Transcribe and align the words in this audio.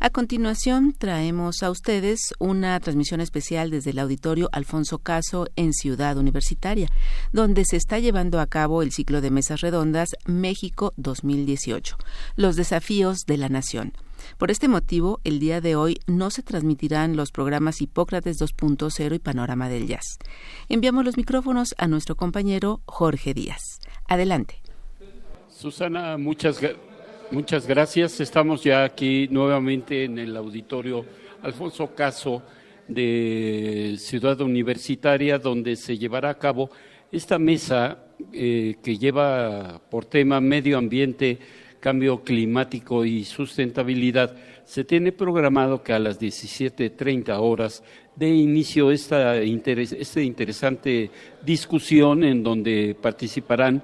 A 0.00 0.10
continuación, 0.10 0.94
traemos 0.96 1.64
a 1.64 1.72
ustedes 1.72 2.32
una 2.38 2.78
transmisión 2.78 3.20
especial 3.20 3.70
desde 3.70 3.90
el 3.90 3.98
auditorio 3.98 4.48
Alfonso 4.52 4.98
Caso 4.98 5.48
en 5.56 5.72
Ciudad 5.72 6.16
Universitaria, 6.18 6.88
donde 7.32 7.64
se 7.64 7.76
está 7.76 7.98
llevando 7.98 8.38
a 8.38 8.46
cabo 8.46 8.82
el 8.82 8.92
ciclo 8.92 9.20
de 9.20 9.32
mesas 9.32 9.60
redondas 9.60 10.10
México 10.24 10.92
2018, 10.98 11.96
los 12.36 12.54
desafíos 12.54 13.24
de 13.26 13.38
la 13.38 13.48
nación. 13.48 13.92
Por 14.38 14.52
este 14.52 14.68
motivo, 14.68 15.20
el 15.24 15.40
día 15.40 15.60
de 15.60 15.74
hoy 15.74 15.98
no 16.06 16.30
se 16.30 16.44
transmitirán 16.44 17.16
los 17.16 17.32
programas 17.32 17.82
Hipócrates 17.82 18.40
2.0 18.40 19.16
y 19.16 19.18
Panorama 19.18 19.68
del 19.68 19.88
Jazz. 19.88 20.18
Enviamos 20.68 21.04
los 21.04 21.16
micrófonos 21.16 21.74
a 21.76 21.88
nuestro 21.88 22.14
compañero 22.14 22.82
Jorge 22.86 23.34
Díaz. 23.34 23.80
Adelante. 24.06 24.62
Susana, 25.48 26.16
muchas 26.18 26.60
gracias 26.60 26.87
Muchas 27.30 27.66
gracias. 27.66 28.20
Estamos 28.20 28.64
ya 28.64 28.84
aquí 28.84 29.28
nuevamente 29.30 30.04
en 30.04 30.18
el 30.18 30.34
auditorio 30.34 31.04
Alfonso 31.42 31.94
Caso 31.94 32.42
de 32.88 33.96
Ciudad 33.98 34.40
Universitaria, 34.40 35.38
donde 35.38 35.76
se 35.76 35.98
llevará 35.98 36.30
a 36.30 36.38
cabo 36.38 36.70
esta 37.12 37.38
mesa 37.38 38.06
eh, 38.32 38.76
que 38.82 38.96
lleva 38.96 39.78
por 39.90 40.06
tema 40.06 40.40
medio 40.40 40.78
ambiente, 40.78 41.38
cambio 41.80 42.24
climático 42.24 43.04
y 43.04 43.24
sustentabilidad. 43.24 44.34
Se 44.64 44.84
tiene 44.84 45.12
programado 45.12 45.82
que 45.82 45.92
a 45.92 45.98
las 45.98 46.18
17.30 46.18 47.38
horas 47.38 47.84
de 48.16 48.30
inicio 48.30 48.90
esta, 48.90 49.36
esta 49.36 50.22
interesante 50.22 51.10
discusión 51.44 52.24
en 52.24 52.42
donde 52.42 52.96
participarán 52.98 53.82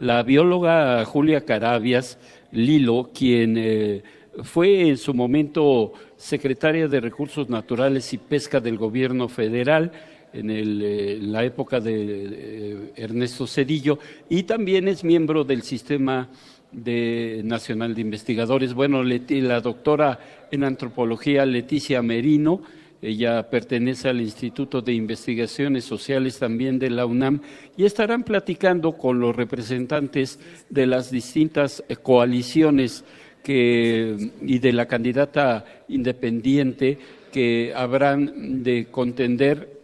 la 0.00 0.22
bióloga 0.22 1.04
Julia 1.04 1.44
Carabias, 1.44 2.18
Lilo, 2.52 3.10
quien 3.14 3.56
eh, 3.56 4.02
fue 4.42 4.88
en 4.88 4.96
su 4.96 5.14
momento 5.14 5.92
secretaria 6.16 6.88
de 6.88 7.00
Recursos 7.00 7.48
Naturales 7.48 8.12
y 8.12 8.18
Pesca 8.18 8.60
del 8.60 8.76
Gobierno 8.76 9.28
Federal 9.28 9.92
en, 10.32 10.50
eh, 10.50 11.18
la 11.20 11.44
época 11.44 11.80
de 11.80 11.94
eh, 11.94 12.92
Ernesto 12.96 13.46
Cedillo 13.46 13.98
y 14.28 14.44
también 14.44 14.88
es 14.88 15.04
miembro 15.04 15.44
del 15.44 15.62
Sistema 15.62 16.28
Nacional 16.72 17.94
de 17.94 18.00
Investigadores. 18.02 18.74
Bueno, 18.74 19.02
la 19.02 19.60
doctora 19.60 20.18
en 20.50 20.64
antropología 20.64 21.46
Leticia 21.46 22.02
Merino, 22.02 22.60
ella 23.02 23.48
pertenece 23.50 24.08
al 24.08 24.20
Instituto 24.20 24.80
de 24.80 24.92
Investigaciones 24.92 25.84
Sociales 25.84 26.38
también 26.38 26.78
de 26.78 26.90
la 26.90 27.06
UNAM 27.06 27.40
y 27.76 27.84
estarán 27.84 28.22
platicando 28.22 28.92
con 28.92 29.20
los 29.20 29.36
representantes 29.36 30.38
de 30.70 30.86
las 30.86 31.10
distintas 31.10 31.84
eh, 31.88 31.96
coaliciones 31.96 33.04
y 33.48 34.58
de 34.58 34.72
la 34.72 34.86
candidata 34.86 35.64
independiente 35.86 36.98
que 37.32 37.72
habrán 37.76 38.64
de 38.64 38.86
contender 38.90 39.76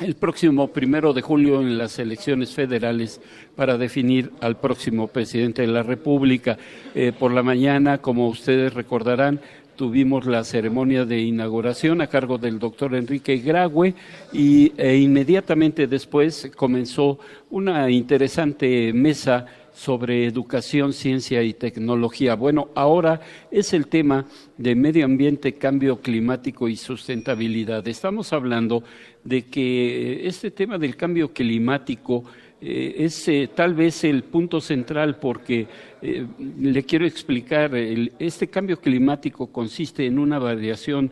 el 0.00 0.14
próximo 0.14 0.68
primero 0.68 1.12
de 1.12 1.22
julio 1.22 1.60
en 1.60 1.78
las 1.78 1.98
elecciones 1.98 2.52
federales 2.52 3.20
para 3.54 3.78
definir 3.78 4.30
al 4.40 4.58
próximo 4.58 5.08
presidente 5.08 5.62
de 5.62 5.68
la 5.68 5.82
República. 5.82 6.58
Eh, 6.94 7.12
por 7.18 7.32
la 7.32 7.42
mañana, 7.42 7.98
como 7.98 8.28
ustedes 8.28 8.74
recordarán, 8.74 9.40
tuvimos 9.76 10.26
la 10.26 10.42
ceremonia 10.42 11.04
de 11.04 11.20
inauguración 11.20 12.00
a 12.00 12.06
cargo 12.06 12.38
del 12.38 12.58
doctor 12.58 12.94
Enrique 12.94 13.36
Graue 13.36 13.94
y 14.32 14.72
e 14.76 14.96
inmediatamente 14.96 15.86
después 15.86 16.50
comenzó 16.56 17.18
una 17.50 17.90
interesante 17.90 18.92
mesa 18.92 19.46
sobre 19.76 20.24
educación, 20.26 20.94
ciencia 20.94 21.42
y 21.42 21.52
tecnología. 21.52 22.34
Bueno, 22.34 22.70
ahora 22.74 23.20
es 23.50 23.74
el 23.74 23.88
tema 23.88 24.24
de 24.56 24.74
medio 24.74 25.04
ambiente, 25.04 25.52
cambio 25.56 26.00
climático 26.00 26.66
y 26.66 26.76
sustentabilidad. 26.76 27.86
Estamos 27.86 28.32
hablando 28.32 28.82
de 29.22 29.44
que 29.44 30.26
este 30.26 30.50
tema 30.50 30.78
del 30.78 30.96
cambio 30.96 31.34
climático 31.34 32.24
eh, 32.58 33.04
es 33.04 33.28
eh, 33.28 33.50
tal 33.54 33.74
vez 33.74 34.02
el 34.04 34.24
punto 34.24 34.62
central 34.62 35.18
porque 35.18 35.66
eh, 36.02 36.26
le 36.60 36.82
quiero 36.84 37.06
explicar, 37.06 37.74
este 37.74 38.48
cambio 38.48 38.80
climático 38.80 39.46
consiste 39.48 40.06
en 40.06 40.18
una 40.18 40.38
variación 40.38 41.10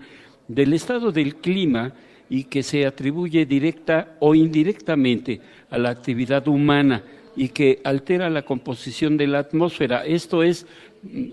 del 0.49 0.73
estado 0.75 1.13
del 1.13 1.37
clima 1.37 1.93
y 2.29 2.45
que 2.45 2.63
se 2.63 2.87
atribuye 2.87 3.47
directa 3.47 4.17
o 4.21 4.35
indirectamente 4.35 5.41
a 5.71 5.79
la 5.79 5.91
actividad 5.91 6.47
humana 6.49 7.03
y 7.37 7.49
que 7.49 7.81
altera 7.85 8.31
la 8.31 8.43
composición 8.43 9.17
de 9.17 9.27
la 9.27 9.41
atmósfera. 9.41 10.05
Esto 10.05 10.43
es, 10.43 10.67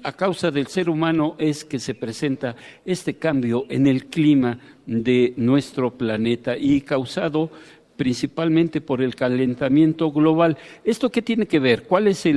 a 0.03 0.11
causa 0.13 0.51
del 0.51 0.67
ser 0.67 0.89
humano, 0.89 1.35
es 1.37 1.63
que 1.63 1.79
se 1.79 1.93
presenta 1.93 2.55
este 2.85 3.15
cambio 3.15 3.65
en 3.69 3.87
el 3.87 4.07
clima 4.07 4.59
de 4.85 5.33
nuestro 5.37 5.97
planeta 5.97 6.57
y 6.57 6.81
causado 6.81 7.51
principalmente 8.01 8.81
por 8.81 8.99
el 9.03 9.13
calentamiento 9.13 10.11
global. 10.11 10.57
¿Esto 10.83 11.11
qué 11.11 11.21
tiene 11.21 11.45
que 11.45 11.59
ver? 11.59 11.83
¿Cuál 11.83 12.07
es 12.07 12.27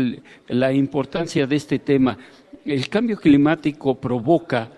la 0.48 0.74
importancia 0.74 1.46
de 1.46 1.56
este 1.56 1.78
tema? 1.78 2.18
El 2.66 2.86
cambio 2.90 3.16
climático 3.16 3.94
provoca, 3.94 4.68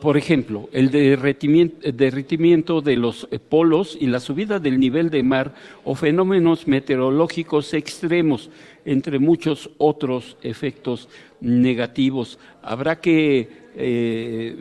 por 0.00 0.16
ejemplo, 0.16 0.68
el 0.72 0.90
derretimiento, 0.90 2.80
de 2.80 2.96
los 2.96 3.28
polos 3.48 3.96
y 4.00 4.08
la 4.08 4.18
subida 4.18 4.58
del 4.58 4.80
nivel 4.80 5.08
de 5.08 5.22
mar 5.22 5.54
o 5.84 5.94
fenómenos 5.94 6.66
meteorológicos 6.66 7.72
extremos, 7.72 8.50
entre 8.84 9.20
muchos 9.20 9.70
otros 9.78 10.36
efectos 10.42 11.08
negativos. 11.40 12.40
Habrá 12.60 13.00
que 13.00 13.48
eh, 13.76 14.56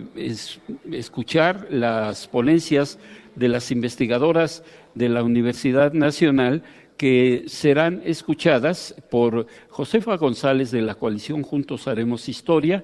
escuchar 0.91 1.67
las 1.71 2.27
ponencias 2.27 2.99
de 3.35 3.47
las 3.47 3.71
investigadoras 3.71 4.63
de 4.95 5.09
la 5.09 5.23
Universidad 5.23 5.93
Nacional 5.93 6.63
que 6.97 7.45
serán 7.47 8.01
escuchadas 8.05 8.95
por 9.09 9.47
Josefa 9.69 10.17
González 10.17 10.69
de 10.71 10.81
la 10.81 10.95
coalición 10.95 11.41
Juntos 11.41 11.87
Haremos 11.87 12.29
Historia, 12.29 12.83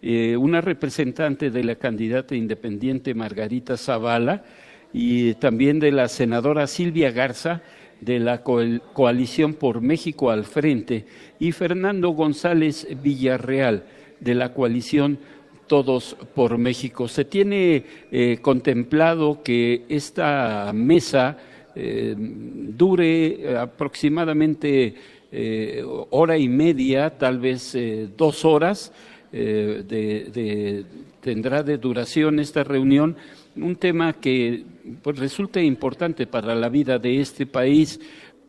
eh, 0.00 0.36
una 0.36 0.60
representante 0.60 1.50
de 1.50 1.64
la 1.64 1.74
candidata 1.74 2.34
independiente 2.34 3.14
Margarita 3.14 3.76
Zavala 3.76 4.44
y 4.92 5.34
también 5.34 5.80
de 5.80 5.92
la 5.92 6.08
senadora 6.08 6.66
Silvia 6.66 7.10
Garza 7.10 7.62
de 8.00 8.20
la 8.20 8.42
coalición 8.42 9.54
por 9.54 9.80
México 9.80 10.30
al 10.30 10.44
frente 10.44 11.04
y 11.38 11.52
Fernando 11.52 12.10
González 12.10 12.86
Villarreal 13.02 13.84
de 14.20 14.34
la 14.34 14.54
coalición 14.54 15.18
todos 15.68 16.16
por 16.34 16.58
México. 16.58 17.06
Se 17.06 17.24
tiene 17.24 17.84
eh, 18.10 18.38
contemplado 18.42 19.42
que 19.44 19.84
esta 19.88 20.72
mesa 20.74 21.36
eh, 21.76 22.14
dure 22.18 23.56
aproximadamente 23.56 24.94
eh, 25.30 25.84
hora 26.10 26.36
y 26.38 26.48
media, 26.48 27.16
tal 27.16 27.38
vez 27.38 27.76
dos 28.16 28.44
horas, 28.44 28.92
tendrá 31.20 31.62
de 31.62 31.76
duración 31.76 32.40
esta 32.40 32.64
reunión, 32.64 33.14
un 33.54 33.76
tema 33.76 34.14
que 34.14 34.64
pues, 35.02 35.18
resulta 35.18 35.60
importante 35.60 36.26
para 36.26 36.54
la 36.54 36.70
vida 36.70 36.98
de 36.98 37.20
este 37.20 37.44
país, 37.44 38.00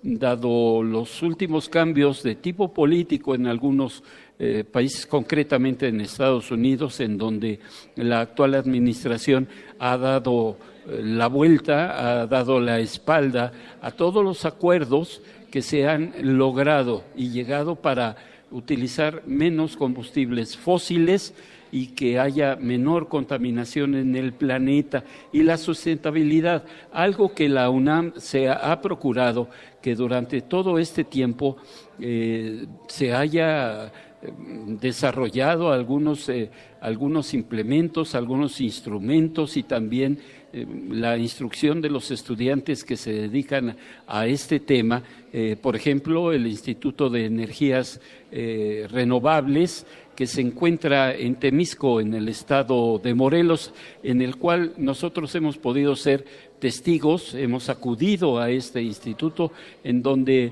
dado 0.02 0.82
los 0.82 1.22
últimos 1.22 1.68
cambios 1.68 2.24
de 2.24 2.36
tipo 2.36 2.74
político 2.74 3.36
en 3.36 3.48
algunos 3.48 4.04
eh, 4.42 4.64
países, 4.64 5.06
concretamente 5.06 5.90
en 5.90 6.00
Estados 6.00 6.50
Unidos, 6.50 7.02
en 7.02 7.18
donde 7.18 7.60
la 7.98 8.22
actual 8.22 8.56
administración 8.56 9.50
ha 9.80 9.98
dado 9.98 10.58
eh, 10.88 11.02
la 11.04 11.28
vuelta, 11.28 12.22
ha 12.22 12.26
dado 12.26 12.62
la 12.62 12.80
espalda 12.80 13.52
a 13.82 13.92
todos 13.92 14.24
los 14.24 14.46
acuerdos 14.46 15.22
que 15.52 15.62
se 15.62 15.90
han 15.90 16.14
logrado 16.22 17.04
y 17.18 17.32
llegado 17.32 17.76
para 17.76 18.16
utilizar 18.50 19.24
menos 19.26 19.76
combustibles 19.76 20.56
fósiles 20.56 21.34
y 21.72 21.88
que 21.88 22.18
haya 22.18 22.56
menor 22.56 23.10
contaminación 23.10 23.94
en 23.94 24.16
el 24.16 24.32
planeta. 24.32 25.04
Y 25.34 25.44
la 25.44 25.58
sustentabilidad, 25.58 26.64
algo 26.94 27.34
que 27.34 27.50
la 27.50 27.70
UNAM 27.70 28.14
se 28.16 28.50
ha, 28.50 28.82
procurado 28.82 29.50
que 29.82 29.96
durante 29.96 30.42
todo 30.42 30.80
este 30.80 31.04
tiempo 31.04 31.58
eh, 32.00 32.66
se 32.88 33.14
haya 33.14 33.92
desarrollado 34.22 35.72
algunos, 35.72 36.28
eh, 36.30 36.50
algunos 36.82 37.34
implementos, 37.34 38.16
algunos 38.16 38.60
instrumentos 38.60 39.56
y 39.56 39.64
también 39.64 40.20
eh, 40.52 40.66
la 40.90 41.18
instrucción 41.18 41.82
de 41.82 41.90
los 41.90 42.12
estudiantes 42.12 42.84
que 42.84 42.98
se 42.98 43.14
dedican 43.14 43.78
a 44.08 44.28
este 44.28 44.60
tema. 44.60 45.04
Eh, 45.32 45.56
por 45.62 45.76
ejemplo, 45.76 46.34
el 46.34 46.48
Instituto 46.48 47.10
de 47.10 47.26
Energías 47.26 48.00
Renovables, 48.32 49.88
que 50.16 50.28
se 50.28 50.42
encuentra 50.42 51.16
en 51.16 51.38
Temisco, 51.38 52.00
en 52.00 52.14
el 52.14 52.30
estado 52.30 53.00
de 53.00 53.16
Morelos, 53.16 53.74
en 54.04 54.22
el 54.22 54.36
cual 54.36 54.74
nosotros 54.78 55.34
hemos 55.34 55.58
podido 55.58 55.96
ser 55.96 56.26
testigos, 56.60 57.34
hemos 57.34 57.70
acudido 57.70 58.38
a 58.38 58.52
este 58.52 58.84
instituto, 58.84 59.52
en 59.84 60.04
donde 60.04 60.52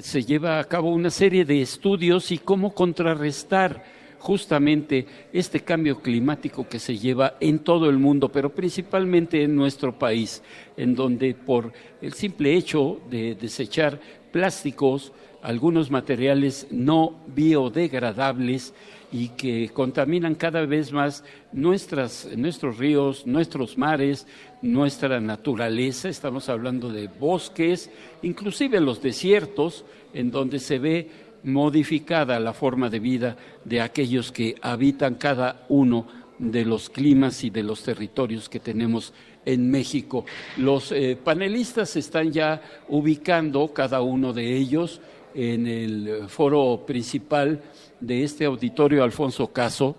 se 0.00 0.22
lleva 0.22 0.58
a 0.58 0.64
cabo 0.64 0.90
una 0.90 1.10
serie 1.10 1.44
de 1.44 1.62
estudios 1.62 2.30
y 2.30 2.38
cómo 2.38 2.74
contrarrestar 2.74 3.84
justamente 4.18 5.06
este 5.32 5.60
cambio 5.60 6.00
climático 6.00 6.68
que 6.68 6.78
se 6.78 6.96
lleva 6.96 7.34
en 7.40 7.58
todo 7.58 7.90
el 7.90 7.98
mundo, 7.98 8.30
pero 8.30 8.54
principalmente 8.54 9.42
en 9.42 9.56
nuestro 9.56 9.98
país, 9.98 10.42
en 10.76 10.94
donde 10.94 11.34
por 11.34 11.72
el 12.00 12.12
simple 12.12 12.54
hecho 12.54 13.00
de 13.10 13.34
desechar 13.34 14.00
plásticos, 14.30 15.12
algunos 15.42 15.90
materiales 15.90 16.68
no 16.70 17.16
biodegradables 17.34 18.72
y 19.12 19.28
que 19.28 19.68
contaminan 19.68 20.34
cada 20.34 20.64
vez 20.64 20.90
más 20.90 21.22
nuestras, 21.52 22.26
nuestros 22.34 22.78
ríos, 22.78 23.26
nuestros 23.26 23.76
mares, 23.76 24.26
nuestra 24.62 25.20
naturaleza, 25.20 26.08
estamos 26.08 26.48
hablando 26.48 26.88
de 26.88 27.08
bosques, 27.08 27.90
inclusive 28.22 28.80
los 28.80 29.02
desiertos, 29.02 29.84
en 30.14 30.30
donde 30.30 30.58
se 30.58 30.78
ve 30.78 31.10
modificada 31.44 32.40
la 32.40 32.54
forma 32.54 32.88
de 32.88 33.00
vida 33.00 33.36
de 33.64 33.80
aquellos 33.82 34.32
que 34.32 34.54
habitan 34.62 35.16
cada 35.16 35.66
uno 35.68 36.06
de 36.38 36.64
los 36.64 36.88
climas 36.88 37.44
y 37.44 37.50
de 37.50 37.62
los 37.62 37.82
territorios 37.82 38.48
que 38.48 38.60
tenemos 38.60 39.12
en 39.44 39.70
México. 39.70 40.24
Los 40.56 40.90
eh, 40.92 41.18
panelistas 41.22 41.96
están 41.96 42.32
ya 42.32 42.62
ubicando 42.88 43.72
cada 43.74 44.00
uno 44.00 44.32
de 44.32 44.56
ellos 44.56 45.00
en 45.34 45.66
el 45.66 46.28
foro 46.28 46.84
principal 46.86 47.60
de 48.02 48.24
este 48.24 48.44
auditorio 48.44 49.04
Alfonso 49.04 49.52
Caso, 49.52 49.96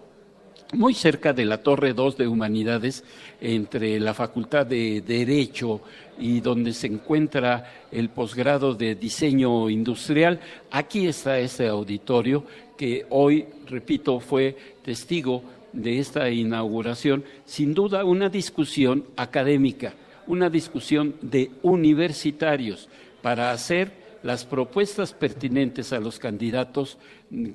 muy 0.74 0.94
cerca 0.94 1.34
de 1.34 1.46
la 1.46 1.60
Torre 1.60 1.94
2 1.94 2.18
de 2.18 2.28
Humanidades, 2.28 3.04
entre 3.40 4.00
la 4.00 4.14
Facultad 4.14 4.66
de 4.66 5.02
Derecho 5.02 5.82
y 6.20 6.42
donde 6.42 6.74
se 6.74 6.88
encuentra 6.88 7.86
el 7.92 8.10
posgrado 8.10 8.74
de 8.74 8.96
Diseño 8.96 9.70
Industrial. 9.70 10.40
Aquí 10.72 11.08
está 11.08 11.40
este 11.40 11.68
auditorio 11.68 12.44
que 12.78 13.06
hoy, 13.10 13.46
repito, 13.68 14.20
fue 14.20 14.58
testigo 14.84 15.44
de 15.72 16.00
esta 16.00 16.30
inauguración. 16.30 17.24
Sin 17.46 17.74
duda, 17.74 18.04
una 18.04 18.30
discusión 18.30 19.06
académica, 19.16 19.94
una 20.28 20.50
discusión 20.50 21.16
de 21.22 21.52
universitarios 21.62 22.90
para 23.22 23.52
hacer 23.52 24.03
las 24.24 24.46
propuestas 24.46 25.14
pertinentes 25.14 25.94
a 25.94 26.00
los 26.00 26.18
candidatos 26.18 26.98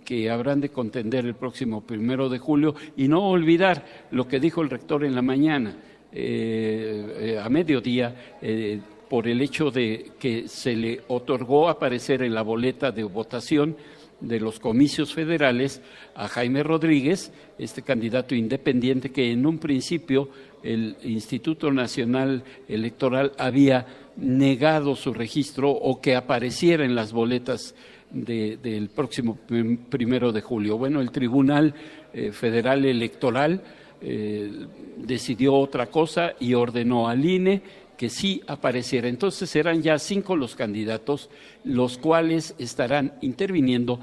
que 0.04 0.30
habrán 0.30 0.60
de 0.60 0.68
contender 0.68 1.24
el 1.24 1.34
próximo 1.34 1.82
primero 1.82 2.28
de 2.28 2.38
julio 2.38 2.74
y 2.96 3.08
no 3.08 3.28
olvidar 3.28 3.84
lo 4.10 4.28
que 4.28 4.38
dijo 4.38 4.62
el 4.62 4.70
rector 4.70 5.04
en 5.04 5.14
la 5.14 5.22
mañana, 5.22 5.76
eh, 6.12 7.16
eh, 7.20 7.38
a 7.42 7.48
mediodía, 7.48 8.36
eh, 8.40 8.80
por 9.08 9.26
el 9.26 9.40
hecho 9.40 9.70
de 9.70 10.12
que 10.18 10.48
se 10.48 10.76
le 10.76 11.00
otorgó 11.08 11.68
aparecer 11.68 12.22
en 12.22 12.34
la 12.34 12.42
boleta 12.42 12.90
de 12.92 13.04
votación 13.04 13.76
de 14.20 14.40
los 14.40 14.58
comicios 14.58 15.14
federales 15.14 15.80
a 16.14 16.28
Jaime 16.28 16.62
Rodríguez, 16.62 17.32
este 17.58 17.82
candidato 17.82 18.34
independiente 18.34 19.10
que 19.10 19.30
en 19.30 19.46
un 19.46 19.58
principio 19.58 20.28
el 20.62 20.96
Instituto 21.04 21.70
Nacional 21.70 22.42
Electoral 22.68 23.32
había 23.38 23.86
negado 24.18 24.96
su 24.96 25.14
registro 25.14 25.70
o 25.70 26.00
que 26.00 26.16
apareciera 26.16 26.84
en 26.84 26.94
las 26.94 27.12
boletas 27.12 27.74
del 28.10 28.88
próximo 28.88 29.38
primero 29.90 30.32
de 30.32 30.40
julio. 30.40 30.78
Bueno, 30.78 31.00
el 31.00 31.10
Tribunal 31.10 31.74
eh, 32.12 32.32
Federal 32.32 32.84
Electoral 32.84 33.62
eh, 34.00 34.50
decidió 34.96 35.54
otra 35.54 35.86
cosa 35.86 36.32
y 36.40 36.54
ordenó 36.54 37.08
al 37.08 37.24
INE 37.24 37.62
que 37.98 38.08
sí 38.08 38.40
apareciera. 38.46 39.08
Entonces 39.08 39.50
serán 39.50 39.82
ya 39.82 39.98
cinco 39.98 40.36
los 40.36 40.54
candidatos, 40.54 41.28
los 41.64 41.98
cuales 41.98 42.54
estarán 42.58 43.14
interviniendo, 43.20 44.00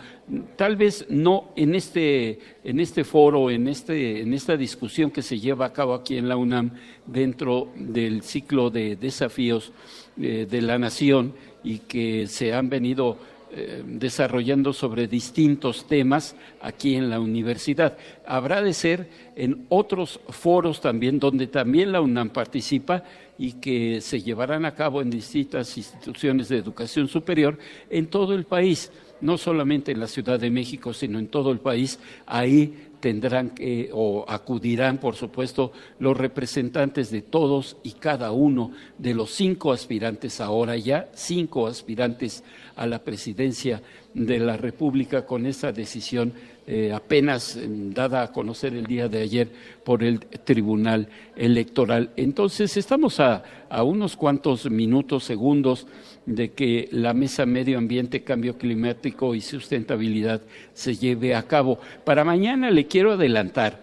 tal 0.57 0.75
vez 0.75 1.05
no 1.09 1.51
en 1.55 1.75
este, 1.75 2.39
en 2.65 2.81
este 2.81 3.05
foro, 3.05 3.49
en, 3.49 3.69
este, 3.69 4.21
en 4.21 4.33
esta 4.33 4.57
discusión 4.57 5.11
que 5.11 5.21
se 5.21 5.39
lleva 5.39 5.67
a 5.67 5.73
cabo 5.73 5.93
aquí 5.93 6.17
en 6.17 6.27
la 6.27 6.35
UNAM 6.35 6.71
dentro 7.07 7.69
del 7.75 8.21
ciclo 8.21 8.69
de 8.69 8.97
desafíos 8.97 9.71
eh, 10.19 10.47
de 10.49 10.61
la 10.61 10.77
nación 10.77 11.33
y 11.63 11.79
que 11.79 12.27
se 12.27 12.53
han 12.53 12.69
venido 12.69 13.17
eh, 13.57 13.83
desarrollando 13.85 14.73
sobre 14.73 15.07
distintos 15.07 15.87
temas 15.87 16.35
aquí 16.61 16.95
en 16.95 17.09
la 17.09 17.19
universidad. 17.19 17.97
Habrá 18.25 18.61
de 18.61 18.73
ser 18.73 19.09
en 19.35 19.65
otros 19.69 20.19
foros 20.27 20.81
también, 20.81 21.19
donde 21.19 21.47
también 21.47 21.91
la 21.91 22.01
UNAM 22.01 22.31
participa 22.31 23.03
y 23.37 23.53
que 23.53 24.01
se 24.01 24.21
llevarán 24.21 24.65
a 24.65 24.75
cabo 24.75 25.01
en 25.01 25.09
distintas 25.09 25.77
instituciones 25.77 26.49
de 26.49 26.57
educación 26.57 27.07
superior 27.07 27.57
en 27.89 28.07
todo 28.07 28.33
el 28.33 28.45
país, 28.45 28.91
no 29.21 29.37
solamente 29.37 29.91
en 29.91 29.99
la 29.99 30.07
Ciudad 30.07 30.39
de 30.39 30.49
México, 30.49 30.93
sino 30.93 31.17
en 31.17 31.27
todo 31.27 31.51
el 31.51 31.59
país. 31.59 31.99
Ahí 32.25 32.89
tendrán 33.05 33.51
que, 33.51 33.91
o 33.93 34.25
acudirán, 34.27 34.97
por 34.97 35.15
supuesto, 35.15 35.71
los 35.99 36.17
representantes 36.17 37.11
de 37.11 37.21
todos 37.21 37.77
y 37.83 37.91
cada 37.91 38.31
uno 38.31 38.71
de 38.97 39.13
los 39.13 39.29
cinco 39.29 39.71
aspirantes, 39.71 40.41
ahora 40.41 40.75
ya 40.75 41.07
cinco 41.13 41.67
aspirantes 41.67 42.43
a 42.75 42.87
la 42.87 42.97
presidencia 42.97 43.83
de 44.15 44.39
la 44.39 44.57
República 44.57 45.23
con 45.23 45.45
esa 45.45 45.71
decisión 45.71 46.33
eh, 46.65 46.91
apenas 46.91 47.55
eh, 47.57 47.67
dada 47.69 48.23
a 48.23 48.31
conocer 48.31 48.73
el 48.73 48.87
día 48.87 49.07
de 49.07 49.21
ayer 49.21 49.51
por 49.83 50.03
el 50.03 50.19
Tribunal 50.21 51.07
Electoral. 51.35 52.09
Entonces, 52.15 52.75
estamos 52.75 53.19
a 53.19 53.43
unos 53.83 54.17
cuantos 54.17 54.67
minutos, 54.71 55.25
segundos 55.25 55.85
de 56.25 56.51
que 56.51 56.87
la 56.91 57.13
Mesa 57.13 57.45
Medio 57.45 57.77
Ambiente, 57.77 58.23
Cambio 58.23 58.57
Climático 58.57 59.35
y 59.35 59.41
Sustentabilidad 59.41 60.41
se 60.73 60.95
lleve 60.95 61.35
a 61.35 61.43
cabo. 61.43 61.79
Para 62.03 62.23
mañana 62.23 62.71
le 62.71 62.87
quiero 62.87 63.13
adelantar 63.13 63.81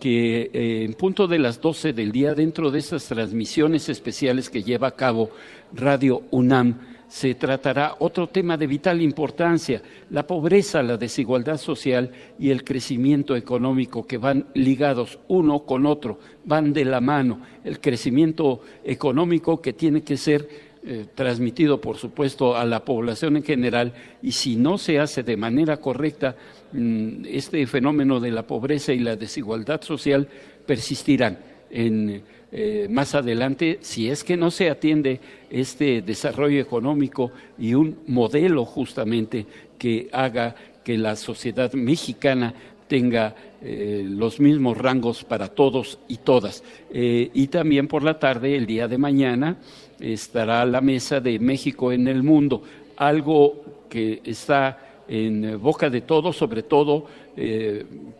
que 0.00 0.50
eh, 0.52 0.84
en 0.84 0.94
punto 0.94 1.26
de 1.26 1.38
las 1.38 1.60
12 1.60 1.92
del 1.92 2.12
día, 2.12 2.34
dentro 2.34 2.70
de 2.70 2.78
esas 2.80 3.06
transmisiones 3.06 3.88
especiales 3.88 4.50
que 4.50 4.62
lleva 4.62 4.88
a 4.88 4.96
cabo 4.96 5.30
Radio 5.72 6.22
UNAM, 6.30 6.78
se 7.08 7.34
tratará 7.36 7.94
otro 8.00 8.28
tema 8.28 8.56
de 8.56 8.66
vital 8.66 9.00
importancia, 9.00 9.82
la 10.10 10.26
pobreza, 10.26 10.82
la 10.82 10.96
desigualdad 10.96 11.58
social 11.58 12.10
y 12.38 12.50
el 12.50 12.64
crecimiento 12.64 13.36
económico 13.36 14.06
que 14.06 14.18
van 14.18 14.46
ligados 14.54 15.20
uno 15.28 15.60
con 15.64 15.86
otro, 15.86 16.18
van 16.44 16.72
de 16.72 16.84
la 16.84 17.00
mano. 17.00 17.40
El 17.62 17.78
crecimiento 17.78 18.62
económico 18.82 19.62
que 19.62 19.72
tiene 19.72 20.02
que 20.02 20.16
ser 20.16 20.73
eh, 20.86 21.06
transmitido, 21.14 21.80
por 21.80 21.96
supuesto, 21.96 22.58
a 22.58 22.66
la 22.66 22.84
población 22.84 23.38
en 23.38 23.42
general 23.42 23.94
y 24.20 24.32
si 24.32 24.56
no 24.56 24.76
se 24.76 24.98
hace 24.98 25.22
de 25.22 25.34
manera 25.34 25.78
correcta, 25.78 26.36
mm, 26.72 27.24
este 27.24 27.66
fenómeno 27.66 28.20
de 28.20 28.30
la 28.30 28.46
pobreza 28.46 28.92
y 28.92 28.98
la 28.98 29.16
desigualdad 29.16 29.80
social 29.80 30.28
persistirán 30.66 31.38
en 31.70 32.22
eh, 32.52 32.86
más 32.90 33.14
adelante 33.14 33.78
si 33.80 34.10
es 34.10 34.24
que 34.24 34.36
no 34.36 34.50
se 34.50 34.68
atiende 34.68 35.20
este 35.48 36.02
desarrollo 36.02 36.60
económico 36.60 37.32
y 37.58 37.72
un 37.72 38.00
modelo 38.06 38.66
justamente 38.66 39.46
que 39.78 40.10
haga 40.12 40.54
que 40.84 40.98
la 40.98 41.16
sociedad 41.16 41.72
mexicana 41.72 42.52
tenga 42.88 43.34
eh, 43.62 44.04
los 44.06 44.38
mismos 44.38 44.76
rangos 44.76 45.24
para 45.24 45.48
todos 45.48 45.98
y 46.08 46.18
todas. 46.18 46.62
Y 46.92 47.46
también 47.46 47.88
por 47.88 48.02
la 48.02 48.18
tarde, 48.18 48.54
el 48.54 48.66
día 48.66 48.86
de 48.86 48.98
mañana, 48.98 49.56
estará 50.00 50.64
la 50.64 50.80
mesa 50.80 51.20
de 51.20 51.38
México 51.38 51.92
en 51.92 52.08
el 52.08 52.22
mundo, 52.22 52.62
algo 52.96 53.64
que 53.88 54.20
está 54.24 55.02
en 55.08 55.60
boca 55.60 55.90
de 55.90 56.00
todos, 56.00 56.36
sobre 56.36 56.62
todo 56.62 57.06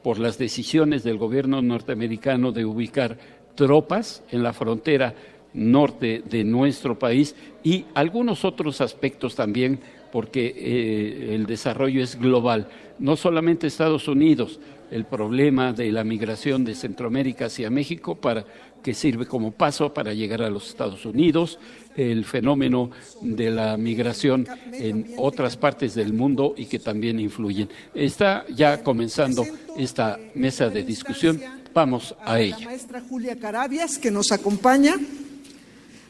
por 0.03 0.19
las 0.19 0.37
decisiones 0.37 1.03
del 1.03 1.17
gobierno 1.17 1.63
norteamericano 1.63 2.53
de 2.53 2.65
ubicar 2.65 3.17
tropas 3.55 4.23
en 4.31 4.43
la 4.43 4.53
frontera 4.53 5.15
norte 5.55 6.23
de 6.29 6.45
nuestro 6.45 6.99
país 6.99 7.35
y 7.63 7.87
algunos 7.95 8.45
otros 8.45 8.81
aspectos 8.81 9.35
también, 9.35 9.79
porque 10.13 10.55
eh, 10.57 11.35
el 11.35 11.47
desarrollo 11.47 12.03
es 12.03 12.19
global. 12.19 12.69
No 12.99 13.17
solamente 13.17 13.67
Estados 13.67 14.07
Unidos, 14.09 14.61
el 14.91 15.05
problema 15.05 15.73
de 15.73 15.91
la 15.91 16.05
migración 16.05 16.65
de 16.65 16.75
Centroamérica 16.75 17.47
hacia 17.47 17.71
México, 17.71 18.17
para, 18.17 18.45
que 18.85 18.95
sirve 18.95 19.27
como 19.27 19.51
paso 19.51 19.95
para 19.95 20.13
llegar 20.13 20.43
a 20.43 20.51
los 20.51 20.69
Estados 20.69 21.07
Unidos, 21.07 21.59
el 21.97 22.27
fenómeno 22.27 22.91
de 23.23 23.51
la 23.51 23.77
migración 23.79 24.47
en 24.73 25.15
otras 25.17 25.57
partes 25.57 25.95
del 25.95 26.13
mundo 26.13 26.55
y 26.57 26.67
que 26.67 26.79
también 26.79 27.19
influyen. 27.19 27.71
Está 27.95 28.45
ya 28.55 28.83
comenzando 28.83 29.47
esta 29.77 30.21
mesa 30.35 30.69
de 30.69 30.85
discusión 30.85 31.41
Vamos 31.75 32.15
a, 32.25 32.39
ella. 32.39 32.57
La 32.61 32.67
maestra 32.67 33.01
Julia 33.01 33.37
Carabias, 33.37 33.99
que 33.99 34.13
nos 34.13 34.31
acompaña, 34.31 34.95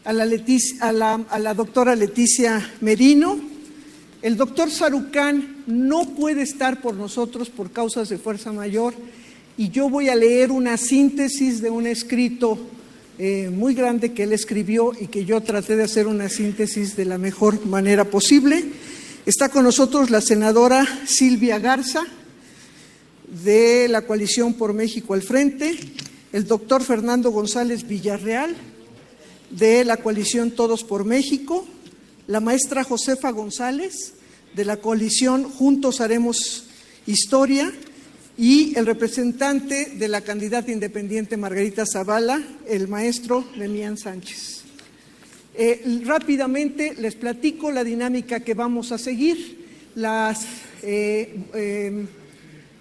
a 0.04 0.12
la, 0.12 0.24
a 0.80 0.92
la, 0.92 1.14
a 1.14 1.38
la 1.38 1.54
doctora 1.54 1.96
Leticia 1.96 2.74
Merino. 2.82 3.40
El 4.20 4.36
doctor 4.36 4.70
Sarucán 4.70 5.64
no 5.66 6.10
puede 6.10 6.42
estar 6.42 6.82
por 6.82 6.94
nosotros 6.96 7.48
por 7.48 7.70
causas 7.70 8.10
de 8.10 8.18
fuerza 8.18 8.52
mayor 8.52 8.92
y 9.56 9.70
yo 9.70 9.88
voy 9.88 10.08
a 10.08 10.16
leer 10.16 10.50
una 10.50 10.76
síntesis 10.76 11.62
de 11.62 11.70
un 11.70 11.86
escrito 11.86 12.58
eh, 13.18 13.50
muy 13.52 13.74
grande 13.74 14.12
que 14.12 14.24
él 14.24 14.32
escribió 14.32 14.92
y 14.98 15.06
que 15.06 15.24
yo 15.24 15.40
traté 15.40 15.76
de 15.76 15.84
hacer 15.84 16.08
una 16.08 16.28
síntesis 16.28 16.96
de 16.96 17.04
la 17.04 17.18
mejor 17.18 17.64
manera 17.66 18.04
posible. 18.04 18.64
Está 19.26 19.48
con 19.48 19.62
nosotros 19.62 20.10
la 20.10 20.20
senadora 20.20 20.86
Silvia 21.06 21.58
Garza, 21.58 22.04
de 23.42 23.88
la 23.88 24.02
coalición 24.02 24.54
por 24.54 24.74
México 24.74 25.14
al 25.14 25.22
frente, 25.22 25.78
el 26.32 26.46
doctor 26.46 26.82
Fernando 26.82 27.30
González 27.30 27.86
Villarreal, 27.86 28.54
de 29.50 29.84
la 29.84 29.98
coalición 29.98 30.50
Todos 30.50 30.82
por 30.82 31.04
México, 31.04 31.64
la 32.26 32.40
maestra 32.40 32.82
Josefa 32.82 33.30
González, 33.30 34.14
de 34.56 34.64
la 34.64 34.78
coalición 34.78 35.44
Juntos 35.44 36.00
Haremos 36.00 36.64
Historia, 37.06 37.72
y 38.36 38.76
el 38.76 38.86
representante 38.86 39.92
de 39.96 40.08
la 40.08 40.22
candidata 40.22 40.72
independiente 40.72 41.36
Margarita 41.36 41.84
Zavala, 41.86 42.42
el 42.66 42.88
maestro 42.88 43.44
Demián 43.56 43.96
Sánchez. 43.96 44.64
Eh, 45.56 46.02
rápidamente 46.04 46.94
les 46.98 47.14
platico 47.14 47.70
la 47.70 47.84
dinámica 47.84 48.40
que 48.40 48.54
vamos 48.54 48.90
a 48.90 48.98
seguir. 48.98 49.62
Las, 49.94 50.46
eh, 50.82 51.36
em, 51.54 52.08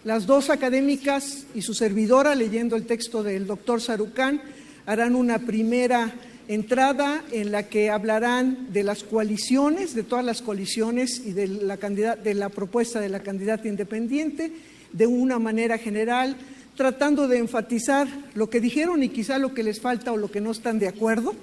las 0.03 0.25
dos 0.25 0.49
académicas 0.49 1.45
y 1.53 1.61
su 1.61 1.75
servidora, 1.75 2.33
leyendo 2.33 2.75
el 2.75 2.87
texto 2.87 3.21
del 3.21 3.45
doctor 3.45 3.79
Sarucán, 3.79 4.41
harán 4.87 5.15
una 5.15 5.37
primera 5.37 6.15
entrada 6.47 7.23
en 7.31 7.51
la 7.51 7.69
que 7.69 7.91
hablarán 7.91 8.73
de 8.73 8.83
las 8.83 9.03
coaliciones, 9.03 9.93
de 9.93 10.01
todas 10.01 10.25
las 10.25 10.41
coaliciones 10.41 11.21
y 11.23 11.31
de 11.31 11.47
la, 11.47 11.77
de 11.77 12.33
la 12.33 12.49
propuesta 12.49 12.99
de 12.99 13.09
la 13.09 13.21
candidata 13.21 13.67
independiente 13.67 14.51
de 14.93 15.07
una 15.07 15.39
manera 15.39 15.77
general, 15.77 16.37
tratando 16.77 17.27
de 17.27 17.37
enfatizar 17.39 18.07
lo 18.33 18.49
que 18.49 18.61
dijeron 18.61 19.03
y 19.03 19.09
quizá 19.09 19.37
lo 19.37 19.53
que 19.53 19.63
les 19.63 19.81
falta 19.81 20.11
o 20.11 20.17
lo 20.17 20.31
que 20.31 20.41
no 20.41 20.51
están 20.51 20.79
de 20.79 20.87
acuerdo, 20.87 21.33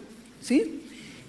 ¿sí? 0.40 0.80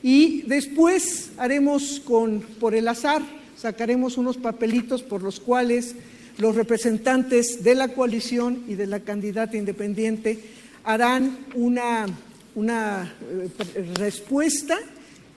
Y 0.03 0.43
después 0.43 1.31
haremos 1.37 2.01
con, 2.03 2.41
por 2.59 2.73
el 2.73 2.87
azar, 2.87 3.21
sacaremos 3.55 4.17
unos 4.17 4.37
papelitos 4.37 5.03
por 5.03 5.21
los 5.21 5.39
cuales 5.39 5.95
los 6.37 6.55
representantes 6.55 7.63
de 7.63 7.75
la 7.75 7.89
coalición 7.89 8.63
y 8.67 8.73
de 8.73 8.87
la 8.87 9.01
candidata 9.01 9.57
independiente 9.57 10.39
harán 10.83 11.37
una, 11.53 12.07
una 12.55 13.13
eh, 13.29 13.93
respuesta 13.95 14.79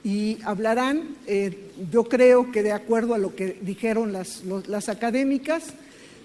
y 0.03 0.39
hablarán, 0.45 1.17
eh, 1.27 1.71
yo 1.91 2.05
creo 2.05 2.53
que 2.53 2.63
de 2.63 2.73
acuerdo 2.73 3.15
a 3.15 3.19
lo 3.19 3.35
que 3.35 3.59
dijeron 3.61 4.13
las, 4.13 4.43
las 4.67 4.89
académicas, 4.89 5.65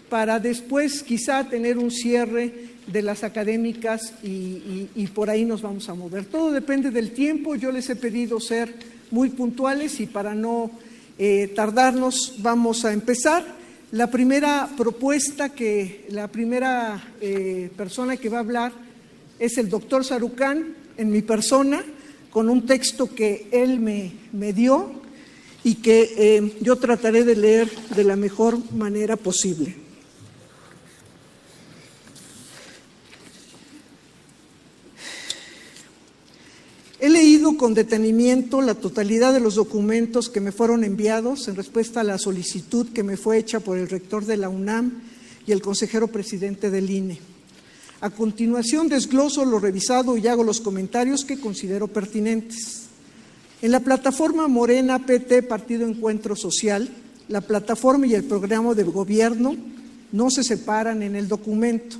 para 0.09 0.39
después 0.39 1.03
quizá 1.03 1.47
tener 1.47 1.77
un 1.77 1.91
cierre 1.91 2.69
de 2.87 3.01
las 3.01 3.23
académicas 3.23 4.13
y, 4.23 5.07
por 5.13 5.29
ahí 5.29 5.45
nos 5.45 5.61
vamos 5.61 5.87
a 5.89 5.93
mover. 5.93 6.25
Todo 6.25 6.51
depende 6.51 6.91
del 6.91 7.11
tiempo, 7.11 7.55
yo 7.55 7.71
les 7.71 7.89
he 7.89 7.95
pedido 7.95 8.39
ser 8.39 8.73
muy 9.11 9.29
puntuales 9.29 9.99
y 9.99 10.05
para 10.05 10.33
no 10.33 10.71
eh, 11.17 11.51
tardarnos 11.55 12.35
vamos 12.39 12.85
a 12.85 12.93
empezar. 12.93 13.45
La 13.91 14.09
primera 14.11 14.69
propuesta 14.77 15.49
que, 15.49 16.05
la 16.09 16.27
primera 16.27 17.11
eh, 17.21 17.69
persona 17.75 18.17
que 18.17 18.29
va 18.29 18.37
a 18.37 18.41
hablar 18.41 18.71
es 19.39 19.57
el 19.57 19.69
doctor 19.69 20.03
Sarucán 20.03 20.75
en 20.97 21.11
mi 21.11 21.21
persona, 21.21 21.83
con 22.29 22.49
un 22.49 22.65
texto 22.65 23.13
que 23.13 23.47
él 23.51 23.79
me, 23.79 24.11
me 24.31 24.53
dio 24.53 24.91
y 25.63 25.75
que 25.75 26.13
eh, 26.17 26.53
yo 26.61 26.75
trataré 26.75 27.23
de 27.23 27.35
leer 27.35 27.69
de 27.95 28.03
la 28.03 28.15
mejor 28.15 28.59
manera 28.73 29.15
posible. 29.15 29.88
He 37.01 37.07
leído 37.07 37.55
con 37.55 37.73
detenimiento 37.73 38.61
la 38.61 38.75
totalidad 38.75 39.31
de 39.31 39.39
los 39.39 39.55
documentos 39.55 40.29
que 40.29 40.41
me 40.41 40.51
fueron 40.51 40.83
enviados 40.83 41.47
en 41.47 41.55
respuesta 41.55 42.01
a 42.01 42.03
la 42.03 42.17
solicitud 42.17 42.89
que 42.89 43.03
me 43.03 43.15
fue 43.15 43.37
hecha 43.37 43.61
por 43.61 43.77
el 43.77 43.87
rector 43.87 44.25
de 44.25 44.35
la 44.35 44.49
UNAM 44.49 45.01
y 45.47 45.53
el 45.53 45.61
consejero 45.61 46.09
presidente 46.09 46.69
del 46.69 46.89
INE. 46.89 47.17
A 48.01 48.09
continuación 48.09 48.89
desgloso 48.89 49.45
lo 49.45 49.59
revisado 49.59 50.17
y 50.17 50.27
hago 50.27 50.43
los 50.43 50.59
comentarios 50.59 51.23
que 51.23 51.39
considero 51.39 51.87
pertinentes. 51.87 52.87
En 53.61 53.71
la 53.71 53.79
plataforma 53.79 54.49
Morena 54.49 55.05
PT 55.05 55.43
Partido 55.43 55.87
Encuentro 55.87 56.35
Social, 56.35 56.89
la 57.29 57.39
plataforma 57.39 58.07
y 58.07 58.13
el 58.13 58.25
programa 58.25 58.73
de 58.73 58.83
gobierno 58.83 59.55
no 60.11 60.29
se 60.29 60.43
separan 60.43 61.01
en 61.01 61.15
el 61.15 61.29
documento 61.29 61.95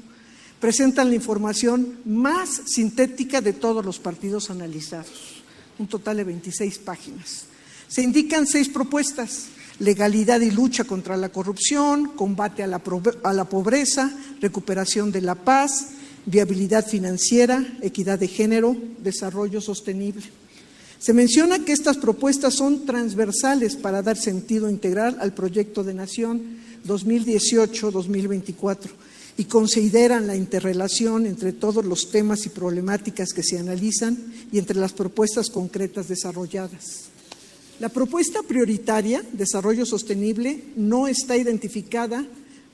presentan 0.60 1.10
la 1.10 1.16
información 1.16 2.00
más 2.06 2.62
sintética 2.66 3.42
de 3.42 3.54
todos 3.54 3.86
los 3.86 4.00
partidos 4.00 4.50
analizados, 4.50 5.44
un 5.78 5.88
total 5.88 6.18
de 6.18 6.24
26 6.25 6.80
páginas. 6.80 7.46
Se 7.88 8.01
indican 8.01 8.46
seis 8.46 8.68
propuestas, 8.70 9.46
legalidad 9.80 10.42
y 10.42 10.51
lucha 10.51 10.84
contra 10.84 11.16
la 11.18 11.30
corrupción, 11.30 12.10
combate 12.10 12.62
a 12.63 12.68
la, 12.68 12.80
pobreza, 12.80 14.12
recuperación 14.42 15.12
de 15.12 15.22
la 15.22 15.36
paz, 15.36 15.88
viabilidad 16.25 16.86
financiera, 16.86 17.66
equidad 17.82 18.20
de 18.20 18.28
género, 18.28 18.75
desarrollo 19.00 19.62
sostenible. 19.62 20.24
Se 21.00 21.13
menciona 21.13 21.60
que 21.60 21.72
estas 21.72 21.98
propuestas 21.98 22.56
son 22.56 22.86
transversales 22.86 23.78
para 23.78 24.01
dar 24.01 24.18
sentido 24.18 24.70
integral 24.70 25.18
al 25.22 25.34
proyecto 25.34 25.86
de 25.86 25.94
nación 25.94 26.60
2018-2024 26.86 28.89
y 29.39 29.46
consideran 29.46 30.27
la 30.27 30.36
interrelación 30.36 31.25
entre 31.25 31.53
todos 31.53 31.86
los 31.86 32.12
temas 32.12 32.46
y 32.46 32.50
problemáticas 32.50 33.31
que 33.31 33.41
se 33.41 33.58
analizan 33.58 34.17
y 34.51 34.60
entre 34.60 34.77
las 34.77 34.91
propuestas 34.91 35.50
concretas 35.50 36.10
desarrolladas. 36.10 37.05
La 37.79 37.88
propuesta 37.88 38.43
prioritaria, 38.43 39.24
desarrollo 39.31 39.86
sostenible, 39.86 40.62
no 40.75 41.08
está 41.08 41.38
identificada 41.38 42.27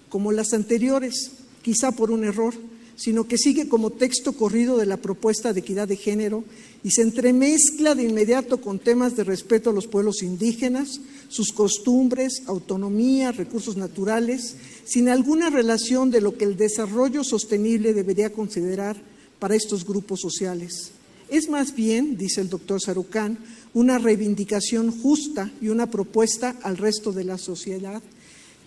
como 0.09 0.31
las 0.31 0.53
anteriores, 0.53 1.33
quizá 1.61 1.91
por 1.91 2.09
un 2.09 2.23
error, 2.23 2.55
sino 2.95 3.27
que 3.27 3.37
sigue 3.37 3.69
como 3.69 3.91
texto 3.91 4.33
corrido 4.33 4.77
de 4.77 4.87
la 4.87 4.97
propuesta 4.97 5.53
de 5.53 5.59
equidad 5.59 5.87
de 5.87 5.97
género 5.97 6.43
y 6.83 6.89
se 6.89 7.03
entremezcla 7.03 7.93
de 7.93 8.05
inmediato 8.05 8.59
con 8.59 8.79
temas 8.79 9.15
de 9.15 9.23
respeto 9.23 9.69
a 9.69 9.73
los 9.73 9.85
pueblos 9.85 10.23
indígenas, 10.23 10.99
sus 11.29 11.51
costumbres, 11.51 12.43
autonomía, 12.47 13.31
recursos 13.31 13.77
naturales, 13.77 14.55
sin 14.85 15.09
alguna 15.09 15.49
relación 15.49 16.11
de 16.11 16.21
lo 16.21 16.37
que 16.37 16.45
el 16.45 16.57
desarrollo 16.57 17.23
sostenible 17.23 17.93
debería 17.93 18.31
considerar 18.31 18.95
para 19.39 19.55
estos 19.55 19.85
grupos 19.85 20.21
sociales. 20.21 20.91
Es 21.29 21.49
más 21.49 21.75
bien, 21.75 22.17
dice 22.17 22.41
el 22.41 22.49
doctor 22.49 22.81
Sarucán, 22.81 23.37
una 23.73 23.97
reivindicación 23.97 24.91
justa 24.91 25.51
y 25.61 25.69
una 25.69 25.89
propuesta 25.89 26.55
al 26.61 26.77
resto 26.77 27.11
de 27.11 27.23
la 27.23 27.37
sociedad 27.37 28.01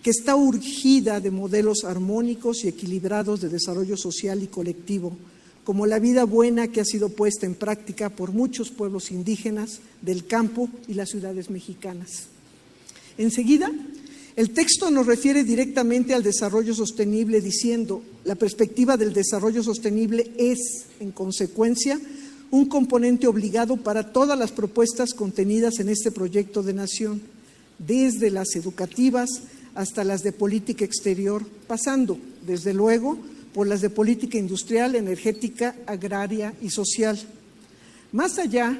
que 0.03 0.11
está 0.11 0.35
urgida 0.35 1.19
de 1.19 1.31
modelos 1.31 1.83
armónicos 1.83 2.63
y 2.63 2.69
equilibrados 2.69 3.41
de 3.41 3.49
desarrollo 3.49 3.97
social 3.97 4.41
y 4.43 4.47
colectivo, 4.47 5.17
como 5.63 5.85
la 5.85 5.99
vida 5.99 6.23
buena 6.23 6.69
que 6.69 6.81
ha 6.81 6.85
sido 6.85 7.09
puesta 7.09 7.45
en 7.45 7.55
práctica 7.55 8.09
por 8.09 8.31
muchos 8.31 8.71
pueblos 8.71 9.11
indígenas 9.11 9.79
del 10.01 10.25
campo 10.25 10.69
y 10.87 10.93
las 10.93 11.09
ciudades 11.09 11.49
mexicanas. 11.49 12.27
Enseguida, 13.19 13.69
el 14.37 14.51
texto 14.51 14.89
nos 14.89 15.05
refiere 15.05 15.43
directamente 15.43 16.13
al 16.13 16.23
desarrollo 16.23 16.73
sostenible 16.73 17.41
diciendo, 17.41 18.01
la 18.23 18.35
perspectiva 18.35 18.95
del 18.95 19.11
desarrollo 19.11 19.61
sostenible 19.61 20.31
es, 20.37 20.85
en 21.01 21.11
consecuencia, 21.11 21.99
un 22.49 22.67
componente 22.67 23.27
obligado 23.27 23.75
para 23.75 24.13
todas 24.13 24.39
las 24.39 24.53
propuestas 24.53 25.13
contenidas 25.13 25.79
en 25.79 25.89
este 25.89 26.11
proyecto 26.11 26.63
de 26.63 26.73
nación, 26.73 27.21
desde 27.77 28.31
las 28.31 28.55
educativas 28.55 29.29
hasta 29.75 30.05
las 30.05 30.23
de 30.23 30.31
política 30.31 30.85
exterior, 30.85 31.45
pasando, 31.67 32.17
desde 32.47 32.73
luego, 32.73 33.17
por 33.53 33.67
las 33.67 33.81
de 33.81 33.89
política 33.89 34.37
industrial, 34.37 34.95
energética, 34.95 35.75
agraria 35.85 36.53
y 36.61 36.69
social. 36.69 37.19
Más 38.13 38.39
allá 38.39 38.79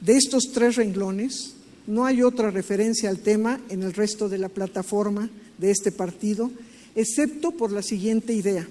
de 0.00 0.16
estos 0.16 0.50
tres 0.52 0.74
renglones, 0.74 1.55
no 1.86 2.04
hay 2.04 2.22
otra 2.22 2.50
referencia 2.50 3.08
al 3.08 3.20
tema 3.20 3.60
en 3.68 3.82
el 3.82 3.92
resto 3.92 4.28
de 4.28 4.38
la 4.38 4.48
plataforma 4.48 5.30
de 5.58 5.70
este 5.70 5.92
partido, 5.92 6.50
excepto 6.94 7.52
por 7.52 7.72
la 7.72 7.82
siguiente 7.82 8.32
idea. 8.32 8.66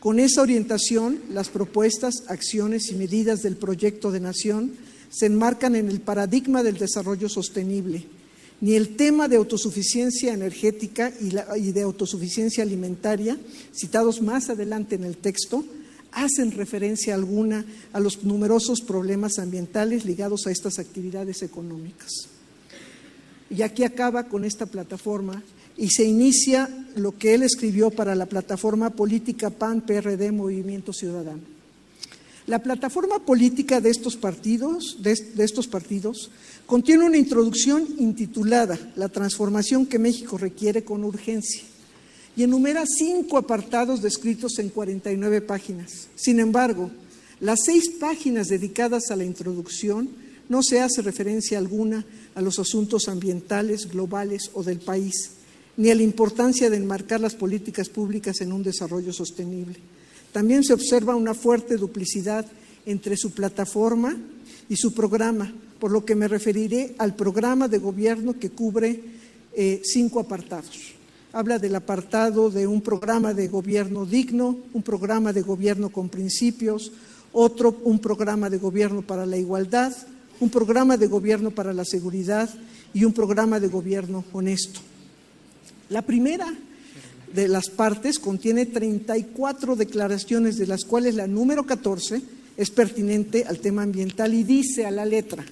Con 0.00 0.18
esa 0.18 0.40
orientación, 0.40 1.20
las 1.30 1.50
propuestas, 1.50 2.24
acciones 2.28 2.90
y 2.90 2.94
medidas 2.94 3.42
del 3.42 3.56
proyecto 3.56 4.10
de 4.10 4.20
nación 4.20 4.72
se 5.10 5.26
enmarcan 5.26 5.76
en 5.76 5.88
el 5.88 6.00
paradigma 6.00 6.62
del 6.62 6.78
desarrollo 6.78 7.28
sostenible. 7.28 8.06
Ni 8.62 8.74
el 8.74 8.96
tema 8.96 9.28
de 9.28 9.36
autosuficiencia 9.36 10.32
energética 10.32 11.12
y, 11.20 11.72
de 11.72 11.82
autosuficiencia 11.82 12.62
alimentaria, 12.62 13.38
citados 13.72 14.22
más 14.22 14.48
adelante 14.48 14.94
en 14.94 15.04
el 15.04 15.16
texto, 15.16 15.64
hacen 16.12 16.52
referencia 16.52 17.14
alguna 17.14 17.64
a 17.92 18.00
los 18.00 18.24
numerosos 18.24 18.80
problemas 18.80 19.38
ambientales 19.38 20.04
ligados 20.04 20.46
a 20.46 20.50
estas 20.50 20.78
actividades 20.78 21.42
económicas. 21.42 22.10
Y 23.50 23.62
aquí 23.62 23.84
acaba 23.84 24.24
con 24.24 24.44
esta 24.44 24.66
plataforma 24.66 25.42
y 25.76 25.90
se 25.90 26.04
inicia 26.04 26.68
lo 26.96 27.16
que 27.16 27.34
él 27.34 27.42
escribió 27.42 27.90
para 27.90 28.14
la 28.14 28.26
plataforma 28.26 28.90
política 28.90 29.50
PAN-PRD 29.50 30.30
Movimiento 30.32 30.92
Ciudadano. 30.92 31.60
La 32.46 32.62
plataforma 32.62 33.20
política 33.20 33.80
de 33.80 33.90
estos 33.90 34.16
partidos, 34.16 34.98
de, 35.00 35.12
estos 35.38 35.68
partidos 35.68 36.30
contiene 36.66 37.04
una 37.04 37.16
introducción 37.16 37.86
intitulada 37.98 38.78
La 38.96 39.08
transformación 39.08 39.86
que 39.86 39.98
México 39.98 40.36
requiere 40.36 40.82
con 40.82 41.04
urgencia 41.04 41.62
y 42.40 42.44
enumera 42.44 42.84
cinco 42.86 43.36
apartados 43.36 44.00
descritos 44.00 44.58
en 44.60 44.70
49 44.70 45.42
páginas. 45.42 46.08
Sin 46.14 46.40
embargo, 46.40 46.90
las 47.38 47.58
seis 47.66 47.90
páginas 48.00 48.48
dedicadas 48.48 49.10
a 49.10 49.16
la 49.16 49.24
introducción 49.24 50.08
no 50.48 50.62
se 50.62 50.80
hace 50.80 51.02
referencia 51.02 51.58
alguna 51.58 52.06
a 52.34 52.40
los 52.40 52.58
asuntos 52.58 53.08
ambientales, 53.08 53.90
globales 53.90 54.50
o 54.54 54.62
del 54.62 54.78
país, 54.78 55.32
ni 55.76 55.90
a 55.90 55.94
la 55.94 56.02
importancia 56.02 56.70
de 56.70 56.78
enmarcar 56.78 57.20
las 57.20 57.34
políticas 57.34 57.90
públicas 57.90 58.40
en 58.40 58.52
un 58.52 58.62
desarrollo 58.62 59.12
sostenible. 59.12 59.76
También 60.32 60.64
se 60.64 60.72
observa 60.72 61.16
una 61.16 61.34
fuerte 61.34 61.76
duplicidad 61.76 62.46
entre 62.86 63.18
su 63.18 63.32
plataforma 63.32 64.16
y 64.66 64.76
su 64.76 64.94
programa, 64.94 65.52
por 65.78 65.90
lo 65.90 66.06
que 66.06 66.14
me 66.14 66.26
referiré 66.26 66.94
al 66.96 67.14
programa 67.14 67.68
de 67.68 67.76
gobierno 67.76 68.38
que 68.38 68.48
cubre 68.48 68.98
eh, 69.52 69.82
cinco 69.84 70.20
apartados. 70.20 70.99
Habla 71.32 71.60
del 71.60 71.76
apartado 71.76 72.50
de 72.50 72.66
un 72.66 72.80
programa 72.80 73.34
de 73.34 73.46
gobierno 73.46 74.04
digno, 74.04 74.58
un 74.72 74.82
programa 74.82 75.32
de 75.32 75.42
gobierno 75.42 75.90
con 75.90 76.08
principios, 76.08 76.90
otro 77.32 77.78
un 77.84 78.00
programa 78.00 78.50
de 78.50 78.58
gobierno 78.58 79.02
para 79.02 79.24
la 79.26 79.36
igualdad, 79.36 79.94
un 80.40 80.50
programa 80.50 80.96
de 80.96 81.06
gobierno 81.06 81.52
para 81.52 81.72
la 81.72 81.84
seguridad 81.84 82.50
y 82.92 83.04
un 83.04 83.12
programa 83.12 83.60
de 83.60 83.68
gobierno 83.68 84.24
honesto. 84.32 84.80
La 85.88 86.02
primera 86.02 86.52
de 87.32 87.46
las 87.46 87.70
partes 87.70 88.18
contiene 88.18 88.66
34 88.66 89.76
declaraciones, 89.76 90.56
de 90.58 90.66
las 90.66 90.84
cuales 90.84 91.14
la 91.14 91.28
número 91.28 91.64
14 91.64 92.22
es 92.56 92.70
pertinente 92.70 93.44
al 93.44 93.60
tema 93.60 93.82
ambiental 93.82 94.34
y 94.34 94.42
dice 94.42 94.84
a 94.84 94.90
la 94.90 95.04
letra, 95.04 95.44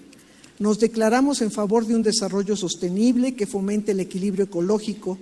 nos 0.58 0.80
declaramos 0.80 1.40
en 1.40 1.52
favor 1.52 1.86
de 1.86 1.94
un 1.94 2.02
desarrollo 2.02 2.56
sostenible 2.56 3.36
que 3.36 3.46
fomente 3.46 3.92
el 3.92 4.00
equilibrio 4.00 4.46
ecológico, 4.46 5.18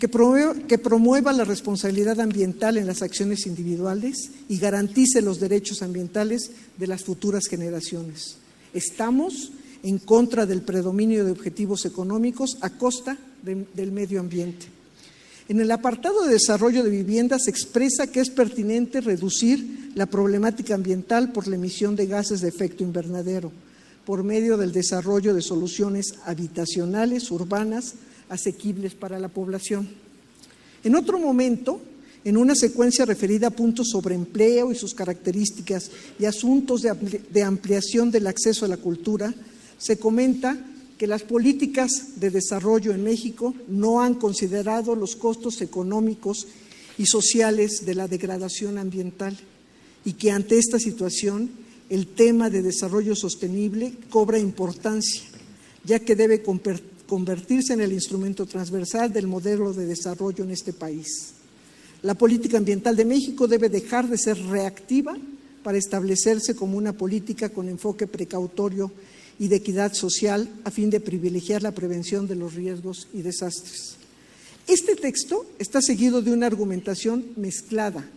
que 0.00 0.08
promueva, 0.08 1.32
la 1.32 1.44
responsabilidad 1.44 2.18
ambiental 2.18 2.76
en 2.76 2.86
las 2.86 3.02
acciones 3.02 3.46
individuales 3.46 4.30
y 4.48 4.58
garantice 4.58 5.22
los 5.22 5.38
derechos 5.38 5.82
ambientales 5.82 6.50
de 6.78 6.86
las 6.88 7.04
futuras 7.04 7.44
generaciones. 7.46 8.38
Estamos 8.74 9.52
en 9.82 9.98
contra 9.98 10.46
del 10.46 10.62
predominio 10.62 11.24
de 11.24 11.30
objetivos 11.30 11.84
económicos 11.84 12.58
a 12.62 12.70
costa 12.70 13.16
del 13.42 13.92
medio 13.92 14.20
ambiente. 14.20 14.66
En 15.48 15.60
el 15.60 15.70
apartado 15.70 16.24
de 16.24 16.32
desarrollo 16.32 16.82
de 16.82 16.90
viviendas 16.90 17.44
se 17.44 17.50
expresa 17.50 18.06
que 18.06 18.20
es 18.20 18.30
pertinente 18.30 19.00
reducir 19.00 19.92
la 19.94 20.06
problemática 20.06 20.74
ambiental 20.74 21.32
por 21.32 21.46
la 21.46 21.56
emisión 21.56 21.94
de 21.94 22.06
gases 22.06 22.40
de 22.40 22.48
efecto 22.48 22.82
invernadero 22.82 23.52
por 24.04 24.24
medio 24.24 24.56
del 24.56 24.72
desarrollo 24.72 25.34
de 25.34 25.42
soluciones 25.42 26.14
habitacionales, 26.24 27.30
urbanas, 27.30 27.94
asequibles 28.30 28.94
para 28.94 29.18
la 29.18 29.28
población. 29.28 29.88
En 30.82 30.94
otro 30.94 31.18
momento, 31.18 31.80
en 32.24 32.36
una 32.36 32.54
secuencia 32.54 33.04
referida 33.04 33.48
a 33.48 33.50
puntos 33.50 33.88
sobre 33.90 34.14
empleo 34.14 34.72
y 34.72 34.74
sus 34.74 34.94
características 34.94 35.90
y 36.18 36.24
asuntos 36.24 36.82
de 36.82 37.42
ampliación 37.42 38.10
del 38.10 38.26
acceso 38.26 38.64
a 38.64 38.68
la 38.68 38.78
cultura, 38.78 39.34
se 39.76 39.98
comenta 39.98 40.58
que 40.98 41.06
las 41.06 41.22
políticas 41.22 42.20
de 42.20 42.28
desarrollo 42.28 42.92
en 42.92 43.02
México 43.02 43.54
no 43.68 44.02
han 44.02 44.14
considerado 44.14 44.94
los 44.94 45.16
costos 45.16 45.62
económicos 45.62 46.46
y 46.98 47.06
sociales 47.06 47.86
de 47.86 47.94
la 47.94 48.06
degradación 48.06 48.76
ambiental 48.76 49.34
y 50.04 50.12
que 50.12 50.30
ante 50.30 50.58
esta 50.58 50.78
situación 50.78 51.50
el 51.88 52.06
tema 52.06 52.50
de 52.50 52.60
desarrollo 52.60 53.16
sostenible 53.16 53.94
cobra 54.10 54.38
importancia, 54.38 55.22
ya 55.84 56.00
que 56.00 56.14
debe 56.14 56.42
convertirse 57.10 57.72
en 57.72 57.80
el 57.80 57.92
instrumento 57.92 58.46
transversal 58.46 59.12
del 59.12 59.26
modelo 59.26 59.72
de 59.72 59.84
desarrollo 59.84 60.44
en 60.44 60.52
este 60.52 60.72
país. 60.72 61.34
La 62.02 62.14
política 62.14 62.56
ambiental 62.56 62.94
de 62.94 63.04
México 63.04 63.48
debe 63.48 63.68
dejar 63.68 64.08
de 64.08 64.16
ser 64.16 64.38
reactiva 64.46 65.18
para 65.64 65.76
establecerse 65.76 66.54
como 66.54 66.78
una 66.78 66.92
política 66.92 67.48
con 67.48 67.68
enfoque 67.68 68.06
precautorio 68.06 68.92
y 69.40 69.48
de 69.48 69.56
equidad 69.56 69.92
social 69.92 70.48
a 70.62 70.70
fin 70.70 70.88
de 70.88 71.00
privilegiar 71.00 71.64
la 71.64 71.72
prevención 71.72 72.28
de 72.28 72.36
los 72.36 72.54
riesgos 72.54 73.08
y 73.12 73.22
desastres. 73.22 73.96
Este 74.68 74.94
texto 74.94 75.46
está 75.58 75.82
seguido 75.82 76.22
de 76.22 76.30
una 76.30 76.46
argumentación 76.46 77.26
mezclada 77.34 78.08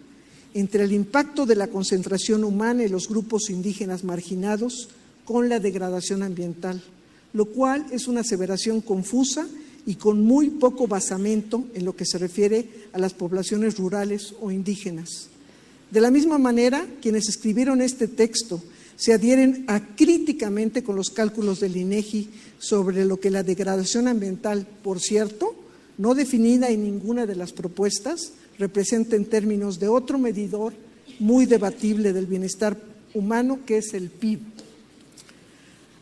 entre 0.54 0.84
el 0.84 0.92
impacto 0.92 1.48
de 1.48 1.56
la 1.56 1.68
concentración 1.68 2.44
humana 2.44 2.84
y 2.84 2.90
los 2.90 3.10
grupos 3.10 3.50
indígenas 3.50 4.04
marginados 4.04 4.90
con 5.26 5.50
la 5.50 5.60
degradación 5.60 6.22
ambiental, 6.22 6.84
lo 7.34 7.46
cual 7.46 7.86
es 7.92 8.08
una 8.08 8.22
aseveración 8.22 8.82
confusa 8.82 9.48
y 9.86 9.96
con 9.96 10.24
muy 10.24 10.50
poco 10.50 10.88
basamento 10.88 11.66
en 11.74 11.86
lo 11.86 11.96
que 11.96 12.06
se 12.06 12.18
refiere 12.18 12.70
a 12.94 13.00
las 13.00 13.14
poblaciones 13.14 13.78
rurales 13.78 14.34
o 14.40 14.52
indígenas. 14.52 15.30
De 15.92 16.02
la 16.02 16.12
misma 16.12 16.38
manera, 16.38 16.88
quienes 17.02 17.28
escribieron 17.28 17.82
este 17.82 18.08
texto 18.08 18.62
se 18.96 19.14
adhieren 19.14 19.66
a 19.68 19.96
críticamente 19.96 20.84
con 20.84 20.96
los 20.96 21.10
cálculos 21.10 21.60
del 21.60 21.76
INEGI 21.76 22.30
sobre 22.60 23.06
lo 23.06 23.20
que 23.20 23.30
la 23.30 23.44
degradación 23.44 24.08
ambiental, 24.08 24.68
por 24.84 25.00
cierto, 25.00 25.56
no 25.98 26.16
definida 26.16 26.70
en 26.70 26.84
ninguna 26.84 27.26
de 27.26 27.36
las 27.36 27.52
propuestas, 27.52 28.34
representa 28.58 29.16
en 29.16 29.26
términos 29.26 29.80
de 29.80 29.88
otro 29.88 30.18
medidor 30.18 30.74
muy 31.20 31.46
debatible 31.46 32.14
del 32.14 32.28
bienestar 32.28 32.78
humano, 33.14 33.60
que 33.66 33.78
es 33.78 33.94
el 33.94 34.10
PIB. 34.10 34.40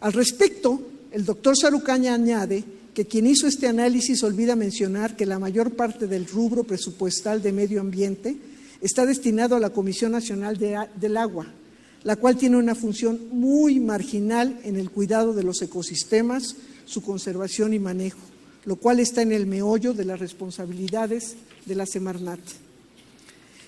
Al 0.01 0.13
respecto, 0.13 0.81
el 1.11 1.25
doctor 1.25 1.57
Sarucaña 1.57 2.13
añade 2.13 2.63
que 2.93 3.05
quien 3.05 3.27
hizo 3.27 3.47
este 3.47 3.67
análisis 3.67 4.23
olvida 4.23 4.55
mencionar 4.55 5.15
que 5.15 5.25
la 5.25 5.39
mayor 5.39 5.71
parte 5.71 6.07
del 6.07 6.27
rubro 6.27 6.63
presupuestal 6.63 7.41
de 7.41 7.51
medio 7.51 7.81
ambiente 7.81 8.37
está 8.81 9.05
destinado 9.05 9.55
a 9.55 9.59
la 9.59 9.69
Comisión 9.69 10.11
Nacional 10.11 10.57
del 10.57 11.17
Agua, 11.17 11.47
la 12.03 12.15
cual 12.15 12.37
tiene 12.37 12.57
una 12.57 12.75
función 12.75 13.19
muy 13.31 13.79
marginal 13.79 14.59
en 14.63 14.75
el 14.75 14.89
cuidado 14.89 15.33
de 15.33 15.43
los 15.43 15.61
ecosistemas, 15.61 16.55
su 16.85 17.01
conservación 17.01 17.73
y 17.73 17.79
manejo 17.79 18.31
lo 18.65 18.75
cual 18.75 18.99
está 18.99 19.21
en 19.21 19.31
el 19.31 19.47
meollo 19.47 19.93
de 19.93 20.05
las 20.05 20.19
responsabilidades 20.19 21.35
de 21.65 21.75
la 21.75 21.85
Semarnat. 21.85 22.39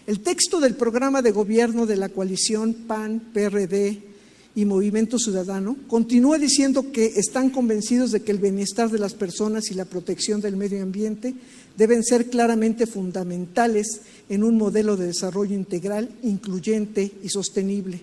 El 0.06 0.20
texto 0.20 0.60
del 0.60 0.76
programa 0.76 1.22
de 1.22 1.32
gobierno 1.32 1.86
de 1.86 1.98
la 1.98 2.10
coalición 2.10 2.74
PAN, 2.74 3.22
PRD 3.34 4.13
y 4.56 4.66
Movimiento 4.66 5.18
Ciudadano 5.18 5.76
continúa 5.88 6.38
diciendo 6.38 6.92
que 6.92 7.14
están 7.16 7.50
convencidos 7.50 8.12
de 8.12 8.22
que 8.22 8.32
el 8.32 8.38
bienestar 8.38 8.92
de 8.92 9.00
las 9.00 9.16
personas 9.16 9.72
y 9.72 9.74
la 9.74 9.86
protección 9.86 10.42
del 10.42 10.58
medio 10.58 10.84
ambiente 10.84 11.34
deben 11.76 12.04
ser 12.04 12.30
claramente 12.30 12.86
fundamentales 12.86 14.02
en 14.30 14.44
un 14.44 14.58
modelo 14.58 14.96
de 14.96 15.08
desarrollo 15.08 15.56
integral, 15.56 16.10
incluyente 16.22 17.12
y 17.24 17.30
sostenible, 17.30 18.02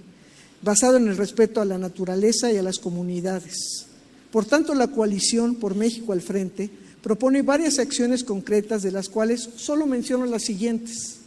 basado 0.63 0.97
en 0.97 1.07
el 1.07 1.17
respeto 1.17 1.61
a 1.61 1.65
la 1.65 1.79
naturaleza 1.79 2.53
y 2.53 2.57
a 2.57 2.63
las 2.63 2.79
comunidades. 2.79 3.87
Por 4.33 4.45
tanto, 4.45 4.75
la 4.75 4.89
coalición 4.89 5.55
por 5.55 5.77
México 5.77 6.13
al 6.13 6.21
frente 6.21 6.69
propone 7.01 7.43
varias 7.43 7.79
acciones 7.79 8.25
concretas 8.25 8.83
de 8.83 8.91
las 8.91 9.09
cuales 9.09 9.49
solo 9.57 9.87
menciono 9.87 10.27
las 10.27 10.43
siguientes. 10.43 11.19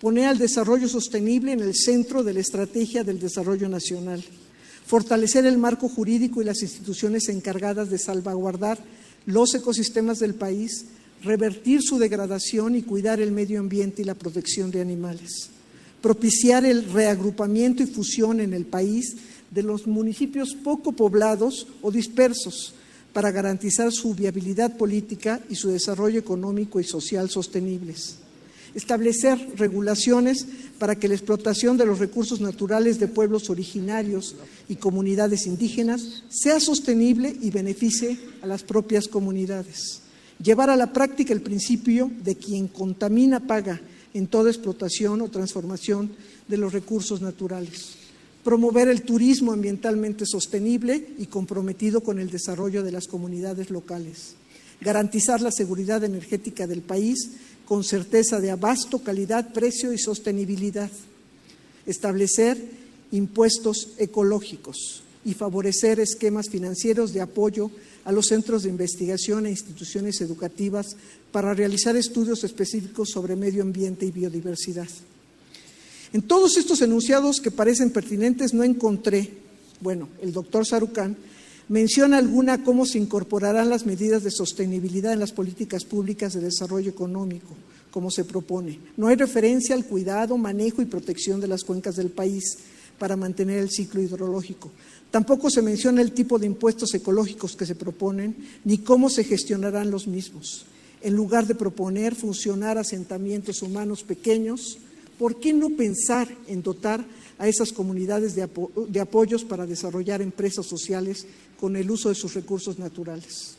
Poner 0.00 0.26
al 0.26 0.38
desarrollo 0.38 0.88
sostenible 0.88 1.52
en 1.52 1.60
el 1.60 1.74
centro 1.74 2.22
de 2.22 2.34
la 2.34 2.40
estrategia 2.40 3.02
del 3.02 3.18
desarrollo 3.18 3.68
nacional. 3.68 4.22
Fortalecer 4.88 5.44
el 5.44 5.58
marco 5.58 5.86
jurídico 5.86 6.40
y 6.40 6.46
las 6.46 6.62
instituciones 6.62 7.28
encargadas 7.28 7.90
de 7.90 7.98
salvaguardar 7.98 8.78
los 9.26 9.54
ecosistemas 9.54 10.18
del 10.18 10.34
país, 10.34 10.86
revertir 11.22 11.82
su 11.82 11.98
degradación 11.98 12.74
y 12.74 12.80
cuidar 12.80 13.20
el 13.20 13.30
medio 13.30 13.60
ambiente 13.60 14.00
y 14.00 14.06
la 14.06 14.14
protección 14.14 14.70
de 14.70 14.80
animales. 14.80 15.50
Propiciar 16.00 16.64
el 16.64 16.90
reagrupamiento 16.90 17.82
y 17.82 17.86
fusión 17.86 18.40
en 18.40 18.54
el 18.54 18.64
país 18.64 19.14
de 19.50 19.62
los 19.62 19.86
municipios 19.86 20.54
poco 20.54 20.92
poblados 20.92 21.66
o 21.82 21.90
dispersos 21.90 22.72
para 23.12 23.30
garantizar 23.30 23.92
su 23.92 24.14
viabilidad 24.14 24.78
política 24.78 25.38
y 25.50 25.56
su 25.56 25.68
desarrollo 25.68 26.18
económico 26.18 26.80
y 26.80 26.84
social 26.84 27.28
sostenibles. 27.28 28.20
Establecer 28.78 29.54
regulaciones 29.56 30.46
para 30.78 30.94
que 30.94 31.08
la 31.08 31.14
explotación 31.14 31.76
de 31.76 31.84
los 31.84 31.98
recursos 31.98 32.40
naturales 32.40 33.00
de 33.00 33.08
pueblos 33.08 33.50
originarios 33.50 34.36
y 34.68 34.76
comunidades 34.76 35.48
indígenas 35.48 36.22
sea 36.28 36.60
sostenible 36.60 37.36
y 37.42 37.50
beneficie 37.50 38.16
a 38.40 38.46
las 38.46 38.62
propias 38.62 39.08
comunidades. 39.08 40.02
Llevar 40.40 40.70
a 40.70 40.76
la 40.76 40.92
práctica 40.92 41.32
el 41.32 41.42
principio 41.42 42.08
de 42.22 42.36
quien 42.36 42.68
contamina 42.68 43.40
paga 43.40 43.80
en 44.14 44.28
toda 44.28 44.48
explotación 44.48 45.22
o 45.22 45.28
transformación 45.28 46.12
de 46.46 46.58
los 46.58 46.72
recursos 46.72 47.20
naturales 47.20 47.96
promover 48.44 48.86
el 48.86 49.02
turismo 49.02 49.52
ambientalmente 49.52 50.24
sostenible 50.24 51.14
y 51.18 51.26
comprometido 51.26 52.00
con 52.00 52.20
el 52.20 52.30
desarrollo 52.30 52.84
de 52.84 52.92
las 52.92 53.08
comunidades 53.08 53.70
locales, 53.70 54.36
garantizar 54.80 55.40
la 55.40 55.50
seguridad 55.50 56.04
energética 56.04 56.68
del 56.68 56.82
país 56.82 57.32
con 57.68 57.84
certeza 57.84 58.40
de 58.40 58.50
abasto, 58.50 59.00
calidad, 59.00 59.52
precio 59.52 59.92
y 59.92 59.98
sostenibilidad, 59.98 60.90
establecer 61.84 62.56
impuestos 63.12 63.90
ecológicos 63.98 65.02
y 65.22 65.34
favorecer 65.34 66.00
esquemas 66.00 66.48
financieros 66.48 67.12
de 67.12 67.20
apoyo 67.20 67.70
a 68.06 68.12
los 68.12 68.28
centros 68.28 68.62
de 68.62 68.70
investigación 68.70 69.44
e 69.44 69.50
instituciones 69.50 70.22
educativas 70.22 70.96
para 71.30 71.52
realizar 71.52 71.94
estudios 71.94 72.42
específicos 72.42 73.10
sobre 73.10 73.36
medio 73.36 73.60
ambiente 73.60 74.06
y 74.06 74.12
biodiversidad. 74.12 74.88
En 76.14 76.22
todos 76.22 76.56
estos 76.56 76.80
enunciados 76.80 77.38
que 77.38 77.50
parecen 77.50 77.90
pertinentes 77.90 78.54
no 78.54 78.64
encontré, 78.64 79.30
bueno, 79.82 80.08
el 80.22 80.32
doctor 80.32 80.64
Sarucán 80.64 81.18
menciona 81.68 82.18
alguna 82.18 82.62
cómo 82.62 82.86
se 82.86 82.98
incorporarán 82.98 83.68
las 83.68 83.86
medidas 83.86 84.22
de 84.22 84.30
sostenibilidad 84.30 85.12
en 85.12 85.20
las 85.20 85.32
políticas 85.32 85.84
públicas 85.84 86.32
de 86.32 86.40
desarrollo 86.40 86.90
económico, 86.90 87.54
como 87.90 88.10
se 88.10 88.24
propone. 88.24 88.78
No 88.96 89.08
hay 89.08 89.16
referencia 89.16 89.74
al 89.74 89.84
cuidado, 89.84 90.36
manejo 90.38 90.82
y 90.82 90.86
protección 90.86 91.40
de 91.40 91.48
las 91.48 91.64
cuencas 91.64 91.96
del 91.96 92.10
país 92.10 92.58
para 92.98 93.16
mantener 93.16 93.58
el 93.58 93.70
ciclo 93.70 94.02
hidrológico. 94.02 94.70
Tampoco 95.10 95.50
se 95.50 95.62
menciona 95.62 96.02
el 96.02 96.12
tipo 96.12 96.38
de 96.38 96.46
impuestos 96.46 96.92
ecológicos 96.94 97.56
que 97.56 97.66
se 97.66 97.74
proponen 97.74 98.36
ni 98.64 98.78
cómo 98.78 99.08
se 99.08 99.24
gestionarán 99.24 99.90
los 99.90 100.06
mismos. 100.06 100.66
En 101.00 101.14
lugar 101.14 101.46
de 101.46 101.54
proponer 101.54 102.14
funcionar 102.14 102.76
asentamientos 102.76 103.62
humanos 103.62 104.02
pequeños, 104.02 104.78
¿por 105.18 105.38
qué 105.38 105.52
no 105.52 105.70
pensar 105.70 106.28
en 106.48 106.62
dotar 106.62 107.04
a 107.38 107.48
esas 107.48 107.72
comunidades 107.72 108.34
de, 108.34 109.00
apoyos 109.00 109.44
para 109.44 109.66
desarrollar 109.66 110.20
empresas 110.20 110.66
sociales 110.66 111.26
con 111.58 111.76
el 111.76 111.90
uso 111.90 112.08
de 112.08 112.14
sus 112.14 112.34
recursos 112.34 112.78
naturales? 112.78 113.54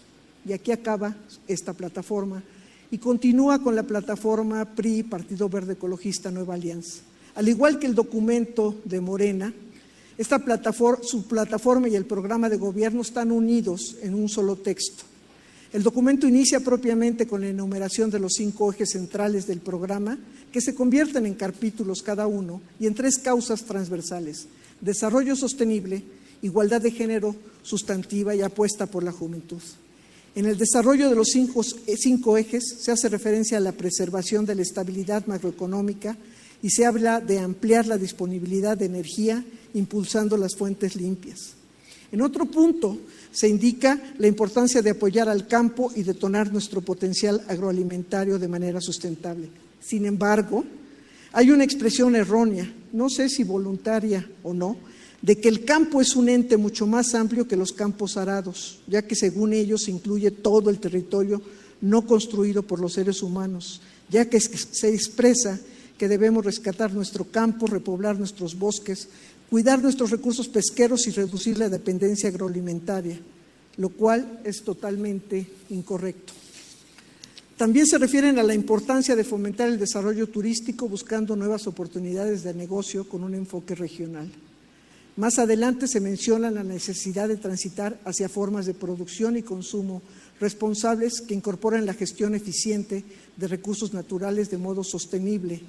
Y 0.45 0.53
aquí 0.53 0.71
acaba 0.71 1.15
esta 1.47 1.73
plataforma 1.73 2.43
y 2.91 2.97
continúa 2.97 3.59
con 3.59 3.75
la 3.75 3.83
plataforma 3.83 4.65
PRI, 4.75 5.03
Partido 5.03 5.49
Verde 5.49 5.73
Ecologista 5.73 6.31
Nueva 6.31 6.55
Alianza. 6.55 7.01
Al 7.35 7.47
igual 7.47 7.79
que 7.79 7.87
el 7.87 7.95
documento 7.95 8.75
de 8.85 8.99
Morena, 8.99 9.53
esta 10.17 10.41
su 11.01 11.27
plataforma 11.27 11.87
y 11.87 11.95
el 11.95 12.05
programa 12.05 12.49
de 12.49 12.57
gobierno 12.57 13.01
están 13.01 13.31
unidos 13.31 13.95
en 14.01 14.15
un 14.15 14.27
solo 14.27 14.57
texto. 14.57 15.03
El 15.71 15.83
documento 15.83 16.27
inicia 16.27 16.61
propiamente 16.61 17.27
con 17.27 17.41
la 17.41 17.49
enumeración 17.49 18.09
de 18.09 18.19
los 18.19 18.33
cinco 18.33 18.71
ejes 18.73 18.91
centrales 18.91 19.45
del 19.45 19.59
programa, 19.59 20.17
que 20.51 20.61
se 20.61 20.73
convierten 20.73 21.27
en 21.27 21.35
capítulos 21.35 22.01
cada 22.01 22.25
uno 22.25 22.61
y 22.79 22.87
en 22.87 22.95
tres 22.95 23.19
causas 23.19 23.63
transversales, 23.63 24.47
desarrollo 24.81 25.35
sostenible, 25.35 26.03
igualdad 26.41 26.81
de 26.81 26.89
género 26.89 27.35
sustantiva 27.61 28.33
y 28.33 28.41
apuesta 28.41 28.87
por 28.87 29.03
la 29.03 29.11
juventud. 29.11 29.61
En 30.33 30.45
el 30.45 30.57
desarrollo 30.57 31.07
de 31.09 31.15
los 31.15 31.27
cinco, 31.27 31.61
cinco, 31.63 32.37
ejes 32.37 32.77
se 32.79 32.91
hace 32.91 33.07
referencia 33.09 33.57
a 33.57 33.61
la 33.61 33.71
preservación 33.71 34.45
de 34.45 34.55
la 34.55 34.63
estabilidad 34.63 35.27
macroeconómica 35.27 36.17
y 36.63 36.71
se 36.71 36.85
habla 36.85 37.19
de 37.19 37.39
ampliar 37.39 37.85
la 37.85 37.97
disponibilidad 37.97 38.75
de 38.75 38.85
energía 38.85 39.45
impulsando 39.75 40.35
las 40.35 40.55
fuentes 40.55 40.95
limpias. 40.95 41.58
En 42.11 42.21
otro 42.21 42.45
punto 42.45 42.97
se 43.31 43.47
indica 43.47 44.01
la 44.17 44.27
importancia 44.27 44.81
de 44.81 44.91
apoyar 44.91 45.29
al 45.29 45.47
campo 45.47 45.91
y 45.95 46.03
detonar 46.03 46.51
nuestro 46.51 46.81
potencial 46.81 47.41
agroalimentario 47.47 48.39
de 48.39 48.47
manera 48.47 48.81
sustentable. 48.81 49.49
Sin 49.79 50.05
embargo, 50.05 50.65
hay 51.31 51.51
una 51.51 51.63
expresión 51.63 52.15
errónea, 52.15 52.71
no 52.91 53.09
sé 53.09 53.29
si 53.29 53.43
voluntaria 53.43 54.27
o 54.43 54.53
no, 54.53 54.77
de 55.21 55.37
que 55.37 55.49
el 55.49 55.65
campo 55.65 56.01
es 56.01 56.15
un 56.15 56.29
ente 56.29 56.57
mucho 56.57 56.87
más 56.87 57.13
amplio 57.13 57.47
que 57.47 57.57
los 57.57 57.73
campos 57.73 58.17
arados, 58.17 58.79
ya 58.87 59.03
que 59.03 59.15
según 59.15 59.53
ellos 59.53 59.87
incluye 59.89 60.31
todo 60.31 60.69
el 60.69 60.79
territorio 60.79 61.41
no 61.81 62.05
construido 62.05 62.63
por 62.63 62.79
los 62.79 62.93
seres 62.93 63.21
humanos, 63.21 63.81
ya 64.09 64.29
que 64.29 64.39
se 64.39 64.93
expresa 64.93 65.59
que 65.97 66.07
debemos 66.07 66.45
rescatar 66.45 66.93
nuestro 66.93 67.25
campo, 67.25 67.67
repoblar 67.67 68.17
nuestros 68.17 68.57
bosques, 68.57 69.09
cuidar 69.49 69.81
nuestros 69.81 70.11
recursos 70.11 70.47
pesqueros 70.47 71.07
y 71.07 71.11
reducir 71.11 71.57
la 71.57 71.69
dependencia 71.69 72.29
agroalimentaria, 72.29 73.19
lo 73.77 73.89
cual 73.89 74.41
es 74.43 74.63
totalmente 74.63 75.45
incorrecto. 75.69 76.33
También 77.57 77.87
se 77.87 77.97
refieren 77.97 78.39
a 78.39 78.43
la 78.43 78.53
importancia 78.53 79.15
de 79.17 79.25
fomentar 79.25 79.67
el 79.67 79.79
desarrollo 79.79 80.27
turístico 80.27 80.87
buscando 80.87 81.35
nuevas 81.35 81.67
oportunidades 81.67 82.43
de 82.43 82.53
negocio 82.53 83.09
con 83.09 83.23
un 83.23 83.35
enfoque 83.35 83.75
regional. 83.75 84.31
Más 85.17 85.39
adelante 85.39 85.89
se 85.89 85.99
menciona 85.99 86.49
la 86.49 86.63
necesidad 86.63 87.27
de 87.27 87.35
transitar 87.35 87.99
hacia 88.05 88.29
formas 88.29 88.65
de 88.65 88.73
producción 88.73 89.35
y 89.35 89.41
consumo 89.41 90.01
responsables 90.39 91.19
que 91.19 91.33
incorporan 91.33 91.85
la 91.85 91.93
gestión 91.93 92.35
eficiente 92.35 93.03
de 93.35 93.47
recursos 93.49 93.93
naturales 93.93 94.49
de 94.49 94.57
modo 94.57 94.85
sostenible. 94.85 95.59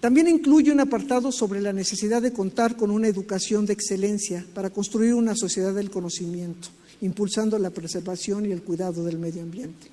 También 0.00 0.28
incluye 0.28 0.72
un 0.72 0.80
apartado 0.80 1.30
sobre 1.30 1.60
la 1.60 1.74
necesidad 1.74 2.22
de 2.22 2.32
contar 2.32 2.76
con 2.76 2.90
una 2.90 3.06
educación 3.06 3.66
de 3.66 3.74
excelencia 3.74 4.46
para 4.54 4.70
construir 4.70 5.12
una 5.12 5.36
sociedad 5.36 5.74
del 5.74 5.90
conocimiento, 5.90 6.68
impulsando 7.02 7.58
la 7.58 7.68
preservación 7.68 8.46
y 8.46 8.52
el 8.52 8.62
cuidado 8.62 9.04
del 9.04 9.18
medio 9.18 9.42
ambiente. 9.42 9.88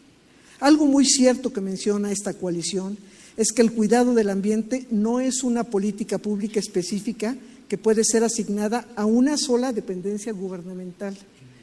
Algo 0.61 0.85
muy 0.85 1.05
cierto 1.05 1.51
que 1.51 1.59
menciona 1.59 2.11
esta 2.11 2.33
coalición 2.33 2.97
es 3.35 3.51
que 3.51 3.61
el 3.61 3.73
cuidado 3.73 4.13
del 4.15 4.29
ambiente 4.29 4.87
no 4.91 5.19
es 5.19 5.43
una 5.43 5.65
política 5.65 6.17
pública 6.17 6.59
específica 6.59 7.35
que 7.67 7.77
puede 7.77 8.03
ser 8.05 8.23
asignada 8.23 8.87
a 8.95 9.05
una 9.05 9.37
sola 9.37 9.73
dependencia 9.73 10.31
gubernamental, 10.31 11.17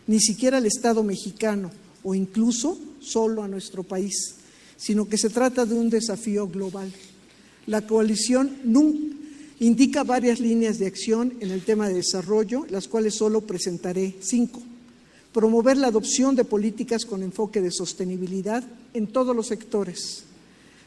ni 0.07 0.21
siquiera 0.21 0.59
al 0.59 0.67
Estado 0.67 1.03
mexicano 1.03 1.71
o 2.03 2.15
incluso 2.15 2.79
solo 3.01 3.43
a 3.43 3.49
nuestro 3.49 3.83
país, 3.83 4.35
sino 4.77 5.09
que 5.09 5.17
se 5.17 5.31
trata 5.31 5.65
de 5.65 5.75
un 5.75 5.89
desafío 5.89 6.47
global. 6.47 6.93
La 7.67 7.87
coalición 7.87 8.51
indica 9.59 10.05
varias 10.05 10.41
líneas 10.41 10.79
de 10.79 10.87
acción 10.87 11.35
en 11.41 11.51
el 11.51 11.63
tema 11.63 11.89
de 11.89 11.95
desarrollo, 11.95 12.67
las 12.69 12.89
cuales 12.89 13.15
solo 13.15 13.41
presentaré 13.41 14.17
cinco. 14.21 14.63
Promover 15.33 15.77
la 15.77 15.89
adopción 15.89 16.37
de 16.37 16.45
políticas 16.45 17.05
con 17.05 17.23
enfoque 17.23 17.61
de 17.61 17.73
sostenibilidad 17.73 18.63
en 18.93 19.07
todos 19.07 19.35
los 19.35 19.47
sectores, 19.49 20.25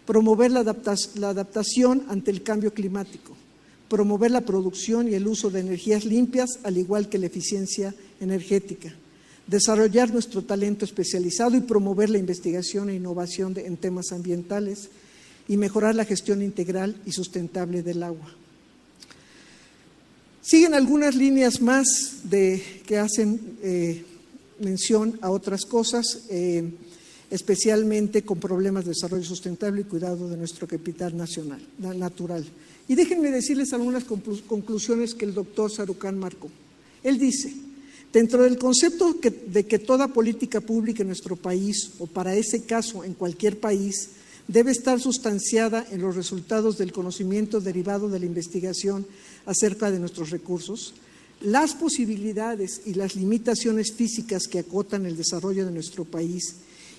promover 0.06 0.52
la, 0.52 0.60
adaptación 0.62 2.06
ante 2.08 2.32
el 2.32 2.44
cambio 2.44 2.74
climático, 2.74 3.36
promover 3.90 4.32
la 4.32 4.42
producción 4.42 5.10
y 5.10 5.16
el 5.16 5.28
uso 5.28 5.50
de 5.50 5.62
energías 5.62 6.06
limpias, 6.06 6.60
al 6.64 6.78
igual 6.78 7.10
que 7.10 7.18
la 7.18 7.26
eficiencia 7.26 7.94
energética, 8.22 8.94
desarrollar 9.48 10.14
nuestro 10.14 10.44
talento 10.44 10.86
especializado 10.86 11.58
y 11.58 11.62
promover 11.62 12.10
la 12.10 12.20
investigación 12.20 12.90
e 12.90 12.96
innovación 12.96 13.54
en 13.58 13.76
temas 13.76 14.12
ambientales 14.12 14.90
y 15.48 15.58
mejorar 15.58 15.96
la 15.96 16.06
gestión 16.06 16.42
integral 16.42 17.02
y 17.06 17.12
sustentable 17.12 17.84
del 17.84 18.04
agua. 18.04 18.34
Siguen 20.42 20.74
algunas 20.74 21.16
líneas 21.16 21.62
más 21.62 22.22
de, 22.24 22.82
que 22.86 22.98
hacen 22.98 23.58
eh, 23.62 24.06
mención 24.60 25.20
a 25.22 25.30
otras 25.30 25.66
cosas, 25.66 26.24
eh, 26.30 26.64
especialmente 27.30 28.24
con 28.24 28.40
problemas 28.40 28.86
de 28.86 28.92
desarrollo 28.92 29.26
sustentable 29.26 29.82
y 29.82 29.84
cuidado 29.84 30.30
de 30.30 30.38
nuestro 30.38 30.66
capital 30.66 31.18
nacional, 31.18 31.62
natural. 31.80 32.46
Y 32.88 32.96
déjenme 32.96 33.32
decirles 33.32 33.74
algunas 33.74 34.06
conclusiones 34.06 35.14
que 35.14 35.26
el 35.26 35.34
doctor 35.34 35.70
Sarucán 35.70 36.18
marcó. 36.18 36.50
Él 37.04 37.20
dice, 37.20 37.54
dentro 38.14 38.44
del 38.44 38.58
concepto 38.58 39.18
de 39.48 39.66
que 39.66 39.80
toda 39.80 40.08
política 40.08 40.62
pública 40.62 41.02
en 41.04 41.08
nuestro 41.08 41.36
país, 41.36 41.92
o 42.00 42.08
para 42.08 42.34
ese 42.36 42.64
caso 42.64 43.04
en 43.04 43.14
cualquier 43.14 43.60
país, 43.60 44.12
debe 44.48 44.72
estar 44.72 45.00
sustanciada 45.00 45.86
en 45.92 46.02
los 46.02 46.16
resultados 46.16 46.78
del 46.78 46.92
conocimiento 46.92 47.60
derivado 47.60 48.10
de 48.10 48.20
la 48.20 48.26
investigación 48.26 49.06
acerca 49.46 49.92
de 49.92 50.00
nuestros 50.00 50.30
recursos, 50.30 50.94
las 51.42 51.76
posibilidades 51.76 52.82
y 52.86 52.94
las 52.94 53.16
limitaciones 53.16 53.94
físicas 53.94 54.48
que 54.48 54.60
acotan 54.60 55.06
el 55.06 55.18
desarrollo 55.18 55.66
de 55.66 55.72
nuestro 55.72 56.06
país 56.06 56.56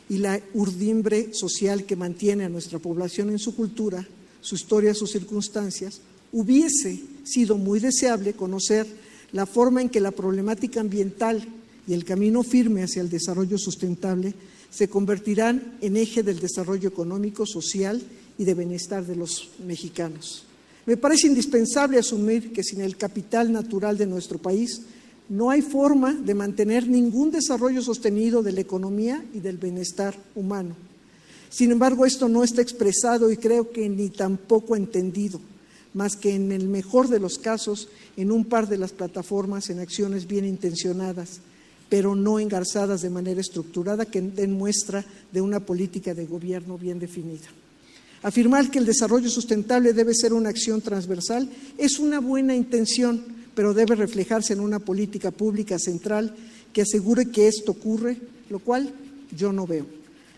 y 0.08 0.18
la 0.18 0.40
urdimbre 0.54 1.34
social 1.34 1.84
que 1.84 1.96
mantiene 1.96 2.44
a 2.44 2.48
nuestra 2.48 2.78
población 2.78 3.30
en 3.30 3.38
su 3.38 3.54
cultura, 3.54 4.06
su 4.40 4.54
historia, 4.54 4.94
sus 4.94 5.10
circunstancias, 5.10 6.00
hubiese 6.32 7.02
sido 7.24 7.56
muy 7.56 7.80
deseable 7.80 8.34
conocer 8.34 8.86
la 9.32 9.46
forma 9.46 9.82
en 9.82 9.88
que 9.88 10.00
la 10.00 10.10
problemática 10.10 10.80
ambiental 10.80 11.46
y 11.86 11.94
el 11.94 12.04
camino 12.04 12.42
firme 12.42 12.82
hacia 12.82 13.02
el 13.02 13.10
desarrollo 13.10 13.58
sustentable 13.58 14.34
se 14.70 14.88
convertirán 14.88 15.78
en 15.80 15.96
eje 15.96 16.22
del 16.22 16.40
desarrollo 16.40 16.88
económico, 16.88 17.46
social 17.46 18.02
y 18.36 18.44
de 18.44 18.54
bienestar 18.54 19.04
de 19.04 19.16
los 19.16 19.50
mexicanos. 19.66 20.44
Me 20.86 20.96
parece 20.96 21.26
indispensable 21.26 21.98
asumir 21.98 22.52
que 22.52 22.64
sin 22.64 22.80
el 22.80 22.96
capital 22.96 23.52
natural 23.52 23.98
de 23.98 24.06
nuestro 24.06 24.38
país 24.38 24.82
no 25.28 25.50
hay 25.50 25.60
forma 25.60 26.14
de 26.14 26.34
mantener 26.34 26.88
ningún 26.88 27.30
desarrollo 27.30 27.82
sostenido 27.82 28.42
de 28.42 28.52
la 28.52 28.62
economía 28.62 29.22
y 29.34 29.40
del 29.40 29.58
bienestar 29.58 30.16
humano. 30.34 30.74
Sin 31.50 31.72
embargo, 31.72 32.06
esto 32.06 32.28
no 32.28 32.44
está 32.44 32.62
expresado 32.62 33.30
y 33.30 33.36
creo 33.36 33.70
que 33.70 33.88
ni 33.88 34.10
tampoco 34.10 34.76
entendido, 34.76 35.40
más 35.94 36.16
que 36.16 36.34
en 36.34 36.52
el 36.52 36.68
mejor 36.68 37.08
de 37.08 37.20
los 37.20 37.38
casos 37.38 37.88
en 38.16 38.30
un 38.32 38.44
par 38.44 38.68
de 38.68 38.78
las 38.78 38.92
plataformas 38.92 39.70
en 39.70 39.80
acciones 39.80 40.26
bien 40.26 40.44
intencionadas, 40.44 41.40
pero 41.88 42.14
no 42.14 42.38
engarzadas 42.38 43.02
de 43.02 43.10
manera 43.10 43.40
estructurada 43.40 44.04
que 44.04 44.20
den 44.20 44.52
muestra 44.52 45.04
de 45.32 45.40
una 45.40 45.60
política 45.60 46.14
de 46.14 46.26
gobierno 46.26 46.76
bien 46.76 46.98
definida. 46.98 47.48
Afirmar 48.22 48.70
que 48.70 48.78
el 48.78 48.86
desarrollo 48.86 49.30
sustentable 49.30 49.92
debe 49.92 50.14
ser 50.14 50.32
una 50.32 50.48
acción 50.48 50.80
transversal 50.80 51.48
es 51.78 51.98
una 51.98 52.20
buena 52.20 52.54
intención, 52.54 53.22
pero 53.54 53.74
debe 53.74 53.94
reflejarse 53.94 54.52
en 54.52 54.60
una 54.60 54.80
política 54.80 55.30
pública 55.30 55.78
central 55.78 56.34
que 56.72 56.82
asegure 56.82 57.26
que 57.26 57.48
esto 57.48 57.72
ocurre, 57.72 58.16
lo 58.50 58.58
cual 58.58 58.92
yo 59.36 59.52
no 59.52 59.66
veo. 59.66 59.86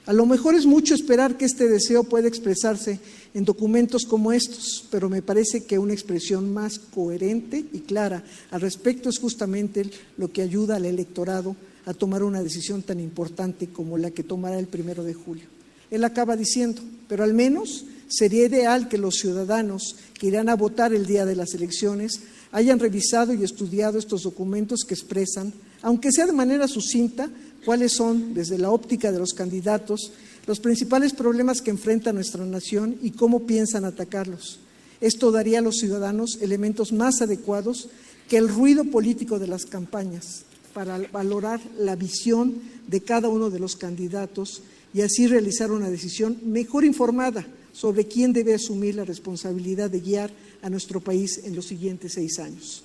A 0.07 0.13
lo 0.13 0.27
mejor 0.27 0.55
es 0.55 0.67
mucho 0.67 0.95
esperar 0.95 1.37
que 1.37 1.45
este 1.45 1.69
deseo 1.69 2.05
pueda 2.05 2.29
expresarse 2.29 2.99
en 3.33 3.45
documentos 3.45 4.05
como 4.05 4.33
estos, 4.33 4.87
pero 4.91 5.09
me 5.09 5.23
parece 5.23 5.65
que 5.65 5.79
una 5.79 5.93
expresión 5.93 6.53
más 6.53 6.79
coherente 6.79 7.65
y 7.73 7.81
clara 7.81 8.25
al 8.51 8.61
respecto 8.61 9.09
es 9.09 9.19
justamente 9.19 9.89
lo 10.17 10.33
que 10.33 10.43
ayuda 10.43 10.77
al 10.77 10.87
electorado 10.87 11.55
a 11.87 11.95
tomar 11.95 12.23
una 12.23 12.43
decisión 12.43 12.83
tan 12.83 13.01
importante 13.01 13.69
como 13.69 13.99
la 13.99 14.11
que 14.11 14.25
tomará 14.25 14.59
el 14.59 14.67
primero 14.67 15.05
de 15.05 15.15
julio. 15.15 15.47
Él 15.91 16.05
acaba 16.05 16.37
diciendo, 16.37 16.83
pero 17.09 17.25
al 17.25 17.35
menos 17.35 17.85
sería 18.09 18.47
ideal 18.47 18.89
que 18.89 18.99
los 18.99 19.17
ciudadanos 19.17 19.97
que 20.15 20.29
irán 20.29 20.49
a 20.49 20.57
votar 20.57 20.93
el 20.93 21.07
día 21.07 21.25
de 21.25 21.37
las 21.37 21.55
elecciones 21.55 22.21
hayan 22.53 22.79
revisado 22.79 23.33
y 23.33 23.45
estudiado 23.45 23.99
estos 23.99 24.23
documentos 24.23 24.81
que 24.87 24.95
expresan, 24.95 25.53
aunque 25.83 26.13
sea 26.13 26.27
de 26.27 26.33
manera 26.33 26.67
sucinta, 26.67 27.31
cuáles 27.65 27.93
son, 27.93 28.35
desde 28.35 28.59
la 28.59 28.71
óptica 28.71 29.13
de 29.13 29.19
los 29.19 29.33
candidatos, 29.33 30.13
los 30.51 30.59
principales 30.59 31.13
problemas 31.13 31.63
que 31.63 31.71
enfrenta 31.71 32.13
nuestra 32.13 32.45
nación 32.45 32.99
y 33.01 33.13
cómo 33.13 33.47
piensan 33.47 33.85
atacarlos. 33.85 34.59
Esto 35.01 35.31
daría 35.31 35.61
a 35.61 35.63
los 35.63 35.77
ciudadanos 35.77 36.39
elementos 36.41 36.91
más 36.93 37.23
adecuados 37.23 37.89
que 38.29 38.37
el 38.37 38.49
ruido 38.49 38.83
político 38.83 39.39
de 39.39 39.47
las 39.47 39.65
campañas 39.65 40.43
para 40.75 40.99
valorar 41.13 41.61
la 41.79 41.95
visión 41.95 42.57
de 42.89 43.01
cada 43.01 43.29
uno 43.29 43.49
de 43.49 43.61
los 43.61 43.77
candidatos 43.77 44.63
y 44.93 45.03
así 45.03 45.29
realizar 45.29 45.71
una 45.71 45.89
decisión 45.89 46.37
mejor 46.45 46.85
informada 46.85 47.47
sobre 47.73 48.07
quién 48.07 48.33
debe 48.33 48.53
asumir 48.53 48.97
la 48.97 49.05
responsabilidad 49.05 49.89
de 49.89 50.01
guiar 50.01 50.33
a 50.63 50.69
nuestro 50.69 51.01
país 51.01 51.43
en 51.45 51.55
los 51.55 51.67
siguientes 51.67 52.15
seis 52.15 52.41
años. 52.41 52.83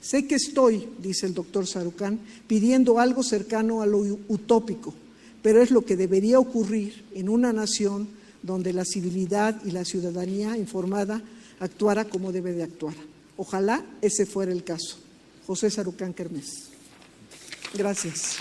Sé 0.00 0.26
que 0.26 0.36
estoy, 0.36 0.88
dice 1.02 1.26
el 1.26 1.34
doctor 1.34 1.66
Sarucán, 1.66 2.20
pidiendo 2.46 2.98
algo 2.98 3.22
cercano 3.22 3.82
a 3.82 3.86
lo 3.86 3.98
utópico, 4.28 4.94
pero 5.42 5.60
es 5.60 5.70
lo 5.70 5.84
que 5.84 5.96
debería 5.96 6.38
ocurrir 6.38 7.04
en 7.14 7.28
una 7.28 7.52
nación 7.52 8.08
donde 8.42 8.72
la 8.72 8.84
civilidad 8.84 9.60
y 9.64 9.70
la 9.70 9.84
ciudadanía 9.84 10.56
informada 10.56 11.22
actuara 11.60 12.04
como 12.04 12.32
debe 12.32 12.52
de 12.52 12.62
actuar. 12.62 12.94
Ojalá 13.36 13.84
ese 14.00 14.26
fuera 14.26 14.52
el 14.52 14.64
caso. 14.64 14.98
José 15.46 15.70
Sarucán 15.70 16.12
Kermés. 16.12 16.68
Gracias. 17.74 18.36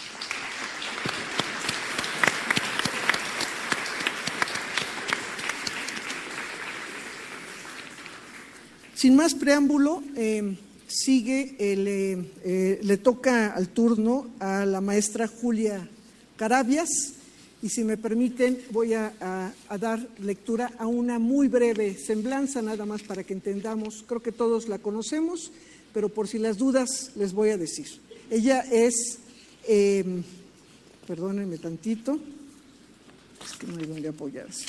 Sin 8.95 9.15
más 9.15 9.33
preámbulo, 9.33 10.03
eh, 10.15 10.55
sigue, 10.85 11.55
eh, 11.57 12.31
eh, 12.43 12.79
le 12.83 12.97
toca 12.97 13.47
al 13.47 13.69
turno 13.69 14.27
a 14.39 14.63
la 14.65 14.79
maestra 14.79 15.27
Julia 15.27 15.89
Carabias 16.41 17.13
y 17.61 17.69
si 17.69 17.83
me 17.83 17.97
permiten 17.97 18.59
voy 18.71 18.95
a, 18.95 19.53
dar 19.79 20.07
lectura 20.17 20.71
a 20.79 20.87
una 20.87 21.19
muy 21.19 21.47
breve 21.47 21.95
semblanza, 21.95 22.63
nada 22.63 22.83
más 22.83 23.03
para 23.03 23.23
que 23.23 23.33
entendamos, 23.33 24.03
creo 24.07 24.23
que 24.23 24.31
todos 24.31 24.67
la 24.67 24.79
conocemos, 24.79 25.51
pero 25.93 26.09
por 26.09 26.27
si 26.27 26.39
las 26.39 26.57
dudas 26.57 27.11
les 27.15 27.33
voy 27.33 27.49
a 27.49 27.59
decir. 27.59 27.85
Ella 28.31 28.61
es, 28.61 29.19
perdónenme 31.05 31.59
tantito, 31.59 32.17
es 33.45 33.51
que 33.59 33.67
no 33.67 33.77
hay 33.77 33.85
donde 33.85 34.09
apoyarse. 34.09 34.65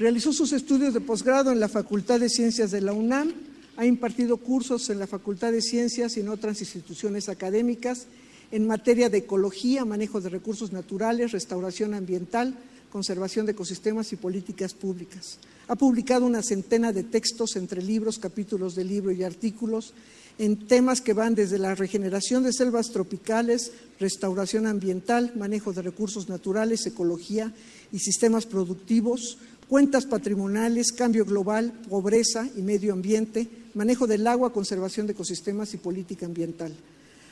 Realizó 0.00 0.32
sus 0.32 0.52
estudios 0.52 0.94
de 0.94 1.00
posgrado 1.00 1.52
en 1.52 1.60
la 1.60 1.68
Facultad 1.68 2.18
de 2.18 2.28
Ciencias 2.28 2.72
de 2.72 2.80
la 2.80 2.92
UNAM, 2.92 3.32
ha 3.76 3.86
impartido 3.86 4.36
cursos 4.36 4.90
en 4.90 4.98
la 4.98 5.06
Facultad 5.06 5.52
de 5.52 5.62
Ciencias 5.62 6.16
y 6.16 6.20
en 6.22 6.28
otras 6.28 6.60
instituciones 6.60 7.28
académicas 7.28 8.08
en 8.50 8.66
materia 8.66 9.08
de 9.08 9.18
ecología, 9.18 9.84
manejo 9.84 10.20
de 10.20 10.28
recursos 10.28 10.72
naturales, 10.72 11.32
restauración 11.32 11.94
ambiental, 11.94 12.54
conservación 12.90 13.46
de 13.46 13.52
ecosistemas 13.52 14.12
y 14.12 14.16
políticas 14.16 14.74
públicas. 14.74 15.38
Ha 15.68 15.76
publicado 15.76 16.26
una 16.26 16.42
centena 16.42 16.92
de 16.92 17.04
textos 17.04 17.56
entre 17.56 17.82
libros, 17.82 18.18
capítulos 18.18 18.74
de 18.74 18.84
libro 18.84 19.12
y 19.12 19.22
artículos 19.22 19.94
en 20.38 20.66
temas 20.66 21.00
que 21.00 21.12
van 21.12 21.34
desde 21.34 21.58
la 21.58 21.74
regeneración 21.74 22.42
de 22.42 22.52
selvas 22.52 22.90
tropicales, 22.90 23.72
restauración 24.00 24.66
ambiental, 24.66 25.32
manejo 25.36 25.72
de 25.72 25.82
recursos 25.82 26.28
naturales, 26.28 26.86
ecología 26.86 27.52
y 27.92 27.98
sistemas 27.98 28.46
productivos, 28.46 29.38
cuentas 29.68 30.06
patrimoniales, 30.06 30.92
cambio 30.92 31.24
global, 31.24 31.72
pobreza 31.88 32.48
y 32.56 32.62
medio 32.62 32.94
ambiente, 32.94 33.48
manejo 33.74 34.06
del 34.06 34.26
agua, 34.26 34.52
conservación 34.52 35.06
de 35.06 35.12
ecosistemas 35.12 35.74
y 35.74 35.76
política 35.76 36.26
ambiental. 36.26 36.74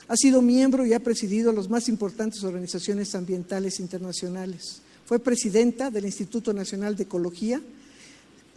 Ha 0.08 0.16
sido 0.16 0.40
miembro 0.40 0.86
y 0.86 0.94
ha 0.94 1.00
presidido 1.00 1.52
las 1.52 1.68
más 1.68 1.88
importantes 1.88 2.42
organizaciones 2.42 3.14
ambientales 3.14 3.78
internacionales. 3.78 4.80
Fue 5.04 5.18
presidenta 5.18 5.90
del 5.90 6.06
Instituto 6.06 6.54
Nacional 6.54 6.96
de 6.96 7.02
Ecología, 7.02 7.60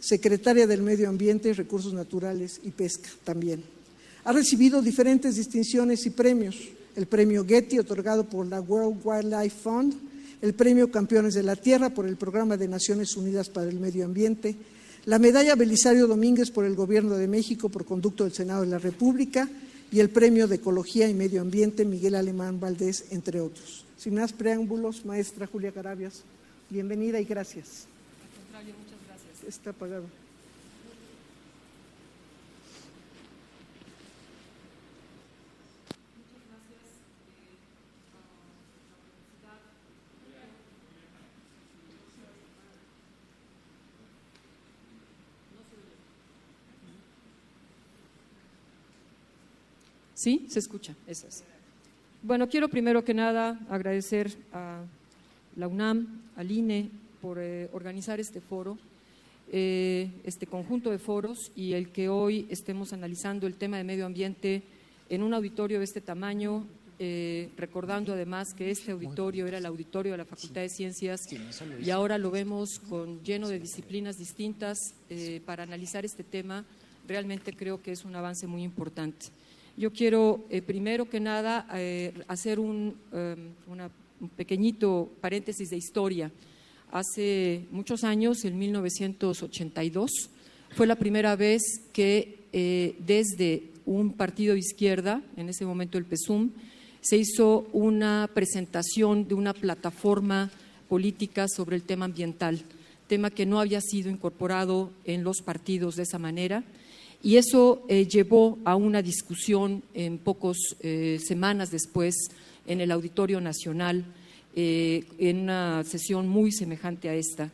secretaria 0.00 0.66
del 0.66 0.82
Medio 0.82 1.10
Ambiente 1.10 1.52
Recursos 1.52 1.92
Naturales 1.92 2.58
y 2.64 2.70
Pesca 2.70 3.10
también. 3.22 3.62
Ha 4.24 4.32
recibido 4.32 4.80
diferentes 4.80 5.36
distinciones 5.36 6.06
y 6.06 6.10
premios. 6.10 6.56
El 6.96 7.06
premio 7.06 7.44
Getty, 7.46 7.78
otorgado 7.78 8.24
por 8.24 8.46
la 8.46 8.60
World 8.60 9.00
Wildlife 9.04 9.56
Fund, 9.62 9.94
el 10.40 10.54
Premio 10.54 10.90
Campeones 10.90 11.34
de 11.34 11.42
la 11.42 11.56
Tierra 11.56 11.90
por 11.90 12.06
el 12.06 12.16
Programa 12.16 12.56
de 12.56 12.66
Naciones 12.66 13.16
Unidas 13.16 13.48
para 13.48 13.68
el 13.68 13.78
Medio 13.78 14.04
Ambiente, 14.06 14.56
la 15.04 15.18
Medalla 15.18 15.54
Belisario 15.54 16.06
Domínguez 16.06 16.50
por 16.50 16.64
el 16.64 16.74
Gobierno 16.74 17.16
de 17.16 17.28
México 17.28 17.68
por 17.68 17.84
conducto 17.84 18.24
del 18.24 18.32
Senado 18.32 18.62
de 18.62 18.68
la 18.68 18.78
República 18.78 19.48
y 19.92 20.00
el 20.00 20.08
Premio 20.08 20.48
de 20.48 20.56
Ecología 20.56 21.08
y 21.08 21.14
Medio 21.14 21.42
Ambiente 21.42 21.84
Miguel 21.84 22.14
Alemán 22.14 22.58
Valdés, 22.58 23.04
entre 23.10 23.40
otros. 23.40 23.84
Sin 23.98 24.14
más 24.14 24.32
preámbulos, 24.32 25.04
maestra 25.04 25.46
Julia 25.46 25.70
Carabias, 25.70 26.22
bienvenida 26.70 27.20
y 27.20 27.24
gracias. 27.24 27.86
muchas 28.50 28.98
gracias. 29.06 29.46
Está 29.46 29.70
apagado. 29.70 30.21
¿Sí? 50.22 50.46
Se 50.48 50.60
escucha, 50.60 50.94
eso 51.08 51.26
es. 51.26 51.42
Bueno, 52.22 52.48
quiero 52.48 52.68
primero 52.68 53.04
que 53.04 53.12
nada 53.12 53.58
agradecer 53.68 54.32
a 54.52 54.84
la 55.56 55.66
UNAM, 55.66 56.22
al 56.36 56.48
INE, 56.48 56.90
por 57.20 57.38
eh, 57.40 57.68
organizar 57.72 58.20
este 58.20 58.40
foro, 58.40 58.78
eh, 59.50 60.12
este 60.22 60.46
conjunto 60.46 60.92
de 60.92 61.00
foros 61.00 61.50
y 61.56 61.72
el 61.72 61.88
que 61.88 62.08
hoy 62.08 62.46
estemos 62.50 62.92
analizando 62.92 63.48
el 63.48 63.54
tema 63.54 63.78
de 63.78 63.82
medio 63.82 64.06
ambiente 64.06 64.62
en 65.08 65.24
un 65.24 65.34
auditorio 65.34 65.80
de 65.80 65.84
este 65.86 66.00
tamaño, 66.00 66.66
eh, 67.00 67.48
recordando 67.56 68.12
además 68.12 68.54
que 68.54 68.70
este 68.70 68.92
auditorio 68.92 69.48
era 69.48 69.58
el 69.58 69.66
auditorio 69.66 70.12
de 70.12 70.18
la 70.18 70.24
Facultad 70.24 70.60
de 70.60 70.68
Ciencias 70.68 71.28
y 71.84 71.90
ahora 71.90 72.16
lo 72.16 72.30
vemos 72.30 72.78
con 72.78 73.24
lleno 73.24 73.48
de 73.48 73.58
disciplinas 73.58 74.18
distintas 74.18 74.94
para 75.44 75.64
analizar 75.64 76.04
este 76.04 76.22
tema, 76.22 76.64
realmente 77.08 77.52
creo 77.52 77.82
que 77.82 77.90
es 77.90 78.04
un 78.04 78.14
avance 78.14 78.46
muy 78.46 78.62
importante. 78.62 79.41
Yo 79.76 79.90
quiero, 79.90 80.44
eh, 80.50 80.60
primero 80.60 81.08
que 81.08 81.18
nada, 81.18 81.66
eh, 81.74 82.12
hacer 82.28 82.60
un, 82.60 82.94
un, 83.12 84.30
pequeñito 84.36 85.10
paréntesis 85.20 85.70
de 85.70 85.78
historia. 85.78 86.30
Hace 86.90 87.64
muchos 87.70 88.04
años, 88.04 88.44
en 88.44 88.58
1982, 88.58 90.10
fue 90.76 90.86
la 90.86 90.96
primera 90.96 91.36
vez 91.36 91.62
que 91.92 92.44
eh, 92.52 92.96
desde 92.98 93.70
un 93.86 94.12
partido 94.12 94.52
de 94.52 94.60
izquierda, 94.60 95.22
en 95.36 95.48
ese 95.48 95.64
momento 95.64 95.96
el 95.96 96.04
PESUM, 96.04 96.50
se 97.00 97.16
hizo 97.16 97.66
una 97.72 98.30
presentación 98.32 99.26
de 99.26 99.34
una 99.34 99.54
plataforma 99.54 100.50
política 100.88 101.46
sobre 101.48 101.76
el 101.76 101.82
tema 101.82 102.04
ambiental, 102.04 102.62
tema 103.08 103.30
que 103.30 103.46
no 103.46 103.58
había 103.58 103.80
sido 103.80 104.10
incorporado 104.10 104.92
en 105.04 105.24
los 105.24 105.40
partidos 105.40 105.96
de 105.96 106.02
esa 106.02 106.18
manera 106.18 106.62
y 107.22 107.36
eso 107.36 107.84
eh, 107.88 108.06
llevó 108.06 108.58
a 108.64 108.74
una 108.74 109.00
discusión 109.00 109.82
en 109.94 110.18
pocas 110.18 110.56
eh, 110.80 111.20
semanas 111.24 111.70
después 111.70 112.14
en 112.66 112.80
el 112.80 112.90
Auditorio 112.90 113.40
Nacional, 113.40 114.04
eh, 114.56 115.04
en 115.18 115.40
una 115.40 115.84
sesión 115.84 116.28
muy 116.28 116.52
semejante 116.52 117.08
a 117.08 117.14
esta. 117.14 117.50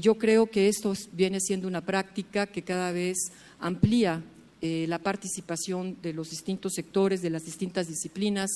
yo 0.00 0.14
creo 0.14 0.46
que 0.46 0.68
esto 0.68 0.92
viene 1.12 1.40
siendo 1.40 1.66
una 1.66 1.80
práctica 1.80 2.46
que 2.46 2.62
cada 2.62 2.92
vez 2.92 3.32
amplía 3.58 4.22
la 4.60 4.98
participación 5.00 5.96
de 6.00 6.12
los 6.12 6.30
distintos 6.30 6.74
sectores, 6.74 7.20
de 7.20 7.30
las 7.30 7.44
distintas 7.44 7.88
disciplinas 7.88 8.48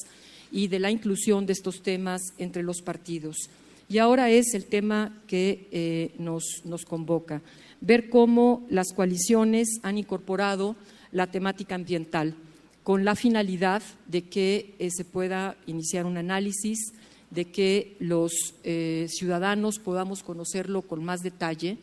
y 0.52 0.68
de 0.68 0.78
la 0.78 0.92
inclusión 0.92 1.44
de 1.44 1.54
estos 1.54 1.82
temas 1.82 2.22
entre 2.38 2.62
los 2.62 2.80
partidos. 2.80 3.50
Y 3.88 3.98
ahora 3.98 4.30
es 4.30 4.54
el 4.54 4.66
tema 4.66 5.22
que 5.26 6.12
nos 6.18 6.84
convoca 6.84 7.42
ver 7.80 8.08
cómo 8.08 8.66
las 8.68 8.92
coaliciones 8.92 9.78
han 9.82 9.98
incorporado 9.98 10.76
la 11.12 11.28
temática 11.28 11.74
ambiental. 11.74 12.34
con 12.82 13.04
la 13.04 13.16
finalidad 13.16 13.82
de 14.06 14.28
que 14.28 14.76
eh, 14.78 14.90
se 14.92 15.04
pueda 15.04 15.56
iniciar 15.66 16.06
un 16.06 16.18
análisis, 16.18 16.92
de 17.32 17.46
que 17.46 17.96
los 17.98 18.54
eh, 18.62 19.06
ciudadanos 19.08 19.80
podamos 19.80 20.22
conocerlo 20.22 20.82
con 20.82 21.02
más 21.02 21.20
detalle, 21.22 21.78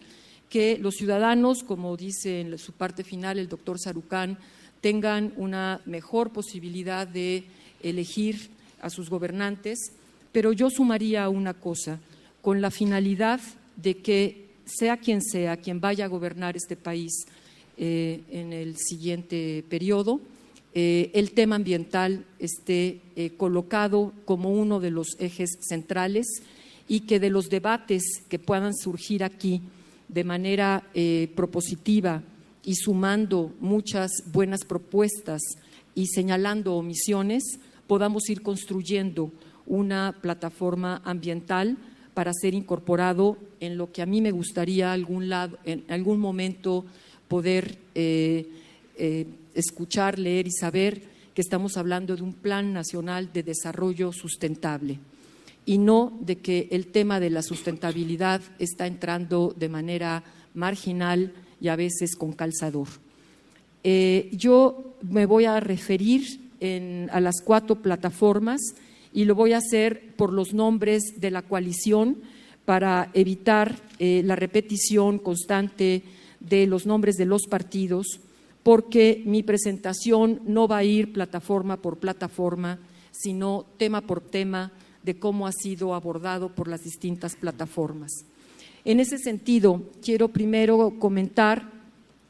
que 0.49 0.77
los 0.77 0.95
ciudadanos, 0.95 1.63
como 1.63 1.97
dice 1.97 2.39
en 2.39 2.57
su 2.57 2.71
parte 2.71 3.03
final 3.03 3.37
el 3.37 3.49
doctor 3.49 3.79
Sarucán, 3.79 4.37
tengan 4.79 5.33
una 5.35 5.81
mejor 5.85 6.31
posibilidad 6.31 7.05
de 7.05 7.43
elegir 7.81 8.49
a 8.79 8.89
sus 8.89 9.09
gobernantes, 9.09 9.91
pero 10.33 10.51
yo 10.51 10.69
sumaría 10.69 11.29
una 11.29 11.53
cosa, 11.53 11.99
con 12.41 12.59
la 12.59 12.71
finalidad 12.71 13.39
de 13.77 13.99
que 13.99 14.49
sea 14.65 14.97
quien 14.97 15.21
sea 15.21 15.57
quien 15.57 15.79
vaya 15.79 16.05
a 16.05 16.09
gobernar 16.09 16.57
este 16.57 16.75
país 16.75 17.25
eh, 17.77 18.21
en 18.29 18.51
el 18.51 18.75
siguiente 18.77 19.63
periodo, 19.69 20.19
eh, 20.73 21.11
el 21.13 21.31
tema 21.31 21.55
ambiental 21.55 22.25
esté 22.39 22.99
eh, 23.15 23.31
colocado 23.37 24.11
como 24.25 24.51
uno 24.51 24.79
de 24.79 24.89
los 24.89 25.15
ejes 25.19 25.57
centrales 25.61 26.25
y 26.87 27.01
que 27.01 27.19
de 27.19 27.29
los 27.29 27.49
debates 27.49 28.03
que 28.27 28.39
puedan 28.39 28.73
surgir 28.75 29.23
aquí 29.23 29.61
de 30.09 30.23
manera 30.23 30.83
propositiva 31.33 32.21
y 32.63 32.75
sumando 32.75 33.51
muchas 33.59 34.11
buenas 34.31 34.63
propuestas 34.65 35.41
y 35.95 36.07
señalando 36.07 36.75
omisiones, 36.75 37.43
podamos 37.87 38.29
ir 38.29 38.41
construyendo 38.43 39.31
una 39.65 40.15
plataforma 40.21 41.01
ambiental 41.05 41.77
para 42.13 42.31
ser 42.33 42.53
incorporado 42.53 43.37
en 43.59 43.77
lo 43.77 43.91
que 43.91 44.01
a 44.01 44.05
mí 44.05 44.21
me 44.21 44.31
gustaría 44.31 44.93
algún 44.93 45.29
lado, 45.29 45.57
en 45.63 45.83
algún 45.89 46.19
momento 46.19 46.85
poder 47.27 47.77
escuchar, 49.55 50.19
leer 50.19 50.47
y 50.47 50.51
saber 50.51 51.01
que 51.33 51.41
estamos 51.41 51.77
hablando 51.77 52.15
de 52.15 52.21
un 52.21 52.33
plan 52.33 52.73
nacional 52.73 53.31
de 53.33 53.43
desarrollo 53.43 54.11
sustentable 54.11 54.99
y 55.65 55.77
no 55.77 56.17
de 56.21 56.37
que 56.37 56.67
el 56.71 56.87
tema 56.87 57.19
de 57.19 57.29
la 57.29 57.41
sustentabilidad 57.41 58.41
está 58.59 58.85
entrando 58.85 59.53
de 59.57 59.69
manera 59.69 60.23
marginal 60.53 61.33
y 61.59 61.69
a 61.69 61.75
veces 61.75 62.15
con 62.15 62.33
calzador. 62.33 62.87
Eh, 63.83 64.29
yo 64.33 64.95
me 65.01 65.25
voy 65.25 65.45
a 65.45 65.59
referir 65.59 66.39
a 67.11 67.19
las 67.19 67.41
cuatro 67.43 67.81
plataformas 67.81 68.61
y 69.13 69.25
lo 69.25 69.35
voy 69.35 69.53
a 69.53 69.57
hacer 69.57 70.15
por 70.15 70.33
los 70.33 70.53
nombres 70.53 71.03
de 71.17 71.31
la 71.31 71.43
coalición 71.43 72.17
para 72.65 73.09
evitar 73.13 73.75
eh, 73.99 74.21
la 74.25 74.35
repetición 74.35 75.19
constante 75.19 76.03
de 76.39 76.67
los 76.67 76.85
nombres 76.85 77.15
de 77.15 77.25
los 77.25 77.43
partidos 77.47 78.19
porque 78.63 79.21
mi 79.25 79.43
presentación 79.43 80.41
no 80.45 80.67
va 80.67 80.77
a 80.77 80.83
ir 80.83 81.11
plataforma 81.11 81.77
por 81.77 81.97
plataforma, 81.97 82.79
sino 83.11 83.65
tema 83.77 84.01
por 84.01 84.21
tema 84.21 84.71
de 85.03 85.19
cómo 85.19 85.45
ha 85.45 85.51
sido 85.51 85.93
abordado 85.93 86.49
por 86.49 86.69
las 86.69 86.81
distintas 86.83 87.35
plataformas. 87.35 88.11
En 88.85 89.01
ese 89.01 89.17
sentido, 89.17 89.83
quiero 90.01 90.29
primero 90.29 90.93
comentar 90.97 91.71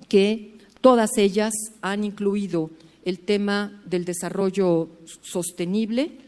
que 0.10 0.58
todas 0.82 1.18
ellas 1.18 1.54
han 1.82 2.04
incluido 2.04 2.72
el 3.06 3.20
tema 3.20 3.82
del 3.86 4.06
desarrollo 4.06 4.90
sostenible 5.22 6.23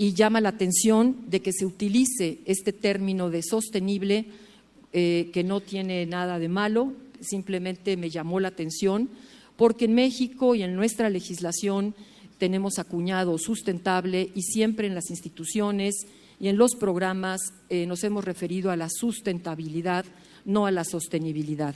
y 0.00 0.14
llama 0.14 0.40
la 0.40 0.48
atención 0.48 1.26
de 1.28 1.40
que 1.42 1.52
se 1.52 1.66
utilice 1.66 2.38
este 2.46 2.72
término 2.72 3.28
de 3.28 3.42
sostenible, 3.42 4.24
eh, 4.94 5.28
que 5.30 5.44
no 5.44 5.60
tiene 5.60 6.06
nada 6.06 6.38
de 6.38 6.48
malo, 6.48 6.94
simplemente 7.20 7.98
me 7.98 8.08
llamó 8.08 8.40
la 8.40 8.48
atención 8.48 9.10
porque 9.58 9.84
en 9.84 9.94
México 9.94 10.54
y 10.54 10.62
en 10.62 10.74
nuestra 10.74 11.10
legislación 11.10 11.94
tenemos 12.38 12.78
acuñado 12.78 13.36
sustentable 13.36 14.30
y 14.34 14.40
siempre 14.40 14.86
en 14.86 14.94
las 14.94 15.10
instituciones 15.10 16.06
y 16.40 16.48
en 16.48 16.56
los 16.56 16.76
programas 16.76 17.38
eh, 17.68 17.84
nos 17.84 18.02
hemos 18.02 18.24
referido 18.24 18.70
a 18.70 18.76
la 18.76 18.88
sustentabilidad, 18.88 20.06
no 20.46 20.64
a 20.64 20.70
la 20.70 20.84
sostenibilidad. 20.84 21.74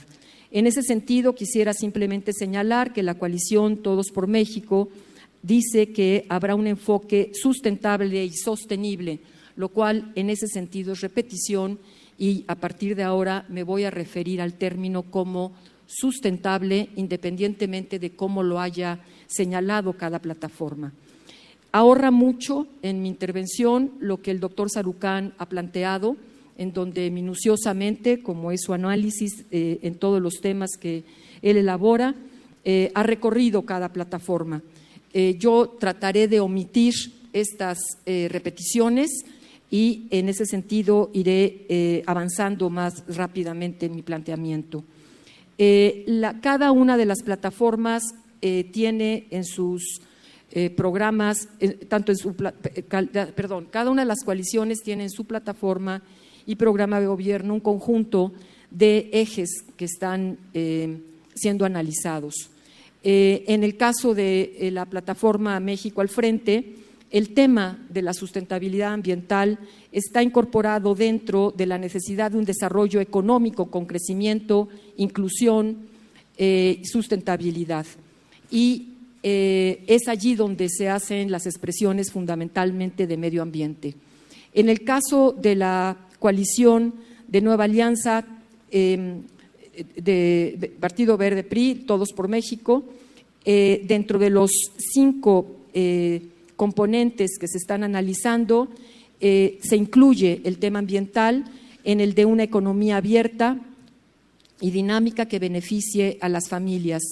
En 0.49 0.65
ese 0.65 0.81
sentido, 0.81 1.35
quisiera 1.35 1.73
simplemente 1.73 2.33
señalar 2.33 2.91
que 2.91 3.03
la 3.03 3.19
coalición 3.19 3.83
Todos 3.83 4.09
por 4.09 4.25
México 4.25 4.89
dice 5.45 5.91
que 5.93 6.25
habrá 6.29 6.55
un 6.55 6.67
enfoque 6.67 7.31
sustentable 7.33 8.25
y 8.25 8.31
sostenible, 8.33 9.19
lo 9.55 9.69
cual 9.69 10.11
en 10.15 10.29
ese 10.29 10.47
sentido 10.47 10.93
es 10.93 11.01
repetición 11.01 11.79
y 12.17 12.45
a 12.47 12.55
partir 12.55 12.95
de 12.95 13.03
ahora 13.03 13.45
me 13.49 13.63
voy 13.63 13.83
a 13.83 13.91
referir 13.91 14.41
al 14.41 14.55
término 14.55 15.03
como 15.03 15.53
sustentable 15.85 16.89
independientemente 16.95 17.99
de 17.99 18.15
cómo 18.15 18.41
lo 18.41 18.59
haya 18.59 18.99
señalado 19.27 19.93
cada 19.93 20.19
plataforma. 20.19 20.93
Ahorra 21.71 22.09
mucho 22.09 22.67
en 22.81 23.01
mi 23.01 23.09
intervención 23.09 23.91
lo 23.99 24.21
que 24.21 24.31
el 24.31 24.39
doctor 24.39 24.69
Sarucán 24.71 25.33
ha 25.37 25.47
planteado, 25.47 26.15
en 26.57 26.71
donde 26.71 27.11
minuciosamente, 27.11 28.23
como 28.23 28.51
es 28.51 28.61
su 28.61 28.73
análisis 28.73 29.45
eh, 29.51 29.79
en 29.81 29.95
todos 29.95 30.21
los 30.21 30.35
temas 30.35 30.71
que 30.79 31.03
él 31.41 31.57
elabora, 31.57 32.15
eh, 32.63 32.91
ha 32.95 33.03
recorrido 33.03 33.63
cada 33.63 33.91
plataforma. 33.91 34.63
Eh, 35.15 35.35
yo 35.39 35.77
trataré 35.79 36.27
de 36.27 36.39
omitir 36.39 36.93
estas 37.33 37.79
repeticiones 38.05 39.25
y 39.71 40.07
en 40.11 40.29
ese 40.29 40.45
sentido 40.45 41.09
iré 41.11 42.03
avanzando 42.05 42.69
más 42.69 43.03
rápidamente 43.07 43.87
en 43.87 43.95
mi 43.95 44.03
planteamiento. 44.03 44.83
Eh, 45.57 46.05
cada 46.41 46.71
una 46.71 46.97
de 46.97 47.05
las 47.05 47.23
plataformas 47.23 48.03
eh, 48.41 48.65
tiene 48.71 49.27
en 49.29 49.45
sus 49.45 50.01
eh, 50.51 50.69
programas, 50.69 51.47
tanto 51.87 52.11
en 52.11 52.17
su, 52.17 52.35
perdón, 52.35 53.67
cada 53.71 53.89
una 53.89 54.01
de 54.01 54.07
las 54.07 54.23
coaliciones 54.23 54.81
tiene 54.83 55.03
en 55.03 55.09
su 55.09 55.25
plataforma 55.25 56.01
y 56.45 56.55
programa 56.55 56.99
de 56.99 57.07
gobierno 57.07 57.53
un 57.53 57.59
conjunto 57.61 58.33
de 58.69 59.09
ejes 59.13 59.49
que 59.77 59.85
están 59.85 60.37
siendo 61.33 61.65
analizados. 61.65 62.49
En 63.07 63.63
el 63.63 63.77
caso 63.77 64.15
de 64.15 64.69
la 64.73 64.85
plataforma 64.85 65.59
México 65.59 66.01
al 66.01 66.09
Frente, 66.09 66.73
el 67.11 67.29
tema 67.33 67.85
de 67.89 68.01
la 68.01 68.13
sustentabilidad 68.13 68.91
ambiental 68.91 69.59
está 69.91 70.23
incorporado 70.23 70.95
dentro 70.95 71.53
de 71.55 71.65
la 71.65 71.77
necesidad 71.77 72.31
de 72.31 72.37
un 72.39 72.45
desarrollo 72.45 72.99
económico 72.99 73.67
con 73.67 73.85
crecimiento, 73.85 74.67
inclusión 74.97 75.87
eh, 76.37 76.81
sustentabilidad. 76.83 77.85
Y 78.51 78.89
eh, 79.23 79.83
es 79.87 80.07
allí 80.07 80.35
donde 80.35 80.67
se 80.67 80.89
hacen 80.89 81.31
las 81.31 81.45
expresiones 81.45 82.11
fundamentalmente 82.11 83.07
de 83.07 83.17
medio 83.17 83.41
ambiente. 83.41 83.95
En 84.53 84.67
el 84.67 84.83
caso 84.83 85.33
de 85.39 85.55
la 85.55 85.97
coalición 86.19 86.95
de 87.27 87.41
Nueva 87.41 87.63
Alianza 87.63 88.25
em, 88.71 89.23
de, 89.95 90.73
Partido 90.79 91.17
Verde 91.17 91.43
PRI, 91.43 91.83
Todos 91.87 92.13
por 92.13 92.27
México, 92.27 92.83
eh, 93.43 93.83
dentro 93.87 94.19
de 94.19 94.29
los 94.29 94.51
cinco 94.77 95.47
componentes 96.55 97.37
que 97.37 97.47
se 97.47 97.57
están 97.57 97.83
analizando, 97.83 98.69
eh, 99.19 99.59
se 99.61 99.75
incluye 99.75 100.41
el 100.43 100.57
tema 100.57 100.79
ambiental 100.79 101.45
en 101.83 102.01
el 102.01 102.13
de 102.13 102.25
una 102.25 102.43
economía 102.43 102.97
abierta 102.97 103.59
y 104.59 104.71
dinámica 104.71 105.27
que 105.27 105.39
beneficie 105.39 106.17
a 106.21 106.29
las 106.29 106.49
familias. 106.49 107.03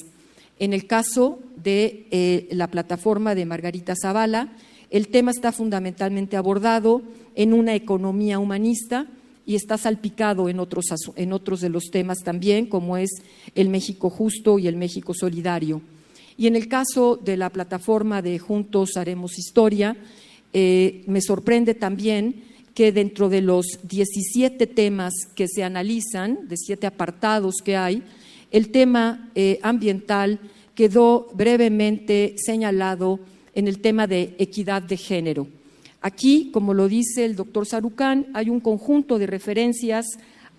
En 0.60 0.74
el 0.74 0.86
caso 0.88 1.40
de 1.56 2.08
eh, 2.12 2.48
la 2.52 2.68
plataforma 2.68 3.36
de 3.36 3.46
Margarita 3.46 3.96
Zavala, 4.00 4.54
el 4.90 5.08
tema 5.08 5.32
está 5.32 5.52
fundamentalmente 5.52 6.38
abordado 6.38 7.02
en 7.36 7.54
una 7.54 7.76
economía 7.76 8.40
humanista 8.40 9.08
y 9.46 9.56
está 9.56 9.78
salpicado 9.78 10.50
en 10.50 10.60
otros, 10.60 10.86
en 11.16 11.34
otros 11.34 11.62
de 11.62 11.70
los 11.70 11.86
temas 11.86 12.20
también, 12.20 12.66
como 12.66 12.98
es 12.98 13.10
el 13.56 13.70
México 13.70 14.10
justo 14.10 14.60
y 14.60 14.68
el 14.68 14.78
México 14.78 15.14
solidario. 15.14 15.82
Y 16.38 16.48
en 16.48 16.56
el 16.56 16.68
caso 16.68 17.18
de 17.18 17.38
la 17.38 17.50
plataforma 17.50 18.22
de 18.22 18.40
Juntos 18.40 18.98
Haremos 18.98 19.38
Historia, 19.38 19.96
eh, 20.54 21.04
me 21.08 21.22
sorprende 21.22 21.74
también 21.74 22.44
que 22.74 22.92
dentro 22.92 23.30
de 23.30 23.42
los 23.42 23.66
17 23.84 24.66
temas 24.68 25.14
que 25.36 25.48
se 25.48 25.64
analizan, 25.64 26.48
de 26.48 26.58
siete 26.58 26.88
apartados 26.88 27.56
que 27.64 27.78
hay, 27.78 28.04
el 28.52 28.70
tema 28.70 29.30
eh, 29.36 29.60
ambiental 29.62 30.40
quedó 30.74 31.30
brevemente 31.34 32.36
señalado 32.38 33.20
en 33.54 33.68
el 33.68 33.80
tema 33.80 34.08
de 34.08 34.36
equidad 34.40 34.82
de 34.82 34.98
género. 34.98 35.48
Aquí, 36.04 36.52
como 36.52 36.74
lo 36.74 36.90
dice 36.90 37.24
el 37.24 37.38
doctor 37.38 37.66
Sarucán, 37.66 38.28
hay 38.34 38.50
un 38.50 38.60
conjunto 38.60 39.18
de 39.18 39.26
referencias 39.26 40.06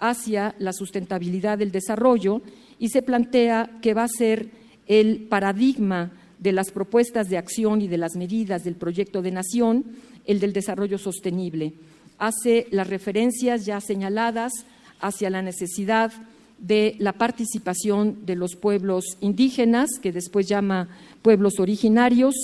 hacia 0.01 0.55
la 0.59 0.73
sustentabilidad 0.73 1.59
del 1.59 1.71
desarrollo 1.71 2.41
y 2.79 2.89
se 2.89 3.03
plantea 3.03 3.71
que 3.83 3.93
va 3.93 4.05
a 4.05 4.09
ser 4.09 4.49
el 4.87 5.27
paradigma 5.29 6.13
de 6.39 6.53
las 6.53 6.71
propuestas 6.71 7.29
de 7.29 7.37
acción 7.37 7.83
y 7.83 7.89
de 7.89 7.99
las 7.99 8.17
medidas 8.17 8.65
del 8.65 8.77
proyecto 8.77 9.21
de 9.21 9.33
nación, 9.33 9.85
el 10.25 10.41
del 10.41 10.55
desarrollo 10.55 10.97
sostenible. 10.97 11.75
Hace 12.17 12.67
las 12.71 12.89
referencias 12.89 13.67
ya 13.67 13.83
señaladas 13.83 14.51
hacia 14.99 15.29
la 15.29 15.43
necesidad 15.43 16.11
de 16.57 16.97
la 16.99 17.13
participación 17.13 18.25
de 18.25 18.37
los 18.37 18.57
pueblos 18.57 19.05
indígenas, 19.21 19.91
que 20.01 20.11
después 20.11 20.49
llama 20.49 20.89
pueblos 21.21 21.61
originarios, 21.61 22.35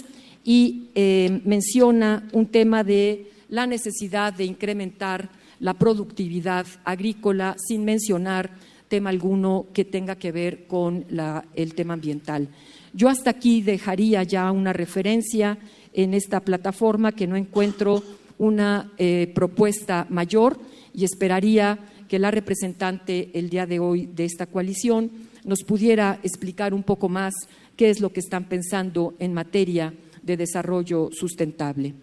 y 0.45 0.91
eh, 0.95 1.41
menciona 1.45 2.29
un 2.33 2.47
tema 2.47 2.85
de 2.85 3.31
la 3.49 3.67
necesidad 3.67 4.33
de 4.33 4.45
incrementar 4.45 5.31
la 5.59 5.75
productividad 5.75 6.67
agrícola 6.85 7.57
sin 7.59 7.85
mencionar 7.85 8.51
tema 8.89 9.11
alguno 9.11 9.67
que 9.73 9.85
tenga 9.85 10.17
que 10.17 10.33
ver 10.33 10.67
con 10.67 11.07
el 11.55 11.75
tema 11.75 11.95
ambiental. 11.95 12.49
Yo 12.93 13.09
hasta 13.09 13.31
aquí 13.31 13.63
dejaría 13.63 14.23
ya 14.25 14.51
una 14.51 14.73
referencia 14.73 15.59
en 15.93 16.13
esta 16.15 16.41
plataforma 16.41 17.13
que 17.13 17.27
no 17.27 17.37
encuentro 17.37 18.03
una 18.39 18.91
eh, 18.99 19.31
propuesta 19.35 20.07
mayor 20.09 20.59
y 20.93 21.05
esperaría 21.05 21.79
que 22.09 22.19
la 22.19 22.33
representante 22.33 23.31
el 23.35 23.49
día 23.49 23.67
de 23.67 23.79
hoy 23.79 24.07
de 24.07 24.25
esta 24.25 24.47
coalición 24.47 25.11
nos 25.45 25.63
pudiera 25.63 26.19
explicar 26.25 26.75
un 26.75 26.83
poco 26.83 27.09
más 27.09 27.33
qué 27.77 27.91
es 27.91 28.01
lo 28.01 28.13
que 28.13 28.21
están 28.21 28.49
pensando 28.49 29.15
en 29.21 29.35
materia 29.35 29.95
de 30.23 30.37
desarrollo 30.37 31.11
sustentable. 31.13 31.95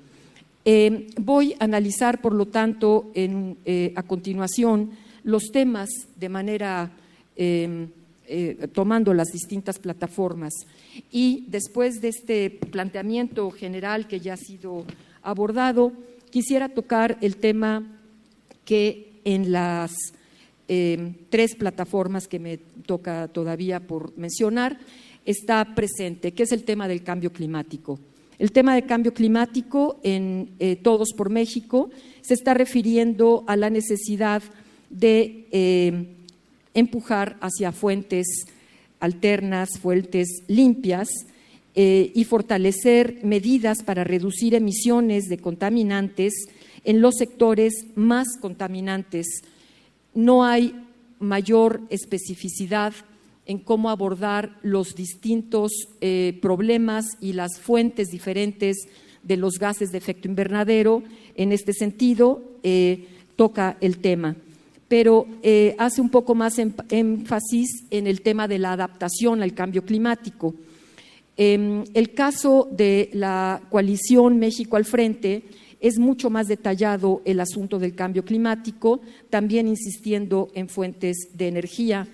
Eh, 0.66 1.08
voy 1.18 1.54
a 1.54 1.64
analizar, 1.64 2.22
por 2.22 2.34
lo 2.34 2.48
tanto, 2.48 3.10
eh, 3.14 3.94
a 3.96 4.04
continuación 4.04 4.92
los 5.24 5.52
temas 5.52 5.90
de 6.16 6.28
manera 6.28 6.92
em, 7.38 7.88
eh, 8.28 8.68
tomando 8.74 9.14
las 9.14 9.28
distintas 9.28 9.80
plataformas. 9.80 10.54
Y 11.10 11.46
después 11.48 12.02
de 12.02 12.10
este 12.10 12.50
planteamiento 12.50 13.50
general 13.52 14.08
que 14.08 14.20
ya 14.20 14.34
ha 14.34 14.38
sido 14.38 14.84
abordado, 15.24 15.94
quisiera 16.30 16.68
tocar 16.68 17.18
el 17.22 17.38
tema 17.38 17.84
que 18.66 19.22
en 19.24 19.54
las 19.54 19.94
em, 20.68 21.14
tres 21.30 21.56
plataformas 21.56 22.28
que 22.28 22.40
me 22.40 22.58
toca 22.86 23.30
todavía 23.30 23.80
por 23.80 24.18
mencionar 24.18 24.78
está 25.28 25.76
presente, 25.76 26.32
que 26.32 26.44
es 26.44 26.52
el 26.52 26.64
tema 26.64 26.88
del 26.88 27.04
cambio 27.04 27.32
climático. 27.32 28.00
El 28.40 28.52
tema 28.52 28.76
del 28.76 28.86
cambio 28.86 29.14
climático 29.14 30.00
en 30.04 30.52
eh, 30.60 30.78
Todos 30.78 31.14
por 31.14 31.30
México 31.30 31.90
se 32.22 32.34
está 32.34 32.54
refiriendo 32.54 33.44
a 33.46 33.58
la 33.58 33.70
necesidad 33.70 34.42
de 34.90 35.48
eh, 35.52 36.08
empujar 36.74 37.38
hacia 37.42 37.74
fuentes 37.74 38.26
alternas, 39.00 39.70
fuentes 39.82 40.44
limpias 40.48 41.10
eh, 41.76 42.12
y 42.16 42.24
fortalecer 42.24 43.20
medidas 43.24 43.84
para 43.84 44.06
reducir 44.06 44.56
emisiones 44.56 45.26
de 45.26 45.40
contaminantes 45.40 46.34
en 46.86 47.02
los 47.02 47.16
sectores 47.16 47.74
más 47.96 48.28
contaminantes. 48.40 49.28
No 50.14 50.46
hay 50.46 50.74
mayor 51.20 51.82
especificidad 51.90 52.94
en 53.48 53.60
cómo 53.60 53.90
abordar 53.90 54.60
los 54.62 54.94
distintos 54.94 55.72
eh, 56.02 56.38
problemas 56.42 57.06
y 57.22 57.34
las 57.34 57.60
fuentes 57.60 58.10
diferentes 58.10 58.78
de 59.24 59.38
los 59.38 59.54
gases 59.58 59.92
de 59.92 59.98
efecto 59.98 60.28
invernadero. 60.28 61.02
En 61.36 61.52
este 61.52 61.74
sentido, 61.74 62.44
eh, 62.62 63.08
toca 63.36 63.78
el 63.82 64.00
tema. 64.00 64.36
Pero 64.90 65.28
eh, 65.44 65.76
hace 65.80 66.02
un 66.02 66.10
poco 66.10 66.36
más 66.36 66.60
énfasis 66.60 67.86
en 67.90 68.08
el 68.08 68.22
tema 68.22 68.48
de 68.48 68.60
la 68.60 68.74
adaptación 68.74 69.42
al 69.42 69.54
cambio 69.54 69.84
climático. 69.84 70.54
En 71.38 71.84
el 71.94 72.14
caso 72.14 72.68
de 72.72 73.10
la 73.14 73.62
coalición 73.70 74.40
México 74.40 74.76
al 74.76 74.86
Frente, 74.86 75.44
es 75.80 76.00
mucho 76.00 76.30
más 76.30 76.48
detallado 76.48 77.22
el 77.26 77.40
asunto 77.40 77.80
del 77.80 77.96
cambio 77.96 78.26
climático, 78.26 79.02
también 79.30 79.68
insistiendo 79.68 80.50
en 80.54 80.68
fuentes 80.68 81.16
de 81.34 81.48
energía 81.48 82.08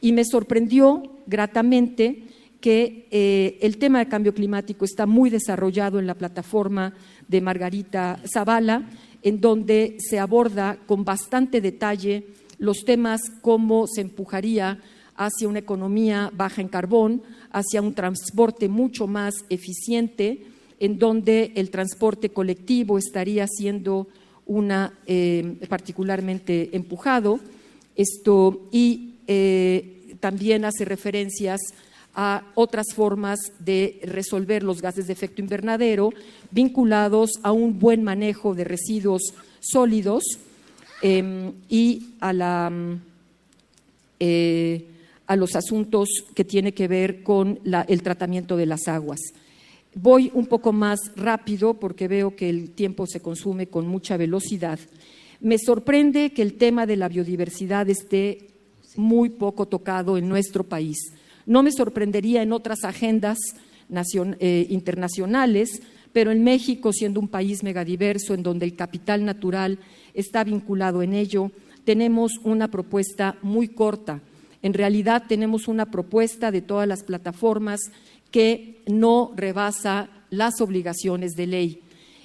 y 0.00 0.12
me 0.12 0.24
sorprendió 0.24 1.02
gratamente 1.26 2.24
que 2.60 3.06
eh, 3.10 3.58
el 3.60 3.78
tema 3.78 3.98
del 3.98 4.08
cambio 4.08 4.34
climático 4.34 4.84
está 4.84 5.06
muy 5.06 5.30
desarrollado 5.30 5.98
en 5.98 6.06
la 6.06 6.14
plataforma 6.14 6.94
de 7.28 7.40
Margarita 7.40 8.20
Zavala, 8.32 8.88
en 9.22 9.40
donde 9.40 9.96
se 9.98 10.18
aborda 10.18 10.78
con 10.86 11.04
bastante 11.04 11.60
detalle 11.60 12.26
los 12.58 12.84
temas 12.84 13.20
cómo 13.42 13.86
se 13.86 14.00
empujaría 14.00 14.80
hacia 15.16 15.48
una 15.48 15.60
economía 15.60 16.30
baja 16.34 16.60
en 16.60 16.68
carbón, 16.68 17.22
hacia 17.50 17.82
un 17.82 17.94
transporte 17.94 18.68
mucho 18.68 19.06
más 19.06 19.34
eficiente, 19.48 20.46
en 20.78 20.98
donde 20.98 21.52
el 21.56 21.70
transporte 21.70 22.30
colectivo 22.30 22.98
estaría 22.98 23.46
siendo 23.46 24.08
una 24.44 24.92
eh, 25.06 25.58
particularmente 25.68 26.76
empujado. 26.76 27.40
Esto, 27.96 28.68
y 28.70 29.15
eh, 29.26 30.16
también 30.20 30.64
hace 30.64 30.84
referencias 30.84 31.60
a 32.14 32.42
otras 32.54 32.86
formas 32.94 33.38
de 33.58 34.00
resolver 34.02 34.62
los 34.62 34.80
gases 34.80 35.06
de 35.06 35.12
efecto 35.12 35.42
invernadero 35.42 36.10
vinculados 36.50 37.32
a 37.42 37.52
un 37.52 37.78
buen 37.78 38.02
manejo 38.02 38.54
de 38.54 38.64
residuos 38.64 39.34
sólidos 39.60 40.24
em, 41.02 41.52
y 41.68 42.14
a, 42.20 42.32
la, 42.32 42.72
eh, 44.18 44.86
a, 45.26 45.36
los 45.36 45.54
asuntos 45.56 46.08
que 46.34 46.44
tiene 46.44 46.72
que 46.72 46.88
ver 46.88 47.22
con 47.22 47.60
el 47.86 48.02
tratamiento 48.02 48.56
de 48.56 48.66
las 48.66 48.88
aguas. 48.88 49.20
Voy 49.94 50.30
un 50.32 50.46
poco 50.46 50.72
más 50.72 50.98
rápido 51.16 51.74
porque 51.74 52.08
veo 52.08 52.34
que 52.34 52.48
el 52.48 52.70
tiempo 52.70 53.06
se 53.06 53.20
consume 53.20 53.66
con 53.66 53.86
mucha 53.86 54.16
velocidad. 54.16 54.78
Me 55.40 55.58
sorprende 55.58 56.32
que 56.32 56.42
el 56.42 56.54
tema 56.54 56.86
de 56.86 56.96
la 56.96 57.08
biodiversidad 57.08 57.88
esté 57.90 58.55
muy 58.96 59.30
poco 59.30 59.66
tocado 59.66 60.16
en 60.16 60.28
nuestro 60.28 60.64
país. 60.64 60.96
No 61.46 61.62
me 61.62 61.72
sorprendería 61.72 62.42
en 62.42 62.52
otras 62.52 62.84
agendas 62.84 63.38
eh, 64.38 64.66
internacionales, 64.68 65.82
pero 66.12 66.30
en 66.30 66.42
México, 66.42 66.92
siendo 66.92 67.20
un 67.20 67.28
país 67.28 67.62
megadiverso, 67.62 68.34
en 68.34 68.42
donde 68.42 68.66
el 68.66 68.74
capital 68.74 69.24
natural 69.24 69.78
está 70.14 70.44
vinculado 70.44 71.02
en 71.02 71.12
ello, 71.12 71.50
tenemos 71.84 72.32
una 72.42 72.68
propuesta 72.68 73.38
muy 73.42 73.68
corta. 73.68 74.20
En 74.62 74.74
realidad 74.74 75.24
tenemos 75.28 75.68
una 75.68 75.90
propuesta 75.90 76.50
de 76.50 76.62
todas 76.62 76.88
las 76.88 77.04
plataformas 77.04 77.80
que 78.30 78.82
no 78.86 79.32
rebasa 79.36 80.10
las 80.30 80.60
obligaciones 80.60 81.34
de 81.34 81.46
ley. 81.46 81.82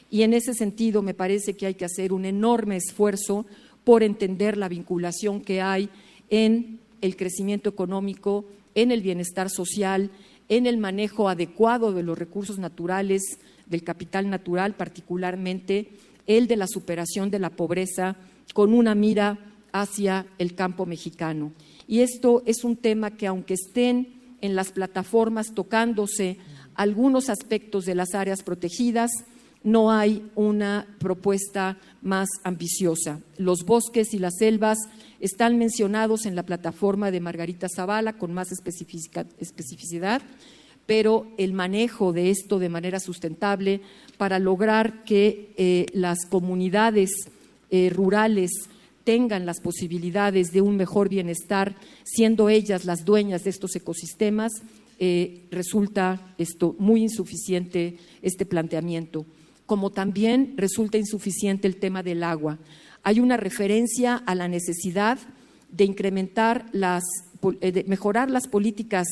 Y 0.09 0.23
en 0.23 0.33
ese 0.33 0.53
sentido 0.53 1.01
me 1.01 1.13
parece 1.13 1.55
que 1.55 1.67
hay 1.67 1.75
que 1.75 1.85
hacer 1.85 2.11
un 2.11 2.25
enorme 2.25 2.77
esfuerzo 2.77 3.45
por 3.83 4.03
entender 4.03 4.57
la 4.57 4.67
vinculación 4.67 5.41
que 5.41 5.61
hay 5.61 5.89
en 6.31 6.79
el 7.01 7.15
crecimiento 7.15 7.69
económico, 7.69 8.45
en 8.73 8.91
el 8.91 9.01
bienestar 9.01 9.51
social, 9.51 10.09
en 10.49 10.65
el 10.65 10.77
manejo 10.77 11.29
adecuado 11.29 11.93
de 11.93 12.01
los 12.01 12.17
recursos 12.17 12.57
naturales, 12.57 13.21
del 13.67 13.83
capital 13.83 14.29
natural, 14.29 14.73
particularmente 14.73 15.91
el 16.27 16.47
de 16.47 16.57
la 16.57 16.67
superación 16.67 17.29
de 17.29 17.39
la 17.39 17.51
pobreza, 17.51 18.15
con 18.53 18.73
una 18.73 18.95
mira 18.95 19.39
hacia 19.71 20.25
el 20.39 20.55
campo 20.55 20.85
mexicano. 20.85 21.53
Y 21.87 21.99
esto 21.99 22.43
es 22.45 22.63
un 22.63 22.75
tema 22.75 23.11
que, 23.11 23.27
aunque 23.27 23.53
estén 23.53 24.35
en 24.41 24.55
las 24.55 24.71
plataformas 24.71 25.53
tocándose 25.53 26.37
algunos 26.75 27.29
aspectos 27.29 27.85
de 27.85 27.95
las 27.95 28.13
áreas 28.13 28.43
protegidas, 28.43 29.11
no 29.63 29.91
hay 29.91 30.29
una 30.35 30.87
propuesta 30.99 31.77
más 32.01 32.27
ambiciosa. 32.43 33.21
Los 33.37 33.63
bosques 33.65 34.13
y 34.13 34.19
las 34.19 34.35
selvas 34.37 34.77
están 35.19 35.57
mencionados 35.57 36.25
en 36.25 36.35
la 36.35 36.43
plataforma 36.43 37.11
de 37.11 37.19
Margarita 37.19 37.67
Zavala 37.73 38.13
con 38.13 38.33
más 38.33 38.49
especificidad, 38.51 40.21
pero 40.85 41.27
el 41.37 41.53
manejo 41.53 42.11
de 42.11 42.31
esto 42.31 42.59
de 42.59 42.69
manera 42.69 42.99
sustentable 42.99 43.81
para 44.17 44.39
lograr 44.39 45.03
que 45.03 45.53
eh, 45.57 45.85
las 45.93 46.25
comunidades 46.27 47.11
eh, 47.69 47.89
rurales 47.93 48.51
tengan 49.03 49.45
las 49.45 49.61
posibilidades 49.61 50.51
de 50.51 50.61
un 50.61 50.77
mejor 50.77 51.09
bienestar, 51.09 51.75
siendo 52.03 52.49
ellas 52.49 52.85
las 52.85 53.05
dueñas 53.05 53.43
de 53.43 53.49
estos 53.51 53.75
ecosistemas, 53.75 54.51
eh, 54.99 55.47
resulta 55.49 56.33
esto 56.37 56.75
muy 56.77 57.01
insuficiente 57.01 57.97
este 58.21 58.45
planteamiento 58.45 59.25
como 59.71 59.89
también 59.89 60.55
resulta 60.57 60.97
insuficiente 60.97 61.65
el 61.65 61.77
tema 61.77 62.03
del 62.03 62.23
agua. 62.23 62.57
Hay 63.03 63.21
una 63.21 63.37
referencia 63.37 64.17
a 64.17 64.35
la 64.35 64.49
necesidad 64.49 65.17
de 65.71 65.85
incrementar 65.85 66.65
las, 66.73 67.03
eh, 67.61 67.71
de 67.71 67.85
mejorar 67.85 68.29
las 68.29 68.49
políticas 68.49 69.07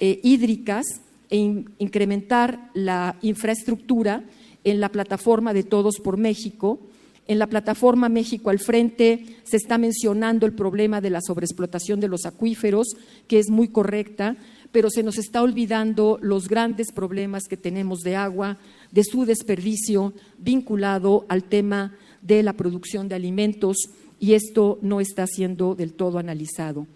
eh, 0.00 0.18
hídricas 0.24 0.86
e 1.30 1.36
incrementar 1.78 2.72
la 2.74 3.14
infraestructura 3.22 4.24
en 4.64 4.80
la 4.80 4.88
plataforma 4.88 5.54
de 5.54 5.62
Todos 5.62 6.00
por 6.02 6.16
México. 6.16 6.80
En 7.28 7.38
la 7.38 7.46
plataforma 7.46 8.08
México 8.08 8.50
al 8.50 8.58
Frente 8.58 9.36
se 9.44 9.56
está 9.56 9.78
mencionando 9.78 10.46
el 10.46 10.52
problema 10.54 11.00
de 11.00 11.10
la 11.10 11.20
sobreexplotación 11.24 12.00
de 12.00 12.08
los 12.08 12.26
acuíferos, 12.26 12.88
que 13.28 13.38
es 13.38 13.50
muy 13.50 13.68
correcta, 13.68 14.36
pero 14.72 14.90
se 14.90 15.02
nos 15.02 15.18
está 15.18 15.42
olvidando 15.42 16.18
los 16.22 16.48
grandes 16.48 16.90
problemas 16.92 17.44
que 17.44 17.56
tenemos 17.56 18.00
de 18.00 18.16
agua, 18.16 18.58
de 18.90 19.04
su 19.04 19.24
desperdicio 19.24 20.14
vinculado 20.38 21.26
al 21.28 21.44
tema 21.44 21.94
de 22.22 22.42
la 22.42 22.54
producción 22.54 23.08
de 23.08 23.14
alimentos 23.14 23.76
y 24.18 24.32
esto 24.32 24.78
no 24.82 25.00
está 25.00 25.26
siendo 25.26 25.74
del 25.74 25.92
todo 25.92 26.18
analizado. 26.18 26.86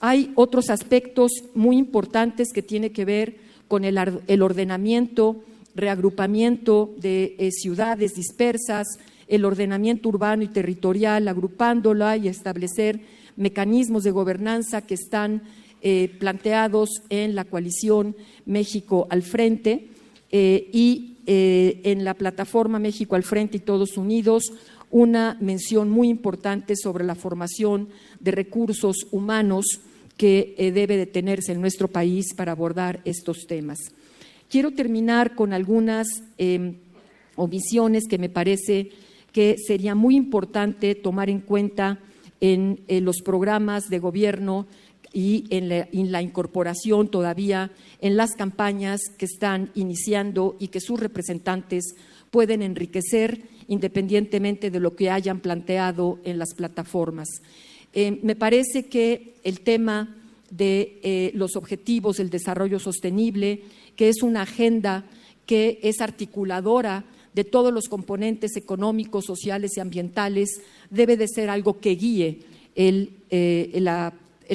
Hay 0.00 0.32
otros 0.34 0.70
aspectos 0.70 1.32
muy 1.54 1.76
importantes 1.76 2.52
que 2.52 2.62
tienen 2.62 2.92
que 2.92 3.04
ver 3.04 3.36
con 3.68 3.84
el, 3.84 3.96
ordenamiento, 4.42 5.42
reagrupamiento 5.74 6.94
de 6.98 7.34
eh, 7.38 7.50
ciudades 7.50 8.14
dispersas, 8.14 8.86
el 9.26 9.44
ordenamiento 9.44 10.10
urbano 10.10 10.42
y 10.42 10.48
territorial, 10.48 11.26
agrupándola 11.26 12.16
y 12.16 12.28
establecer 12.28 13.00
mecanismos 13.36 14.04
de 14.04 14.10
gobernanza 14.10 14.82
que 14.82 14.94
están 14.94 15.42
eh, 15.86 16.10
planteados 16.18 16.88
en 17.10 17.34
la 17.34 17.44
coalición 17.44 18.16
México 18.46 19.06
al 19.10 19.22
frente 19.22 19.90
eh, 20.32 20.68
y 20.72 21.10
en 21.26 22.04
la 22.04 22.12
plataforma 22.12 22.78
México 22.78 23.16
al 23.16 23.22
frente 23.22 23.56
y 23.56 23.60
Todos 23.60 23.96
Unidos 23.96 24.52
una 24.94 25.36
mención 25.40 25.90
muy 25.90 26.08
importante 26.08 26.76
sobre 26.76 27.02
la 27.02 27.16
formación 27.16 27.88
de 28.20 28.30
recursos 28.30 28.96
humanos 29.10 29.66
que 30.16 30.54
eh, 30.56 30.70
debe 30.70 30.96
de 30.96 31.06
tenerse 31.06 31.50
en 31.50 31.60
nuestro 31.60 31.88
país 31.88 32.32
para 32.36 32.52
abordar 32.52 33.00
estos 33.04 33.46
temas. 33.48 33.80
Quiero 34.48 34.70
terminar 34.70 35.34
con 35.34 35.52
algunas 35.52 36.06
em, 36.38 36.76
omisiones 37.34 38.04
que 38.08 38.18
me 38.18 38.28
parece 38.28 38.90
que 39.32 39.56
sería 39.58 39.96
muy 39.96 40.14
importante 40.14 40.94
tomar 40.94 41.28
en 41.28 41.40
cuenta 41.40 41.98
en, 42.40 42.78
los 43.04 43.20
programas 43.22 43.88
de 43.88 43.98
gobierno 43.98 44.66
y 45.14 45.44
en 45.50 45.68
la, 46.10 46.22
incorporación 46.22 47.08
todavía 47.08 47.70
en 48.00 48.16
las 48.16 48.32
campañas 48.32 49.00
que 49.16 49.26
están 49.26 49.70
iniciando 49.76 50.56
y 50.58 50.68
que 50.68 50.80
sus 50.80 50.98
representantes 50.98 51.94
pueden 52.32 52.60
enriquecer 52.62 53.42
independientemente 53.68 54.70
de 54.70 54.80
lo 54.80 54.96
que 54.96 55.10
hayan 55.10 55.38
planteado 55.38 56.18
en 56.24 56.38
las 56.38 56.52
plataformas. 56.54 57.28
Eh, 57.92 58.18
me 58.22 58.34
parece 58.34 58.86
que 58.86 59.36
el 59.44 59.60
tema 59.60 60.16
de 60.50 60.98
eh, 61.02 61.30
los 61.34 61.54
objetivos 61.54 62.16
del 62.16 62.28
desarrollo 62.28 62.80
sostenible, 62.80 63.62
que 63.94 64.08
es 64.08 64.22
una 64.22 64.42
agenda 64.42 65.06
que 65.46 65.78
es 65.82 66.00
articuladora 66.00 67.04
de 67.34 67.44
todos 67.44 67.72
los 67.72 67.88
componentes 67.88 68.56
económicos, 68.56 69.24
sociales 69.26 69.76
y 69.76 69.80
ambientales, 69.80 70.60
debe 70.90 71.16
de 71.16 71.28
ser 71.28 71.50
algo 71.50 71.78
que 71.78 71.90
guíe 71.90 72.40
el, 72.74 73.10
eh, 73.30 73.70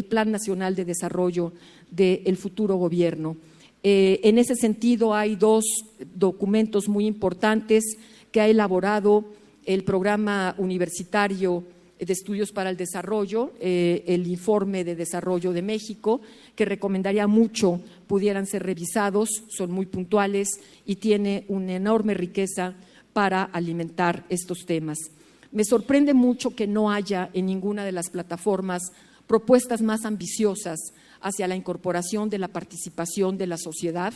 Plan 0.09 0.31
Nacional 0.31 0.75
de 0.75 0.85
Desarrollo 0.85 1.53
del 1.91 2.37
futuro 2.37 2.75
gobierno. 2.75 3.37
en 3.81 4.37
ese 4.37 4.55
sentido, 4.55 5.13
hay 5.15 5.35
dos 5.35 5.63
documentos 6.13 6.87
muy 6.87 7.05
importantes 7.05 7.97
que 8.31 8.41
ha 8.41 8.47
elaborado 8.47 9.25
el 9.65 9.83
programa 9.83 10.55
universitario 10.57 11.63
de 11.99 12.13
Estudios 12.13 12.51
para 12.51 12.69
el 12.69 12.77
Desarrollo, 12.77 13.51
eh, 13.59 14.03
el 14.07 14.25
informe 14.27 14.83
de 14.83 14.95
desarrollo 14.95 15.51
de 15.51 15.61
México, 15.61 16.21
que 16.55 16.65
recomendaría 16.65 17.27
mucho 17.27 17.81
pudieran 18.07 18.45
ser 18.45 18.63
revisados, 18.63 19.29
son 19.49 19.71
muy 19.71 19.85
puntuales 19.85 20.47
y 20.85 20.95
tiene 20.95 21.45
una 21.49 21.75
enorme 21.75 22.13
riqueza 22.13 22.73
para 23.11 23.43
alimentar 23.43 24.25
estos 24.29 24.65
temas. 24.65 24.97
Me 25.51 25.65
sorprende 25.65 26.13
mucho 26.13 26.55
que 26.55 26.67
no 26.67 26.89
haya 26.89 27.29
en 27.33 27.47
ninguna 27.47 27.83
de 27.83 27.91
las 27.91 28.09
plataformas 28.09 28.81
propuestas 29.29 29.83
más 29.83 30.05
ambiciosas 30.05 30.79
hacia 31.21 31.47
la 31.47 31.55
incorporación 31.55 32.31
de 32.31 32.39
la 32.39 32.47
participación 32.47 33.37
de 33.37 33.45
la 33.45 33.57
sociedad 33.57 34.11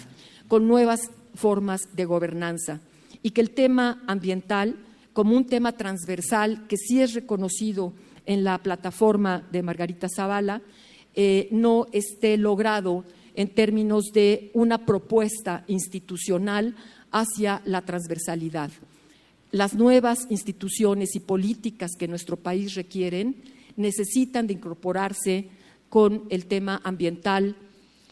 con 0.48 0.68
nuevas 0.68 1.12
formas 1.36 1.82
de 1.96 2.06
gobernanza 2.06 2.82
y 3.22 3.30
que 3.30 3.42
el 3.42 3.52
tema 3.52 4.04
ambiental 4.08 4.76
como 5.14 5.38
un 5.38 5.46
tema 5.46 5.74
transversal 5.74 6.66
que 6.68 6.78
sí 6.78 7.00
es 7.00 7.14
reconocido 7.14 7.94
en 8.26 8.44
la 8.44 8.58
plataforma 8.58 9.48
de 9.52 9.62
Margarita 9.62 10.08
Zavala, 10.10 10.64
eh, 11.14 11.48
no 11.52 11.86
esté 11.92 12.36
logrado 12.38 13.06
en 13.36 13.50
términos 13.50 14.06
de 14.14 14.50
una 14.56 14.84
propuesta 14.84 15.64
institucional 15.68 16.76
hacia 17.12 17.62
la 17.66 17.84
transversalidad. 17.84 18.72
Las 19.52 19.76
nuevas 19.76 20.26
instituciones 20.32 21.16
y 21.16 21.20
políticas 21.20 21.92
que 22.00 22.08
nuestro 22.08 22.38
país 22.38 22.74
requieren 22.74 23.36
necesitan 23.76 24.48
de 24.48 24.54
incorporarse 24.54 25.50
con 25.90 26.24
el 26.30 26.46
tema 26.46 26.82
ambiental, 26.84 27.56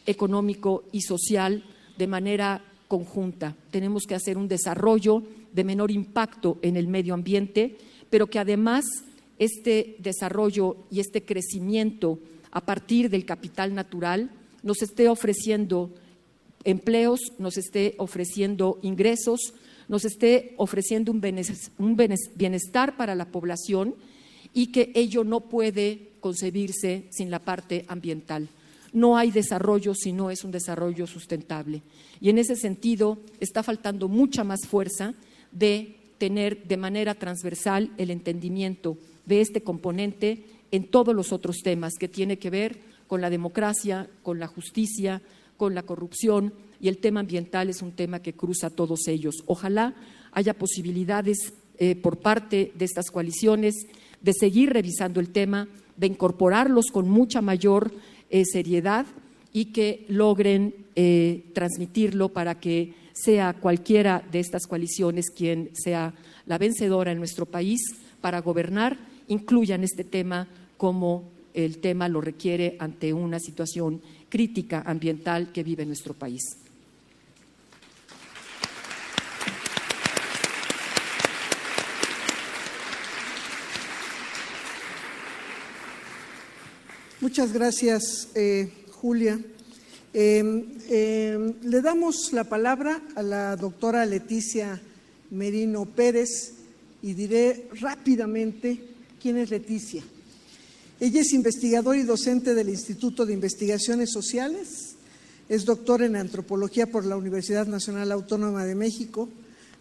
económico 0.06 0.84
y 0.92 1.02
social 1.02 1.64
de 1.98 2.08
manera 2.08 2.64
conjunta. 2.88 3.56
Tenemos 3.72 4.04
que 4.04 4.16
hacer 4.16 4.38
un 4.38 4.48
desarrollo 4.48 5.24
de 5.54 5.64
menor 5.64 5.92
impacto 5.92 6.60
en 6.62 6.78
el 6.78 6.88
medio 6.88 7.14
ambiente, 7.14 7.78
pero 8.10 8.28
que 8.28 8.40
además 8.40 8.86
este 9.40 9.96
desarrollo 10.00 10.78
y 10.92 11.00
este 11.00 11.24
crecimiento 11.24 12.20
a 12.52 12.62
partir 12.62 13.10
del 13.10 13.26
capital 13.26 13.74
natural 13.74 14.30
nos 14.62 14.82
esté 14.82 15.08
ofreciendo 15.08 15.90
empleos, 16.64 17.20
nos 17.40 17.58
esté 17.58 17.96
ofreciendo 17.98 18.78
ingresos, 18.84 19.54
nos 19.88 20.06
esté 20.06 20.54
ofreciendo 20.58 21.12
un 21.12 21.98
bienestar 22.36 22.98
para 22.98 23.16
la 23.16 23.26
población 23.26 23.96
y 24.54 24.68
que 24.68 24.92
ello 24.96 25.24
no 25.24 25.42
puede 25.42 26.12
concebirse 26.20 27.06
sin 27.10 27.30
la 27.30 27.40
parte 27.40 27.86
ambiental. 27.88 28.50
No 28.94 29.18
hay 29.18 29.32
desarrollo 29.32 29.94
si 29.96 30.12
no 30.12 30.32
es 30.32 30.44
un 30.44 30.52
desarrollo 30.52 31.08
sustentable. 31.08 31.82
Y 32.20 32.30
en 32.30 32.38
ese 32.38 32.56
sentido 32.56 33.20
está 33.40 33.64
faltando 33.64 34.08
mucha 34.08 34.44
más 34.44 34.62
fuerza 34.68 35.14
de 35.52 35.96
tener 36.18 36.68
de 36.68 36.78
manera 36.78 37.16
transversal 37.16 37.92
el 37.98 38.12
entendimiento 38.12 38.98
de 39.26 39.42
este 39.42 39.62
componente 39.62 40.46
en 40.72 40.88
todos 40.88 41.16
los 41.16 41.32
otros 41.32 41.58
temas 41.64 41.94
que 42.00 42.08
tiene 42.08 42.38
que 42.38 42.50
ver 42.50 42.80
con 43.08 43.22
la 43.22 43.30
democracia, 43.30 44.10
con 44.24 44.40
la 44.40 44.48
justicia, 44.48 45.22
con 45.58 45.74
la 45.76 45.84
corrupción 45.84 46.54
y 46.80 46.88
el 46.88 46.98
tema 46.98 47.20
ambiental 47.20 47.70
es 47.70 47.82
un 47.82 47.92
tema 47.92 48.22
que 48.22 48.34
cruza 48.34 48.70
todos 48.70 49.08
ellos. 49.08 49.44
Ojalá 49.46 49.94
haya 50.32 50.54
posibilidades 50.54 51.54
eh, 51.78 51.96
por 51.96 52.18
parte 52.18 52.72
de 52.76 52.86
estas 52.86 53.12
coaliciones 53.12 53.76
de 54.22 54.34
seguir 54.34 54.72
revisando 54.72 55.20
el 55.20 55.30
tema, 55.30 55.68
de 55.98 56.08
incorporarlos 56.08 56.88
con 56.92 57.10
mucha 57.10 57.42
mayor 57.42 57.92
eh, 58.30 58.44
seriedad 58.46 59.06
y 59.54 59.66
que 59.66 60.06
logren 60.08 60.74
eh, 60.96 61.44
transmitirlo 61.54 62.30
para 62.30 62.60
que 62.60 62.94
sea 63.14 63.54
cualquiera 63.54 64.24
de 64.32 64.40
estas 64.40 64.68
coaliciones 64.68 65.30
quien 65.30 65.70
sea 65.74 66.14
la 66.46 66.58
vencedora 66.58 67.12
en 67.12 67.20
nuestro 67.20 67.46
país 67.46 67.82
para 68.22 68.42
gobernar, 68.42 68.98
incluyan 69.28 69.84
este 69.84 70.04
tema 70.04 70.48
como 70.78 71.24
el 71.54 71.80
tema 71.80 72.08
lo 72.08 72.22
requiere 72.22 72.78
ante 72.80 73.14
una 73.14 73.40
situación 73.40 74.02
crítica 74.30 74.84
ambiental 74.86 75.52
que 75.52 75.64
vive 75.64 75.86
nuestro 75.86 76.14
país. 76.14 76.42
Muchas 87.22 87.54
gracias, 87.54 88.30
eh, 88.34 88.68
Julia. 88.94 89.40
Em, 90.12 90.66
em, 90.90 91.54
le 91.62 91.82
damos 91.82 92.34
la 92.34 92.46
palabra 92.46 93.00
a 93.14 93.22
la 93.22 93.56
doctora 93.56 94.08
Leticia 94.08 94.82
Merino 95.30 95.86
Pérez 95.86 96.54
y 97.04 97.14
diré 97.14 97.70
rápidamente 97.80 98.82
quién 99.22 99.38
es 99.38 99.52
Leticia. 99.52 100.04
Ella 101.00 101.22
es 101.22 101.32
investigadora 101.34 102.00
y 102.00 102.04
docente 102.04 102.56
del 102.56 102.70
Instituto 102.70 103.24
de 103.28 103.34
Investigaciones 103.34 104.10
Sociales, 104.12 104.96
es 105.48 105.64
doctora 105.64 106.08
en 106.08 106.16
antropología 106.16 106.88
por 106.88 107.06
la 107.06 107.18
Universidad 107.18 107.68
Nacional 107.68 108.12
Autónoma 108.12 108.66
de 108.66 108.74
México, 108.74 109.30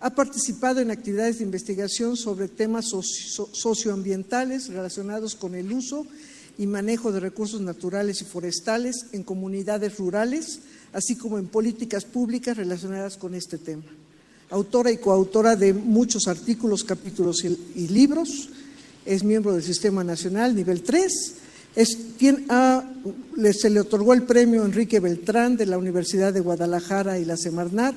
ha 0.00 0.10
participado 0.10 0.80
en 0.80 0.90
actividades 0.90 1.38
de 1.38 1.44
investigación 1.44 2.18
sobre 2.18 2.48
temas 2.48 2.90
socioambientales 2.90 4.68
relacionados 4.68 5.34
con 5.36 5.54
el 5.54 5.72
uso 5.72 6.06
y 6.60 6.66
manejo 6.66 7.10
de 7.10 7.20
recursos 7.20 7.62
naturales 7.62 8.20
y 8.20 8.26
forestales 8.26 9.06
en 9.12 9.22
comunidades 9.22 9.96
rurales, 9.96 10.60
así 10.92 11.16
como 11.16 11.38
en 11.38 11.46
políticas 11.46 12.04
públicas 12.04 12.54
relacionadas 12.54 13.16
con 13.16 13.34
este 13.34 13.56
tema. 13.56 13.84
Autora 14.50 14.90
y 14.90 14.98
coautora 14.98 15.56
de 15.56 15.72
muchos 15.72 16.28
artículos, 16.28 16.84
capítulos 16.84 17.46
y, 17.46 17.88
libros, 17.88 18.50
es 19.06 19.24
miembro 19.24 19.54
del 19.54 19.62
Sistema 19.62 20.04
Nacional 20.04 20.54
Nivel 20.54 20.82
3, 20.82 21.34
se 21.74 23.70
le 23.70 23.80
otorgó 23.80 24.12
el 24.12 24.24
premio 24.24 24.62
Enrique 24.62 25.00
Beltrán 25.00 25.56
de 25.56 25.64
la 25.64 25.78
Universidad 25.78 26.34
de 26.34 26.40
Guadalajara 26.40 27.18
y 27.18 27.24
la 27.24 27.38
Semarnat, 27.38 27.94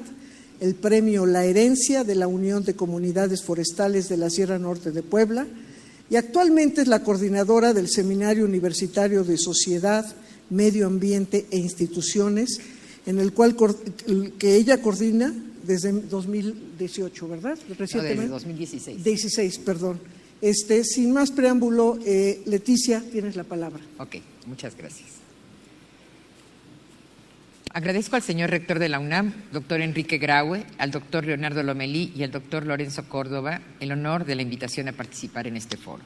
el 0.61 0.75
premio 0.75 1.25
La 1.25 1.43
Herencia 1.43 2.05
de 2.05 2.15
la 2.15 2.27
Unión 2.27 2.63
de 2.63 2.75
Comunidades 2.75 3.43
Forestales 3.43 4.07
de 4.07 4.15
la 4.15 4.29
Sierra 4.29 4.57
Norte 4.57 4.91
de 4.91 5.03
Puebla, 5.03 5.47
y 6.09 6.15
actualmente 6.15 6.81
es 6.81 6.87
la 6.87 7.03
coordinadora 7.03 7.73
del 7.73 7.89
Seminario 7.89 8.45
Universitario 8.45 9.23
de 9.23 9.37
Sociedad, 9.37 10.05
Medio 10.49 10.87
Ambiente 10.87 11.45
e 11.49 11.57
Instituciones, 11.57 12.59
en 13.05 13.19
el 13.19 13.33
cual 13.33 13.55
que 14.37 14.55
ella 14.55 14.81
coordina 14.81 15.33
desde 15.65 15.91
2018, 15.91 17.27
¿verdad? 17.27 17.57
Recientemente. 17.77 18.21
desde 18.21 18.27
2016. 18.27 19.03
16, 19.03 19.57
perdón. 19.59 19.99
Este, 20.41 20.83
sin 20.83 21.13
más 21.13 21.31
preámbulo, 21.31 21.97
eh, 22.05 22.41
Leticia, 22.45 23.01
tienes 23.11 23.35
la 23.35 23.45
palabra. 23.45 23.81
Ok, 23.97 24.17
muchas 24.45 24.75
gracias. 24.75 25.22
Agradezco 27.73 28.15
al 28.15 28.21
señor 28.21 28.51
rector 28.51 28.77
de 28.77 28.87
la 28.87 28.99
UNAM, 28.99 29.33
doctor 29.51 29.81
Enrique 29.81 30.19
Graue, 30.19 30.63
al 30.77 30.91
doctor 30.91 31.25
Leonardo 31.25 31.63
Lomelí 31.63 32.13
y 32.15 32.21
al 32.21 32.31
doctor 32.31 32.67
Lorenzo 32.67 33.09
Córdoba 33.09 33.61
el 33.79 33.91
honor 33.91 34.25
de 34.25 34.35
la 34.35 34.43
invitación 34.43 34.87
a 34.87 34.93
participar 34.93 35.47
en 35.47 35.57
este 35.57 35.75
foro. 35.75 36.03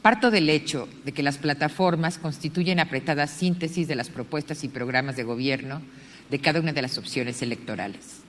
Parto 0.00 0.30
del 0.30 0.48
hecho 0.48 0.88
de 1.04 1.12
que 1.12 1.22
las 1.22 1.36
plataformas 1.36 2.16
constituyen 2.16 2.80
apretadas 2.80 3.30
síntesis 3.30 3.86
de 3.86 3.96
las 3.96 4.08
propuestas 4.08 4.64
y 4.64 4.68
programas 4.68 5.16
de 5.16 5.24
gobierno 5.24 5.82
de 6.30 6.38
cada 6.38 6.60
una 6.60 6.72
de 6.72 6.82
las 6.82 6.96
opciones 6.96 7.42
electorales. 7.42 8.22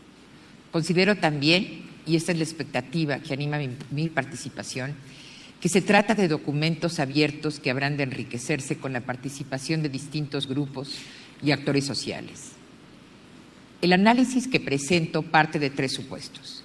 Considero 0.71 1.15
también, 1.15 1.85
y 2.05 2.17
esta 2.17 2.33
es 2.33 2.37
la 2.39 2.43
expectativa 2.43 3.19
que 3.19 3.33
anima 3.33 3.57
mi, 3.57 3.69
mi 3.89 4.09
participación, 4.09 4.95
que 5.61 5.69
se 5.69 5.81
trata 5.81 6.13
de 6.15 6.27
documentos 6.27 6.99
abiertos 6.99 7.59
que 7.59 7.69
habrán 7.69 7.95
de 7.95 8.03
enriquecerse 8.03 8.77
con 8.77 8.91
la 8.91 9.01
participación 9.01 9.81
de 9.81 9.89
distintos 9.89 10.47
grupos 10.47 10.97
y 11.43 11.51
actores 11.51 11.85
sociales. 11.85 12.51
El 13.81 13.93
análisis 13.93 14.47
que 14.47 14.59
presento 14.59 15.23
parte 15.23 15.59
de 15.59 15.69
tres 15.69 15.93
supuestos. 15.93 16.63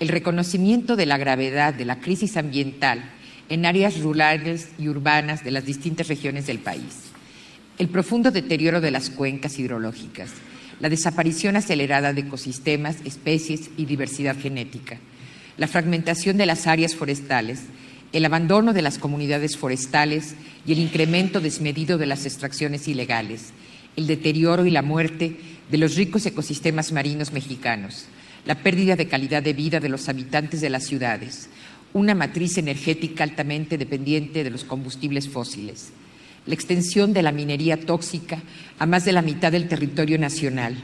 El 0.00 0.08
reconocimiento 0.08 0.96
de 0.96 1.06
la 1.06 1.18
gravedad 1.18 1.72
de 1.72 1.84
la 1.84 2.00
crisis 2.00 2.36
ambiental 2.36 3.04
en 3.48 3.66
áreas 3.66 4.00
rurales 4.00 4.68
y 4.78 4.88
urbanas 4.88 5.44
de 5.44 5.50
las 5.50 5.64
distintas 5.64 6.08
regiones 6.08 6.46
del 6.46 6.58
país. 6.58 7.10
El 7.78 7.88
profundo 7.88 8.30
deterioro 8.30 8.80
de 8.80 8.90
las 8.90 9.10
cuencas 9.10 9.58
hidrológicas, 9.58 10.30
la 10.80 10.88
desaparición 10.88 11.56
acelerada 11.56 12.12
de 12.12 12.22
ecosistemas, 12.22 12.96
especies 13.04 13.70
y 13.76 13.84
diversidad 13.84 14.38
genética, 14.38 14.98
la 15.56 15.68
fragmentación 15.68 16.36
de 16.36 16.46
las 16.46 16.66
áreas 16.66 16.94
forestales, 16.94 17.60
el 18.12 18.24
abandono 18.24 18.72
de 18.72 18.82
las 18.82 18.98
comunidades 18.98 19.56
forestales 19.56 20.34
y 20.66 20.72
el 20.72 20.78
incremento 20.78 21.40
desmedido 21.40 21.98
de 21.98 22.06
las 22.06 22.26
extracciones 22.26 22.88
ilegales, 22.88 23.52
el 23.96 24.06
deterioro 24.06 24.66
y 24.66 24.70
la 24.70 24.82
muerte 24.82 25.36
de 25.70 25.78
los 25.78 25.96
ricos 25.96 26.26
ecosistemas 26.26 26.92
marinos 26.92 27.32
mexicanos, 27.32 28.06
la 28.46 28.62
pérdida 28.62 28.96
de 28.96 29.08
calidad 29.08 29.42
de 29.42 29.52
vida 29.52 29.80
de 29.80 29.88
los 29.88 30.08
habitantes 30.08 30.60
de 30.60 30.70
las 30.70 30.84
ciudades, 30.84 31.48
una 31.92 32.14
matriz 32.14 32.58
energética 32.58 33.24
altamente 33.24 33.78
dependiente 33.78 34.44
de 34.44 34.50
los 34.50 34.64
combustibles 34.64 35.28
fósiles, 35.28 35.92
la 36.46 36.54
extensión 36.54 37.12
de 37.12 37.22
la 37.22 37.32
minería 37.32 37.78
tóxica 37.78 38.42
a 38.78 38.86
más 38.86 39.04
de 39.04 39.12
la 39.12 39.22
mitad 39.22 39.52
del 39.52 39.68
territorio 39.68 40.18
nacional, 40.18 40.76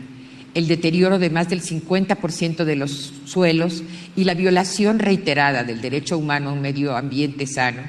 el 0.55 0.69
deterioro 0.69 1.19
de 1.19 1.31
más 1.31 1.49
del 1.49 1.63
50% 1.63 2.65
de 2.65 2.77
los 2.77 3.13
suelos 3.25 3.83
y 4.17 4.25
la 4.25 4.35
violación 4.35 4.99
reiterada 4.99 5.65
del 5.65 5.81
derecho 5.81 6.17
humano 6.19 6.51
a 6.51 6.53
un 6.53 6.61
medio 6.61 6.97
ambiente 6.97 7.47
sano, 7.47 7.83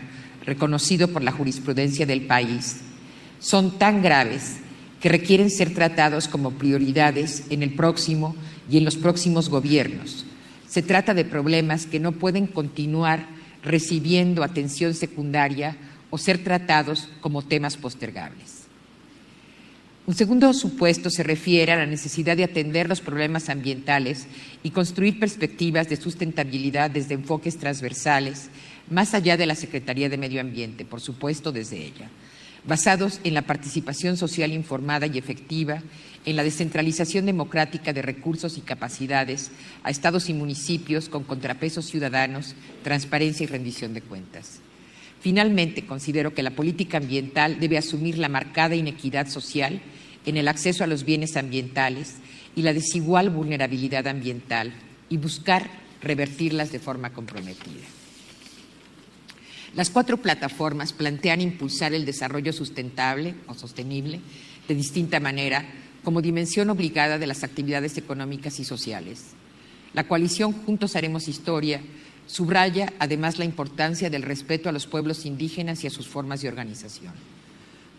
reconocido 0.46 1.10
por 1.10 1.24
la 1.24 1.32
jurisprudencia 1.32 2.06
del 2.06 2.22
país, 2.22 2.78
son 3.40 3.78
tan 3.78 4.02
graves 4.02 4.59
que 5.00 5.10
requieren 5.10 5.50
ser 5.50 5.74
tratados 5.74 6.28
como 6.28 6.52
prioridades 6.52 7.46
en 7.50 7.64
el 7.64 7.74
próximo 7.74 8.36
y 8.70 8.78
en 8.78 8.86
los 8.86 8.98
próximos 8.98 9.50
gobiernos. 9.50 10.26
Se 10.68 10.82
trata 10.82 11.14
de 11.14 11.26
problemas 11.26 11.86
que 11.86 12.00
no 12.00 12.12
pueden 12.12 12.48
continuar 12.48 13.28
recibiendo 13.64 14.44
atención 14.44 14.94
secundaria 14.94 15.78
o 16.10 16.18
ser 16.18 16.44
tratados 16.44 17.10
como 17.22 17.42
temas 17.42 17.78
postergables. 17.78 18.60
Un 20.06 20.16
segundo 20.16 20.54
supuesto 20.54 21.10
se 21.10 21.22
refiere 21.22 21.72
a 21.72 21.76
la 21.78 21.86
necesidad 21.86 22.36
de 22.36 22.44
atender 22.44 22.90
los 22.90 23.00
problemas 23.00 23.48
ambientales 23.50 24.26
y 24.64 24.72
construir 24.72 25.20
perspectivas 25.20 25.88
de 25.88 25.98
sustentabilidad 25.98 26.90
desde 26.90 27.14
enfoques 27.14 27.58
transversales, 27.58 28.50
más 28.90 29.14
allá 29.14 29.38
de 29.38 29.46
la 29.46 29.54
Secretaría 29.54 30.10
de 30.10 30.18
Medio 30.18 30.42
Ambiente, 30.42 30.84
por 30.84 31.00
supuesto 31.00 31.52
desde 31.52 31.78
ella 31.78 32.10
basados 32.66 33.20
en 33.24 33.34
la 33.34 33.44
participación 33.44 34.18
social 34.18 34.52
informada 34.52 35.08
y 35.08 35.18
efectiva, 35.18 35.82
en 36.26 36.36
la 36.36 36.44
descentralización 36.44 37.26
democrática 37.26 37.94
de 37.94 38.02
recursos 38.02 38.58
y 38.58 38.62
capacidades 38.62 39.52
a 39.84 39.90
estados 39.90 40.30
y 40.30 40.34
municipios 40.34 41.10
con 41.10 41.24
contrapesos 41.24 41.86
ciudadanos, 41.86 42.56
transparencia 42.84 43.44
y 43.44 43.48
rendición 43.48 43.94
de 43.94 44.02
cuentas. 44.02 44.60
Finalmente, 45.22 45.86
considero 45.86 46.34
que 46.34 46.44
la 46.44 46.52
política 46.52 46.98
ambiental 46.98 47.60
debe 47.60 47.78
asumir 47.78 48.18
la 48.18 48.30
marcada 48.30 48.76
inequidad 48.76 49.28
social 49.28 49.82
en 50.26 50.38
el 50.38 50.48
acceso 50.48 50.84
a 50.84 50.88
los 50.88 51.04
bienes 51.04 51.36
ambientales 51.36 52.16
y 52.56 52.62
la 52.62 52.74
desigual 52.74 53.30
vulnerabilidad 53.30 54.08
ambiental 54.08 54.74
y 55.10 55.18
buscar 55.18 55.70
revertirlas 56.02 56.72
de 56.72 56.80
forma 56.80 57.12
comprometida. 57.12 57.99
Las 59.76 59.90
cuatro 59.90 60.18
plataformas 60.18 60.94
plantean 60.94 61.42
impulsar 61.42 61.94
el 61.94 62.06
desarrollo 62.06 62.54
sustentable 62.54 63.36
o 63.48 63.54
sostenible 63.54 64.20
de 64.68 64.76
distinta 64.76 65.20
manera 65.20 65.66
como 66.04 66.22
dimensión 66.22 66.70
obligada 66.70 67.18
de 67.18 67.28
las 67.28 67.44
actividades 67.44 67.98
económicas 67.98 68.60
y 68.60 68.64
sociales. 68.66 69.26
La 69.94 70.08
coalición 70.08 70.54
Juntos 70.54 70.96
Haremos 70.96 71.28
Historia 71.28 71.82
subraya 72.26 72.94
además 73.00 73.40
la 73.40 73.46
importancia 73.46 74.10
del 74.10 74.24
respeto 74.24 74.70
a 74.70 74.72
los 74.72 74.88
pueblos 74.88 75.26
indígenas 75.26 75.84
y 75.84 75.88
a 75.88 75.92
sus 75.92 76.08
formas 76.08 76.42
de 76.42 76.48
organización. 76.48 77.14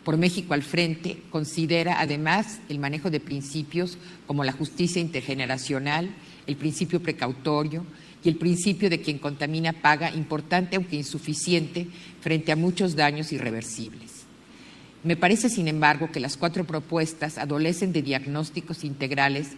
Por 0.05 0.17
México 0.17 0.55
al 0.55 0.63
frente 0.63 1.23
considera 1.31 2.01
además 2.01 2.61
el 2.69 2.79
manejo 2.79 3.11
de 3.11 3.21
principios 3.21 3.99
como 4.27 4.45
la 4.45 4.53
justicia 4.53 5.01
intergeneracional, 5.01 6.11
el 6.47 6.57
principio 6.57 7.03
precautorio, 7.03 7.85
y 8.23 8.29
el 8.29 8.37
principio 8.37 8.91
de 8.91 9.01
quien 9.01 9.19
contamina 9.19 9.73
paga, 9.73 10.15
importante 10.15 10.77
aunque 10.77 10.97
insuficiente, 10.97 11.87
frente 12.21 12.53
a 12.53 12.57
muchos 12.57 12.97
daños 12.97 13.33
irreversibles. 13.33 14.21
Me 15.03 15.17
parece, 15.17 15.49
sin 15.49 15.69
embargo, 15.69 16.11
que 16.13 16.21
las 16.21 16.37
cuatro 16.37 16.67
propuestas 16.67 17.39
adolecen 17.39 17.93
de 17.93 18.03
diagnósticos 18.03 18.85
integrales 18.85 19.49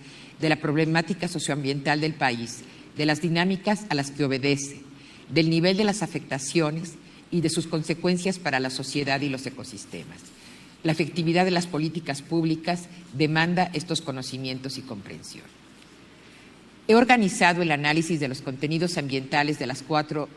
de 0.40 0.48
la 0.48 0.56
problemática 0.56 1.26
socioambiental 1.26 2.00
del 2.00 2.14
país, 2.14 2.60
de 2.96 3.06
las 3.06 3.20
dinámicas 3.20 3.86
a 3.88 3.94
las 3.94 4.12
que 4.12 4.24
obedece, 4.24 4.80
del 5.28 5.50
nivel 5.50 5.76
de 5.76 5.84
las 5.84 6.02
afectaciones 6.02 6.94
y 7.32 7.40
de 7.40 7.50
sus 7.50 7.66
consecuencias 7.66 8.38
para 8.38 8.60
la 8.60 8.70
sociedad 8.70 9.20
y 9.20 9.30
los 9.30 9.44
ecosistemas. 9.46 10.18
La 10.84 10.92
efectividad 10.92 11.44
de 11.44 11.50
las 11.50 11.66
políticas 11.66 12.22
públicas 12.22 12.84
demanda 13.12 13.70
estos 13.72 14.00
conocimientos 14.00 14.78
y 14.78 14.82
comprensión. 14.82 15.61
He 16.88 16.94
organizado 16.94 17.62
el 17.62 17.70
análisis 17.70 18.18
de 18.18 18.28
los 18.28 18.42
contenidos 18.42 18.98
ambientales 18.98 19.58
de 19.58 19.66
las 19.66 19.82
cuatro 19.82 20.28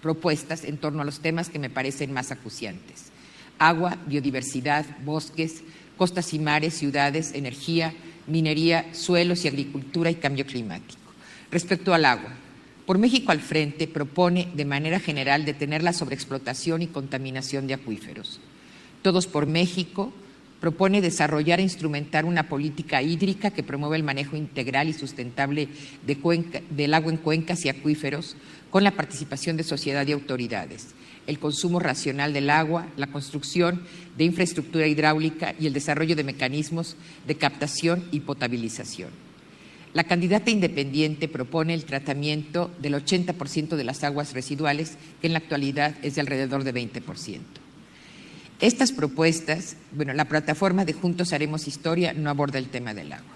propuestas 0.00 0.64
en 0.64 0.78
torno 0.78 1.02
a 1.02 1.04
los 1.04 1.20
temas 1.20 1.48
que 1.48 1.58
me 1.58 1.70
parecen 1.70 2.12
más 2.12 2.30
acuciantes. 2.30 3.10
Agua, 3.58 3.98
biodiversidad, 4.06 4.84
bosques, 5.04 5.62
costas 5.96 6.32
y 6.34 6.38
mares, 6.38 6.74
ciudades, 6.74 7.32
energía, 7.34 7.94
minería, 8.26 8.86
suelos 8.92 9.44
y 9.44 9.48
agricultura 9.48 10.10
y 10.10 10.16
cambio 10.16 10.46
climático. 10.46 11.00
Respecto 11.50 11.94
al 11.94 12.04
agua, 12.04 12.32
por 12.86 12.98
México 12.98 13.32
al 13.32 13.40
frente 13.40 13.86
propone 13.86 14.48
de 14.54 14.64
manera 14.64 15.00
general 15.00 15.44
detener 15.44 15.82
la 15.82 15.92
sobreexplotación 15.92 16.82
y 16.82 16.88
contaminación 16.88 17.66
de 17.66 17.74
acuíferos. 17.74 18.40
Todos 19.02 19.26
por 19.26 19.46
México 19.46 20.12
propone 20.62 21.00
desarrollar 21.00 21.58
e 21.58 21.64
instrumentar 21.64 22.24
una 22.24 22.48
política 22.48 23.02
hídrica 23.02 23.50
que 23.50 23.64
promueva 23.64 23.96
el 23.96 24.04
manejo 24.04 24.36
integral 24.36 24.88
y 24.88 24.92
sustentable 24.92 25.66
del 26.06 26.94
agua 26.94 27.10
en 27.10 27.18
cuencas 27.18 27.64
y 27.64 27.68
acuíferos 27.68 28.36
con 28.70 28.84
la 28.84 28.92
participación 28.92 29.56
de 29.56 29.64
sociedad 29.64 30.06
y 30.06 30.12
autoridades, 30.12 30.94
el 31.26 31.40
consumo 31.40 31.80
racional 31.80 32.32
del 32.32 32.48
agua, 32.48 32.86
la 32.96 33.08
construcción 33.08 33.82
de 34.16 34.22
infraestructura 34.22 34.86
hidráulica 34.86 35.52
y 35.58 35.66
el 35.66 35.72
desarrollo 35.72 36.14
de 36.14 36.22
mecanismos 36.22 36.96
de 37.26 37.34
captación 37.34 38.04
y 38.12 38.20
potabilización. 38.20 39.10
La 39.94 40.04
candidata 40.04 40.52
independiente 40.52 41.26
propone 41.26 41.74
el 41.74 41.86
tratamiento 41.86 42.70
del 42.80 42.94
80% 42.94 43.74
de 43.74 43.82
las 43.84 44.04
aguas 44.04 44.32
residuales, 44.32 44.96
que 45.20 45.26
en 45.26 45.32
la 45.32 45.40
actualidad 45.40 45.96
es 46.02 46.14
de 46.14 46.20
alrededor 46.20 46.62
de 46.62 46.72
20%. 46.72 47.61
Estas 48.62 48.92
propuestas, 48.92 49.74
bueno, 49.90 50.14
la 50.14 50.26
plataforma 50.26 50.84
de 50.84 50.92
Juntos 50.92 51.32
Haremos 51.32 51.66
Historia 51.66 52.12
no 52.12 52.30
aborda 52.30 52.60
el 52.60 52.68
tema 52.68 52.94
del 52.94 53.12
agua. 53.12 53.32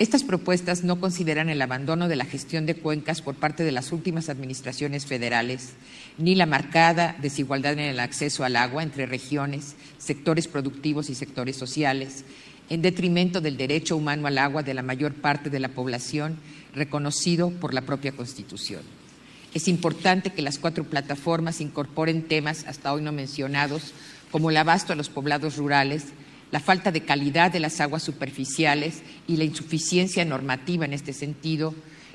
Estas 0.00 0.24
propuestas 0.24 0.82
no 0.82 0.98
consideran 0.98 1.48
el 1.48 1.62
abandono 1.62 2.08
de 2.08 2.16
la 2.16 2.24
gestión 2.24 2.66
de 2.66 2.74
cuencas 2.74 3.22
por 3.22 3.36
parte 3.36 3.62
de 3.62 3.70
las 3.70 3.92
últimas 3.92 4.28
administraciones 4.28 5.06
federales, 5.06 5.74
ni 6.18 6.34
la 6.34 6.46
marcada 6.46 7.14
desigualdad 7.22 7.74
en 7.74 7.78
el 7.78 8.00
acceso 8.00 8.42
al 8.42 8.56
agua 8.56 8.82
entre 8.82 9.06
regiones, 9.06 9.76
sectores 9.98 10.48
productivos 10.48 11.10
y 11.10 11.14
sectores 11.14 11.54
sociales, 11.54 12.24
en 12.70 12.82
detrimento 12.82 13.40
del 13.40 13.56
derecho 13.56 13.96
humano 13.96 14.26
al 14.26 14.38
agua 14.38 14.64
de 14.64 14.74
la 14.74 14.82
mayor 14.82 15.14
parte 15.14 15.48
de 15.48 15.60
la 15.60 15.68
población 15.68 16.36
reconocido 16.74 17.50
por 17.50 17.72
la 17.72 17.82
propia 17.82 18.10
Constitución. 18.10 18.82
Es 19.54 19.68
importante 19.68 20.30
que 20.30 20.42
las 20.42 20.58
cuatro 20.58 20.82
plataformas 20.84 21.60
incorporen 21.60 22.22
temas 22.22 22.64
hasta 22.66 22.92
hoy 22.92 23.02
no 23.02 23.12
mencionados 23.12 23.92
como 24.30 24.50
el 24.50 24.56
abasto 24.56 24.92
a 24.92 24.96
los 24.96 25.08
poblados 25.08 25.56
rurales, 25.56 26.06
la 26.50 26.60
falta 26.60 26.90
de 26.90 27.02
calidad 27.02 27.52
de 27.52 27.60
las 27.60 27.80
aguas 27.80 28.02
superficiales 28.02 29.02
y 29.26 29.36
la 29.36 29.44
insuficiencia 29.44 30.24
normativa 30.24 30.84
en 30.84 30.92
este 30.92 31.12
sentido, 31.12 31.74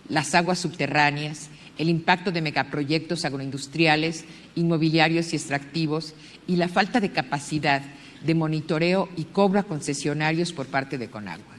las 0.09 0.35
aguas 0.35 0.59
subterráneas, 0.59 1.49
el 1.77 1.89
impacto 1.89 2.31
de 2.31 2.41
megaproyectos 2.41 3.25
agroindustriales, 3.25 4.25
inmobiliarios 4.55 5.33
y 5.33 5.35
extractivos 5.35 6.13
y 6.47 6.55
la 6.57 6.67
falta 6.67 6.99
de 6.99 7.11
capacidad 7.11 7.81
de 8.25 8.35
monitoreo 8.35 9.09
y 9.15 9.25
cobro 9.25 9.59
a 9.59 9.63
concesionarios 9.63 10.53
por 10.53 10.67
parte 10.67 10.97
de 10.97 11.09
Conagua. 11.09 11.55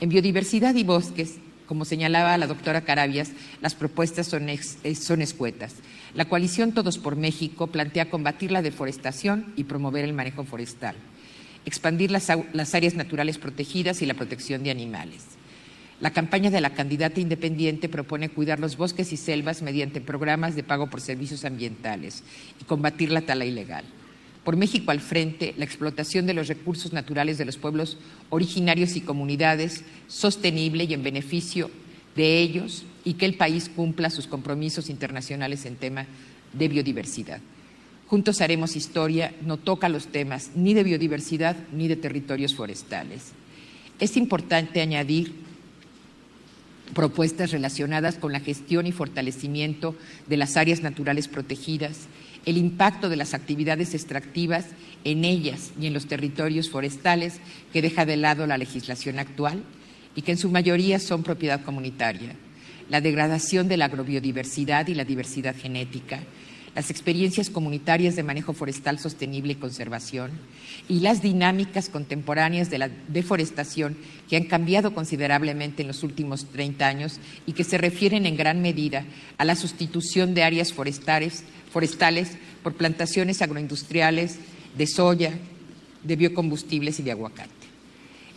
En 0.00 0.08
biodiversidad 0.08 0.74
y 0.74 0.84
bosques, 0.84 1.36
como 1.66 1.84
señalaba 1.84 2.38
la 2.38 2.46
doctora 2.46 2.82
Carabias, 2.82 3.30
las 3.60 3.74
propuestas 3.74 4.26
son, 4.26 4.48
eh, 4.48 4.58
son 4.94 5.22
escuetas. 5.22 5.74
La 6.14 6.24
coalición 6.24 6.72
Todos 6.72 6.98
por 6.98 7.16
México 7.16 7.66
plantea 7.66 8.10
combatir 8.10 8.50
la 8.50 8.62
deforestación 8.62 9.52
y 9.56 9.64
promover 9.64 10.04
el 10.04 10.14
manejo 10.14 10.44
forestal, 10.44 10.96
expandir 11.66 12.10
las, 12.10 12.30
áreas 12.74 12.94
naturales 12.94 13.38
protegidas 13.38 14.00
y 14.00 14.06
la 14.06 14.14
protección 14.14 14.62
de 14.62 14.70
animales. 14.70 15.24
La 16.00 16.12
campaña 16.12 16.50
de 16.50 16.60
la 16.60 16.70
candidata 16.70 17.20
independiente 17.20 17.88
propone 17.88 18.30
cuidar 18.30 18.60
los 18.60 18.76
bosques 18.76 19.12
y 19.12 19.16
selvas 19.16 19.62
mediante 19.62 20.00
programas 20.00 20.54
de 20.54 20.62
pago 20.62 20.88
por 20.88 21.00
servicios 21.00 21.44
ambientales 21.44 22.22
y 22.60 22.64
combatir 22.64 23.10
la 23.10 23.22
tala 23.22 23.44
ilegal. 23.44 23.84
Por 24.44 24.56
México 24.56 24.92
al 24.92 25.00
frente, 25.00 25.54
la 25.58 25.64
explotación 25.64 26.24
de 26.24 26.34
los 26.34 26.48
recursos 26.48 26.92
naturales 26.92 27.36
de 27.36 27.44
los 27.44 27.58
pueblos 27.58 27.98
originarios 28.30 28.96
y 28.96 29.02
comunidades 29.02 29.84
sostenible 30.06 30.84
y 30.84 30.94
en 30.94 31.02
beneficio 31.02 31.70
de 32.16 32.38
ellos 32.38 32.84
y 33.08 33.14
que 33.14 33.24
el 33.24 33.36
país 33.36 33.70
cumpla 33.74 34.10
sus 34.10 34.26
compromisos 34.26 34.90
internacionales 34.90 35.64
en 35.64 35.76
tema 35.76 36.04
de 36.52 36.68
biodiversidad. 36.68 37.40
Juntos 38.06 38.42
haremos 38.42 38.76
historia, 38.76 39.32
no 39.40 39.56
toca 39.56 39.88
los 39.88 40.08
temas 40.08 40.50
ni 40.54 40.74
de 40.74 40.84
biodiversidad 40.84 41.56
ni 41.72 41.88
de 41.88 41.96
territorios 41.96 42.54
forestales. 42.54 43.32
Es 43.98 44.18
importante 44.18 44.82
añadir 44.82 45.32
propuestas 46.92 47.50
relacionadas 47.50 48.16
con 48.16 48.30
la 48.30 48.40
gestión 48.40 48.86
y 48.86 48.92
fortalecimiento 48.92 49.96
de 50.26 50.36
las 50.36 50.58
áreas 50.58 50.82
naturales 50.82 51.28
protegidas, 51.28 52.08
el 52.44 52.58
impacto 52.58 53.08
de 53.08 53.16
las 53.16 53.32
actividades 53.32 53.94
extractivas 53.94 54.66
en 55.04 55.24
ellas 55.24 55.70
y 55.80 55.86
en 55.86 55.94
los 55.94 56.08
territorios 56.08 56.68
forestales 56.68 57.40
que 57.72 57.80
deja 57.80 58.04
de 58.04 58.18
lado 58.18 58.46
la 58.46 58.58
legislación 58.58 59.18
actual 59.18 59.62
y 60.14 60.20
que 60.20 60.32
en 60.32 60.38
su 60.38 60.50
mayoría 60.50 60.98
son 60.98 61.22
propiedad 61.22 61.62
comunitaria, 61.62 62.36
la 62.88 63.00
degradación 63.00 63.68
de 63.68 63.76
la 63.76 63.86
agrobiodiversidad 63.86 64.88
y 64.88 64.94
la 64.94 65.04
diversidad 65.04 65.54
genética, 65.56 66.20
las 66.74 66.90
experiencias 66.90 67.50
comunitarias 67.50 68.14
de 68.14 68.22
manejo 68.22 68.52
forestal 68.52 68.98
sostenible 68.98 69.54
y 69.54 69.56
conservación 69.56 70.30
y 70.88 71.00
las 71.00 71.22
dinámicas 71.22 71.88
contemporáneas 71.88 72.70
de 72.70 72.78
la 72.78 72.88
deforestación 73.08 73.96
que 74.28 74.36
han 74.36 74.44
cambiado 74.44 74.94
considerablemente 74.94 75.82
en 75.82 75.88
los 75.88 76.02
últimos 76.02 76.46
30 76.46 76.86
años 76.86 77.18
y 77.46 77.52
que 77.52 77.64
se 77.64 77.78
refieren 77.78 78.26
en 78.26 78.36
gran 78.36 78.62
medida 78.62 79.04
a 79.38 79.44
la 79.44 79.56
sustitución 79.56 80.34
de 80.34 80.44
áreas 80.44 80.72
forestales, 80.72 81.42
por 82.62 82.74
plantaciones 82.74 83.42
agroindustriales 83.42 84.38
de 84.76 84.86
soya, 84.86 85.32
de 86.04 86.16
biocombustibles 86.16 87.00
y 87.00 87.02
de 87.02 87.10
aguacate. 87.10 87.57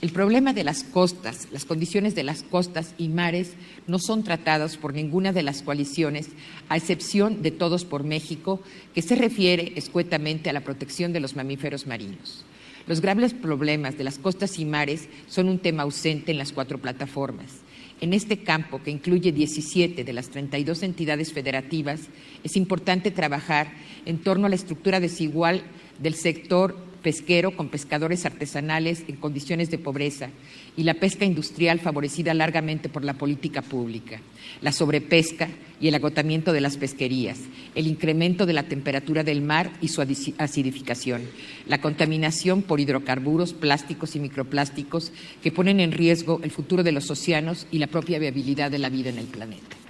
El 0.01 0.09
problema 0.09 0.51
de 0.51 0.63
las 0.63 0.83
costas, 0.83 1.47
las 1.51 1.63
condiciones 1.63 2.15
de 2.15 2.23
las 2.23 2.41
costas 2.41 2.95
y 2.97 3.07
mares 3.07 3.51
no 3.85 3.99
son 3.99 4.23
tratados 4.23 4.75
por 4.77 4.95
ninguna 4.95 5.31
de 5.31 5.43
las 5.43 5.61
coaliciones, 5.61 6.29
a 6.69 6.77
excepción 6.77 7.43
de 7.43 7.51
Todos 7.51 7.85
por 7.85 8.03
México, 8.03 8.61
que 8.95 9.03
se 9.03 9.13
refiere 9.13 9.73
escuetamente 9.75 10.49
a 10.49 10.53
la 10.53 10.61
protección 10.61 11.13
de 11.13 11.19
los 11.19 11.35
mamíferos 11.35 11.85
marinos. 11.85 12.43
Los 12.87 12.99
graves 12.99 13.35
problemas 13.35 13.95
de 13.95 14.03
las 14.03 14.17
costas 14.17 14.57
y 14.57 14.65
mares 14.65 15.07
son 15.27 15.47
un 15.47 15.59
tema 15.59 15.83
ausente 15.83 16.31
en 16.31 16.39
las 16.39 16.51
cuatro 16.51 16.79
plataformas. 16.79 17.59
En 18.01 18.13
este 18.13 18.39
campo, 18.39 18.81
que 18.81 18.89
incluye 18.89 19.31
17 19.31 20.03
de 20.03 20.13
las 20.13 20.29
32 20.29 20.81
entidades 20.81 21.31
federativas, 21.31 22.01
es 22.43 22.57
importante 22.57 23.11
trabajar 23.11 23.71
en 24.07 24.17
torno 24.17 24.47
a 24.47 24.49
la 24.49 24.55
estructura 24.55 24.99
desigual 24.99 25.61
del 25.99 26.15
sector 26.15 26.90
pesquero 27.01 27.55
con 27.55 27.69
pescadores 27.69 28.25
artesanales 28.25 29.03
en 29.07 29.15
condiciones 29.15 29.69
de 29.71 29.77
pobreza 29.77 30.29
y 30.77 30.83
la 30.83 30.93
pesca 30.93 31.25
industrial 31.25 31.79
favorecida 31.79 32.33
largamente 32.33 32.89
por 32.89 33.03
la 33.03 33.15
política 33.15 33.61
pública, 33.61 34.21
la 34.61 34.71
sobrepesca 34.71 35.49
y 35.79 35.87
el 35.87 35.95
agotamiento 35.95 36.53
de 36.53 36.61
las 36.61 36.77
pesquerías, 36.77 37.39
el 37.75 37.87
incremento 37.87 38.45
de 38.45 38.53
la 38.53 38.63
temperatura 38.63 39.23
del 39.23 39.41
mar 39.41 39.71
y 39.81 39.89
su 39.89 40.01
acidificación, 40.01 41.23
la 41.67 41.81
contaminación 41.81 42.61
por 42.61 42.79
hidrocarburos, 42.79 43.53
plásticos 43.53 44.15
y 44.15 44.19
microplásticos 44.19 45.11
que 45.41 45.51
ponen 45.51 45.79
en 45.79 45.91
riesgo 45.91 46.39
el 46.43 46.51
futuro 46.51 46.83
de 46.83 46.91
los 46.91 47.09
océanos 47.09 47.67
y 47.71 47.79
la 47.79 47.87
propia 47.87 48.19
viabilidad 48.19 48.71
de 48.71 48.79
la 48.79 48.89
vida 48.89 49.09
en 49.09 49.17
el 49.17 49.25
planeta. 49.25 49.80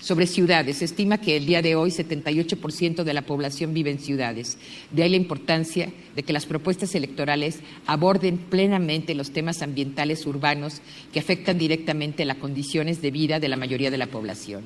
Sobre 0.00 0.26
ciudades, 0.26 0.78
se 0.78 0.86
estima 0.86 1.18
que 1.18 1.36
el 1.36 1.44
día 1.44 1.60
de 1.60 1.76
hoy 1.76 1.90
78% 1.90 3.04
de 3.04 3.14
la 3.14 3.20
población 3.20 3.74
vive 3.74 3.90
en 3.90 3.98
ciudades. 3.98 4.56
De 4.90 5.02
ahí 5.02 5.10
la 5.10 5.16
importancia 5.16 5.92
de 6.16 6.22
que 6.22 6.32
las 6.32 6.46
propuestas 6.46 6.94
electorales 6.94 7.60
aborden 7.84 8.38
plenamente 8.38 9.14
los 9.14 9.30
temas 9.30 9.60
ambientales 9.60 10.24
urbanos 10.24 10.80
que 11.12 11.20
afectan 11.20 11.58
directamente 11.58 12.24
las 12.24 12.38
condiciones 12.38 13.02
de 13.02 13.10
vida 13.10 13.40
de 13.40 13.48
la 13.48 13.58
mayoría 13.58 13.90
de 13.90 13.98
la 13.98 14.06
población. 14.06 14.64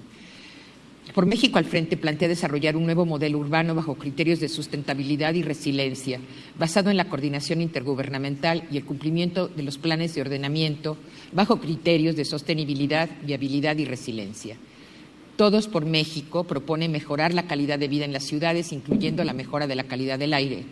Por 1.12 1.26
México 1.26 1.58
al 1.58 1.64
frente 1.64 1.96
plantea 1.96 2.28
desarrollar 2.28 2.76
un 2.76 2.84
nuevo 2.84 3.04
modelo 3.04 3.38
urbano 3.38 3.74
bajo 3.74 3.96
criterios 3.96 4.38
de 4.38 4.48
sustentabilidad 4.48 5.34
y 5.34 5.42
resiliencia, 5.42 6.20
basado 6.58 6.90
en 6.90 6.96
la 6.96 7.08
coordinación 7.08 7.60
intergubernamental 7.60 8.68
y 8.70 8.76
el 8.76 8.84
cumplimiento 8.84 9.48
de 9.48 9.64
los 9.64 9.78
planes 9.78 10.14
de 10.14 10.20
ordenamiento 10.20 10.96
bajo 11.32 11.60
criterios 11.60 12.14
de 12.14 12.24
sostenibilidad, 12.24 13.10
viabilidad 13.24 13.76
y 13.78 13.84
resiliencia. 13.84 14.56
Todos 15.36 15.66
por 15.66 15.84
México 15.84 16.44
propone 16.44 16.88
mejorar 16.88 17.34
la 17.34 17.48
calidad 17.48 17.76
de 17.76 17.88
vida 17.88 18.04
en 18.04 18.12
las 18.12 18.22
ciudades, 18.22 18.72
incluyendo 18.72 19.24
la 19.24 19.32
mejora 19.32 19.66
de 19.66 19.74
la 19.74 19.82
calidad 19.82 20.16
del 20.16 20.32
aire. 20.32 20.64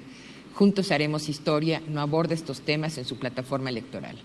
Juntos 0.55 0.93
haremos 0.93 1.29
historia, 1.29 1.83
no 1.89 2.01
aborda 2.01 2.35
estos 2.35 2.61
temas 2.61 2.97
en 2.97 3.05
su 3.05 3.19
plataforma 3.19 3.71
electoral. 3.71 4.17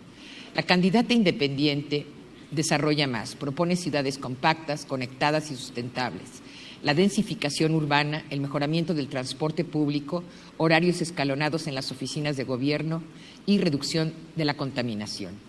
La 0.53 0.61
candidata 0.61 1.15
independiente 1.15 2.05
desarrolla 2.51 3.07
más, 3.07 3.35
propone 3.35 3.75
ciudades 3.75 4.19
compactas, 4.19 4.85
conectadas 4.85 5.49
y 5.49 5.55
sustentables, 5.55 6.43
la 6.83 6.93
densificación 6.93 7.73
urbana, 7.73 8.23
el 8.29 8.39
mejoramiento 8.39 8.93
del 8.93 9.07
transporte 9.07 9.65
público, 9.65 10.23
horarios 10.57 11.01
escalonados 11.01 11.65
en 11.65 11.73
las 11.73 11.91
oficinas 11.91 12.37
de 12.37 12.43
gobierno 12.43 13.01
y 13.47 13.57
reducción 13.57 14.13
de 14.35 14.45
la 14.45 14.53
contaminación. 14.55 15.46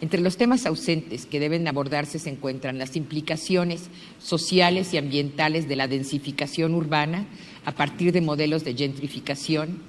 Entre 0.00 0.20
los 0.20 0.36
temas 0.36 0.64
ausentes 0.64 1.26
que 1.26 1.40
deben 1.40 1.66
abordarse 1.66 2.20
se 2.20 2.30
encuentran 2.30 2.78
las 2.78 2.94
implicaciones 2.94 3.90
sociales 4.20 4.94
y 4.94 4.98
ambientales 4.98 5.68
de 5.68 5.74
la 5.74 5.88
densificación 5.88 6.74
urbana 6.74 7.26
a 7.64 7.72
partir 7.72 8.12
de 8.12 8.20
modelos 8.20 8.62
de 8.62 8.74
gentrificación, 8.74 9.80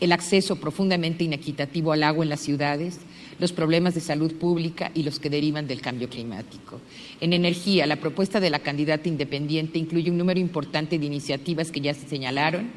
el 0.00 0.12
acceso 0.12 0.56
profundamente 0.56 1.24
inequitativo 1.24 1.92
al 1.92 2.02
agua 2.02 2.24
en 2.24 2.28
las 2.28 2.40
ciudades, 2.40 3.00
los 3.38 3.52
problemas 3.52 3.94
de 3.94 4.00
salud 4.00 4.34
pública 4.34 4.90
y 4.94 5.04
los 5.04 5.18
que 5.18 5.30
derivan 5.30 5.66
del 5.66 5.80
cambio 5.80 6.10
climático. 6.10 6.80
En 7.20 7.32
energía, 7.32 7.86
la 7.86 7.96
propuesta 7.96 8.40
de 8.40 8.50
la 8.50 8.58
candidata 8.58 9.08
independiente 9.08 9.78
incluye 9.78 10.10
un 10.10 10.18
número 10.18 10.38
importante 10.38 10.98
de 10.98 11.06
iniciativas 11.06 11.70
que 11.70 11.80
ya 11.80 11.94
se 11.94 12.06
señalaron, 12.06 12.70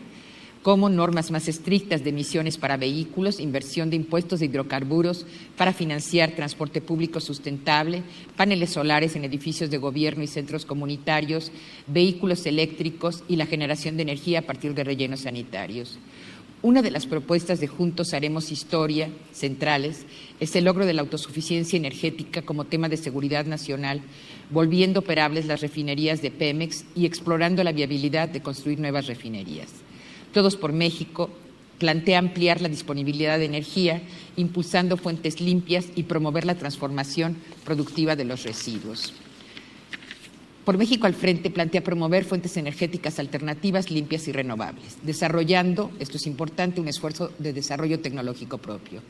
como 0.67 0.89
normas 0.89 1.31
más 1.31 1.47
estrictas 1.47 2.03
de 2.03 2.09
emisiones 2.09 2.57
para 2.57 2.75
vehículos, 2.75 3.39
inversión 3.39 3.89
de 3.89 3.95
impuestos 3.95 4.41
de 4.41 4.47
hidrocarburos 4.47 5.25
para 5.55 5.71
financiar 5.71 6.31
transporte 6.31 6.81
público 6.81 7.21
sustentable, 7.21 8.03
paneles 8.35 8.71
solares 8.71 9.15
en 9.15 9.23
edificios 9.23 9.69
de 9.69 9.77
gobierno 9.77 10.25
y 10.25 10.27
centros 10.27 10.65
comunitarios, 10.65 11.53
vehículos 11.87 12.45
eléctricos 12.45 13.23
y 13.29 13.37
la 13.37 13.45
generación 13.45 13.95
de 13.95 14.01
energía 14.01 14.39
a 14.39 14.41
partir 14.41 14.73
de 14.73 14.83
rellenos 14.83 15.21
sanitarios. 15.21 15.99
Una 16.61 16.81
de 16.81 16.91
las 16.91 17.05
propuestas 17.05 17.61
de 17.61 17.67
Juntos 17.67 18.13
Haremos 18.13 18.51
Historia 18.51 19.09
centrales 19.31 20.05
es 20.41 20.53
el 20.57 20.65
logro 20.65 20.85
de 20.85 20.93
la 20.93 21.01
autosuficiencia 21.01 21.77
energética 21.77 22.41
como 22.41 22.65
tema 22.65 22.89
de 22.89 22.97
seguridad 22.97 23.45
nacional, 23.45 24.01
volviendo 24.49 24.99
operables 24.99 25.45
las 25.45 25.61
refinerías 25.61 26.21
de 26.21 26.31
Pemex 26.31 26.83
y 26.93 27.05
explorando 27.05 27.63
la 27.63 27.71
viabilidad 27.71 28.27
de 28.27 28.41
construir 28.41 28.81
nuevas 28.81 29.07
refinerías. 29.07 29.86
Todos 30.37 30.55
por 30.55 30.71
México 30.71 31.31
plantea 31.79 32.19
ampliar 32.19 32.61
la 32.61 32.69
disponibilidad 32.69 33.39
de 33.39 33.45
energía, 33.45 34.03
impulsando 34.35 34.95
fuentes 34.95 35.41
limpias 35.41 35.87
y 35.95 36.03
promover 36.03 36.45
la 36.45 36.53
transformación 36.53 37.37
productiva 37.65 38.15
de 38.15 38.25
los 38.25 38.43
residuos. 38.43 39.13
Por 40.63 40.77
México 40.77 41.07
al 41.07 41.15
frente 41.15 41.49
plantea 41.49 41.83
promover 41.83 42.23
fuentes 42.23 42.55
energéticas 42.55 43.17
alternativas, 43.17 43.89
limpias 43.89 44.27
y 44.27 44.31
renovables, 44.31 44.97
desarrollando, 45.01 45.89
esto 45.97 46.17
es 46.17 46.27
importante, 46.27 46.81
un 46.81 46.87
esfuerzo 46.87 47.31
de 47.39 47.51
desarrollo 47.51 47.99
tecnológico 47.99 48.59
propio. 48.59 49.01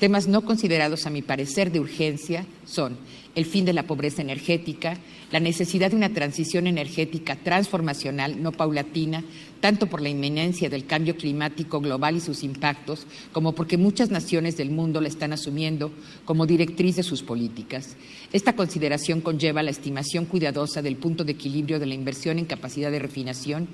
Temas 0.00 0.26
no 0.26 0.44
considerados, 0.44 1.06
a 1.06 1.10
mi 1.10 1.22
parecer, 1.22 1.70
de 1.70 1.78
urgencia 1.78 2.44
son 2.64 2.96
el 3.34 3.44
fin 3.44 3.64
de 3.64 3.72
la 3.72 3.84
pobreza 3.84 4.22
energética, 4.22 4.98
la 5.30 5.40
necesidad 5.40 5.90
de 5.90 5.96
una 5.96 6.12
transición 6.12 6.66
energética 6.66 7.36
transformacional, 7.36 8.42
no 8.42 8.52
paulatina, 8.52 9.24
tanto 9.60 9.86
por 9.86 10.02
la 10.02 10.08
inminencia 10.08 10.68
del 10.68 10.86
cambio 10.86 11.16
climático 11.16 11.80
global 11.80 12.16
y 12.16 12.20
sus 12.20 12.42
impactos, 12.42 13.06
como 13.32 13.52
porque 13.54 13.78
muchas 13.78 14.10
naciones 14.10 14.56
del 14.56 14.70
mundo 14.70 15.00
la 15.00 15.08
están 15.08 15.32
asumiendo 15.32 15.92
como 16.24 16.46
directriz 16.46 16.96
de 16.96 17.04
sus 17.04 17.22
políticas. 17.22 17.96
Esta 18.32 18.54
consideración 18.54 19.20
conlleva 19.20 19.62
la 19.62 19.70
estimación 19.70 20.26
cuidadosa 20.26 20.82
del 20.82 20.96
punto 20.96 21.24
de 21.24 21.32
equilibrio 21.32 21.78
de 21.78 21.86
la 21.86 21.94
inversión 21.94 22.38
en 22.38 22.44
capacidad 22.44 22.90
de 22.90 22.98
refinación 22.98 23.68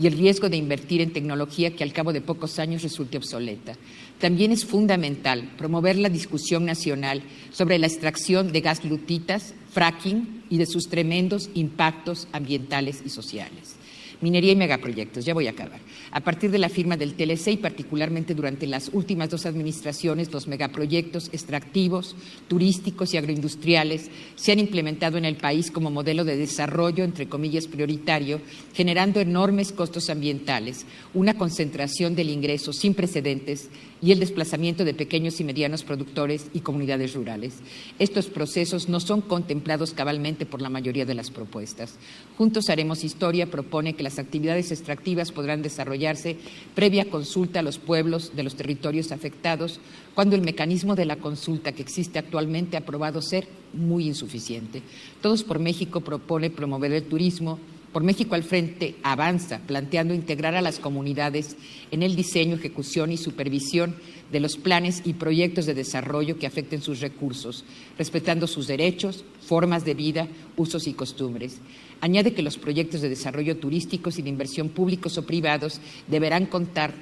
y 0.00 0.06
el 0.06 0.14
riesgo 0.14 0.48
de 0.48 0.56
invertir 0.56 1.00
en 1.00 1.12
tecnología 1.12 1.76
que 1.76 1.84
al 1.84 1.92
cabo 1.92 2.12
de 2.12 2.20
pocos 2.20 2.58
años 2.58 2.82
resulte 2.82 3.18
obsoleta. 3.18 3.76
También 4.18 4.52
es 4.52 4.64
fundamental 4.64 5.50
promover 5.58 5.96
la 5.96 6.08
discusión 6.08 6.64
nacional 6.64 7.22
sobre 7.52 7.78
la 7.78 7.86
extracción 7.86 8.52
de 8.52 8.60
gas 8.60 8.84
lutitas, 8.84 9.54
fracking 9.70 10.44
y 10.48 10.58
de 10.58 10.66
sus 10.66 10.88
tremendos 10.88 11.50
impactos 11.54 12.28
ambientales 12.32 13.02
y 13.04 13.10
sociales. 13.10 13.76
Minería 14.24 14.52
y 14.52 14.56
megaproyectos, 14.56 15.26
ya 15.26 15.34
voy 15.34 15.48
a 15.48 15.50
acabar. 15.50 15.80
A 16.10 16.20
partir 16.20 16.50
de 16.50 16.56
la 16.56 16.70
firma 16.70 16.96
del 16.96 17.12
TLC 17.12 17.48
y 17.48 17.56
particularmente 17.58 18.34
durante 18.34 18.66
las 18.66 18.88
últimas 18.94 19.28
dos 19.28 19.44
administraciones, 19.44 20.32
los 20.32 20.48
megaproyectos 20.48 21.28
extractivos, 21.34 22.16
turísticos 22.48 23.12
y 23.12 23.18
agroindustriales 23.18 24.10
se 24.34 24.52
han 24.52 24.60
implementado 24.60 25.18
en 25.18 25.26
el 25.26 25.36
país 25.36 25.70
como 25.70 25.90
modelo 25.90 26.24
de 26.24 26.38
desarrollo, 26.38 27.04
entre 27.04 27.28
comillas, 27.28 27.66
prioritario, 27.66 28.40
generando 28.72 29.20
enormes 29.20 29.72
costos 29.72 30.08
ambientales, 30.08 30.86
una 31.12 31.34
concentración 31.34 32.14
del 32.14 32.30
ingreso 32.30 32.72
sin 32.72 32.94
precedentes 32.94 33.68
y 34.00 34.12
el 34.12 34.20
desplazamiento 34.20 34.84
de 34.84 34.92
pequeños 34.92 35.40
y 35.40 35.44
medianos 35.44 35.82
productores 35.82 36.48
y 36.52 36.60
comunidades 36.60 37.14
rurales. 37.14 37.54
Estos 37.98 38.26
procesos 38.26 38.88
no 38.88 39.00
son 39.00 39.22
contemplados 39.22 39.92
cabalmente 39.92 40.44
por 40.44 40.60
la 40.60 40.68
mayoría 40.68 41.06
de 41.06 41.14
las 41.14 41.30
propuestas. 41.30 41.94
Juntos 42.36 42.68
Haremos 42.68 43.02
Historia 43.02 43.50
propone 43.50 43.94
que 43.94 44.02
las 44.02 44.13
actividades 44.18 44.72
extractivas 44.72 45.32
podrán 45.32 45.62
desarrollarse 45.62 46.36
previa 46.74 47.10
consulta 47.10 47.60
a 47.60 47.62
los 47.62 47.78
pueblos 47.78 48.32
de 48.34 48.42
los 48.42 48.56
territorios 48.56 49.12
afectados, 49.12 49.80
cuando 50.14 50.36
el 50.36 50.42
mecanismo 50.42 50.94
de 50.94 51.04
la 51.04 51.16
consulta 51.16 51.72
que 51.72 51.82
existe 51.82 52.18
actualmente 52.18 52.76
ha 52.76 52.86
probado 52.86 53.22
ser 53.22 53.46
muy 53.72 54.06
insuficiente. 54.06 54.82
Todos 55.20 55.44
por 55.44 55.58
México 55.58 56.00
propone 56.00 56.50
promover 56.50 56.92
el 56.92 57.04
turismo, 57.04 57.58
por 57.94 58.02
México 58.02 58.34
al 58.34 58.42
Frente 58.42 58.96
avanza, 59.04 59.60
planteando 59.60 60.14
integrar 60.14 60.56
a 60.56 60.62
las 60.62 60.80
comunidades 60.80 61.56
en 61.92 62.02
el 62.02 62.16
diseño, 62.16 62.56
ejecución 62.56 63.12
y 63.12 63.16
supervisión 63.16 63.94
de 64.32 64.40
los 64.40 64.56
planes 64.56 65.02
y 65.04 65.12
proyectos 65.12 65.64
de 65.64 65.74
desarrollo 65.74 66.36
que 66.36 66.48
afecten 66.48 66.82
sus 66.82 66.98
recursos, 66.98 67.64
respetando 67.96 68.48
sus 68.48 68.66
derechos, 68.66 69.24
formas 69.46 69.84
de 69.84 69.94
vida, 69.94 70.26
usos 70.56 70.88
y 70.88 70.94
costumbres. 70.94 71.58
Añade 72.00 72.34
que 72.34 72.42
los 72.42 72.58
proyectos 72.58 73.00
de 73.00 73.08
desarrollo 73.08 73.56
turísticos 73.56 74.18
y 74.18 74.22
de 74.22 74.28
inversión 74.28 74.68
públicos 74.68 75.16
o 75.18 75.26
privados 75.26 75.80
deberán 76.08 76.46
contar 76.46 76.92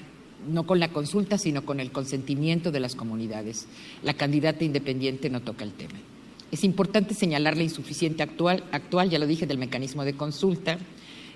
no 0.48 0.66
con 0.66 0.80
la 0.80 0.92
consulta, 0.92 1.38
sino 1.38 1.64
con 1.64 1.80
el 1.80 1.92
consentimiento 1.92 2.70
de 2.70 2.80
las 2.80 2.94
comunidades. 2.94 3.66
La 4.02 4.14
candidata 4.14 4.64
independiente 4.64 5.30
no 5.30 5.40
toca 5.40 5.64
el 5.64 5.72
tema. 5.72 5.98
Es 6.50 6.64
importante 6.64 7.14
señalar 7.14 7.56
la 7.56 7.62
insuficiente 7.62 8.22
actual, 8.22 8.64
actual, 8.72 9.08
ya 9.08 9.18
lo 9.18 9.26
dije, 9.26 9.46
del 9.46 9.58
mecanismo 9.58 10.04
de 10.04 10.14
consulta. 10.14 10.78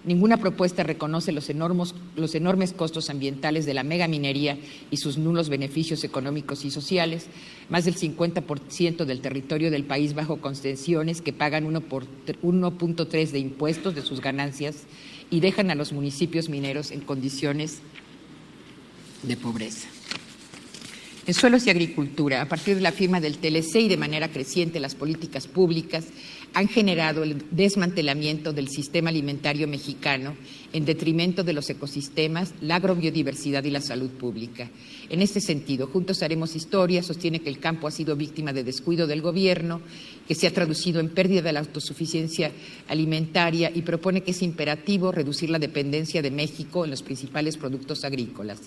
Ninguna 0.06 0.36
propuesta 0.36 0.84
reconoce 0.84 1.32
los, 1.32 1.50
enormes, 1.50 1.92
los 2.14 2.36
enormes 2.36 2.72
costos 2.72 3.10
ambientales 3.10 3.66
de 3.66 3.74
la 3.74 3.82
megaminería 3.82 4.56
y 4.88 4.98
sus 4.98 5.18
nulos 5.18 5.48
beneficios 5.48 6.04
económicos 6.04 6.64
y 6.64 6.70
sociales. 6.70 7.26
Más 7.70 7.86
del 7.86 7.96
50% 7.96 9.04
del 9.04 9.20
territorio 9.20 9.68
del 9.72 9.82
país 9.82 10.14
bajo 10.14 10.40
concesiones 10.40 11.22
que 11.22 11.32
pagan 11.32 11.66
1.3 11.66 13.30
de 13.30 13.38
impuestos 13.40 13.96
de 13.96 14.02
sus 14.02 14.20
ganancias 14.20 14.84
y 15.28 15.40
dejan 15.40 15.72
a 15.72 15.74
los 15.74 15.92
municipios 15.92 16.48
mineros 16.48 16.92
en 16.92 17.00
condiciones 17.00 17.80
de 19.24 19.36
pobreza. 19.36 19.88
En 21.26 21.34
suelos 21.34 21.66
y 21.66 21.70
agricultura, 21.70 22.42
a 22.42 22.48
partir 22.48 22.76
de 22.76 22.82
la 22.82 22.92
firma 22.92 23.20
del 23.20 23.38
TLC 23.38 23.74
y 23.80 23.88
de 23.88 23.96
manera 23.96 24.28
creciente 24.28 24.78
las 24.78 24.94
políticas 24.94 25.48
públicas 25.48 26.06
han 26.56 26.68
generado 26.68 27.22
el 27.22 27.44
desmantelamiento 27.50 28.54
del 28.54 28.68
sistema 28.68 29.10
alimentario 29.10 29.68
mexicano 29.68 30.34
en 30.72 30.86
detrimento 30.86 31.44
de 31.44 31.52
los 31.52 31.68
ecosistemas, 31.68 32.54
la 32.62 32.76
agrobiodiversidad 32.76 33.62
y 33.64 33.70
la 33.70 33.82
salud 33.82 34.08
pública. 34.08 34.70
En 35.10 35.20
este 35.20 35.42
sentido, 35.42 35.86
Juntos 35.86 36.22
Haremos 36.22 36.56
Historia 36.56 37.02
sostiene 37.02 37.40
que 37.40 37.50
el 37.50 37.58
campo 37.58 37.86
ha 37.86 37.90
sido 37.90 38.16
víctima 38.16 38.54
de 38.54 38.64
descuido 38.64 39.06
del 39.06 39.20
gobierno, 39.20 39.82
que 40.26 40.34
se 40.34 40.46
ha 40.46 40.54
traducido 40.54 40.98
en 40.98 41.10
pérdida 41.10 41.42
de 41.42 41.52
la 41.52 41.60
autosuficiencia 41.60 42.50
alimentaria 42.88 43.70
y 43.74 43.82
propone 43.82 44.22
que 44.22 44.30
es 44.30 44.40
imperativo 44.40 45.12
reducir 45.12 45.50
la 45.50 45.58
dependencia 45.58 46.22
de 46.22 46.30
México 46.30 46.86
en 46.86 46.90
los 46.90 47.02
principales 47.02 47.58
productos 47.58 48.02
agrícolas. 48.02 48.62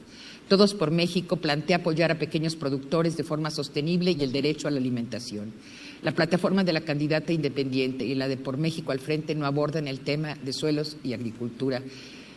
Todos 0.47 0.75
por 0.75 0.91
México 0.91 1.37
plantea 1.37 1.77
apoyar 1.77 2.11
a 2.11 2.19
pequeños 2.19 2.55
productores 2.55 3.17
de 3.17 3.23
forma 3.23 3.49
sostenible 3.49 4.11
y 4.11 4.23
el 4.23 4.31
derecho 4.31 4.67
a 4.67 4.71
la 4.71 4.77
alimentación. 4.77 5.53
La 6.01 6.13
plataforma 6.13 6.63
de 6.63 6.73
la 6.73 6.81
candidata 6.81 7.33
independiente 7.33 8.05
y 8.05 8.15
la 8.15 8.27
de 8.27 8.37
Por 8.37 8.57
México 8.57 8.91
al 8.91 8.99
frente 8.99 9.35
no 9.35 9.45
abordan 9.45 9.87
el 9.87 9.99
tema 9.99 10.35
de 10.35 10.53
suelos 10.53 10.97
y 11.03 11.13
agricultura. 11.13 11.81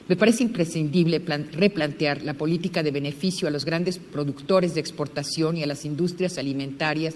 Me 0.08 0.16
parece 0.16 0.42
imprescindible 0.42 1.22
replantear 1.52 2.22
la 2.22 2.34
política 2.34 2.82
de 2.82 2.90
beneficio 2.90 3.46
a 3.46 3.52
los 3.52 3.64
grandes 3.64 3.98
productores 3.98 4.74
de 4.74 4.80
exportación 4.80 5.56
y 5.56 5.62
a 5.62 5.66
las 5.66 5.84
industrias 5.84 6.38
alimentarias, 6.38 7.14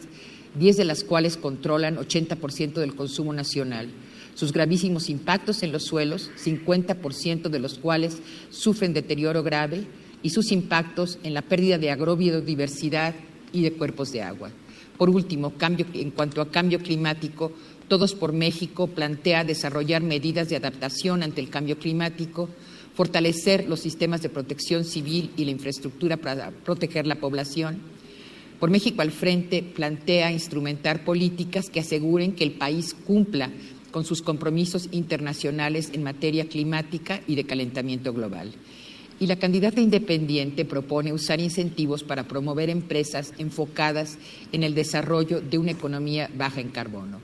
diez 0.58 0.76
de 0.76 0.84
las 0.84 1.02
cuales 1.02 1.36
controlan 1.36 1.96
80% 1.96 2.74
del 2.74 2.94
consumo 2.94 3.32
nacional 3.32 3.88
sus 4.36 4.52
gravísimos 4.52 5.08
impactos 5.08 5.62
en 5.62 5.72
los 5.72 5.84
suelos, 5.84 6.30
50% 6.36 7.48
de 7.48 7.58
los 7.58 7.78
cuales 7.78 8.18
sufren 8.50 8.92
deterioro 8.92 9.42
grave, 9.42 9.86
y 10.22 10.30
sus 10.30 10.52
impactos 10.52 11.18
en 11.22 11.34
la 11.34 11.42
pérdida 11.42 11.78
de 11.78 11.90
agrobiodiversidad 11.90 13.14
y 13.52 13.62
de 13.62 13.72
cuerpos 13.72 14.12
de 14.12 14.22
agua. 14.22 14.50
Por 14.96 15.10
último, 15.10 15.52
en 15.94 16.10
cuanto 16.10 16.40
a 16.40 16.50
cambio 16.50 16.78
climático, 16.80 17.52
Todos 17.88 18.16
por 18.16 18.32
México 18.32 18.88
plantea 18.88 19.44
desarrollar 19.44 20.02
medidas 20.02 20.48
de 20.48 20.56
adaptación 20.56 21.22
ante 21.22 21.40
el 21.40 21.50
cambio 21.50 21.78
climático, 21.78 22.48
fortalecer 22.94 23.68
los 23.68 23.78
sistemas 23.78 24.22
de 24.22 24.28
protección 24.28 24.84
civil 24.84 25.30
y 25.36 25.44
la 25.44 25.52
infraestructura 25.52 26.16
para 26.16 26.50
proteger 26.50 27.06
la 27.06 27.20
población. 27.20 27.78
Por 28.58 28.70
México 28.70 29.02
al 29.02 29.12
frente 29.12 29.62
plantea 29.62 30.32
instrumentar 30.32 31.04
políticas 31.04 31.70
que 31.70 31.78
aseguren 31.78 32.32
que 32.32 32.42
el 32.42 32.52
país 32.52 32.92
cumpla 32.92 33.52
con 33.92 34.04
sus 34.04 34.20
compromisos 34.20 34.88
internacionales 34.90 35.90
en 35.92 36.02
materia 36.02 36.48
climática 36.48 37.20
y 37.28 37.36
de 37.36 37.44
calentamiento 37.44 38.12
global 38.12 38.52
y 39.18 39.26
la 39.26 39.36
candidata 39.36 39.80
independiente 39.80 40.64
propone 40.64 41.12
usar 41.12 41.40
incentivos 41.40 42.02
para 42.02 42.28
promover 42.28 42.70
empresas 42.70 43.32
enfocadas 43.38 44.18
en 44.52 44.62
el 44.62 44.74
desarrollo 44.74 45.40
de 45.40 45.58
una 45.58 45.70
economía 45.70 46.30
baja 46.36 46.60
en 46.60 46.68
carbono. 46.68 47.20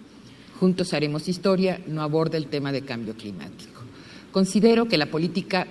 Juntos 0.59 0.95
haremos 0.95 1.29
historia, 1.29 1.81
no 1.87 2.03
aborda 2.03 2.39
el 2.39 2.47
tema 2.47 2.73
de 2.73 2.83
cambio 2.83 3.15
climático. 3.15 3.83
Considero 4.31 4.87
que 4.87 4.97
la 4.97 5.11
política 5.11 5.67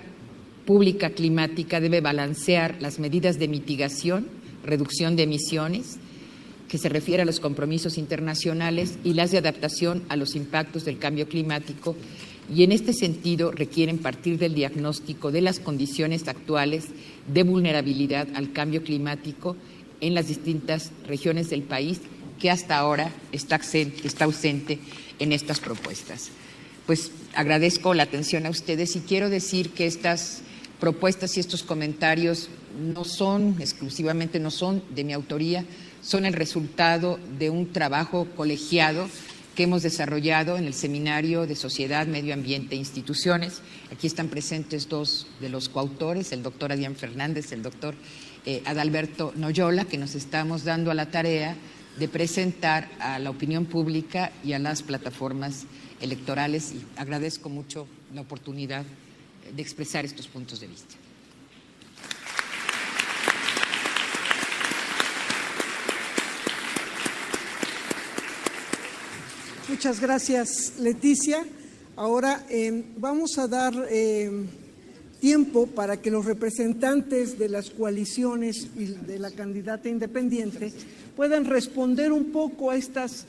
pública 0.64 1.10
climática 1.10 1.80
debe 1.80 2.00
balancear 2.00 2.76
las 2.80 2.98
medidas 2.98 3.38
de 3.38 3.48
mitigación, 3.48 4.28
reducción 4.64 5.16
de 5.16 5.24
emisiones, 5.24 5.98
que 6.68 6.78
se 6.78 6.88
refiere 6.88 7.22
a 7.22 7.26
los 7.26 7.40
compromisos 7.40 7.98
internacionales 7.98 8.98
y 9.04 9.14
las 9.14 9.30
de 9.30 9.38
adaptación 9.38 10.04
a 10.08 10.16
los 10.16 10.34
impactos 10.36 10.84
del 10.84 10.98
cambio 10.98 11.28
climático 11.28 11.96
y 12.54 12.64
en 12.64 12.72
este 12.72 12.92
sentido 12.92 13.50
requieren 13.52 13.98
partir 13.98 14.38
del 14.38 14.54
diagnóstico 14.54 15.30
de 15.30 15.40
las 15.40 15.60
condiciones 15.60 16.26
actuales 16.28 16.86
de 17.26 17.42
vulnerabilidad 17.42 18.28
al 18.34 18.52
cambio 18.52 18.82
climático 18.82 19.56
en 20.00 20.14
las 20.14 20.28
distintas 20.28 20.90
regiones 21.06 21.50
del 21.50 21.62
país 21.62 22.00
que 22.40 22.50
hasta 22.50 22.76
ahora 22.76 23.12
está 23.30 23.60
ausente, 24.24 24.78
en 25.18 25.32
estas 25.32 25.60
propuestas. 25.60 26.30
Pues 26.86 27.12
agradezco 27.34 27.94
la 27.94 28.02
atención 28.02 28.44
a 28.46 28.50
ustedes 28.50 28.96
y 28.96 29.00
quiero 29.00 29.30
decir 29.30 29.70
que 29.70 29.86
estas 29.86 30.42
propuestas 30.80 31.36
y 31.36 31.40
estos 31.40 31.62
comentarios 31.62 32.48
no 32.76 33.04
son 33.04 33.56
exclusivamente, 33.60 34.40
no 34.40 34.50
son 34.50 34.82
de 34.92 35.04
mi 35.04 35.12
autoría, 35.12 35.64
son 36.02 36.24
el 36.24 36.32
resultado 36.32 37.20
de 37.38 37.50
un 37.50 37.72
trabajo 37.72 38.26
colegiado 38.34 39.06
que 39.54 39.64
hemos 39.64 39.82
desarrollado 39.82 40.56
en 40.56 40.64
el 40.64 40.74
Seminario 40.74 41.46
de 41.46 41.56
Sociedad, 41.56 42.06
Medio 42.06 42.34
Ambiente 42.34 42.74
e 42.74 42.78
Instituciones. 42.78 43.60
Aquí 43.92 44.06
están 44.06 44.28
presentes 44.28 44.88
dos 44.88 45.26
de 45.40 45.48
los 45.48 45.68
coautores, 45.68 46.32
el 46.32 46.42
doctor 46.42 46.72
Adrián 46.72 46.96
Fernández, 46.96 47.52
el 47.52 47.62
doctor 47.62 47.94
eh, 48.46 48.62
Adalberto 48.64 49.32
Noyola, 49.36 49.84
que 49.84 49.98
nos 49.98 50.14
estamos 50.14 50.64
dando 50.64 50.90
a 50.90 50.94
la 50.94 51.10
tarea 51.10 51.56
de 51.98 52.08
presentar 52.08 52.88
a 52.98 53.18
la 53.18 53.30
opinión 53.30 53.66
pública 53.66 54.32
y 54.42 54.54
a 54.54 54.58
las 54.58 54.82
plataformas 54.82 55.66
electorales. 56.00 56.72
Y 56.72 56.82
agradezco 56.96 57.50
mucho 57.50 57.86
la 58.14 58.22
oportunidad 58.22 58.84
de 59.54 59.62
expresar 59.62 60.04
estos 60.04 60.28
puntos 60.28 60.60
de 60.60 60.68
vista. 60.68 61.01
Muchas 69.68 70.00
gracias, 70.00 70.72
Leticia. 70.80 71.44
Ahora 71.94 72.44
eh, 72.50 72.84
vamos 72.96 73.38
a 73.38 73.46
dar 73.46 73.72
eh, 73.88 74.28
tiempo 75.20 75.68
para 75.68 75.98
que 75.98 76.10
los 76.10 76.24
representantes 76.24 77.38
de 77.38 77.48
las 77.48 77.70
coaliciones 77.70 78.68
y 78.76 78.86
de 78.86 79.20
la 79.20 79.30
candidata 79.30 79.88
independiente 79.88 80.72
puedan 81.14 81.44
responder 81.44 82.10
un 82.10 82.32
poco 82.32 82.72
a 82.72 82.76
estas, 82.76 83.26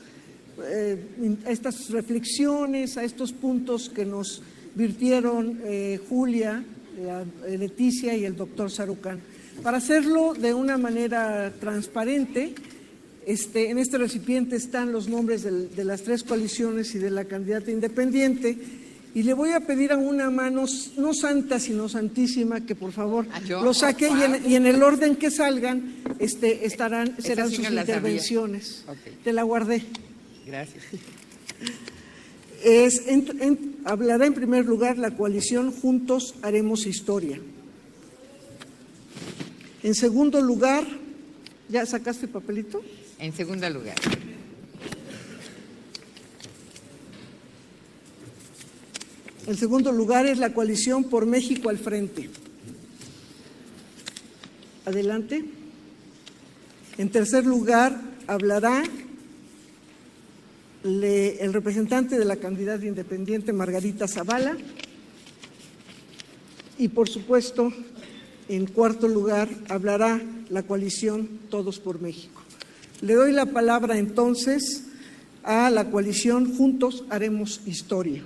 eh, 0.66 0.98
estas 1.46 1.90
reflexiones, 1.90 2.98
a 2.98 3.04
estos 3.04 3.32
puntos 3.32 3.88
que 3.88 4.04
nos 4.04 4.42
virtieron 4.74 5.60
Julia 6.08 6.64
la 7.00 7.24
Leticia 7.48 8.16
y 8.16 8.24
el 8.24 8.34
doctor 8.34 8.70
Sarucán. 8.70 9.20
Para 9.62 9.78
hacerlo 9.78 10.34
de 10.34 10.52
una 10.52 10.78
manera 10.78 11.52
transparente, 11.60 12.54
este, 13.26 13.70
en 13.70 13.78
este 13.78 13.98
recipiente 13.98 14.56
están 14.56 14.92
los 14.92 15.08
nombres 15.08 15.42
de 15.42 15.84
las 15.84 16.02
tres 16.02 16.22
coaliciones 16.22 16.94
y 16.94 16.98
de 16.98 17.10
la 17.10 17.24
candidata 17.24 17.70
independiente. 17.70 18.56
Y 19.14 19.22
le 19.22 19.32
voy 19.32 19.50
a 19.52 19.60
pedir 19.60 19.92
a 19.92 19.96
una 19.96 20.28
mano, 20.28 20.64
no 20.96 21.14
santa, 21.14 21.60
sino 21.60 21.88
santísima, 21.88 22.66
que 22.66 22.74
por 22.74 22.90
favor 22.90 23.26
Ah, 23.32 23.40
lo 23.62 23.72
saque 23.72 24.08
y 24.08 24.22
en, 24.22 24.50
y 24.50 24.56
en 24.56 24.66
el 24.66 24.82
orden 24.82 25.14
que 25.14 25.30
salgan 25.30 25.94
este, 26.18 26.66
estarán, 26.66 27.14
serán 27.22 27.48
sí 27.48 27.56
sus 27.56 27.70
no 27.70 27.80
intervenciones. 27.80 28.84
Te 29.22 29.32
la 29.32 29.44
guardé. 29.44 29.84
Gracias. 30.44 30.82
Es, 32.64 33.06
en- 33.06 33.40
en- 33.40 33.76
hablará 33.84 34.26
en 34.26 34.34
primer 34.34 34.64
lugar 34.66 34.98
la 34.98 35.12
coalición 35.12 35.70
Juntos 35.70 36.34
Haremos 36.42 36.84
Historia. 36.86 37.38
En 39.82 39.94
segundo 39.94 40.40
lugar, 40.40 40.84
¿ya 41.68 41.84
sacaste 41.86 42.26
papelito? 42.26 42.82
En 43.18 43.32
segundo 43.32 43.68
lugar, 43.70 43.96
En 49.46 49.58
segundo 49.58 49.92
lugar 49.92 50.24
es 50.24 50.38
la 50.38 50.54
coalición 50.54 51.04
por 51.04 51.26
México 51.26 51.68
al 51.68 51.76
frente. 51.76 52.30
Adelante. 54.86 55.44
En 56.96 57.10
tercer 57.10 57.44
lugar 57.44 58.00
hablará 58.26 58.82
el 60.82 61.52
representante 61.52 62.18
de 62.18 62.24
la 62.24 62.36
candidata 62.36 62.86
independiente 62.86 63.52
Margarita 63.52 64.08
Zavala. 64.08 64.56
Y 66.78 66.88
por 66.88 67.10
supuesto, 67.10 67.70
en 68.48 68.66
cuarto 68.66 69.08
lugar 69.08 69.48
hablará 69.68 70.22
la 70.48 70.62
coalición 70.62 71.28
Todos 71.50 71.80
por 71.80 72.00
México. 72.00 72.43
Le 73.00 73.14
doy 73.14 73.32
la 73.32 73.46
palabra 73.46 73.98
entonces 73.98 74.84
a 75.42 75.70
la 75.70 75.90
coalición 75.90 76.56
Juntos 76.56 77.04
Haremos 77.10 77.60
Historia. 77.66 78.22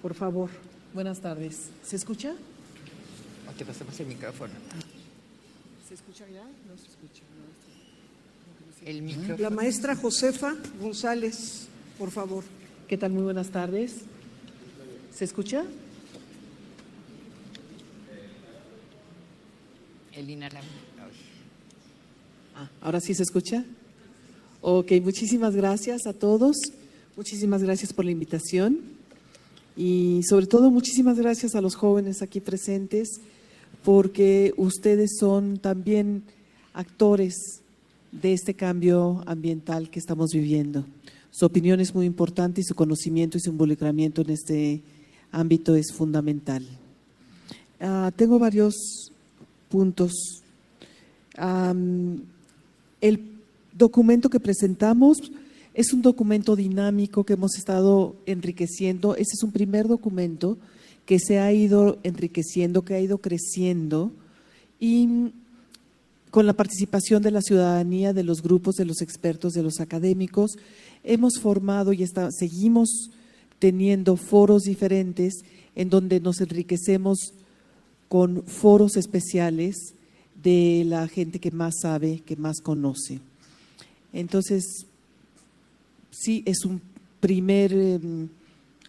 Por 0.00 0.14
favor. 0.14 0.50
Buenas 0.94 1.20
tardes. 1.20 1.68
¿Se 1.82 1.96
escucha? 1.96 2.34
o 3.48 3.52
te 3.56 3.64
pasamos 3.64 3.98
el 4.00 4.06
micrófono. 4.06 4.52
¿Se 5.88 5.94
escucha 5.94 6.24
ya? 6.28 6.44
No 6.44 6.76
se 6.76 6.88
escucha. 6.88 7.22
El 8.84 9.02
micrófono. 9.02 9.38
La 9.38 9.50
maestra 9.50 9.96
Josefa 9.96 10.54
González, 10.80 11.68
por 11.98 12.10
favor. 12.10 12.44
¿Qué 12.88 12.98
tal? 12.98 13.12
Muy 13.12 13.22
buenas 13.22 13.50
tardes. 13.50 14.02
¿Se 15.12 15.24
escucha? 15.24 15.64
El 20.12 20.30
inhalable. 20.30 20.83
Ah, 22.54 22.70
ahora 22.80 23.00
sí 23.00 23.14
se 23.14 23.24
escucha. 23.24 23.64
Ok, 24.60 24.92
muchísimas 25.02 25.56
gracias 25.56 26.06
a 26.06 26.12
todos. 26.12 26.56
Muchísimas 27.16 27.62
gracias 27.62 27.92
por 27.92 28.04
la 28.04 28.12
invitación. 28.12 28.78
Y 29.76 30.20
sobre 30.28 30.46
todo, 30.46 30.70
muchísimas 30.70 31.18
gracias 31.18 31.56
a 31.56 31.60
los 31.60 31.74
jóvenes 31.74 32.22
aquí 32.22 32.40
presentes, 32.40 33.20
porque 33.82 34.54
ustedes 34.56 35.16
son 35.18 35.58
también 35.58 36.22
actores 36.72 37.60
de 38.12 38.32
este 38.32 38.54
cambio 38.54 39.22
ambiental 39.26 39.90
que 39.90 39.98
estamos 39.98 40.30
viviendo. 40.32 40.84
Su 41.30 41.46
opinión 41.46 41.80
es 41.80 41.92
muy 41.92 42.06
importante 42.06 42.60
y 42.60 42.64
su 42.64 42.76
conocimiento 42.76 43.36
y 43.36 43.40
su 43.40 43.50
involucramiento 43.50 44.22
en 44.22 44.30
este 44.30 44.82
ámbito 45.32 45.74
es 45.74 45.92
fundamental. 45.92 46.64
Ah, 47.80 48.12
tengo 48.14 48.38
varios 48.38 49.10
puntos. 49.68 50.12
El 53.04 53.20
documento 53.74 54.30
que 54.30 54.40
presentamos 54.40 55.18
es 55.74 55.92
un 55.92 56.00
documento 56.00 56.56
dinámico 56.56 57.24
que 57.24 57.34
hemos 57.34 57.58
estado 57.58 58.16
enriqueciendo. 58.24 59.14
Este 59.14 59.34
es 59.34 59.42
un 59.42 59.52
primer 59.52 59.88
documento 59.88 60.56
que 61.04 61.18
se 61.18 61.38
ha 61.38 61.52
ido 61.52 61.98
enriqueciendo, 62.02 62.82
que 62.82 62.94
ha 62.94 63.00
ido 63.00 63.18
creciendo 63.18 64.10
y 64.80 65.32
con 66.30 66.46
la 66.46 66.54
participación 66.54 67.22
de 67.22 67.30
la 67.30 67.42
ciudadanía, 67.42 68.14
de 68.14 68.24
los 68.24 68.42
grupos, 68.42 68.76
de 68.76 68.86
los 68.86 69.02
expertos, 69.02 69.52
de 69.52 69.62
los 69.62 69.80
académicos, 69.80 70.52
hemos 71.04 71.38
formado 71.38 71.92
y 71.92 72.06
seguimos 72.30 73.10
teniendo 73.58 74.16
foros 74.16 74.62
diferentes 74.62 75.44
en 75.76 75.90
donde 75.90 76.20
nos 76.20 76.40
enriquecemos 76.40 77.34
con 78.08 78.44
foros 78.46 78.96
especiales 78.96 79.93
de 80.44 80.84
la 80.86 81.08
gente 81.08 81.40
que 81.40 81.50
más 81.50 81.74
sabe, 81.80 82.20
que 82.24 82.36
más 82.36 82.60
conoce. 82.60 83.18
Entonces, 84.12 84.86
sí, 86.10 86.42
es 86.46 86.64
un 86.64 86.80
primer 87.18 87.72
em, 87.72 88.28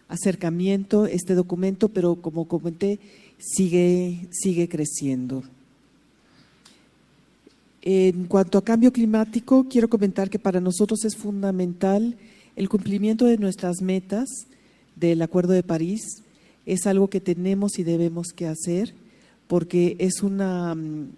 acercamiento 0.06 1.06
este 1.06 1.34
documento, 1.34 1.88
pero 1.88 2.16
como 2.16 2.46
comenté, 2.46 3.00
sigue, 3.38 4.28
sigue 4.30 4.68
creciendo. 4.68 5.42
En 7.82 8.24
cuanto 8.26 8.58
a 8.58 8.64
cambio 8.64 8.92
climático, 8.92 9.66
quiero 9.70 9.88
comentar 9.88 10.28
que 10.28 10.38
para 10.38 10.60
nosotros 10.60 11.04
es 11.04 11.16
fundamental 11.16 12.16
el 12.56 12.68
cumplimiento 12.68 13.24
de 13.24 13.38
nuestras 13.38 13.80
metas 13.80 14.28
del 14.96 15.22
Acuerdo 15.22 15.52
de 15.52 15.62
París. 15.62 16.02
Es 16.66 16.86
algo 16.86 17.08
que 17.08 17.20
tenemos 17.20 17.78
y 17.78 17.84
debemos 17.84 18.28
que 18.34 18.46
hacer 18.46 18.92
porque 19.46 19.96
es 19.98 20.22
una 20.22 20.74
mm, 20.74 21.10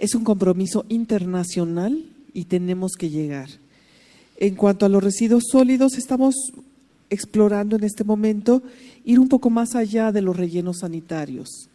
es 0.00 0.14
un 0.14 0.24
compromiso 0.24 0.86
internacional 0.88 2.02
y 2.32 2.46
tenemos 2.46 2.92
que 2.98 3.10
llegar. 3.10 3.50
En 4.38 4.54
cuanto 4.54 4.86
a 4.86 4.88
los 4.88 5.04
residuos 5.04 5.44
sólidos, 5.52 5.98
estamos 5.98 6.34
explorando 7.10 7.76
en 7.76 7.84
este 7.84 8.02
momento 8.02 8.62
ir 9.04 9.20
un 9.20 9.28
poco 9.28 9.50
más 9.50 9.74
allá 9.74 10.10
de 10.10 10.22
los 10.22 10.36
rellenos 10.36 10.78
sanitarios. 10.78 11.68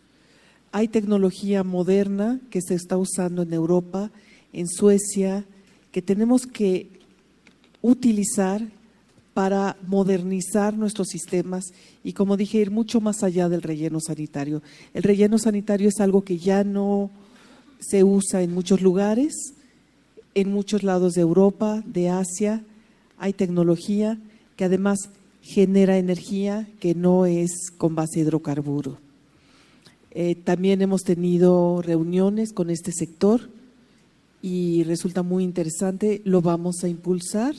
Hay 0.72 0.88
tecnología 0.88 1.64
moderna 1.64 2.40
que 2.50 2.62
se 2.64 2.74
está 2.74 2.98
usando 2.98 3.44
en 3.44 3.54
Europa, 3.54 4.10
en 4.54 4.68
Suecia, 4.68 5.46
que 5.92 6.02
tenemos 6.02 6.48
que 6.48 6.90
utilizar 7.84 8.68
para 9.36 9.78
modernizar 9.86 10.74
nuestros 10.76 11.10
sistemas 11.10 11.66
y, 12.04 12.14
como 12.14 12.38
dije, 12.38 12.58
ir 12.58 12.72
mucho 12.72 13.02
más 13.02 13.22
allá 13.22 13.50
del 13.50 13.62
relleno 13.62 14.00
sanitario. 14.00 14.64
El 14.96 15.04
relleno 15.04 15.38
sanitario 15.38 15.90
es 15.90 16.00
algo 16.00 16.24
que 16.24 16.40
ya 16.40 16.64
no 16.64 17.12
se 17.88 18.04
usa 18.04 18.42
en 18.42 18.54
muchos 18.54 18.82
lugares, 18.82 19.54
en 20.34 20.52
muchos 20.52 20.84
lados 20.84 21.14
de 21.14 21.22
Europa, 21.22 21.84
de 21.86 22.10
Asia, 22.10 22.64
hay 23.18 23.34
tecnología 23.34 24.18
que 24.56 24.66
además 24.66 25.10
genera 25.42 25.98
energía 25.98 26.68
que 26.80 26.96
no 26.96 27.26
es 27.26 27.72
con 27.78 27.96
base 27.96 28.20
a 28.20 28.24
hidrocarburo. 28.24 28.98
Eh, 30.12 30.36
también 30.36 30.82
hemos 30.82 31.04
tenido 31.04 31.82
reuniones 31.82 32.54
con 32.54 32.70
este 32.70 32.92
sector 32.92 33.50
y 34.42 34.84
resulta 34.84 35.24
muy 35.24 35.44
interesante, 35.44 36.22
lo 36.24 36.42
vamos 36.42 36.84
a 36.84 36.88
impulsar 36.88 37.54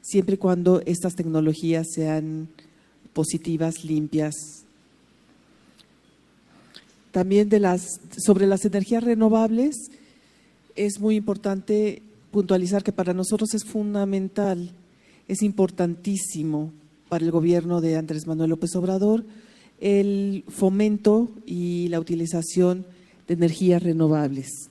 siempre 0.00 0.34
y 0.34 0.38
cuando 0.38 0.80
estas 0.86 1.14
tecnologías 1.14 1.88
sean 1.94 2.48
positivas, 3.12 3.84
limpias. 3.84 4.64
También 7.18 7.48
de 7.48 7.58
las, 7.58 8.00
sobre 8.16 8.46
las 8.46 8.64
energías 8.64 9.02
renovables, 9.02 9.90
es 10.76 11.00
muy 11.00 11.16
importante 11.16 12.00
puntualizar 12.30 12.84
que 12.84 12.92
para 12.92 13.12
nosotros 13.12 13.54
es 13.54 13.64
fundamental, 13.64 14.70
es 15.26 15.42
importantísimo 15.42 16.72
para 17.08 17.24
el 17.24 17.32
gobierno 17.32 17.80
de 17.80 17.96
Andrés 17.96 18.28
Manuel 18.28 18.50
López 18.50 18.76
Obrador 18.76 19.24
el 19.80 20.44
fomento 20.46 21.28
y 21.44 21.88
la 21.88 21.98
utilización 21.98 22.86
de 23.26 23.34
energías 23.34 23.82
renovables. 23.82 24.70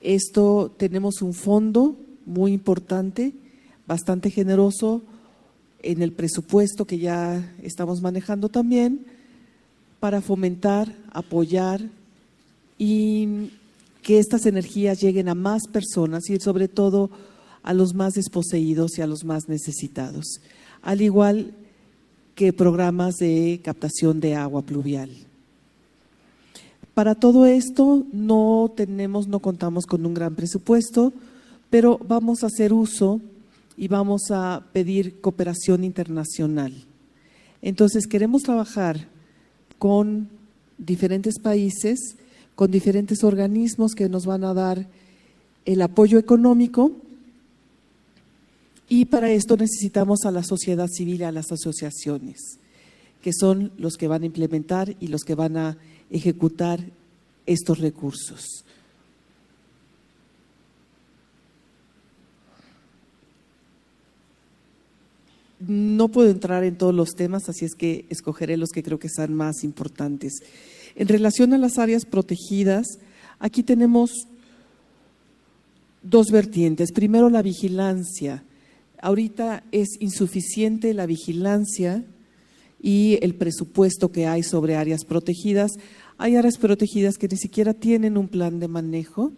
Esto 0.00 0.74
tenemos 0.76 1.22
un 1.22 1.32
fondo 1.32 1.96
muy 2.26 2.52
importante, 2.52 3.34
bastante 3.86 4.30
generoso 4.30 5.04
en 5.80 6.02
el 6.02 6.10
presupuesto 6.10 6.86
que 6.86 6.98
ya 6.98 7.54
estamos 7.62 8.00
manejando 8.00 8.48
también 8.48 9.13
para 10.04 10.20
fomentar, 10.20 10.94
apoyar 11.12 11.80
y 12.76 13.48
que 14.02 14.18
estas 14.18 14.44
energías 14.44 15.00
lleguen 15.00 15.30
a 15.30 15.34
más 15.34 15.66
personas 15.66 16.28
y 16.28 16.38
sobre 16.40 16.68
todo 16.68 17.08
a 17.62 17.72
los 17.72 17.94
más 17.94 18.12
desposeídos 18.12 18.98
y 18.98 19.00
a 19.00 19.06
los 19.06 19.24
más 19.24 19.48
necesitados, 19.48 20.42
al 20.82 21.00
igual 21.00 21.54
que 22.34 22.52
programas 22.52 23.14
de 23.14 23.62
captación 23.64 24.20
de 24.20 24.34
agua 24.34 24.60
pluvial. 24.60 25.08
Para 26.92 27.14
todo 27.14 27.46
esto 27.46 28.04
no 28.12 28.70
tenemos, 28.76 29.26
no 29.26 29.38
contamos 29.38 29.86
con 29.86 30.04
un 30.04 30.12
gran 30.12 30.34
presupuesto, 30.34 31.14
pero 31.70 31.98
vamos 32.06 32.42
a 32.42 32.48
hacer 32.48 32.74
uso 32.74 33.22
y 33.74 33.88
vamos 33.88 34.30
a 34.30 34.66
pedir 34.70 35.22
cooperación 35.22 35.82
internacional. 35.82 36.74
Entonces 37.62 38.06
queremos 38.06 38.42
trabajar 38.42 39.13
con 39.78 40.28
diferentes 40.78 41.38
países, 41.38 42.16
con 42.54 42.70
diferentes 42.70 43.24
organismos 43.24 43.92
que 43.94 44.08
nos 44.08 44.26
van 44.26 44.44
a 44.44 44.54
dar 44.54 44.86
el 45.64 45.82
apoyo 45.82 46.18
económico 46.18 46.92
y 48.88 49.06
para 49.06 49.30
esto 49.30 49.56
necesitamos 49.56 50.24
a 50.24 50.30
la 50.30 50.42
sociedad 50.42 50.88
civil 50.88 51.24
a 51.24 51.32
las 51.32 51.50
asociaciones, 51.50 52.58
que 53.22 53.32
son 53.32 53.72
los 53.78 53.96
que 53.96 54.08
van 54.08 54.22
a 54.22 54.26
implementar 54.26 54.94
y 55.00 55.08
los 55.08 55.22
que 55.22 55.34
van 55.34 55.56
a 55.56 55.78
ejecutar 56.10 56.80
estos 57.46 57.78
recursos. 57.78 58.64
No 65.66 66.08
puedo 66.08 66.30
entrar 66.30 66.64
en 66.64 66.76
todos 66.76 66.94
los 66.94 67.10
temas, 67.14 67.48
así 67.48 67.64
es 67.64 67.74
que 67.74 68.06
escogeré 68.10 68.56
los 68.56 68.70
que 68.70 68.82
creo 68.82 68.98
que 68.98 69.08
son 69.08 69.34
más 69.34 69.64
importantes. 69.64 70.40
En 70.94 71.08
relación 71.08 71.52
a 71.52 71.58
las 71.58 71.78
áreas 71.78 72.04
protegidas, 72.04 72.86
aquí 73.38 73.62
tenemos 73.62 74.10
dos 76.02 76.26
vertientes. 76.30 76.92
Primero, 76.92 77.30
la 77.30 77.42
vigilancia. 77.42 78.44
Ahorita 79.00 79.64
es 79.72 79.88
insuficiente 80.00 80.94
la 80.94 81.06
vigilancia 81.06 82.04
y 82.80 83.18
el 83.22 83.34
presupuesto 83.34 84.12
que 84.12 84.26
hay 84.26 84.42
sobre 84.42 84.76
áreas 84.76 85.04
protegidas. 85.04 85.72
Hay 86.18 86.36
áreas 86.36 86.58
protegidas 86.58 87.18
que 87.18 87.28
ni 87.28 87.36
siquiera 87.36 87.74
tienen 87.74 88.16
un 88.16 88.28
plan 88.28 88.60
de 88.60 88.68
manejo 88.68 89.32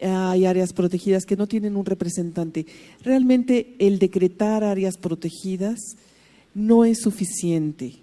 hay 0.00 0.46
áreas 0.46 0.72
protegidas 0.72 1.24
que 1.24 1.36
no 1.36 1.46
tienen 1.46 1.76
un 1.76 1.84
representante. 1.84 2.66
Realmente 3.02 3.74
el 3.78 3.98
decretar 3.98 4.64
áreas 4.64 4.96
protegidas 4.96 5.78
no 6.54 6.84
es 6.84 7.00
suficiente. 7.00 7.96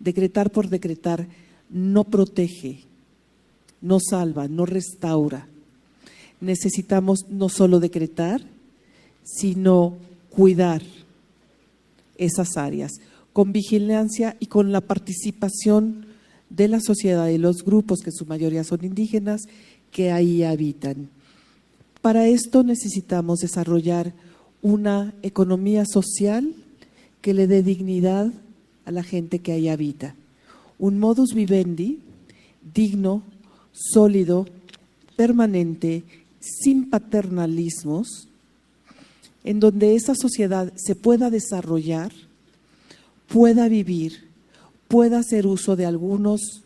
Decretar 0.00 0.50
por 0.50 0.68
decretar 0.68 1.26
no 1.70 2.04
protege, 2.04 2.80
no 3.80 3.98
salva, 4.00 4.48
no 4.48 4.64
restaura. 4.66 5.46
Necesitamos 6.40 7.26
no 7.28 7.48
solo 7.48 7.80
decretar, 7.80 8.42
sino 9.24 9.96
cuidar 10.30 10.82
esas 12.16 12.56
áreas 12.56 12.92
con 13.32 13.52
vigilancia 13.52 14.36
y 14.40 14.46
con 14.46 14.72
la 14.72 14.80
participación 14.80 16.06
de 16.50 16.66
la 16.68 16.80
sociedad 16.80 17.28
y 17.28 17.38
los 17.38 17.64
grupos, 17.64 18.00
que 18.00 18.10
en 18.10 18.16
su 18.16 18.26
mayoría 18.26 18.64
son 18.64 18.84
indígenas, 18.84 19.42
que 19.92 20.10
ahí 20.10 20.42
habitan. 20.42 21.08
Para 22.08 22.26
esto 22.26 22.62
necesitamos 22.62 23.40
desarrollar 23.40 24.14
una 24.62 25.12
economía 25.20 25.84
social 25.84 26.54
que 27.20 27.34
le 27.34 27.46
dé 27.46 27.62
dignidad 27.62 28.32
a 28.86 28.90
la 28.90 29.02
gente 29.02 29.40
que 29.40 29.52
ahí 29.52 29.68
habita. 29.68 30.14
Un 30.78 30.98
modus 31.00 31.34
vivendi 31.34 31.98
digno, 32.72 33.24
sólido, 33.72 34.46
permanente, 35.16 36.02
sin 36.40 36.88
paternalismos, 36.88 38.26
en 39.44 39.60
donde 39.60 39.94
esa 39.94 40.14
sociedad 40.14 40.72
se 40.76 40.94
pueda 40.94 41.28
desarrollar, 41.28 42.10
pueda 43.26 43.68
vivir, 43.68 44.30
pueda 44.88 45.18
hacer 45.18 45.46
uso 45.46 45.76
de 45.76 45.84
algunos 45.84 46.62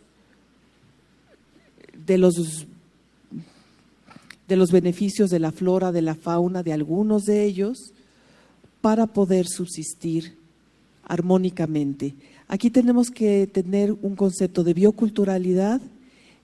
de 2.06 2.18
los 2.18 2.64
de 4.52 4.58
los 4.58 4.70
beneficios 4.70 5.30
de 5.30 5.38
la 5.38 5.50
flora, 5.50 5.92
de 5.92 6.02
la 6.02 6.14
fauna, 6.14 6.62
de 6.62 6.74
algunos 6.74 7.24
de 7.24 7.42
ellos, 7.42 7.94
para 8.82 9.06
poder 9.06 9.46
subsistir 9.46 10.36
armónicamente. 11.04 12.14
Aquí 12.48 12.68
tenemos 12.68 13.08
que 13.08 13.46
tener 13.46 13.92
un 14.02 14.14
concepto 14.14 14.62
de 14.62 14.74
bioculturalidad 14.74 15.80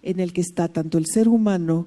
en 0.03 0.21
el 0.21 0.33
que 0.33 0.41
está 0.41 0.69
tanto 0.69 0.97
el 0.97 1.05
ser 1.05 1.29
humano 1.29 1.87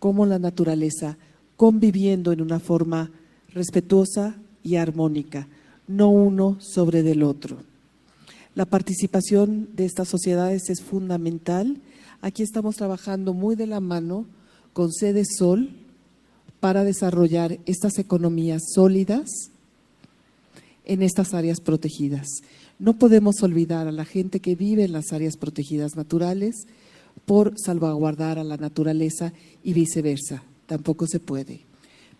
como 0.00 0.26
la 0.26 0.40
naturaleza 0.40 1.16
conviviendo 1.56 2.32
en 2.32 2.40
una 2.40 2.58
forma 2.58 3.12
respetuosa 3.54 4.34
y 4.64 4.74
armónica, 4.74 5.46
no 5.86 6.10
uno 6.10 6.56
sobre 6.58 7.04
del 7.04 7.22
otro. 7.22 7.58
La 8.56 8.64
participación 8.64 9.68
de 9.76 9.84
estas 9.84 10.08
sociedades 10.08 10.68
es 10.68 10.82
fundamental. 10.82 11.80
Aquí 12.22 12.42
estamos 12.42 12.74
trabajando 12.74 13.34
muy 13.34 13.54
de 13.54 13.68
la 13.68 13.78
mano 13.78 14.26
con 14.72 14.92
sede 14.92 15.24
Sol 15.24 15.70
para 16.60 16.84
desarrollar 16.84 17.58
estas 17.66 17.98
economías 17.98 18.62
sólidas 18.74 19.28
en 20.84 21.02
estas 21.02 21.34
áreas 21.34 21.60
protegidas. 21.60 22.26
No 22.78 22.98
podemos 22.98 23.42
olvidar 23.42 23.88
a 23.88 23.92
la 23.92 24.04
gente 24.04 24.40
que 24.40 24.54
vive 24.54 24.84
en 24.84 24.92
las 24.92 25.12
áreas 25.12 25.36
protegidas 25.36 25.96
naturales 25.96 26.66
por 27.26 27.54
salvaguardar 27.58 28.38
a 28.38 28.44
la 28.44 28.56
naturaleza 28.56 29.32
y 29.62 29.72
viceversa. 29.72 30.42
Tampoco 30.66 31.06
se 31.06 31.20
puede. 31.20 31.60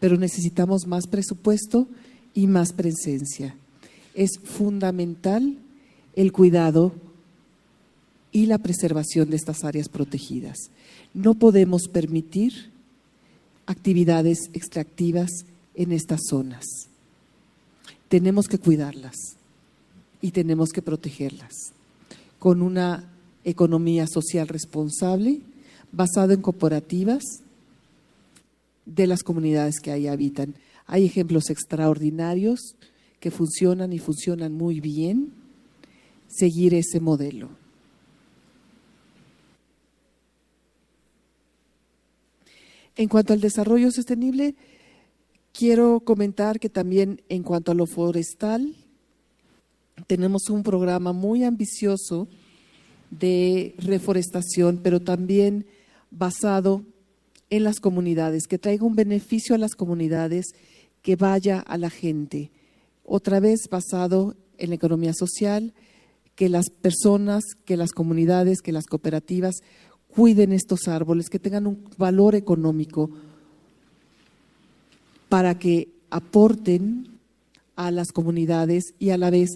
Pero 0.00 0.16
necesitamos 0.16 0.86
más 0.86 1.06
presupuesto 1.06 1.88
y 2.34 2.46
más 2.46 2.72
presencia. 2.72 3.56
Es 4.14 4.38
fundamental 4.42 5.58
el 6.14 6.32
cuidado 6.32 6.92
y 8.32 8.46
la 8.46 8.58
preservación 8.58 9.30
de 9.30 9.36
estas 9.36 9.64
áreas 9.64 9.88
protegidas. 9.88 10.70
No 11.18 11.34
podemos 11.34 11.88
permitir 11.88 12.70
actividades 13.66 14.50
extractivas 14.52 15.28
en 15.74 15.90
estas 15.90 16.20
zonas. 16.30 16.64
Tenemos 18.06 18.46
que 18.46 18.58
cuidarlas 18.58 19.16
y 20.22 20.30
tenemos 20.30 20.68
que 20.70 20.80
protegerlas 20.80 21.72
con 22.38 22.62
una 22.62 23.10
economía 23.42 24.06
social 24.06 24.46
responsable 24.46 25.40
basada 25.90 26.34
en 26.34 26.40
cooperativas 26.40 27.24
de 28.86 29.08
las 29.08 29.24
comunidades 29.24 29.80
que 29.80 29.90
ahí 29.90 30.06
habitan. 30.06 30.54
Hay 30.86 31.04
ejemplos 31.04 31.50
extraordinarios 31.50 32.76
que 33.18 33.32
funcionan 33.32 33.92
y 33.92 33.98
funcionan 33.98 34.52
muy 34.52 34.78
bien. 34.78 35.32
Seguir 36.28 36.74
ese 36.74 37.00
modelo. 37.00 37.57
En 42.98 43.08
cuanto 43.08 43.32
al 43.32 43.40
desarrollo 43.40 43.92
sostenible, 43.92 44.56
quiero 45.52 46.00
comentar 46.00 46.58
que 46.58 46.68
también 46.68 47.22
en 47.28 47.44
cuanto 47.44 47.70
a 47.70 47.76
lo 47.76 47.86
forestal, 47.86 48.74
tenemos 50.08 50.50
un 50.50 50.64
programa 50.64 51.12
muy 51.12 51.44
ambicioso 51.44 52.26
de 53.12 53.76
reforestación, 53.78 54.80
pero 54.82 54.98
también 54.98 55.64
basado 56.10 56.82
en 57.50 57.62
las 57.62 57.78
comunidades, 57.78 58.48
que 58.48 58.58
traiga 58.58 58.84
un 58.84 58.96
beneficio 58.96 59.54
a 59.54 59.58
las 59.58 59.76
comunidades, 59.76 60.46
que 61.00 61.14
vaya 61.14 61.60
a 61.60 61.78
la 61.78 61.90
gente. 61.90 62.50
Otra 63.04 63.38
vez 63.38 63.68
basado 63.70 64.34
en 64.58 64.70
la 64.70 64.74
economía 64.74 65.12
social, 65.14 65.72
que 66.34 66.48
las 66.48 66.68
personas, 66.70 67.44
que 67.64 67.76
las 67.76 67.92
comunidades, 67.92 68.60
que 68.60 68.72
las 68.72 68.86
cooperativas 68.86 69.60
cuiden 70.14 70.52
estos 70.52 70.88
árboles, 70.88 71.30
que 71.30 71.38
tengan 71.38 71.66
un 71.66 71.84
valor 71.96 72.34
económico 72.34 73.10
para 75.28 75.58
que 75.58 75.88
aporten 76.10 77.18
a 77.76 77.90
las 77.90 78.08
comunidades 78.12 78.94
y 78.98 79.10
a 79.10 79.18
la 79.18 79.30
vez 79.30 79.50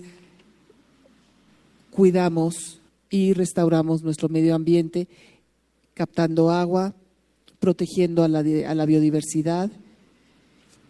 cuidamos 1.90 2.80
y 3.10 3.32
restauramos 3.34 4.02
nuestro 4.02 4.28
medio 4.28 4.54
ambiente, 4.54 5.08
captando 5.94 6.50
agua, 6.50 6.94
protegiendo 7.60 8.24
a 8.24 8.28
la, 8.28 8.86
biodiversidad 8.86 9.70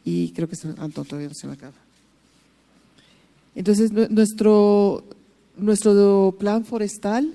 y 0.05 0.31
creo 0.33 0.49
que 0.49 0.57
Anton, 0.79 1.05
todavía 1.05 1.29
no 1.29 1.35
se 1.35 1.47
me 1.47 1.55
acaba. 1.55 1.75
Entonces, 3.55 3.93
nuestro, 3.93 5.05
nuestro 5.57 6.35
plan 6.39 6.65
forestal 6.65 7.33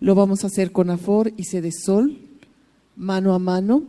lo 0.00 0.14
vamos 0.14 0.42
a 0.42 0.46
hacer 0.46 0.72
con 0.72 0.90
AFOR 0.90 1.32
y 1.36 1.44
Sol, 1.44 2.18
mano 2.96 3.34
a 3.34 3.38
mano. 3.38 3.84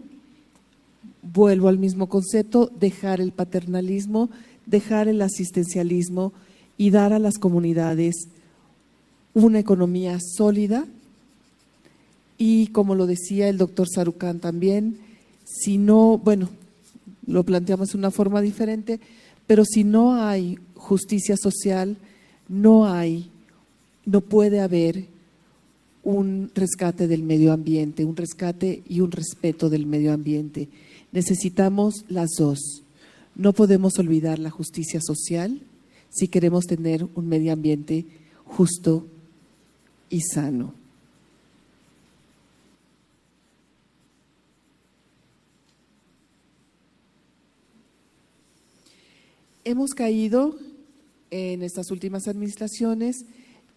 Vuelvo 1.24 1.70
al 1.70 1.80
mismo 1.80 2.10
concepto, 2.10 2.70
dejar 2.80 3.22
el 3.22 3.32
paternalismo, 3.32 4.30
dejar 4.66 5.08
el 5.08 5.22
asistencialismo 5.22 6.34
y 6.78 6.90
dar 6.90 7.14
a 7.14 7.20
las 7.20 7.38
comunidades 7.38 8.28
una 9.34 9.60
economía 9.60 10.20
sólida. 10.20 10.86
Y 12.38 12.68
como 12.68 12.96
lo 12.96 13.06
decía 13.06 13.48
el 13.48 13.58
doctor 13.58 13.88
Sarucán 13.88 14.40
también, 14.40 14.98
si 15.46 15.78
no, 15.78 16.18
bueno, 16.18 16.50
lo 17.26 17.44
planteamos 17.44 17.90
de 17.90 17.98
una 17.98 18.12
forma 18.12 18.42
diferente, 18.42 19.00
pero 19.48 19.64
si 19.64 19.84
no 19.84 20.16
hay 20.16 20.58
justicia 20.76 21.38
social, 21.38 21.98
no 22.50 22.88
hay, 22.88 23.30
no 24.06 24.22
puede 24.22 24.60
haber 24.60 25.06
un 26.04 26.52
rescate 26.56 27.08
del 27.08 27.24
medio 27.24 27.54
ambiente, 27.54 28.06
un 28.06 28.16
rescate 28.16 28.84
y 28.88 29.02
un 29.02 29.12
respeto 29.12 29.70
del 29.70 29.86
medio 29.86 30.14
ambiente. 30.14 30.70
Necesitamos 31.12 32.06
las 32.10 32.30
dos. 32.38 32.84
No 33.36 33.54
podemos 33.54 34.00
olvidar 34.00 34.40
la 34.40 34.50
justicia 34.50 35.00
social 35.02 35.62
si 36.10 36.28
queremos 36.28 36.66
tener 36.66 37.08
un 37.16 37.28
medio 37.28 37.54
ambiente 37.54 38.06
justo 38.46 39.08
y 40.10 40.22
sano. 40.22 40.74
Hemos 49.64 49.92
caído 49.92 50.58
en 51.30 51.62
estas 51.62 51.92
últimas 51.92 52.28
administraciones 52.28 53.26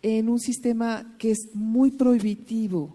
en 0.04 0.28
un 0.28 0.38
sistema 0.38 1.16
que 1.18 1.30
es 1.30 1.54
muy 1.54 1.90
prohibitivo 1.90 2.94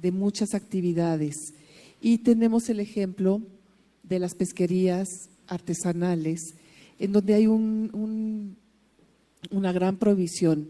de 0.00 0.12
muchas 0.12 0.54
actividades 0.54 1.54
y 2.00 2.18
tenemos 2.18 2.68
el 2.68 2.78
ejemplo 2.78 3.42
de 4.04 4.20
las 4.20 4.36
pesquerías 4.36 5.28
artesanales 5.48 6.54
en 7.00 7.10
donde 7.10 7.34
hay 7.34 7.48
un, 7.48 8.56
una 9.50 9.72
gran 9.72 9.96
prohibición 9.96 10.68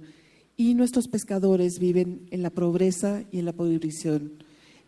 y 0.56 0.72
nuestros 0.72 1.08
pescadores 1.08 1.78
viven 1.78 2.26
en 2.30 2.42
la 2.42 2.48
pobreza 2.48 3.24
y 3.30 3.40
en 3.40 3.44
la 3.44 3.52
prohibición. 3.52 4.32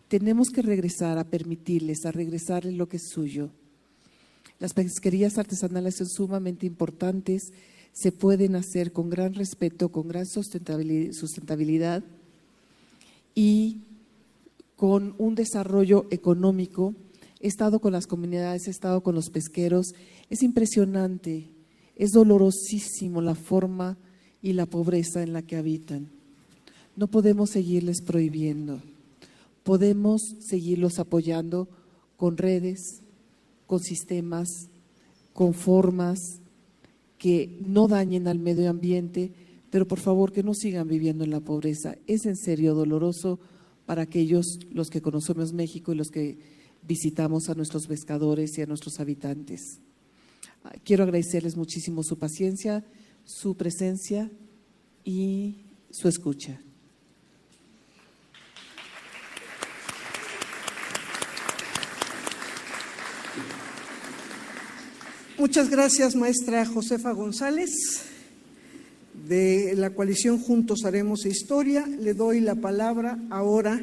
Tenemos 0.08 0.48
que 0.48 0.62
regresar 0.62 1.18
a 1.18 1.24
permitirles, 1.24 2.06
a 2.06 2.12
regresarles 2.12 2.72
lo 2.72 2.88
que 2.88 2.96
es 2.96 3.10
suyo. 3.10 3.50
Las 4.58 4.72
pesquerías 4.72 5.36
artesanales 5.36 5.96
son 5.96 6.08
sumamente 6.08 6.64
importantes, 6.64 7.52
se 7.98 8.12
pueden 8.12 8.54
hacer 8.54 8.92
con 8.92 9.10
gran 9.10 9.34
respeto, 9.34 9.88
con 9.88 10.06
gran 10.06 10.24
sustentabilidad 10.24 12.04
y 13.34 13.78
con 14.76 15.16
un 15.18 15.34
desarrollo 15.34 16.06
económico. 16.12 16.94
He 17.40 17.48
estado 17.48 17.80
con 17.80 17.92
las 17.92 18.06
comunidades, 18.06 18.68
he 18.68 18.70
estado 18.70 19.02
con 19.02 19.16
los 19.16 19.30
pesqueros. 19.30 19.94
Es 20.30 20.44
impresionante, 20.44 21.48
es 21.96 22.12
dolorosísimo 22.12 23.20
la 23.20 23.34
forma 23.34 23.98
y 24.42 24.52
la 24.52 24.66
pobreza 24.66 25.24
en 25.24 25.32
la 25.32 25.42
que 25.42 25.56
habitan. 25.56 26.08
No 26.94 27.08
podemos 27.08 27.50
seguirles 27.50 28.00
prohibiendo. 28.00 28.80
Podemos 29.64 30.36
seguirlos 30.38 31.00
apoyando 31.00 31.66
con 32.16 32.36
redes, 32.36 33.02
con 33.66 33.80
sistemas, 33.80 34.68
con 35.32 35.52
formas 35.52 36.38
que 37.18 37.58
no 37.60 37.88
dañen 37.88 38.28
al 38.28 38.38
medio 38.38 38.70
ambiente, 38.70 39.32
pero 39.70 39.86
por 39.86 39.98
favor 39.98 40.32
que 40.32 40.42
no 40.42 40.54
sigan 40.54 40.88
viviendo 40.88 41.24
en 41.24 41.30
la 41.30 41.40
pobreza. 41.40 41.96
Es 42.06 42.26
en 42.26 42.36
serio 42.36 42.74
doloroso 42.74 43.38
para 43.86 44.02
aquellos 44.02 44.58
los 44.70 44.90
que 44.90 45.02
conocemos 45.02 45.52
México 45.52 45.92
y 45.92 45.96
los 45.96 46.10
que 46.10 46.38
visitamos 46.86 47.48
a 47.48 47.54
nuestros 47.54 47.86
pescadores 47.86 48.56
y 48.56 48.62
a 48.62 48.66
nuestros 48.66 49.00
habitantes. 49.00 49.80
Ah, 50.64 50.74
quiero 50.84 51.04
agradecerles 51.04 51.56
muchísimo 51.56 52.02
su 52.02 52.18
paciencia, 52.18 52.84
su 53.24 53.56
presencia 53.56 54.30
y 55.04 55.56
su 55.90 56.08
escucha. 56.08 56.60
Muchas 65.38 65.70
gracias, 65.70 66.16
maestra 66.16 66.66
Josefa 66.66 67.12
González. 67.12 67.70
De 69.14 69.74
la 69.76 69.90
coalición 69.90 70.40
Juntos 70.40 70.84
Haremos 70.84 71.26
Historia, 71.26 71.86
le 71.86 72.12
doy 72.12 72.40
la 72.40 72.56
palabra 72.56 73.20
ahora 73.30 73.80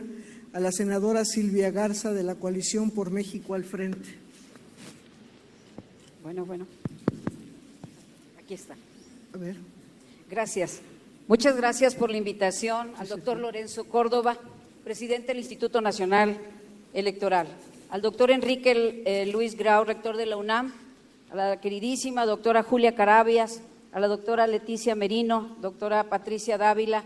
a 0.52 0.60
la 0.60 0.74
senadora 0.74 1.24
Silvia 1.24 1.72
Garza 1.72 2.12
de 2.12 2.24
la 2.24 2.36
coalición 2.36 2.92
por 2.92 3.10
México 3.10 3.54
al 3.54 3.64
frente. 3.64 4.16
Bueno, 6.24 6.46
bueno. 6.46 6.68
Aquí 8.38 8.54
está. 8.54 8.76
A 9.34 9.38
ver. 9.38 9.56
Gracias. 10.30 10.82
Muchas 11.30 11.56
gracias 11.56 11.96
por 11.96 12.12
la 12.12 12.18
invitación 12.18 12.92
al 12.98 13.08
doctor 13.08 13.38
Lorenzo 13.38 13.86
Córdoba, 13.86 14.38
presidente 14.84 15.28
del 15.28 15.38
Instituto 15.38 15.80
Nacional 15.80 16.38
Electoral, 16.94 17.48
al 17.92 18.02
doctor 18.02 18.30
Enrique 18.32 19.04
eh, 19.06 19.26
Luis 19.28 19.56
Grau, 19.56 19.86
rector 19.86 20.18
de 20.18 20.26
la 20.26 20.36
UNAM, 20.36 20.74
a 21.42 21.50
la 21.50 21.62
queridísima 21.62 22.26
doctora 22.26 22.64
Julia 22.64 22.96
Carabias, 22.96 23.62
a 23.92 24.00
la 24.00 24.08
doctora 24.08 24.48
Leticia 24.48 24.96
Merino, 24.96 25.56
doctora 25.62 26.04
Patricia 26.06 26.58
Dávila, 26.58 27.04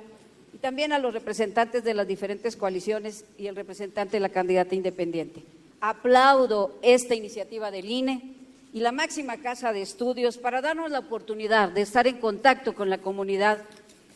y 0.53 0.57
también 0.57 0.93
a 0.93 0.99
los 0.99 1.13
representantes 1.13 1.83
de 1.83 1.93
las 1.93 2.07
diferentes 2.07 2.55
coaliciones 2.55 3.25
y 3.37 3.47
el 3.47 3.55
representante 3.55 4.17
de 4.17 4.21
la 4.21 4.29
candidata 4.29 4.75
independiente. 4.75 5.43
Aplaudo 5.81 6.75
esta 6.81 7.15
iniciativa 7.15 7.71
del 7.71 7.89
INE 7.89 8.35
y 8.73 8.79
la 8.81 8.91
máxima 8.91 9.37
casa 9.37 9.73
de 9.73 9.81
estudios 9.81 10.37
para 10.37 10.61
darnos 10.61 10.91
la 10.91 10.99
oportunidad 10.99 11.69
de 11.69 11.81
estar 11.81 12.07
en 12.07 12.19
contacto 12.19 12.75
con 12.75 12.89
la 12.89 12.99
comunidad 12.99 13.63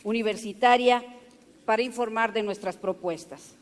universitaria 0.03 1.03
para 1.65 1.81
informar 1.81 2.34
de 2.34 2.44
nuestras 2.44 2.77
propuestas. 2.77 3.56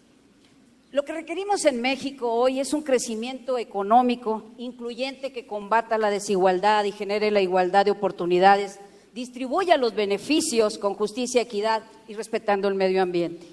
Lo 0.91 1.05
que 1.05 1.13
requerimos 1.13 1.63
en 1.63 1.80
México 1.80 2.34
hoy 2.34 2.59
es 2.59 2.73
un 2.73 2.81
crecimiento 2.81 3.57
económico 3.57 4.43
incluyente 4.57 5.31
que 5.31 5.47
combata 5.47 5.97
la 5.97 6.09
desigualdad 6.09 6.84
y 6.84 6.91
genere 6.91 7.31
la 7.31 7.39
igualdad 7.39 7.85
de 7.85 7.91
oportunidades, 7.91 8.77
distribuya 9.13 9.77
los 9.77 9.95
beneficios 9.95 10.77
con 10.77 10.95
justicia, 10.95 11.41
equidad 11.41 11.84
y 12.09 12.13
respetando 12.13 12.68
el 12.68 12.76
medio 12.76 13.01
ambiente. 13.01 13.47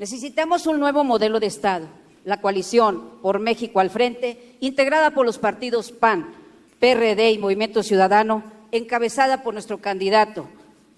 Necesitamos 0.00 0.66
un 0.66 0.80
nuevo 0.80 1.04
modelo 1.04 1.38
de 1.38 1.46
Estado, 1.46 1.86
la 2.24 2.40
coalición 2.40 3.20
por 3.22 3.38
México 3.38 3.78
al 3.78 3.90
frente, 3.90 4.56
integrada 4.58 5.12
por 5.12 5.24
los 5.24 5.38
partidos 5.38 5.92
PAN, 5.92 6.34
PRD 6.80 7.30
y 7.30 7.38
Movimiento 7.38 7.84
Ciudadano, 7.84 8.42
encabezada 8.72 9.44
por 9.44 9.54
nuestro 9.54 9.78
candidato 9.78 10.48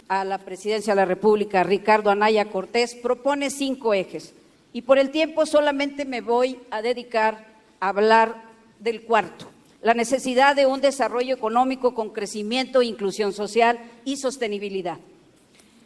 a 0.07 0.25
la 0.25 0.39
presidencia 0.39 0.93
de 0.95 1.01
la 1.01 1.05
República, 1.05 1.61
Ricardo 1.61 2.09
Anaya 2.09 2.45
Cortés, 2.45 2.95
propone 2.95 3.51
cinco 3.51 3.93
ejes 3.93 4.33
y 4.73 4.81
por 4.81 4.97
el 4.97 5.11
tiempo 5.11 5.45
solamente 5.45 6.03
me 6.03 6.21
voy 6.21 6.59
a 6.71 6.81
dedicar 6.81 7.45
a 7.79 7.89
hablar 7.89 8.43
del 8.79 9.03
cuarto, 9.03 9.49
la 9.81 9.93
necesidad 9.93 10.55
de 10.55 10.65
un 10.65 10.81
desarrollo 10.81 11.35
económico 11.35 11.93
con 11.93 12.09
crecimiento, 12.09 12.81
inclusión 12.81 13.31
social 13.31 13.79
y 14.03 14.17
sostenibilidad. 14.17 14.97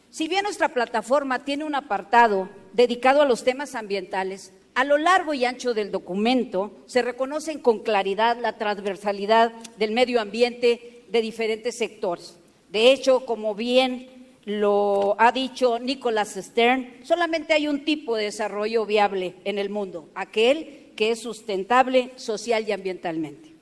Si 0.10 0.28
bien 0.28 0.44
nuestra 0.44 0.70
plataforma 0.70 1.44
tiene 1.44 1.66
un 1.66 1.76
apartado 1.76 2.50
dedicado 2.74 3.22
a 3.22 3.26
los 3.26 3.44
temas 3.44 3.76
ambientales, 3.76 4.54
a 4.74 4.84
lo 4.84 4.98
largo 4.98 5.34
y 5.34 5.44
ancho 5.44 5.74
del 5.74 5.92
documento 5.92 6.72
se 6.86 7.02
reconocen 7.02 7.60
con 7.60 7.80
claridad 7.80 8.38
la 8.40 8.58
transversalidad 8.58 9.52
del 9.78 9.92
medio 9.92 10.22
ambiente 10.22 11.04
de 11.10 11.22
diferentes 11.22 11.78
sectores. 11.78 12.38
De 12.70 12.92
hecho, 12.92 13.26
como 13.26 13.56
bien 13.56 14.17
lo 14.48 15.18
ha 15.20 15.34
dicho 15.34 15.78
Nicholas 15.78 16.36
Stern, 16.36 17.04
solamente 17.04 17.52
hay 17.52 17.68
un 17.68 17.84
tipo 17.84 18.16
de 18.16 18.24
desarrollo 18.24 18.86
viable 18.86 19.36
en 19.44 19.60
el 19.60 19.70
mundo, 19.70 20.08
aquel 20.16 20.94
que 20.96 21.12
es 21.12 21.20
sustentable 21.20 22.14
social 22.16 22.64
y 22.66 22.72
ambientalmente. 22.72 23.54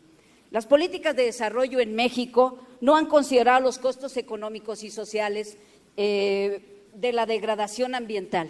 Las 0.52 0.68
políticas 0.68 1.16
de 1.16 1.26
desarrollo 1.26 1.80
en 1.80 1.96
México 1.96 2.60
no 2.82 2.96
han 2.96 3.08
considerado 3.08 3.62
los 3.62 3.80
costos 3.80 4.16
económicos 4.16 4.84
y 4.84 4.92
sociales 4.92 5.58
eh, 5.98 6.84
de 6.94 7.14
la 7.14 7.26
degradación 7.26 7.96
ambiental. 7.96 8.48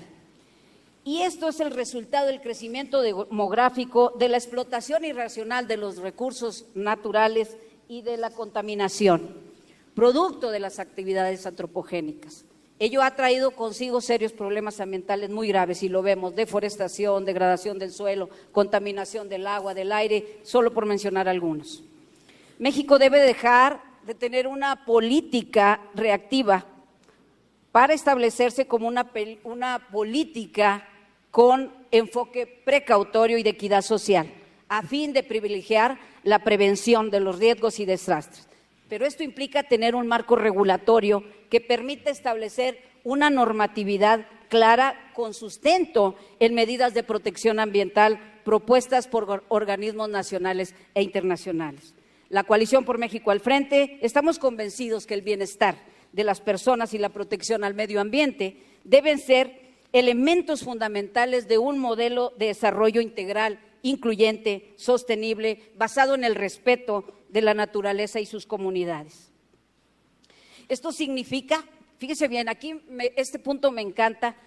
Y 1.06 1.22
esto 1.22 1.48
es 1.48 1.62
el 1.62 1.72
resultado 1.72 2.28
del 2.28 2.42
crecimiento 2.42 3.02
demográfico, 3.02 4.12
de 4.20 4.28
la 4.28 4.36
explotación 4.36 5.06
irracional 5.06 5.70
de 5.70 5.78
los 5.78 6.00
recursos 6.00 6.66
naturales 6.76 7.56
y 7.88 8.02
de 8.02 8.18
la 8.18 8.32
contaminación 8.32 9.45
producto 9.96 10.52
de 10.52 10.60
las 10.60 10.80
actividades 10.80 11.48
antropogénicas. 11.48 12.46
Ello 12.78 13.02
ha 13.02 13.16
traído 13.16 13.52
consigo 13.52 14.02
serios 14.02 14.34
problemas 14.34 14.82
ambientales 14.82 15.30
muy 15.30 15.48
graves 15.48 15.82
y 15.82 15.88
lo 15.88 16.02
vemos, 16.02 16.36
deforestación, 16.36 17.24
degradación 17.24 17.80
del 17.80 17.94
suelo, 17.94 18.30
contaminación 18.52 19.30
del 19.30 19.48
agua, 19.48 19.74
del 19.74 19.94
aire, 19.94 20.40
solo 20.44 20.74
por 20.74 20.86
mencionar 20.86 21.30
algunos. 21.30 21.84
México 22.60 23.00
debe 23.00 23.22
dejar 23.22 23.82
de 24.06 24.14
tener 24.14 24.46
una 24.46 24.86
política 24.86 25.82
reactiva 25.96 26.66
para 27.72 27.94
establecerse 27.94 28.68
como 28.68 28.90
una, 28.90 29.10
una 29.46 29.88
política 29.90 30.86
con 31.32 31.72
enfoque 31.92 32.46
precautorio 32.46 33.38
y 33.38 33.44
de 33.44 33.52
equidad 33.52 33.82
social, 33.82 34.30
a 34.68 34.82
fin 34.84 35.14
de 35.14 35.24
privilegiar 35.24 35.98
la 36.24 36.40
prevención 36.40 37.10
de 37.10 37.22
los 37.22 37.40
riesgos 37.40 37.80
y 37.80 37.86
desastres 37.86 38.50
pero 38.90 39.06
esto 39.06 39.24
implica 39.24 39.64
tener 39.64 39.96
un 39.96 40.08
marco 40.08 40.36
regulatorio 40.36 41.24
que 41.50 41.62
permita 41.62 42.10
establecer 42.10 42.80
una 43.04 43.30
normatividad 43.30 44.26
clara 44.50 45.12
con 45.14 45.34
sustento 45.34 46.16
en 46.40 46.54
medidas 46.54 46.94
de 46.94 47.04
protección 47.04 47.60
ambiental 47.60 48.20
propuestas 48.44 49.08
por 49.08 49.44
organismos 49.50 50.10
nacionales 50.10 50.76
e 50.94 51.02
internacionales. 51.02 51.96
La 52.30 52.44
coalición 52.44 52.86
por 52.86 52.98
México 52.98 53.32
al 53.32 53.40
frente, 53.40 54.00
estamos 54.02 54.40
convencidos 54.40 55.06
que 55.06 55.14
el 55.14 55.22
bienestar 55.22 55.78
de 56.12 56.24
las 56.24 56.42
personas 56.42 56.94
y 56.94 56.98
la 56.98 57.10
protección 57.10 57.64
al 57.64 57.74
medio 57.74 58.02
ambiente 58.02 58.58
deben 58.84 59.20
ser 59.20 59.66
elementos 59.94 60.64
fundamentales 60.64 61.48
de 61.48 61.58
un 61.58 61.80
modelo 61.80 62.34
de 62.38 62.48
desarrollo 62.48 63.02
integral, 63.02 63.60
incluyente, 63.82 64.74
sostenible, 64.76 65.72
basado 65.76 66.16
en 66.16 66.24
el 66.24 66.36
respeto 66.36 67.06
de 67.36 67.42
la 67.42 67.54
naturaleza 67.54 68.22
y 68.22 68.26
sus 68.26 68.46
comunidades. 68.46 69.30
Esto 70.70 70.94
significa, 70.94 71.66
fíjese 71.98 72.30
bien, 72.30 72.48
aquí 72.48 72.82
este 73.18 73.40
punto 73.40 73.72
me 73.72 73.82
encanta, 73.82 74.38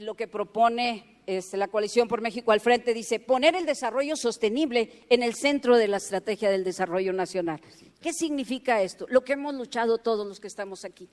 lo 0.00 0.14
que 0.14 0.28
propone 0.28 1.22
este, 1.26 1.56
la 1.56 1.68
coalición 1.68 2.06
por 2.06 2.20
México 2.20 2.52
al 2.52 2.60
frente, 2.60 2.92
dice 2.92 3.18
poner 3.18 3.56
el 3.56 3.64
desarrollo 3.64 4.14
sostenible 4.14 5.06
en 5.08 5.22
el 5.22 5.34
centro 5.34 5.78
de 5.78 5.88
la 5.88 5.96
estrategia 5.96 6.50
del 6.50 6.64
desarrollo 6.64 7.14
nacional. 7.14 7.62
¿Qué 8.02 8.12
significa 8.12 8.82
esto? 8.82 9.06
Lo 9.08 9.24
que 9.24 9.32
hemos 9.32 9.54
luchado 9.54 9.96
todos 9.96 10.26
los 10.26 10.38
que 10.38 10.48
estamos 10.48 10.84
aquí. 10.84 11.08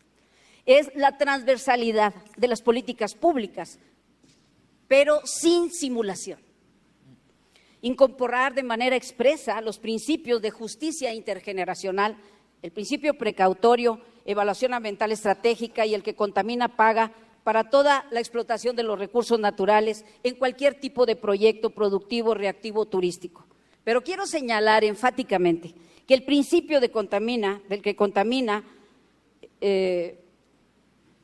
Es 0.65 0.93
la 0.95 1.17
transversalidad 1.17 2.13
de 2.35 2.49
las 2.49 2.61
políticas 2.61 3.15
públicas, 3.15 3.79
pero 4.89 5.21
sin 5.23 5.71
simulación. 5.71 6.44
Incorporar 7.85 8.55
de 8.55 8.63
manera 8.63 8.95
expresa 8.95 9.61
los 9.61 9.77
principios 9.77 10.41
de 10.41 10.49
justicia 10.49 11.13
intergeneracional, 11.13 12.17
el 12.63 12.71
principio 12.71 13.13
precautorio, 13.13 14.01
evaluación 14.25 14.73
ambiental 14.73 15.11
estratégica 15.11 15.85
y 15.85 15.93
el 15.93 16.01
que 16.01 16.15
contamina 16.15 16.75
paga 16.75 17.11
para 17.43 17.69
toda 17.69 18.07
la 18.09 18.19
explotación 18.19 18.75
de 18.75 18.81
los 18.81 18.97
recursos 18.97 19.39
naturales 19.39 20.03
en 20.23 20.33
cualquier 20.33 20.79
tipo 20.79 21.05
de 21.05 21.15
proyecto 21.15 21.69
productivo, 21.69 22.33
reactivo, 22.33 22.87
turístico. 22.87 23.45
Pero 23.83 24.01
quiero 24.01 24.25
señalar 24.25 24.83
enfáticamente 24.83 25.75
que 26.07 26.15
el 26.15 26.23
principio 26.23 26.81
de 26.81 26.89
contamina, 26.89 27.61
del 27.69 27.83
que 27.83 27.95
contamina, 27.95 28.63
eh, 29.61 30.25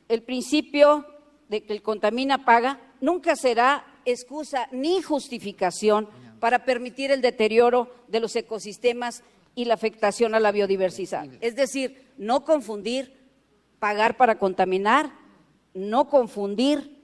el 0.08 0.22
principio 0.22 1.06
de 1.48 1.64
que 1.64 1.72
el 1.72 1.82
contamina 1.82 2.44
paga, 2.44 2.78
nunca 3.00 3.34
será 3.34 3.84
excusa 4.04 4.68
ni 4.70 5.02
justificación 5.02 6.21
para 6.42 6.64
permitir 6.64 7.12
el 7.12 7.22
deterioro 7.22 7.94
de 8.08 8.18
los 8.18 8.34
ecosistemas 8.34 9.22
y 9.54 9.66
la 9.66 9.74
afectación 9.74 10.34
a 10.34 10.40
la 10.40 10.50
biodiversidad. 10.50 11.28
Es 11.40 11.54
decir, 11.54 12.10
no 12.18 12.44
confundir 12.44 13.14
pagar 13.78 14.16
para 14.16 14.40
contaminar 14.40 15.22
no 15.74 16.08
confundir 16.08 16.98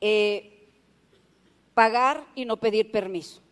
eh, 0.00 0.68
pagar 1.74 2.26
y 2.34 2.44
no 2.44 2.58
pedir 2.58 2.90
permiso. 2.90 3.42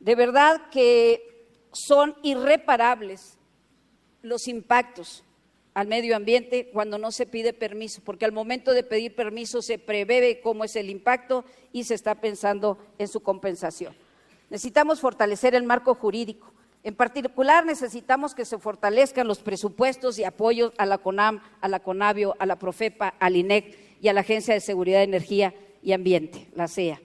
De 0.00 0.14
verdad 0.14 0.70
que 0.70 1.46
son 1.72 2.14
irreparables 2.22 3.38
los 4.22 4.48
impactos 4.48 5.24
al 5.74 5.88
medio 5.88 6.14
ambiente 6.14 6.70
cuando 6.72 6.98
no 6.98 7.10
se 7.10 7.26
pide 7.26 7.52
permiso, 7.52 8.00
porque 8.04 8.24
al 8.24 8.32
momento 8.32 8.72
de 8.72 8.84
pedir 8.84 9.14
permiso 9.14 9.60
se 9.60 9.78
prevé 9.78 10.40
cómo 10.40 10.64
es 10.64 10.76
el 10.76 10.88
impacto 10.88 11.44
y 11.72 11.84
se 11.84 11.94
está 11.94 12.20
pensando 12.20 12.78
en 12.98 13.08
su 13.08 13.20
compensación. 13.20 13.94
Necesitamos 14.50 15.00
fortalecer 15.00 15.54
el 15.54 15.64
marco 15.64 15.94
jurídico. 15.94 16.52
En 16.82 16.94
particular, 16.94 17.64
necesitamos 17.64 18.34
que 18.34 18.44
se 18.44 18.58
fortalezcan 18.58 19.26
los 19.26 19.38
presupuestos 19.38 20.18
y 20.18 20.24
apoyos 20.24 20.72
a 20.76 20.84
la 20.84 20.98
CONAM, 20.98 21.40
a 21.60 21.68
la 21.68 21.80
CONAVIO, 21.80 22.36
a 22.38 22.46
la 22.46 22.58
PROFEPA, 22.58 23.14
al 23.18 23.36
INEC 23.36 23.78
y 24.00 24.08
a 24.08 24.12
la 24.12 24.20
Agencia 24.20 24.52
de 24.52 24.60
Seguridad 24.60 24.98
de 24.98 25.04
Energía 25.04 25.54
y 25.82 25.92
Ambiente, 25.92 26.48
la 26.54 26.68
CEA. 26.68 27.00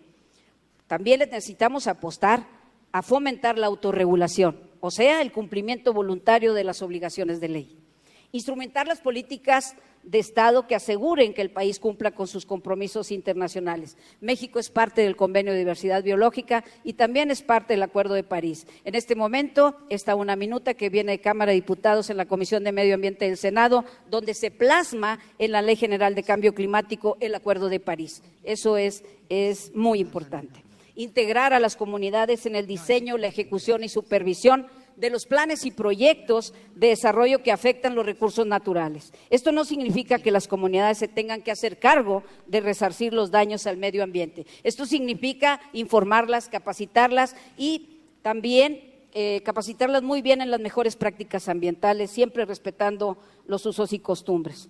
También 0.87 1.19
necesitamos 1.19 1.87
apostar 1.87 2.45
a 2.91 3.01
fomentar 3.01 3.57
la 3.57 3.67
autorregulación, 3.67 4.59
o 4.81 4.91
sea, 4.91 5.21
el 5.21 5.31
cumplimiento 5.31 5.93
voluntario 5.93 6.53
de 6.53 6.63
las 6.63 6.81
obligaciones 6.81 7.39
de 7.39 7.49
ley. 7.49 7.77
Instrumentar 8.31 8.87
las 8.87 9.01
políticas 9.01 9.75
de 10.03 10.19
Estado 10.19 10.67
que 10.67 10.75
aseguren 10.75 11.33
que 11.33 11.41
el 11.41 11.49
país 11.49 11.79
cumpla 11.79 12.11
con 12.11 12.27
sus 12.27 12.45
compromisos 12.45 13.11
internacionales. 13.11 13.97
México 14.21 14.59
es 14.59 14.69
parte 14.69 15.01
del 15.01 15.15
Convenio 15.15 15.51
de 15.51 15.59
Diversidad 15.59 16.03
Biológica 16.03 16.63
y 16.83 16.93
también 16.93 17.31
es 17.31 17.41
parte 17.41 17.73
del 17.73 17.83
Acuerdo 17.83 18.13
de 18.13 18.23
París. 18.23 18.65
En 18.85 18.95
este 18.95 19.15
momento 19.15 19.77
está 19.89 20.15
una 20.15 20.35
minuta 20.35 20.73
que 20.73 20.89
viene 20.89 21.13
de 21.13 21.21
Cámara 21.21 21.51
de 21.51 21.55
Diputados 21.55 22.09
en 22.09 22.17
la 22.17 22.27
Comisión 22.27 22.63
de 22.63 22.71
Medio 22.71 22.95
Ambiente 22.95 23.25
del 23.25 23.37
Senado, 23.37 23.83
donde 24.09 24.33
se 24.33 24.51
plasma 24.51 25.19
en 25.37 25.51
la 25.51 25.61
Ley 25.61 25.75
General 25.75 26.15
de 26.15 26.23
Cambio 26.23 26.53
Climático 26.53 27.17
el 27.19 27.35
Acuerdo 27.35 27.67
de 27.69 27.79
París. 27.79 28.23
Eso 28.43 28.77
es, 28.77 29.03
es 29.29 29.75
muy 29.75 29.99
importante. 29.99 30.63
Integrar 30.95 31.53
a 31.53 31.59
las 31.59 31.75
comunidades 31.75 32.45
en 32.45 32.55
el 32.55 32.67
diseño, 32.67 33.17
la 33.17 33.27
ejecución 33.27 33.83
y 33.83 33.89
supervisión 33.89 34.67
de 34.99 35.09
los 35.09 35.25
planes 35.25 35.65
y 35.65 35.71
proyectos 35.71 36.53
de 36.75 36.87
desarrollo 36.87 37.41
que 37.41 37.51
afectan 37.51 37.95
los 37.95 38.05
recursos 38.05 38.45
naturales. 38.45 39.13
Esto 39.29 39.51
no 39.51 39.63
significa 39.63 40.19
que 40.19 40.31
las 40.31 40.47
comunidades 40.47 40.97
se 40.97 41.07
tengan 41.07 41.41
que 41.41 41.51
hacer 41.51 41.79
cargo 41.79 42.23
de 42.47 42.61
resarcir 42.61 43.13
los 43.13 43.31
daños 43.31 43.65
al 43.65 43.77
medio 43.77 44.03
ambiente. 44.03 44.45
Esto 44.63 44.85
significa 44.85 45.61
informarlas, 45.73 46.49
capacitarlas 46.49 47.35
y 47.57 47.99
también 48.21 48.83
eh, 49.13 49.41
capacitarlas 49.43 50.03
muy 50.03 50.21
bien 50.21 50.41
en 50.41 50.51
las 50.51 50.59
mejores 50.59 50.95
prácticas 50.95 51.49
ambientales, 51.49 52.11
siempre 52.11 52.45
respetando 52.45 53.17
los 53.47 53.65
usos 53.65 53.93
y 53.93 53.99
costumbres. 53.99 54.69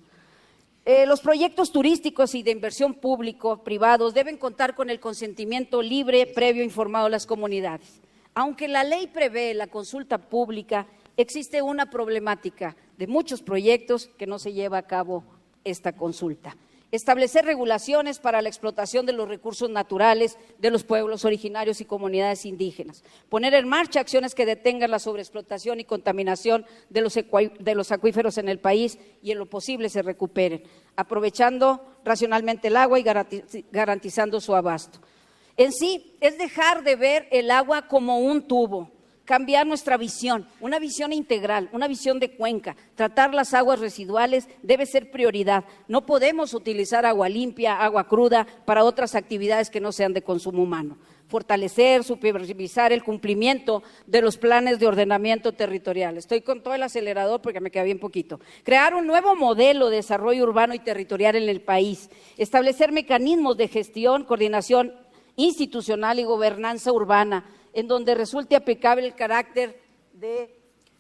Eh, 0.85 1.05
los 1.05 1.19
proyectos 1.21 1.71
turísticos 1.71 2.33
y 2.35 2.43
de 2.43 2.51
inversión 2.51 2.93
público, 2.93 3.63
privados, 3.63 4.13
deben 4.13 4.37
contar 4.37 4.75
con 4.75 4.89
el 4.89 4.99
consentimiento 4.99 5.81
libre, 5.81 6.25
previo, 6.25 6.63
informado 6.63 7.05
de 7.05 7.11
las 7.11 7.25
comunidades. 7.25 7.99
Aunque 8.39 8.69
la 8.69 8.85
ley 8.85 9.07
prevé 9.07 9.53
la 9.53 9.67
consulta 9.67 10.17
pública, 10.17 10.87
existe 11.17 11.61
una 11.61 11.89
problemática 11.89 12.77
de 12.97 13.05
muchos 13.05 13.41
proyectos 13.41 14.09
que 14.17 14.27
no 14.27 14.39
se 14.39 14.53
lleva 14.53 14.77
a 14.77 14.87
cabo 14.87 15.25
esta 15.65 15.91
consulta. 15.91 16.55
Establecer 16.89 17.43
regulaciones 17.43 18.19
para 18.19 18.41
la 18.41 18.47
explotación 18.47 19.05
de 19.05 19.11
los 19.11 19.27
recursos 19.27 19.69
naturales 19.69 20.37
de 20.57 20.71
los 20.71 20.85
pueblos 20.85 21.25
originarios 21.25 21.81
y 21.81 21.85
comunidades 21.85 22.45
indígenas. 22.45 23.03
Poner 23.27 23.53
en 23.55 23.67
marcha 23.67 23.99
acciones 23.99 24.33
que 24.33 24.45
detengan 24.45 24.91
la 24.91 24.99
sobreexplotación 24.99 25.81
y 25.81 25.83
contaminación 25.83 26.65
de 26.89 27.01
los, 27.01 27.15
de 27.15 27.75
los 27.75 27.91
acuíferos 27.91 28.37
en 28.37 28.47
el 28.47 28.59
país 28.59 28.99
y 29.21 29.31
en 29.31 29.37
lo 29.37 29.47
posible 29.47 29.89
se 29.89 30.01
recuperen, 30.01 30.63
aprovechando 30.95 31.97
racionalmente 32.05 32.69
el 32.69 32.77
agua 32.77 33.01
y 33.01 33.03
garantizando 33.69 34.39
su 34.39 34.55
abasto. 34.55 35.01
En 35.59 35.73
sí 35.73 36.15
es 36.21 36.37
dejar 36.37 36.85
de 36.85 36.95
ver 36.95 37.27
el 37.31 37.51
agua 37.51 37.89
como 37.89 38.19
un 38.19 38.43
tubo, 38.43 38.91
cambiar 39.25 39.67
nuestra 39.67 39.97
visión, 39.97 40.47
una 40.61 40.79
visión 40.79 41.11
integral, 41.11 41.69
una 41.73 41.89
visión 41.89 42.17
de 42.17 42.31
cuenca. 42.31 42.77
Tratar 42.95 43.33
las 43.33 43.53
aguas 43.53 43.81
residuales 43.81 44.47
debe 44.63 44.85
ser 44.85 45.11
prioridad. 45.11 45.65
No 45.89 46.05
podemos 46.05 46.53
utilizar 46.53 47.05
agua 47.05 47.27
limpia, 47.27 47.75
agua 47.75 48.07
cruda 48.07 48.47
para 48.63 48.85
otras 48.85 49.15
actividades 49.15 49.69
que 49.69 49.81
no 49.81 49.91
sean 49.91 50.13
de 50.13 50.21
consumo 50.21 50.63
humano. 50.63 50.97
Fortalecer, 51.27 52.05
supervisar 52.05 52.93
el 52.93 53.03
cumplimiento 53.03 53.83
de 54.07 54.21
los 54.21 54.37
planes 54.37 54.79
de 54.79 54.87
ordenamiento 54.87 55.51
territorial. 55.51 56.17
Estoy 56.17 56.39
con 56.39 56.63
todo 56.63 56.73
el 56.73 56.83
acelerador 56.83 57.41
porque 57.41 57.59
me 57.59 57.69
queda 57.69 57.83
bien 57.83 57.99
poquito. 57.99 58.39
Crear 58.63 58.95
un 58.95 59.05
nuevo 59.05 59.35
modelo 59.35 59.89
de 59.89 59.97
desarrollo 59.97 60.41
urbano 60.41 60.73
y 60.73 60.79
territorial 60.79 61.35
en 61.35 61.49
el 61.49 61.59
país. 61.59 62.09
Establecer 62.37 62.93
mecanismos 62.93 63.57
de 63.57 63.67
gestión, 63.67 64.23
coordinación 64.23 64.93
institucional 65.39 66.19
y 66.19 66.23
gobernanza 66.23 66.91
urbana, 66.91 67.45
en 67.73 67.87
donde 67.87 68.13
resulte 68.13 68.55
aplicable 68.55 69.05
el 69.05 69.15
carácter 69.15 69.79
de 70.13 70.53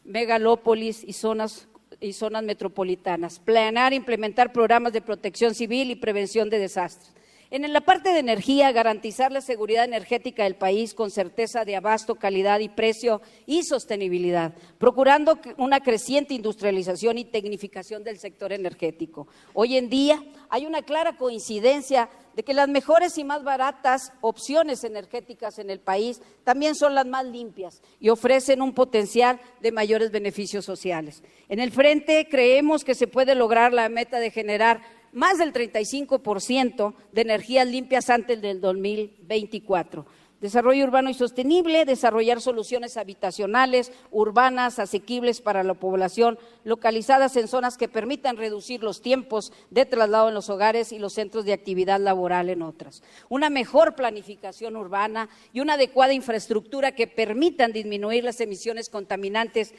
megalópolis 0.05 1.03
y 1.03 1.13
zonas 1.13 1.67
y 1.99 2.13
zonas 2.13 2.43
metropolitanas, 2.43 3.39
planear 3.39 3.91
e 3.91 3.97
implementar 3.97 4.53
programas 4.53 4.93
de 4.93 5.01
protección 5.01 5.53
civil 5.53 5.91
y 5.91 5.95
prevención 5.95 6.49
de 6.49 6.59
desastres. 6.59 7.13
En 7.51 7.73
la 7.73 7.81
parte 7.81 8.13
de 8.13 8.19
energía, 8.19 8.71
garantizar 8.71 9.31
la 9.31 9.41
seguridad 9.41 9.83
energética 9.83 10.43
del 10.43 10.55
país 10.55 10.93
con 10.93 11.09
certeza 11.09 11.65
de 11.65 11.75
abasto, 11.75 12.13
calidad 12.13 12.59
y 12.59 12.69
precio 12.69 13.23
y 13.47 13.63
sostenibilidad, 13.63 14.53
procurando 14.77 15.39
una 15.57 15.79
creciente 15.79 16.35
industrialización 16.35 17.17
y 17.17 17.25
tecnificación 17.25 18.03
del 18.03 18.19
sector 18.19 18.53
energético. 18.53 19.27
Hoy 19.55 19.77
en 19.77 19.89
día 19.89 20.23
hay 20.49 20.67
una 20.67 20.83
clara 20.83 21.17
coincidencia 21.17 22.07
de 22.35 22.43
que 22.43 22.53
las 22.53 22.69
mejores 22.69 23.17
y 23.17 23.23
más 23.23 23.43
baratas 23.43 24.13
opciones 24.21 24.83
energéticas 24.83 25.57
en 25.57 25.71
el 25.71 25.79
país 25.79 26.21
también 26.43 26.75
son 26.75 26.93
las 26.93 27.07
más 27.07 27.25
limpias 27.25 27.81
y 27.99 28.09
ofrecen 28.09 28.61
un 28.61 28.73
potencial 28.73 29.41
de 29.59 29.71
mayores 29.71 30.11
beneficios 30.11 30.65
sociales. 30.65 31.23
En 31.49 31.59
el 31.59 31.71
frente 31.71 32.27
creemos 32.29 32.83
que 32.83 32.93
se 32.93 33.07
puede 33.07 33.33
lograr 33.33 33.73
la 33.73 33.89
meta 33.89 34.19
de 34.19 34.29
generar 34.29 34.98
más 35.13 35.37
del 35.37 35.53
35% 35.53 36.93
de 37.11 37.21
energías 37.21 37.67
limpias 37.67 38.09
antes 38.09 38.41
del 38.41 38.61
2024. 38.61 40.05
Desarrollo 40.41 40.85
urbano 40.85 41.09
y 41.09 41.13
sostenible, 41.13 41.83
desarrollar 41.83 42.39
soluciones 42.39 42.95
habitacionales, 42.95 43.91
urbanas, 44.09 44.79
asequibles 44.79 45.41
para 45.41 45.63
la 45.63 45.73
población, 45.73 46.39
localizadas 46.63 47.35
en 47.35 47.49
zonas 47.49 47.77
que 47.77 47.89
permitan 47.89 48.37
reducir 48.37 48.81
los 48.81 49.01
tiempos 49.01 49.51
de 49.69 49.85
traslado 49.85 50.29
en 50.29 50.35
los 50.35 50.49
hogares 50.49 50.93
y 50.93 50.99
los 50.99 51.11
centros 51.11 51.43
de 51.43 51.51
actividad 51.51 51.99
laboral 51.99 52.49
en 52.49 52.61
otras. 52.61 53.03
Una 53.27 53.49
mejor 53.49 53.95
planificación 53.95 54.77
urbana 54.77 55.27
y 55.51 55.59
una 55.59 55.73
adecuada 55.73 56.13
infraestructura 56.13 56.93
que 56.93 57.07
permitan 57.07 57.73
disminuir 57.73 58.23
las 58.23 58.39
emisiones 58.39 58.87
contaminantes 58.87 59.73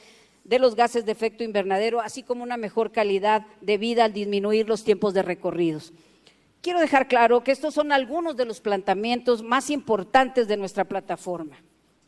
de 0.45 0.59
los 0.59 0.75
gases 0.75 1.05
de 1.07 1.13
efecto 1.13 1.45
invernadero, 1.45 2.01
así 2.01 2.23
como 2.23 2.43
una 2.43 2.57
mejor 2.57 2.93
calidad 2.93 3.47
de 3.61 3.79
vida 3.79 4.05
al 4.05 4.13
disminuir 4.13 4.69
los 4.69 4.85
tiempos 4.85 5.15
de 5.15 5.23
recorridos. 5.23 5.93
Quiero 6.63 6.81
dejar 6.81 7.09
claro 7.09 7.43
que 7.43 7.53
estos 7.53 7.73
son 7.75 7.91
algunos 7.91 8.37
de 8.37 8.45
los 8.45 8.61
planteamientos 8.61 9.43
más 9.43 9.71
importantes 9.71 10.47
de 10.47 10.57
nuestra 10.57 10.85
plataforma. 10.85 11.57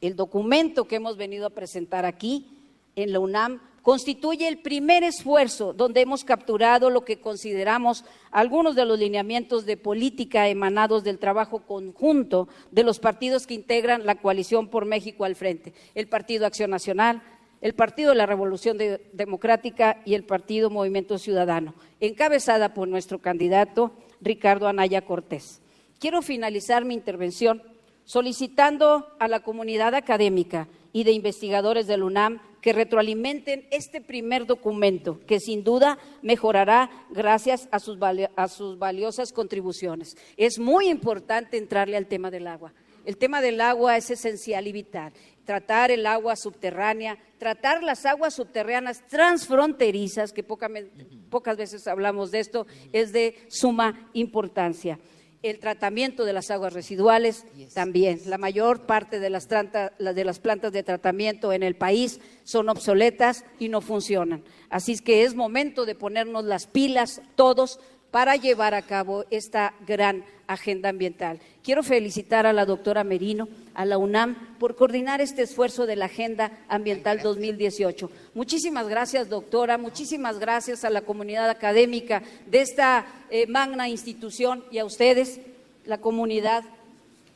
El 0.00 0.16
documento 0.16 0.86
que 0.86 0.96
hemos 0.96 1.16
venido 1.16 1.46
a 1.46 1.50
presentar 1.50 2.04
aquí 2.04 2.58
en 2.96 3.12
la 3.12 3.20
UNAM 3.20 3.60
constituye 3.82 4.46
el 4.46 4.58
primer 4.58 5.02
esfuerzo 5.04 5.72
donde 5.72 6.00
hemos 6.00 6.24
capturado 6.24 6.88
lo 6.88 7.04
que 7.04 7.20
consideramos 7.20 8.04
algunos 8.30 8.76
de 8.76 8.84
los 8.84 8.98
lineamientos 8.98 9.66
de 9.66 9.76
política 9.76 10.48
emanados 10.48 11.02
del 11.02 11.18
trabajo 11.18 11.60
conjunto 11.66 12.48
de 12.70 12.84
los 12.84 13.00
partidos 13.00 13.46
que 13.46 13.54
integran 13.54 14.06
la 14.06 14.14
coalición 14.14 14.68
por 14.68 14.84
México 14.84 15.24
al 15.24 15.34
frente, 15.34 15.72
el 15.94 16.08
Partido 16.08 16.46
Acción 16.46 16.70
Nacional, 16.70 17.22
el 17.62 17.74
Partido 17.74 18.10
de 18.10 18.16
la 18.16 18.26
Revolución 18.26 18.76
Democrática 19.12 20.02
y 20.04 20.14
el 20.14 20.24
Partido 20.24 20.68
Movimiento 20.68 21.16
Ciudadano, 21.16 21.74
encabezada 22.00 22.74
por 22.74 22.88
nuestro 22.88 23.20
candidato 23.20 23.92
Ricardo 24.20 24.68
Anaya 24.68 25.02
Cortés. 25.02 25.62
Quiero 25.98 26.20
finalizar 26.20 26.84
mi 26.84 26.94
intervención 26.94 27.62
solicitando 28.04 29.06
a 29.20 29.28
la 29.28 29.40
comunidad 29.40 29.94
académica 29.94 30.68
y 30.92 31.04
de 31.04 31.12
investigadores 31.12 31.86
del 31.86 32.02
UNAM 32.02 32.40
que 32.60 32.72
retroalimenten 32.72 33.66
este 33.70 34.00
primer 34.00 34.46
documento, 34.46 35.20
que 35.26 35.40
sin 35.40 35.64
duda 35.64 35.98
mejorará 36.22 36.90
gracias 37.10 37.68
a 37.70 37.78
sus, 37.78 37.98
valiosas 37.98 39.32
contribuciones. 39.32 40.16
Es 40.36 40.58
muy 40.58 40.88
importante 40.88 41.56
entrarle 41.56 41.96
al 41.96 42.06
tema 42.06 42.30
del 42.30 42.46
agua. 42.46 42.72
El 43.04 43.16
tema 43.16 43.40
del 43.40 43.60
agua 43.60 43.96
es 43.96 44.10
esencial 44.10 44.68
y 44.68 44.72
vital. 44.72 45.12
Tratar 45.44 45.90
el 45.90 46.06
agua 46.06 46.36
subterránea, 46.36 47.18
tratar 47.38 47.82
las 47.82 48.06
aguas 48.06 48.34
subterráneas 48.34 49.02
transfronterizas, 49.08 50.32
que 50.32 50.42
pocas 50.42 51.56
veces 51.56 51.86
hablamos 51.86 52.30
de 52.30 52.40
esto, 52.40 52.66
es 52.92 53.12
de 53.12 53.36
suma 53.48 54.08
importancia 54.12 54.98
el 55.42 55.58
tratamiento 55.58 56.24
de 56.24 56.32
las 56.32 56.50
aguas 56.50 56.72
residuales 56.72 57.44
también. 57.74 58.20
La 58.26 58.38
mayor 58.38 58.86
parte 58.86 59.18
de 59.18 59.28
las, 59.28 59.48
de 59.48 60.24
las 60.24 60.38
plantas 60.38 60.72
de 60.72 60.82
tratamiento 60.82 61.52
en 61.52 61.62
el 61.62 61.74
país 61.74 62.20
son 62.44 62.68
obsoletas 62.68 63.44
y 63.58 63.68
no 63.68 63.80
funcionan. 63.80 64.44
Así 64.70 64.92
es 64.92 65.02
que 65.02 65.24
es 65.24 65.34
momento 65.34 65.84
de 65.84 65.94
ponernos 65.94 66.44
las 66.44 66.66
pilas 66.66 67.20
todos 67.34 67.80
para 68.10 68.36
llevar 68.36 68.74
a 68.74 68.82
cabo 68.82 69.24
esta 69.30 69.74
gran 69.86 70.24
agenda 70.52 70.88
ambiental. 70.88 71.40
Quiero 71.62 71.82
felicitar 71.82 72.46
a 72.46 72.52
la 72.52 72.66
doctora 72.66 73.04
Merino, 73.04 73.48
a 73.74 73.84
la 73.84 73.98
UNAM, 73.98 74.56
por 74.58 74.76
coordinar 74.76 75.20
este 75.20 75.42
esfuerzo 75.42 75.86
de 75.86 75.96
la 75.96 76.06
Agenda 76.06 76.52
Ambiental 76.68 77.20
2018. 77.22 78.10
Muchísimas 78.34 78.88
gracias, 78.88 79.28
doctora. 79.28 79.78
Muchísimas 79.78 80.38
gracias 80.38 80.84
a 80.84 80.90
la 80.90 81.02
comunidad 81.02 81.48
académica 81.50 82.22
de 82.46 82.60
esta 82.60 83.06
eh, 83.30 83.46
magna 83.46 83.88
institución 83.88 84.64
y 84.70 84.78
a 84.78 84.84
ustedes, 84.84 85.40
la 85.84 85.98
comunidad 85.98 86.64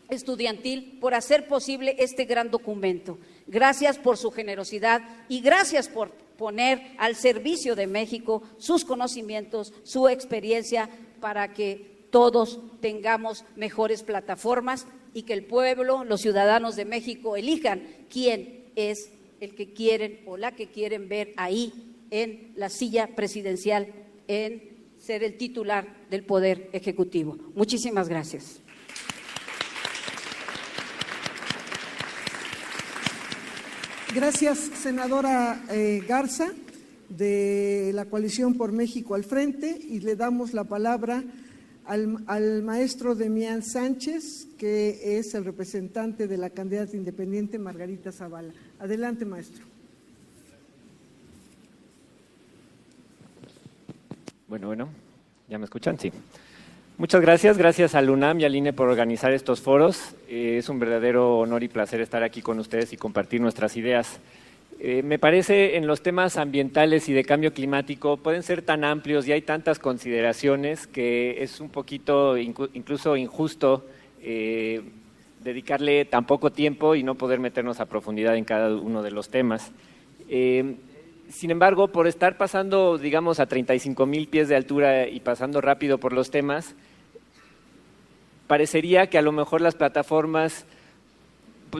estudiantil, 0.09 0.99
por 1.01 1.15
hacer 1.15 1.49
posible 1.49 1.97
este 1.99 2.25
gran 2.25 2.51
documento. 2.51 3.19
Gracias 3.47 3.99
por 3.99 4.17
su 4.17 4.31
generosidad 4.31 5.03
y 5.29 5.41
gracias 5.41 5.89
por 5.89 6.11
poner 6.37 6.83
al 6.99 7.17
servicio 7.17 7.75
de 7.75 7.87
México 7.87 8.43
sus 8.59 8.85
conocimientos, 8.85 9.73
su 9.85 10.09
experiencia, 10.09 10.89
para 11.21 11.53
que 11.53 11.95
todos 12.11 12.61
tengamos 12.81 13.45
mejores 13.57 14.03
plataformas 14.03 14.87
y 15.12 15.23
que 15.23 15.33
el 15.33 15.45
pueblo, 15.45 16.05
los 16.05 16.20
ciudadanos 16.20 16.77
de 16.77 16.85
México 16.85 17.37
elijan 17.37 17.83
quién 18.11 18.66
es 18.77 19.11
el 19.41 19.55
que 19.55 19.73
quieren 19.73 20.20
o 20.27 20.37
la 20.37 20.55
que 20.55 20.69
quieren 20.69 21.09
ver 21.09 21.33
ahí 21.37 21.95
en 22.11 22.53
la 22.57 22.69
silla 22.69 23.15
presidencial, 23.16 23.89
en 24.28 24.77
ser 24.99 25.24
el 25.24 25.37
titular 25.37 26.07
del 26.11 26.24
Poder 26.24 26.70
Ejecutivo. 26.73 27.37
Muchísimas 27.55 28.09
gracias. 28.09 28.61
Gracias, 34.15 34.59
senadora 34.59 35.62
eh, 35.70 36.03
Garza, 36.09 36.53
de 37.09 37.91
la 37.95 38.07
coalición 38.07 38.55
por 38.55 38.73
México 38.73 39.15
al 39.15 39.24
frente, 39.24 39.78
y 39.89 40.01
le 40.01 40.16
damos 40.16 40.55
la 40.55 40.65
palabra 40.65 41.23
al, 41.87 42.63
maestro 42.63 43.15
Demián 43.15 43.63
Sánchez, 43.63 44.49
que 44.59 45.19
es 45.19 45.35
el 45.35 45.45
representante 45.45 46.27
de 46.27 46.37
la 46.37 46.51
candidata 46.51 46.97
independiente 46.97 47.59
Margarita 47.59 48.13
Zavala. 48.13 48.53
Adelante, 48.79 49.25
maestro. 49.25 49.65
Bueno, 54.49 54.69
bueno, 54.69 54.89
¿ya 55.49 55.59
me 55.59 55.65
escuchan? 55.65 55.99
Sí. 55.99 56.13
Muchas 56.99 57.21
gracias, 57.21 57.59
gracias 57.59 57.95
al 57.95 58.09
UNAM 58.09 58.41
y 58.41 58.45
al 58.45 58.55
INE 58.55 58.73
por 58.73 58.89
organizar 58.89 59.33
estos 59.33 59.61
foros. 59.61 60.15
Eh, 60.29 60.57
es 60.59 60.69
un 60.69 60.79
verdadero 60.79 61.39
honor 61.39 61.63
y 61.63 61.69
placer 61.69 62.01
estar 62.01 62.23
aquí 62.23 62.43
con 62.43 62.59
ustedes 62.59 62.93
y 62.93 62.97
compartir 62.97 63.41
nuestras 63.41 63.77
ideas. 63.77 64.19
Eh, 64.78 65.03
me 65.03 65.19
parece 65.19 65.77
en 65.77 65.86
los 65.86 66.03
temas 66.03 66.36
ambientales 66.36 67.09
y 67.09 67.15
de 67.15 67.24
cambio 67.24 67.55
climático 67.55 68.19
pueden 68.19 68.43
ser 68.43 68.61
tan 68.61 68.85
amplios 68.85 69.27
y 69.27 69.32
hay 69.32 69.40
tantas 69.40 69.78
consideraciones 69.78 70.86
que 70.86 71.43
es 71.43 71.61
un 71.61 71.70
poquito 71.70 72.36
incluso 72.36 73.16
injusto 73.16 73.86
eh, 74.20 74.82
dedicarle 75.43 76.05
tan 76.05 76.27
poco 76.27 76.53
tiempo 76.53 76.94
y 76.94 77.03
no 77.03 77.15
poder 77.15 77.40
meternos 77.40 77.81
a 77.81 77.86
profundidad 77.86 78.36
en 78.36 78.44
cada 78.44 78.74
uno 78.77 79.03
de 79.03 79.12
los 79.12 79.31
temas. 79.31 79.73
sin 80.28 81.51
embargo, 81.51 81.89
por 81.89 82.07
estar 82.07 82.36
pasando, 82.36 82.98
digamos, 82.98 83.40
a 83.40 83.47
35 83.47 84.05
mil 84.07 84.28
pies 84.28 84.48
de 84.48 84.57
altura 84.57 85.09
y 85.09 85.20
pasando 85.20 85.61
rápido 85.61 85.98
por 85.98 86.12
los 86.12 86.31
temas, 86.31 86.74
parecería 88.47 89.09
que 89.09 89.19
a 89.19 89.23
lo 89.23 89.32
mejor 89.32 89.61
las 89.61 89.74
plataformas 89.74 90.66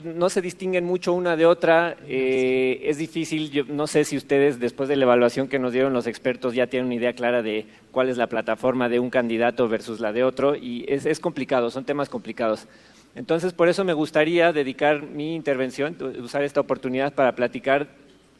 no 0.03 0.29
se 0.29 0.41
distinguen 0.41 0.85
mucho 0.85 1.13
una 1.13 1.35
de 1.35 1.45
otra. 1.45 1.97
Eh, 2.07 2.81
es 2.83 2.97
difícil, 2.97 3.51
yo 3.51 3.63
no 3.65 3.87
sé 3.87 4.03
si 4.03 4.17
ustedes 4.17 4.59
después 4.59 4.89
de 4.89 4.95
la 4.95 5.05
evaluación 5.05 5.47
que 5.47 5.59
nos 5.59 5.73
dieron 5.73 5.93
los 5.93 6.07
expertos 6.07 6.53
ya 6.53 6.67
tienen 6.67 6.87
una 6.87 6.95
idea 6.95 7.13
clara 7.13 7.41
de 7.41 7.65
cuál 7.91 8.09
es 8.09 8.17
la 8.17 8.27
plataforma 8.27 8.89
de 8.89 8.99
un 8.99 9.09
candidato 9.09 9.67
versus 9.67 9.99
la 9.99 10.13
de 10.13 10.23
otro 10.23 10.55
y 10.55 10.85
es, 10.87 11.05
es 11.05 11.19
complicado, 11.19 11.69
son 11.69 11.85
temas 11.85 12.09
complicados. 12.09 12.67
Entonces, 13.15 13.53
por 13.53 13.67
eso 13.67 13.83
me 13.83 13.93
gustaría 13.93 14.53
dedicar 14.53 15.01
mi 15.01 15.35
intervención, 15.35 15.97
usar 16.21 16.43
esta 16.43 16.61
oportunidad 16.61 17.13
para 17.13 17.33
platicar 17.33 17.87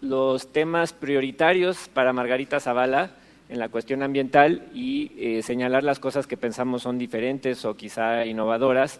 los 0.02 0.54
temas 0.54 0.94
prioritarios 0.94 1.90
para 1.94 2.14
Margarita 2.14 2.60
Zavala 2.60 3.12
en 3.50 3.60
la 3.60 3.70
cuestión 3.70 4.04
ambiental 4.04 4.68
y 4.74 5.12
eh, 5.18 5.42
señalar 5.42 5.84
las 5.84 6.00
cosas 6.00 6.28
que 6.28 6.38
pensamos 6.38 6.84
son 6.84 6.98
diferentes 6.98 7.66
o 7.66 7.76
quizá 7.76 8.26
innovadoras 8.26 9.00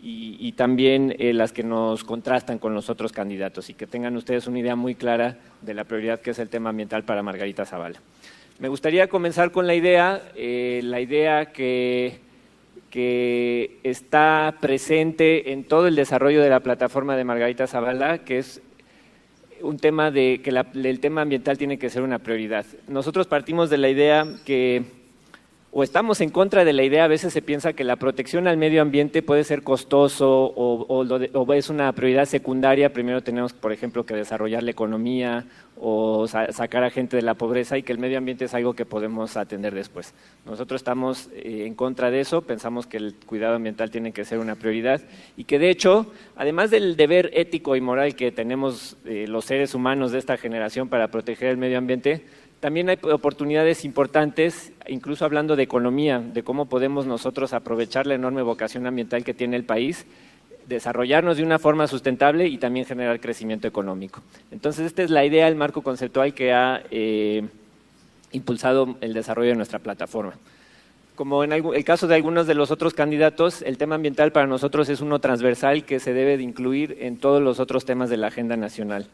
y, 0.00 0.52
también 0.52 1.14
eh, 1.18 1.32
las 1.32 1.52
que 1.52 1.62
nos 1.62 2.04
contrastan 2.04 2.58
con 2.58 2.74
los 2.74 2.88
otros 2.88 3.12
candidatos 3.12 3.68
y 3.70 3.74
que 3.74 3.86
tengan 3.86 4.16
ustedes 4.16 4.46
una 4.46 4.58
idea 4.58 4.76
muy 4.76 4.94
clara 4.94 5.38
de 5.60 5.74
la 5.74 5.84
prioridad 5.84 6.20
que 6.20 6.30
es 6.30 6.38
el 6.38 6.48
tema 6.48 6.70
ambiental 6.70 7.04
para 7.04 7.22
Margarita 7.22 7.66
Zavala. 7.66 8.00
Me 8.58 8.68
gustaría 8.68 9.08
comenzar 9.08 9.52
con 9.52 9.66
la 9.66 9.74
idea, 9.74 10.22
eh, 10.34 10.80
la 10.84 11.00
idea 11.00 11.46
que, 11.46 12.18
que 12.90 13.78
está 13.82 14.56
presente 14.60 15.52
en 15.52 15.64
todo 15.64 15.86
el 15.86 15.96
desarrollo 15.96 16.42
de 16.42 16.50
la 16.50 16.60
plataforma 16.60 17.16
de 17.16 17.24
Margarita 17.24 17.66
Zavala, 17.66 18.18
que 18.18 18.38
es 18.38 18.62
un 19.60 19.78
tema 19.78 20.10
de 20.10 20.40
que 20.42 20.50
el 20.50 21.00
tema 21.00 21.22
ambiental 21.22 21.58
tiene 21.58 21.78
que 21.78 21.90
ser 21.90 22.02
una 22.02 22.20
prioridad. 22.20 22.64
Nosotros 22.86 23.26
partimos 23.26 23.70
de 23.70 23.78
la 23.78 23.88
idea 23.88 24.26
que 24.44 24.97
estamos 25.82 26.20
en 26.20 26.30
contra 26.30 26.64
de 26.64 26.72
la 26.72 26.82
idea, 26.82 27.04
a 27.04 27.08
veces 27.08 27.32
se 27.32 27.42
piensa 27.42 27.72
que 27.72 27.84
la 27.84 27.96
protección 27.96 28.48
al 28.48 28.56
medio 28.56 28.82
ambiente 28.82 29.22
puede 29.22 29.44
ser 29.44 29.62
costoso 29.62 30.52
o, 30.56 31.54
es 31.54 31.70
una 31.70 31.92
prioridad 31.92 32.24
secundaria. 32.24 32.92
Primero 32.92 33.22
tenemos, 33.22 33.52
por 33.52 33.72
ejemplo, 33.72 34.04
que 34.04 34.14
desarrollar 34.14 34.62
la 34.62 34.70
economía 34.70 35.46
o 35.80 36.26
sacar 36.26 36.84
a 36.84 36.90
gente 36.90 37.16
de 37.16 37.22
la 37.22 37.34
pobreza 37.34 37.78
y 37.78 37.82
que 37.82 37.92
el 37.92 37.98
medio 37.98 38.18
ambiente 38.18 38.46
es 38.46 38.54
algo 38.54 38.74
que 38.74 38.84
podemos 38.84 39.36
atender 39.36 39.74
después. 39.74 40.14
Nosotros 40.44 40.80
estamos 40.80 41.28
eh, 41.32 41.64
en 41.66 41.74
contra 41.74 42.10
de 42.10 42.20
eso, 42.20 42.42
pensamos 42.42 42.86
que 42.86 42.96
el 42.96 43.14
cuidado 43.14 43.54
ambiental 43.54 43.90
tiene 43.90 44.12
que 44.12 44.24
ser 44.24 44.38
una 44.40 44.56
prioridad 44.56 45.00
y 45.36 45.44
que 45.44 45.58
de 45.58 45.70
hecho, 45.70 46.12
además 46.36 46.70
del 46.70 46.96
deber 46.96 47.30
ético 47.32 47.76
y 47.76 47.80
moral 47.80 48.16
que 48.16 48.32
tenemos 48.32 48.96
eh, 49.04 49.26
los 49.28 49.44
seres 49.44 49.74
humanos 49.74 50.10
de 50.10 50.18
esta 50.18 50.36
generación 50.36 50.88
para 50.88 51.08
proteger 51.08 51.48
el 51.48 51.56
medio 51.56 51.78
ambiente, 51.78 52.24
también 52.60 52.88
hay 52.88 52.98
oportunidades 53.02 53.84
importantes, 53.84 54.72
incluso 54.88 55.24
hablando 55.24 55.54
de 55.54 55.62
economía, 55.62 56.18
de 56.18 56.42
cómo 56.42 56.66
podemos 56.66 57.06
nosotros 57.06 57.52
aprovechar 57.52 58.06
la 58.06 58.14
enorme 58.14 58.42
vocación 58.42 58.86
ambiental 58.86 59.22
que 59.22 59.34
tiene 59.34 59.56
el 59.56 59.64
país, 59.64 60.06
desarrollarnos 60.66 61.36
de 61.36 61.44
una 61.44 61.58
forma 61.58 61.86
sustentable 61.86 62.46
y 62.48 62.58
también 62.58 62.84
generar 62.84 63.20
crecimiento 63.20 63.68
económico. 63.68 64.22
Entonces, 64.50 64.86
esta 64.86 65.02
es 65.02 65.10
la 65.10 65.24
idea, 65.24 65.48
el 65.48 65.54
marco 65.54 65.82
conceptual 65.82 66.34
que 66.34 66.52
ha 66.52 66.82
eh, 66.90 67.46
impulsado 68.32 68.96
el 69.00 69.14
desarrollo 69.14 69.50
de 69.50 69.56
nuestra 69.56 69.78
plataforma. 69.78 70.34
Como 71.14 71.42
en 71.42 71.52
el 71.52 71.84
caso 71.84 72.06
de 72.06 72.14
algunos 72.14 72.46
de 72.46 72.54
los 72.54 72.70
otros 72.70 72.94
candidatos, 72.94 73.62
el 73.62 73.78
tema 73.78 73.96
ambiental 73.96 74.30
para 74.30 74.46
nosotros 74.46 74.88
es 74.88 75.00
uno 75.00 75.20
transversal 75.20 75.84
que 75.84 76.00
se 76.00 76.12
debe 76.12 76.36
de 76.36 76.44
incluir 76.44 76.96
en 77.00 77.16
todos 77.16 77.42
los 77.42 77.60
otros 77.60 77.84
temas 77.84 78.10
de 78.10 78.18
la 78.18 78.28
agenda 78.28 78.56
nacional. 78.56 79.08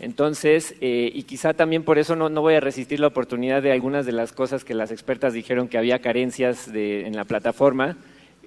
Entonces, 0.00 0.74
eh, 0.80 1.10
y 1.14 1.22
quizá 1.24 1.54
también 1.54 1.84
por 1.84 1.98
eso 1.98 2.16
no, 2.16 2.28
voy 2.40 2.54
a 2.54 2.60
resistir 2.60 2.98
la 2.98 3.06
oportunidad 3.06 3.62
de 3.62 3.72
algunas 3.72 4.04
de 4.06 4.12
las 4.12 4.32
cosas 4.32 4.64
que 4.64 4.74
las 4.74 4.90
expertas 4.90 5.32
dijeron 5.32 5.68
que 5.68 5.78
había 5.78 6.00
carencias 6.00 6.68
en 6.72 7.14
la 7.14 7.24
plataforma. 7.24 7.96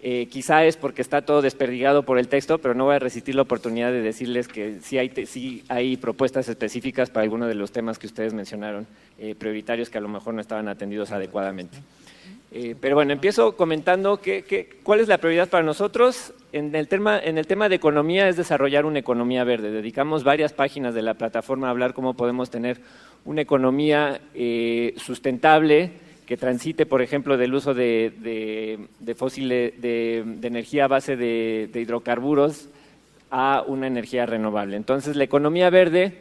Eh, 0.08 0.28
quizá 0.28 0.66
es 0.66 0.78
porque 0.78 1.02
está 1.02 1.24
todo 1.24 1.42
desperdigado 1.42 2.04
por 2.04 2.20
el 2.20 2.28
texto, 2.28 2.60
pero 2.60 2.76
no 2.76 2.86
voy 2.86 2.96
a 2.96 3.00
resistir 3.00 3.34
la 3.34 3.42
oportunidad 3.42 3.92
de 3.92 4.02
decirles 4.02 4.48
que 4.48 4.80
sí 4.82 5.00
hay, 5.00 5.12
sí 5.26 5.64
hay 5.68 5.98
propuestas 5.98 6.48
específicas 6.48 7.10
para 7.10 7.24
algunos 7.24 7.48
de 7.48 7.56
los 7.56 7.72
temas 7.72 7.98
que 7.98 8.06
ustedes 8.06 8.32
mencionaron, 8.32 8.86
eh, 9.18 9.34
prioritarios 9.34 9.90
que 9.90 9.98
a 9.98 10.02
lo 10.02 10.08
mejor 10.08 10.36
no 10.36 10.42
estaban 10.42 10.68
atendidos 10.68 11.12
adecuadamente. 11.12 11.80
Eh, 12.52 12.76
pero 12.80 12.94
bueno, 12.94 13.14
empiezo 13.14 13.58
comentando 13.58 14.22
que, 14.22 14.78
cuál 14.84 15.00
es 15.00 15.08
la 15.08 15.18
prioridad 15.18 15.50
para 15.50 15.64
nosotros. 15.64 16.34
En 16.56 16.74
el, 16.74 16.88
tema, 16.88 17.20
en 17.20 17.38
el 17.38 17.48
tema 17.48 17.68
de 17.68 17.76
economía 17.76 18.30
es 18.30 18.38
desarrollar 18.38 18.86
una 18.86 19.00
economía 19.00 19.44
verde. 19.44 19.72
Dedicamos 19.72 20.24
varias 20.24 20.54
páginas 20.54 20.96
de 20.96 21.02
la 21.02 21.16
plataforma 21.16 21.68
a 21.68 21.72
hablar 21.72 21.94
cómo 21.94 22.14
podemos 22.14 22.50
tener 22.50 22.80
una 23.26 23.42
economía 23.42 24.22
sustentable, 24.96 25.92
que 26.26 26.38
transite, 26.38 26.86
por 26.86 27.02
ejemplo, 27.02 27.36
del 27.36 27.54
uso 27.54 27.74
de, 27.74 28.88
de, 29.02 29.16
fósiles, 29.16 29.82
de, 29.82 30.20
energía 30.44 30.86
a 30.86 30.88
base 30.88 31.18
de, 31.18 31.70
hidrocarburos 31.74 32.70
a 33.32 33.62
una 33.68 33.88
energía 33.88 34.26
renovable. 34.26 34.78
Entonces, 34.78 35.18
la 35.18 35.26
economía 35.26 35.70
verde, 35.70 36.20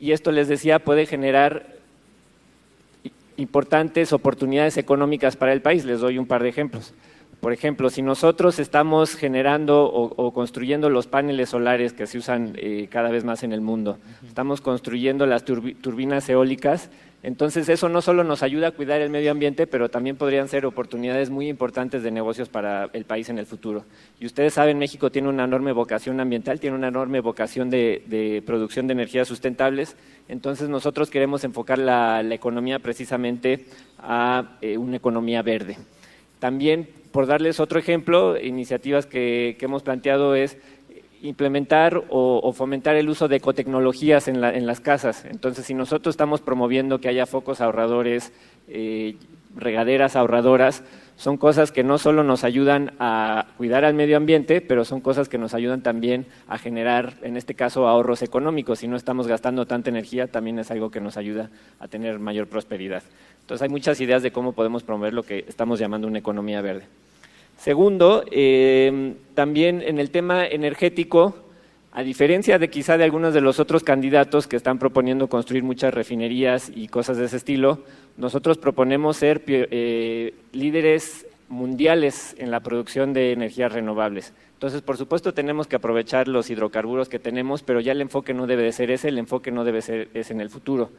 y 0.00 0.12
esto 0.12 0.30
les 0.30 0.46
decía, 0.46 0.78
puede 0.78 1.06
generar 1.06 1.66
importantes 3.36 4.12
oportunidades 4.12 4.76
económicas 4.76 5.34
para 5.34 5.52
el 5.52 5.60
país. 5.60 5.84
Les 5.84 5.98
doy 5.98 6.18
un 6.18 6.26
par 6.26 6.44
de 6.44 6.50
ejemplos. 6.50 6.94
Por 7.42 7.52
ejemplo, 7.52 7.90
si 7.90 8.02
nosotros 8.02 8.60
estamos 8.60 9.16
generando 9.16 9.84
o, 9.84 10.32
construyendo 10.32 10.88
los 10.88 11.08
paneles 11.08 11.48
solares 11.48 11.92
que 11.92 12.06
se 12.06 12.18
usan 12.18 12.52
eh, 12.56 12.86
cada 12.88 13.10
vez 13.10 13.24
más 13.24 13.42
en 13.42 13.52
el 13.52 13.60
mundo, 13.60 13.98
estamos 14.24 14.60
construyendo 14.60 15.26
las 15.26 15.44
turbinas 15.44 16.28
eólicas, 16.28 16.88
entonces, 17.24 17.68
eso 17.68 17.88
no 17.88 18.00
solo 18.02 18.24
nos 18.24 18.42
ayuda 18.42 18.68
a 18.68 18.70
cuidar 18.72 19.00
el 19.00 19.08
medio 19.08 19.30
ambiente, 19.30 19.68
pero 19.68 19.88
también 19.88 20.16
podrían 20.16 20.48
ser 20.48 20.66
oportunidades 20.66 21.30
muy 21.30 21.48
importantes 21.48 22.02
de 22.02 22.10
negocios 22.10 22.48
para 22.48 22.90
el 22.92 23.04
país 23.04 23.28
en 23.28 23.38
el 23.38 23.46
futuro. 23.46 23.84
Y 24.18 24.26
ustedes 24.26 24.54
saben, 24.54 24.78
México 24.78 25.10
tiene 25.10 25.28
una 25.28 25.44
enorme 25.44 25.72
vocación 25.72 26.18
ambiental, 26.18 26.58
tiene 26.58 26.76
una 26.76 26.88
enorme 26.88 27.20
vocación 27.20 27.70
de, 27.70 28.42
producción 28.44 28.88
de 28.88 28.94
energías 28.94 29.28
sustentables. 29.28 29.96
Entonces, 30.28 30.68
nosotros 30.68 31.10
queremos 31.10 31.44
enfocar 31.44 31.78
la, 31.78 32.22
economía 32.32 32.80
precisamente 32.80 33.66
a 33.98 34.58
eh, 34.60 34.76
una 34.76 34.96
economía 34.96 35.42
verde. 35.42 35.76
También, 36.42 36.88
por 37.12 37.26
darles 37.26 37.60
otro 37.60 37.78
ejemplo, 37.78 38.36
iniciativas 38.36 39.06
que 39.06 39.56
hemos 39.60 39.84
planteado 39.84 40.34
es 40.34 40.58
implementar 41.22 42.02
o, 42.08 42.52
fomentar 42.52 42.96
el 42.96 43.08
uso 43.08 43.28
de 43.28 43.36
ecotecnologías 43.36 44.26
en, 44.26 44.40
las 44.40 44.80
casas. 44.80 45.24
Entonces, 45.24 45.64
si 45.66 45.72
nosotros 45.72 46.14
estamos 46.14 46.40
promoviendo 46.40 46.98
que 46.98 47.08
haya 47.08 47.26
focos 47.26 47.60
ahorradores, 47.60 48.32
eh, 48.66 49.14
regaderas 49.54 50.16
ahorradoras, 50.16 50.82
son 51.16 51.36
cosas 51.36 51.70
que 51.70 51.84
no 51.84 51.98
solo 51.98 52.24
nos 52.24 52.42
ayudan 52.42 52.94
a 52.98 53.46
cuidar 53.56 53.84
al 53.84 53.94
medio 53.94 54.16
ambiente, 54.16 54.60
pero 54.60 54.84
son 54.84 55.00
cosas 55.00 55.28
que 55.28 55.38
nos 55.38 55.54
ayudan 55.54 55.82
también 55.82 56.26
a 56.48 56.58
generar, 56.58 57.14
en 57.22 57.36
este 57.36 57.54
caso, 57.54 57.86
ahorros 57.86 58.22
económicos. 58.22 58.80
Si 58.80 58.88
no 58.88 58.96
estamos 58.96 59.28
gastando 59.28 59.66
tanta 59.66 59.90
energía, 59.90 60.26
también 60.26 60.58
es 60.58 60.72
algo 60.72 60.90
que 60.90 61.00
nos 61.00 61.16
ayuda 61.16 61.50
a 61.78 61.86
tener 61.86 62.18
mayor 62.18 62.48
prosperidad. 62.48 63.04
Entonces, 63.42 63.62
hay 63.62 63.68
muchas 63.68 64.00
ideas 64.00 64.22
de 64.22 64.32
cómo 64.32 64.52
podemos 64.52 64.82
promover 64.82 65.12
lo 65.12 65.22
que 65.22 65.44
estamos 65.46 65.78
llamando 65.78 66.08
una 66.08 66.18
economía 66.18 66.60
verde. 66.62 66.86
Segundo, 67.58 68.24
eh, 68.30 69.14
también 69.34 69.82
en 69.82 69.98
el 69.98 70.10
tema 70.10 70.46
energético, 70.46 71.36
a 71.92 72.02
diferencia 72.02 72.58
de 72.58 72.70
quizá 72.70 72.96
de 72.96 73.04
algunos 73.04 73.34
de 73.34 73.40
los 73.40 73.60
otros 73.60 73.84
candidatos 73.84 74.46
que 74.46 74.56
están 74.56 74.78
proponiendo 74.78 75.28
construir 75.28 75.62
muchas 75.62 75.92
refinerías 75.92 76.72
y 76.74 76.88
cosas 76.88 77.18
de 77.18 77.26
ese 77.26 77.36
estilo, 77.36 77.80
nosotros 78.16 78.58
proponemos 78.58 79.18
ser 79.18 79.42
eh, 79.46 80.34
líderes 80.52 81.26
mundiales 81.48 82.34
en 82.38 82.50
la 82.50 82.60
producción 82.60 83.12
de 83.12 83.32
energías 83.32 83.72
renovables. 83.72 84.32
Entonces, 84.54 84.80
por 84.80 84.96
supuesto, 84.96 85.34
tenemos 85.34 85.66
que 85.66 85.76
aprovechar 85.76 86.28
los 86.28 86.48
hidrocarburos 86.48 87.08
que 87.08 87.18
tenemos, 87.18 87.62
pero 87.62 87.80
ya 87.80 87.92
el 87.92 88.00
enfoque 88.00 88.32
no 88.32 88.46
debe 88.46 88.62
de 88.62 88.72
ser 88.72 88.90
ese, 88.90 89.08
el 89.08 89.18
enfoque 89.18 89.50
no 89.50 89.64
debe 89.64 89.82
ser 89.82 90.08
ese 90.14 90.32
en 90.32 90.40
el 90.40 90.50
futuro. 90.50 90.90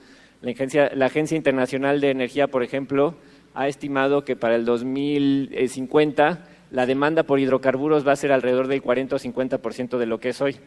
La 0.44 0.52
Agencia, 0.52 0.92
la 0.94 1.06
Agencia 1.06 1.38
Internacional 1.38 2.02
de 2.02 2.10
Energía, 2.10 2.48
por 2.48 2.64
ejemplo, 2.64 3.16
ha 3.54 3.70
estimado 3.70 4.26
que 4.26 4.36
para 4.36 4.56
el 4.56 4.66
2050 4.66 6.46
la 6.70 6.86
demanda 6.86 7.24
por 7.24 7.40
hidrocarburos 7.40 8.06
va 8.06 8.12
a 8.12 8.18
ser 8.18 8.34
alrededor 8.34 8.68
del 8.68 8.82
40 8.82 9.16
o 9.16 9.20
50% 9.20 9.98
de 9.98 10.06
lo 10.06 10.20
que 10.20 10.30
es 10.30 10.42
hoy. 10.42 10.58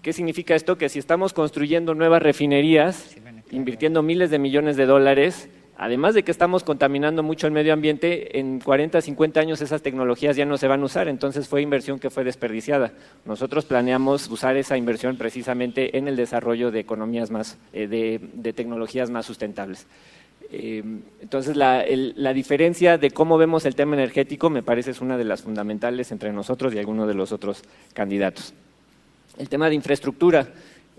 ¿Qué 0.00 0.14
significa 0.14 0.54
esto? 0.54 0.78
Que 0.78 0.88
si 0.88 0.98
estamos 0.98 1.34
construyendo 1.34 1.94
nuevas 1.94 2.22
refinerías, 2.22 3.14
invirtiendo 3.50 4.02
miles 4.02 4.30
de 4.30 4.38
millones 4.38 4.78
de 4.78 4.86
dólares, 4.86 5.50
además 5.80 6.14
de 6.14 6.22
que 6.22 6.30
estamos 6.30 6.62
contaminando 6.62 7.22
mucho 7.22 7.46
el 7.46 7.54
medio 7.54 7.72
ambiente, 7.72 8.38
en 8.38 8.60
40, 8.60 9.00
50 9.00 9.40
años 9.40 9.62
esas 9.62 9.80
tecnologías 9.80 10.36
ya 10.36 10.44
no 10.44 10.58
se 10.58 10.68
van 10.68 10.82
a 10.82 10.84
usar, 10.84 11.08
entonces 11.08 11.48
fue 11.48 11.62
inversión 11.62 11.98
que 11.98 12.10
fue 12.10 12.22
desperdiciada. 12.22 12.92
Nosotros 13.24 13.64
planeamos 13.64 14.28
usar 14.28 14.58
esa 14.58 14.76
inversión 14.76 15.16
precisamente 15.16 15.96
en 15.96 16.06
el 16.06 16.16
desarrollo 16.16 16.70
de 16.70 16.80
economías 16.80 17.30
más, 17.30 17.56
eh, 17.72 17.88
de 17.88 18.52
tecnologías 18.52 19.08
más 19.08 19.24
sustentables. 19.24 19.86
Eh, 20.52 20.82
entonces, 21.22 21.56
la, 21.56 21.82
diferencia 22.34 22.98
de 22.98 23.10
cómo 23.10 23.38
vemos 23.38 23.64
el 23.64 23.74
tema 23.74 23.94
energético 23.94 24.50
me 24.50 24.62
parece 24.62 24.90
es 24.90 25.00
una 25.00 25.16
de 25.16 25.24
las 25.24 25.40
fundamentales 25.40 26.12
entre 26.12 26.30
nosotros 26.30 26.74
y 26.74 26.78
algunos 26.78 27.08
de 27.08 27.14
los 27.14 27.32
otros 27.32 27.62
candidatos. 27.94 28.52
El 29.38 29.48
tema 29.48 29.70
de 29.70 29.76
infraestructura. 29.76 30.48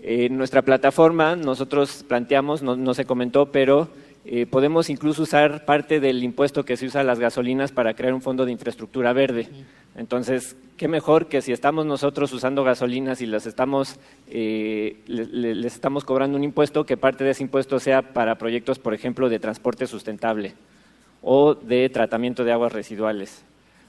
en 0.04 0.36
nuestra 0.36 0.62
plataforma 0.62 1.36
nosotros 1.36 2.04
planteamos, 2.08 2.60
no 2.60 2.94
se 2.94 3.04
comentó, 3.04 3.52
pero 3.52 3.88
eh, 4.24 4.46
podemos 4.46 4.88
incluso 4.88 5.22
usar 5.22 5.64
parte 5.64 5.98
del 5.98 6.22
impuesto 6.22 6.64
que 6.64 6.76
se 6.76 6.86
usa 6.86 7.00
a 7.00 7.04
las 7.04 7.18
gasolinas 7.18 7.72
para 7.72 7.94
crear 7.94 8.14
un 8.14 8.22
fondo 8.22 8.44
de 8.44 8.52
infraestructura 8.52 9.12
verde. 9.12 9.48
Entonces, 9.96 10.56
qué 10.76 10.86
mejor 10.86 11.26
que 11.26 11.42
si 11.42 11.52
estamos 11.52 11.86
nosotros 11.86 12.32
usando 12.32 12.62
gasolinas 12.62 13.20
y 13.20 13.26
las 13.26 13.46
estamos, 13.46 13.98
eh, 14.28 14.98
les 15.06 15.74
estamos 15.74 16.04
cobrando 16.04 16.38
un 16.38 16.44
impuesto, 16.44 16.86
que 16.86 16.96
parte 16.96 17.24
de 17.24 17.30
ese 17.30 17.42
impuesto 17.42 17.80
sea 17.80 18.02
para 18.12 18.36
proyectos, 18.36 18.78
por 18.78 18.94
ejemplo, 18.94 19.28
de 19.28 19.40
transporte 19.40 19.86
sustentable 19.86 20.54
o 21.20 21.54
de 21.54 21.88
tratamiento 21.88 22.44
de 22.44 22.52
aguas 22.52 22.72
residuales 22.72 23.44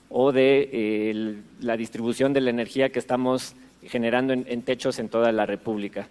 o 0.09 0.31
de 0.31 0.69
eh, 0.71 1.35
la 1.59 1.77
distribución 1.77 2.33
de 2.33 2.41
la 2.41 2.49
energía 2.49 2.89
que 2.89 2.99
estamos 2.99 3.55
generando 3.83 4.33
en, 4.33 4.61
techos 4.61 4.99
en 4.99 5.09
toda 5.09 5.31
la 5.31 5.45
República. 5.45 6.07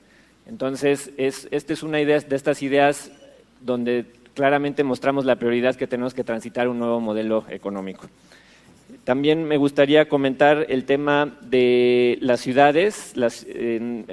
Entonces, 0.46 1.12
esta 1.16 1.72
es 1.72 1.82
una 1.82 2.00
idea 2.00 2.18
de 2.18 2.36
estas 2.36 2.62
ideas 2.62 3.12
donde 3.62 4.06
claramente 4.34 4.84
mostramos 4.84 5.24
la 5.24 5.36
prioridad 5.36 5.76
que 5.76 5.86
tenemos 5.86 6.14
que 6.14 6.24
transitar 6.24 6.68
un 6.68 6.78
nuevo 6.78 7.01
modelo 7.01 7.44
económico. 7.48 8.09
También 9.05 9.44
me 9.44 9.56
gustaría 9.56 10.09
comentar 10.09 10.66
el 10.68 10.84
tema 10.84 11.36
de 11.40 12.18
las 12.20 12.40
ciudades. 12.40 13.14
en, 13.16 14.06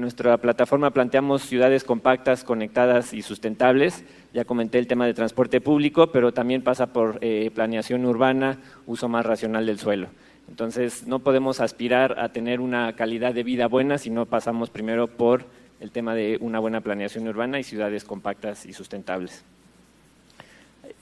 nuestra 0.00 0.38
plataforma 0.38 0.90
planteamos 0.90 1.42
ciudades 1.42 1.84
compactas, 1.84 2.44
conectadas 2.44 3.12
y 3.12 3.22
sustentables. 3.22 4.04
Ya 4.32 4.44
comenté 4.44 4.78
el 4.78 4.86
tema 4.86 5.06
de 5.06 5.12
transporte 5.12 5.60
público, 5.60 6.12
pero 6.12 6.32
también 6.32 6.62
pasa 6.62 6.92
por 6.92 7.18
eh, 7.20 7.50
planeación 7.54 8.06
urbana, 8.06 8.58
uso 8.86 9.08
más 9.08 9.26
racional 9.26 9.66
del 9.66 9.78
suelo. 9.78 10.08
Entonces, 10.48 11.06
no 11.06 11.18
podemos 11.18 11.60
aspirar 11.60 12.18
a 12.18 12.30
tener 12.30 12.60
una 12.60 12.94
calidad 12.94 13.34
de 13.34 13.42
vida 13.42 13.66
buena 13.68 13.98
si 13.98 14.08
no 14.10 14.26
pasamos 14.26 14.70
primero 14.70 15.08
por 15.08 15.44
el 15.82 15.90
tema 15.90 16.14
de 16.14 16.38
una 16.40 16.60
buena 16.60 16.80
planeación 16.80 17.26
urbana 17.26 17.58
y 17.58 17.64
ciudades 17.64 18.04
compactas 18.04 18.66
y 18.66 18.72
sustentables. 18.72 19.42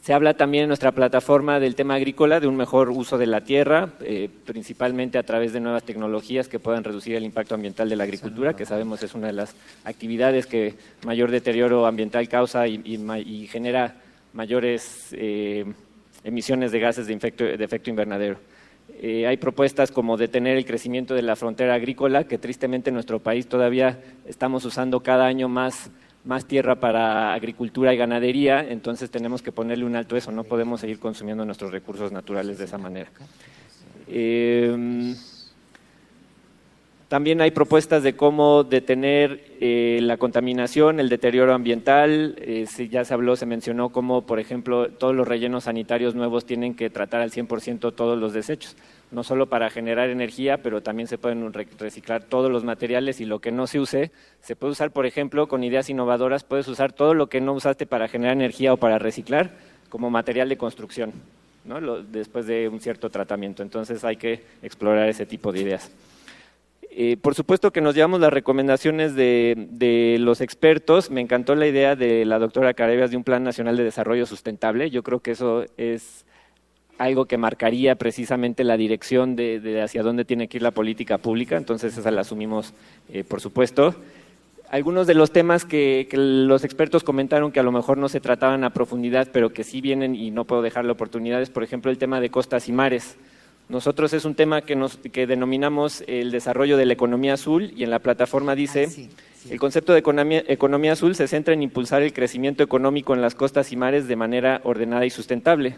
Se 0.00 0.14
habla 0.14 0.32
también 0.34 0.62
en 0.62 0.68
nuestra 0.68 0.92
plataforma 0.92 1.60
del 1.60 1.74
tema 1.74 1.96
agrícola, 1.96 2.40
de 2.40 2.46
un 2.46 2.56
mejor 2.56 2.88
uso 2.88 3.18
de 3.18 3.26
la 3.26 3.42
tierra, 3.42 3.90
eh, 4.00 4.30
principalmente 4.46 5.18
a 5.18 5.22
través 5.22 5.52
de 5.52 5.60
nuevas 5.60 5.84
tecnologías 5.84 6.48
que 6.48 6.58
puedan 6.58 6.82
reducir 6.82 7.14
el 7.14 7.24
impacto 7.24 7.54
ambiental 7.54 7.90
de 7.90 7.96
la 7.96 8.04
agricultura, 8.04 8.56
que 8.56 8.64
sabemos 8.64 9.02
es 9.02 9.14
una 9.14 9.26
de 9.26 9.34
las 9.34 9.54
actividades 9.84 10.46
que 10.46 10.74
mayor 11.04 11.30
deterioro 11.30 11.84
ambiental 11.84 12.26
causa 12.30 12.66
y, 12.66 13.46
genera 13.48 13.96
mayores 14.32 15.08
eh, 15.12 15.66
emisiones 16.24 16.72
de 16.72 16.80
gases 16.80 17.06
de 17.06 17.14
efecto 17.62 17.90
invernadero. 17.90 18.38
Eh, 19.02 19.26
hay 19.26 19.38
propuestas 19.38 19.90
como 19.90 20.18
detener 20.18 20.58
el 20.58 20.66
crecimiento 20.66 21.14
de 21.14 21.22
la 21.22 21.34
frontera 21.34 21.72
agrícola, 21.72 22.24
que 22.24 22.36
tristemente 22.36 22.90
en 22.90 22.94
nuestro 22.94 23.18
país 23.18 23.46
todavía 23.46 23.98
estamos 24.26 24.66
usando 24.66 25.00
cada 25.00 25.24
año 25.24 25.48
más, 25.48 25.90
tierra 26.46 26.80
para 26.80 27.32
agricultura 27.32 27.94
y 27.94 27.96
ganadería, 27.96 28.60
entonces 28.60 29.10
tenemos 29.10 29.40
que 29.40 29.52
ponerle 29.52 29.86
un 29.86 29.96
alto 29.96 30.16
a 30.16 30.18
eso, 30.18 30.32
no 30.32 30.44
podemos 30.44 30.82
seguir 30.82 30.98
consumiendo 30.98 31.46
nuestros 31.46 31.72
recursos 31.72 32.12
naturales 32.12 32.58
de 32.58 32.64
esa 32.66 32.76
manera. 32.76 33.08
Eh, 34.06 35.14
también 37.10 37.40
hay 37.40 37.50
propuestas 37.50 38.04
de 38.04 38.14
cómo 38.14 38.62
detener 38.62 39.42
eh, 39.60 39.98
la 40.00 40.16
contaminación, 40.16 41.00
el 41.00 41.08
deterioro 41.08 41.52
ambiental. 41.52 42.36
Eh, 42.38 42.68
ya 42.88 43.04
se 43.04 43.12
habló, 43.12 43.34
se 43.34 43.46
mencionó 43.46 43.88
cómo, 43.88 44.22
por 44.22 44.38
ejemplo, 44.38 44.88
todos 44.92 45.12
los 45.12 45.26
rellenos 45.26 45.64
sanitarios 45.64 46.14
nuevos 46.14 46.44
tienen 46.44 46.76
que 46.76 46.88
tratar 46.88 47.20
al 47.20 47.32
100% 47.32 47.96
todos 47.96 48.16
los 48.16 48.32
desechos, 48.32 48.76
no 49.10 49.24
solo 49.24 49.46
para 49.46 49.70
generar 49.70 50.08
energía, 50.08 50.58
pero 50.58 50.84
también 50.84 51.08
se 51.08 51.18
pueden 51.18 51.52
reciclar 51.52 52.22
todos 52.22 52.48
los 52.48 52.62
materiales 52.62 53.20
y 53.20 53.24
lo 53.24 53.40
que 53.40 53.50
no 53.50 53.66
se 53.66 53.80
use, 53.80 54.12
se 54.40 54.54
puede 54.54 54.70
usar, 54.70 54.92
por 54.92 55.04
ejemplo, 55.04 55.48
con 55.48 55.64
ideas 55.64 55.90
innovadoras, 55.90 56.44
puedes 56.44 56.68
usar 56.68 56.92
todo 56.92 57.14
lo 57.14 57.26
que 57.26 57.40
no 57.40 57.54
usaste 57.54 57.86
para 57.86 58.06
generar 58.06 58.36
energía 58.36 58.72
o 58.72 58.76
para 58.76 59.00
reciclar 59.00 59.50
como 59.88 60.10
material 60.10 60.48
de 60.48 60.56
construcción. 60.56 61.12
después 62.12 62.46
de 62.46 62.68
un 62.68 62.80
cierto 62.80 63.10
tratamiento. 63.10 63.64
Entonces 63.64 64.04
hay 64.04 64.16
que 64.16 64.44
explorar 64.62 65.08
ese 65.08 65.26
tipo 65.26 65.50
de 65.50 65.62
ideas. 65.62 65.90
Eh, 67.02 67.16
por 67.16 67.34
supuesto 67.34 67.70
que 67.70 67.80
nos 67.80 67.94
llevamos 67.94 68.20
las 68.20 68.30
recomendaciones 68.30 69.14
de, 69.14 70.18
los 70.20 70.42
expertos. 70.42 71.10
Me 71.10 71.22
encantó 71.22 71.54
la 71.54 71.66
idea 71.66 71.96
de 71.96 72.26
la 72.26 72.38
doctora 72.38 72.74
Carabias 72.74 73.10
de 73.10 73.16
un 73.16 73.24
Plan 73.24 73.42
Nacional 73.42 73.78
de 73.78 73.84
Desarrollo 73.84 74.26
Sustentable. 74.26 74.90
Yo 74.90 75.02
creo 75.02 75.20
que 75.20 75.30
eso 75.30 75.64
es 75.78 76.26
algo 76.98 77.24
que 77.24 77.38
marcaría 77.38 77.94
precisamente 77.94 78.64
la 78.64 78.76
dirección 78.76 79.34
de, 79.34 79.80
hacia 79.82 80.02
dónde 80.02 80.26
tiene 80.26 80.46
que 80.48 80.58
ir 80.58 80.62
la 80.62 80.72
política 80.72 81.16
pública. 81.16 81.56
Entonces 81.56 81.96
esa 81.96 82.10
la 82.10 82.20
asumimos, 82.20 82.74
eh, 83.10 83.24
por 83.24 83.40
supuesto. 83.40 83.94
Algunos 84.68 85.06
de 85.06 85.14
los 85.14 85.32
temas 85.32 85.64
que, 85.64 86.06
los 86.12 86.64
expertos 86.64 87.02
comentaron 87.02 87.50
que 87.50 87.60
a 87.60 87.62
lo 87.62 87.72
mejor 87.72 87.96
no 87.96 88.10
se 88.10 88.20
trataban 88.20 88.62
a 88.62 88.74
profundidad, 88.74 89.28
pero 89.32 89.54
que 89.54 89.64
sí 89.64 89.80
vienen 89.80 90.14
y 90.14 90.30
no 90.32 90.44
puedo 90.44 90.60
dejar 90.60 90.84
la 90.84 90.92
oportunidad, 90.92 91.48
por 91.48 91.64
ejemplo 91.64 91.90
el 91.90 91.96
tema 91.96 92.20
de 92.20 92.28
costas 92.28 92.68
y 92.68 92.72
mares. 92.72 93.16
Nosotros 93.70 94.12
es 94.14 94.24
un 94.24 94.34
tema 94.34 94.62
que, 94.62 94.74
nos, 94.74 94.96
que 94.96 95.28
denominamos 95.28 96.02
el 96.08 96.32
desarrollo 96.32 96.76
de 96.76 96.86
la 96.86 96.92
economía 96.92 97.34
azul 97.34 97.72
y 97.76 97.84
en 97.84 97.90
la 97.90 98.00
plataforma 98.00 98.56
dice, 98.56 98.88
ah, 98.88 99.48
el 99.48 99.60
concepto 99.60 99.92
de 99.92 100.00
economía, 100.00 100.42
economía 100.48 100.94
azul 100.94 101.14
se 101.14 101.28
centra 101.28 101.54
en 101.54 101.62
impulsar 101.62 102.02
el 102.02 102.12
crecimiento 102.12 102.64
económico 102.64 103.14
en 103.14 103.22
las 103.22 103.36
costas 103.36 103.70
y 103.70 103.76
mares 103.76 104.08
de 104.08 104.16
manera 104.16 104.60
ordenada 104.64 105.06
y 105.06 105.10
sustentable. 105.10 105.76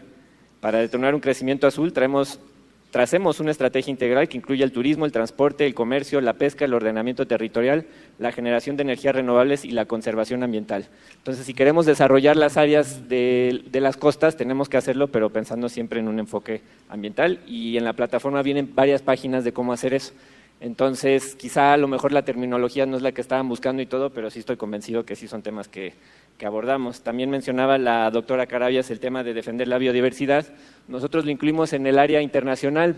Para 0.61 0.79
detonar 0.79 1.15
un 1.15 1.21
crecimiento 1.21 1.67
azul 1.67 1.93
traemos 1.93 2.41
Tracemos 2.93 3.41
una 3.41 3.51
estrategia 3.51 3.91
integral 3.91 4.29
que 4.29 4.37
incluya 4.37 4.67
el 4.67 4.71
turismo, 4.71 5.07
el 5.07 5.13
transporte, 5.13 5.65
el 5.65 5.73
comercio, 5.73 6.21
la 6.21 6.35
pesca, 6.35 6.67
el 6.67 6.75
ordenamiento 6.75 7.27
territorial, 7.27 7.87
la 8.19 8.33
generación 8.33 8.77
de 8.77 8.83
energías 8.83 9.15
renovables 9.15 9.65
y 9.65 9.71
la 9.71 9.87
conservación 9.87 10.43
ambiental. 10.43 10.89
Entonces, 11.17 11.47
si 11.47 11.55
queremos 11.55 11.87
desarrollar 11.87 12.37
las 12.37 12.59
áreas 12.59 13.09
de, 13.09 13.63
las 13.73 13.97
costas, 13.97 14.37
tenemos 14.37 14.69
que 14.69 14.77
hacerlo, 14.77 15.09
pero 15.09 15.31
pensando 15.31 15.71
siempre 15.71 16.01
en 16.01 16.09
un 16.09 16.19
enfoque 16.19 16.61
ambiental. 16.91 17.41
Y 17.47 17.79
en 17.79 17.85
la 17.85 17.95
plataforma 17.95 18.43
vienen 18.43 18.75
varias 18.75 19.01
páginas 19.01 19.43
de 19.43 19.55
cómo 19.55 19.73
hacer 19.73 19.95
eso. 19.95 20.13
Entonces, 20.63 21.35
quizá 21.35 21.73
a 21.73 21.77
lo 21.77 21.89
mejor 21.89 22.13
la 22.13 22.25
terminología 22.25 22.87
no 22.87 22.97
es 22.97 23.03
la 23.03 23.11
que 23.11 23.21
estaban 23.21 23.49
buscando 23.49 23.83
y 23.83 23.87
todo, 23.87 24.11
pero 24.11 24.31
sí 24.31 24.39
estoy 24.39 24.57
convencido 24.57 25.05
que 25.05 25.17
sí 25.17 25.27
son 25.27 25.43
temas 25.43 25.67
que, 25.67 25.95
que 26.39 26.47
abordamos. 26.47 27.03
También 27.03 27.31
mencionaba 27.31 27.79
la 27.79 28.09
doctora 28.13 28.47
Carabias 28.47 28.89
el 28.93 29.01
tema 29.01 29.25
de 29.25 29.35
defender 29.35 29.67
la 29.67 29.79
biodiversidad. 29.79 30.47
Nosotros 30.87 31.25
lo 31.25 31.33
incluimos 31.33 31.73
en 31.73 31.89
el 31.89 31.99
área 31.99 32.23
internacional. 32.23 32.95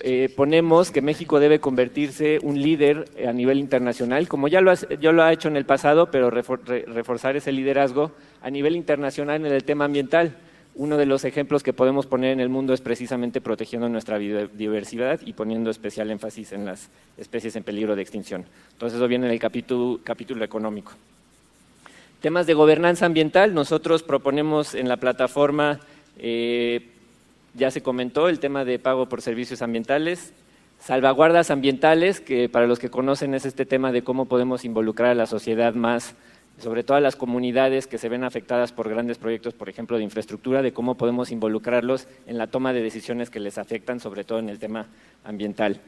Eh, 0.00 0.32
ponemos 0.34 0.90
que 0.90 1.02
México 1.02 1.38
debe 1.38 1.60
convertirse 1.60 2.38
un 2.42 2.62
líder 2.62 3.04
a 3.28 3.32
nivel 3.34 3.58
internacional, 3.58 4.26
como 4.26 4.48
ya 4.48 4.62
lo, 4.62 4.70
ha, 4.70 4.76
lo 5.00 5.22
ha 5.22 5.34
hecho 5.34 5.48
en 5.48 5.58
el 5.58 5.66
pasado, 5.66 6.10
pero 6.10 6.30
reforzar 6.30 7.36
ese 7.36 7.52
liderazgo 7.52 8.12
a 8.40 8.48
nivel 8.48 8.74
internacional 8.74 9.44
en 9.44 9.52
el 9.52 9.64
tema 9.64 9.84
ambiental. 9.84 10.34
Uno 10.74 10.96
de 10.96 11.06
los 11.06 11.24
ejemplos 11.24 11.62
que 11.62 11.72
podemos 11.72 12.06
poner 12.06 12.32
en 12.32 12.40
el 12.40 12.48
mundo 12.48 12.72
es 12.72 12.80
precisamente 12.80 13.40
protegiendo 13.40 13.88
nuestra 13.88 14.18
biodiversidad 14.18 15.20
y 15.24 15.32
poniendo 15.32 15.70
especial 15.70 16.10
énfasis 16.10 16.52
en 16.52 16.64
las 16.64 16.88
especies 17.18 17.56
en 17.56 17.64
peligro 17.64 17.96
de 17.96 18.02
extinción. 18.02 18.44
Entonces 18.72 18.96
eso 18.96 19.08
viene 19.08 19.26
en 19.26 19.32
el 19.32 19.40
capítulo 19.40 20.44
económico. 20.44 20.92
Temas 22.20 22.46
de 22.46 22.54
gobernanza 22.54 23.06
ambiental, 23.06 23.54
nosotros 23.54 24.02
proponemos 24.02 24.74
en 24.74 24.88
la 24.88 24.98
plataforma, 24.98 25.80
eh, 26.18 26.88
ya 27.54 27.70
se 27.70 27.82
comentó, 27.82 28.28
el 28.28 28.38
tema 28.38 28.64
de 28.64 28.78
pago 28.78 29.08
por 29.08 29.22
servicios 29.22 29.62
ambientales, 29.62 30.34
salvaguardas 30.80 31.50
ambientales, 31.50 32.20
que 32.20 32.48
para 32.48 32.66
los 32.66 32.78
que 32.78 32.90
conocen 32.90 33.34
es 33.34 33.46
este 33.46 33.64
tema 33.64 33.90
de 33.90 34.02
cómo 34.02 34.26
podemos 34.26 34.64
involucrar 34.64 35.10
a 35.10 35.14
la 35.14 35.26
sociedad 35.26 35.74
más, 35.74 36.14
sobre 36.60 36.84
todo 36.84 36.96
a 36.96 37.00
las 37.00 37.16
comunidades 37.16 37.86
que 37.86 37.98
se 37.98 38.08
ven 38.08 38.24
afectadas 38.24 38.72
por 38.72 38.88
grandes 38.88 39.18
proyectos, 39.18 39.54
por 39.54 39.68
ejemplo, 39.68 39.98
de 39.98 40.04
infraestructura, 40.04 40.62
de 40.62 40.72
cómo 40.72 40.96
podemos 40.96 41.30
involucrarlos 41.30 42.06
en 42.26 42.38
la 42.38 42.46
toma 42.46 42.72
de 42.72 42.82
decisiones 42.82 43.30
que 43.30 43.40
les 43.40 43.58
afectan, 43.58 44.00
sobre 44.00 44.24
todo 44.24 44.38
en 44.38 44.48
el 44.48 44.58
tema 44.58 44.86
ambiental 45.24 45.80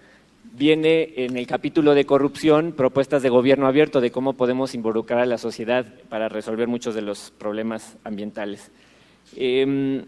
viene 0.54 1.12
en 1.16 1.36
el 1.36 1.46
capítulo 1.46 1.94
de 1.94 2.04
corrupción 2.04 2.72
propuestas 2.72 3.22
de 3.22 3.28
gobierno 3.28 3.66
abierto 3.66 4.00
de 4.00 4.10
cómo 4.10 4.34
podemos 4.34 4.74
involucrar 4.74 5.20
a 5.20 5.26
la 5.26 5.38
sociedad 5.38 5.86
para 6.08 6.28
resolver 6.28 6.68
muchos 6.68 6.94
de 6.94 7.02
los 7.02 7.32
problemas 7.38 7.96
ambientales. 8.04 8.70
Em, 9.36 10.04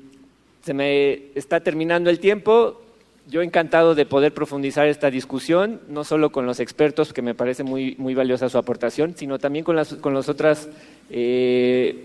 se 0.62 0.74
me 0.74 1.30
está 1.34 1.60
terminando 1.60 2.10
el 2.10 2.18
tiempo. 2.18 2.80
Yo 3.26 3.40
encantado 3.40 3.94
de 3.94 4.04
poder 4.04 4.34
profundizar 4.34 4.86
esta 4.86 5.10
discusión, 5.10 5.80
no 5.88 6.04
solo 6.04 6.30
con 6.30 6.44
los 6.44 6.60
expertos, 6.60 7.14
que 7.14 7.22
me 7.22 7.34
parece 7.34 7.62
muy, 7.62 7.94
muy 7.96 8.14
valiosa 8.14 8.50
su 8.50 8.58
aportación, 8.58 9.16
sino 9.16 9.38
también 9.38 9.64
con 9.64 9.76
las, 9.76 9.94
con 9.94 10.12
las 10.12 10.28
otras 10.28 10.68
eh, 11.08 12.04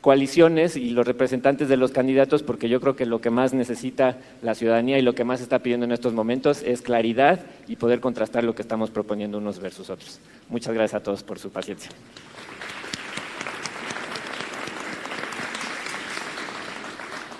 coaliciones 0.00 0.76
y 0.76 0.90
los 0.90 1.06
representantes 1.06 1.68
de 1.68 1.76
los 1.76 1.92
candidatos, 1.92 2.42
porque 2.42 2.68
yo 2.68 2.80
creo 2.80 2.96
que 2.96 3.06
lo 3.06 3.20
que 3.20 3.30
más 3.30 3.54
necesita 3.54 4.18
la 4.42 4.56
ciudadanía 4.56 4.98
y 4.98 5.02
lo 5.02 5.14
que 5.14 5.24
más 5.24 5.40
está 5.40 5.60
pidiendo 5.60 5.86
en 5.86 5.92
estos 5.92 6.14
momentos 6.14 6.62
es 6.62 6.82
claridad 6.82 7.40
y 7.68 7.76
poder 7.76 8.00
contrastar 8.00 8.42
lo 8.42 8.56
que 8.56 8.62
estamos 8.62 8.90
proponiendo 8.90 9.38
unos 9.38 9.60
versus 9.60 9.88
otros. 9.88 10.18
Muchas 10.48 10.74
gracias 10.74 11.00
a 11.00 11.04
todos 11.04 11.22
por 11.22 11.38
su 11.38 11.50
paciencia. 11.50 11.90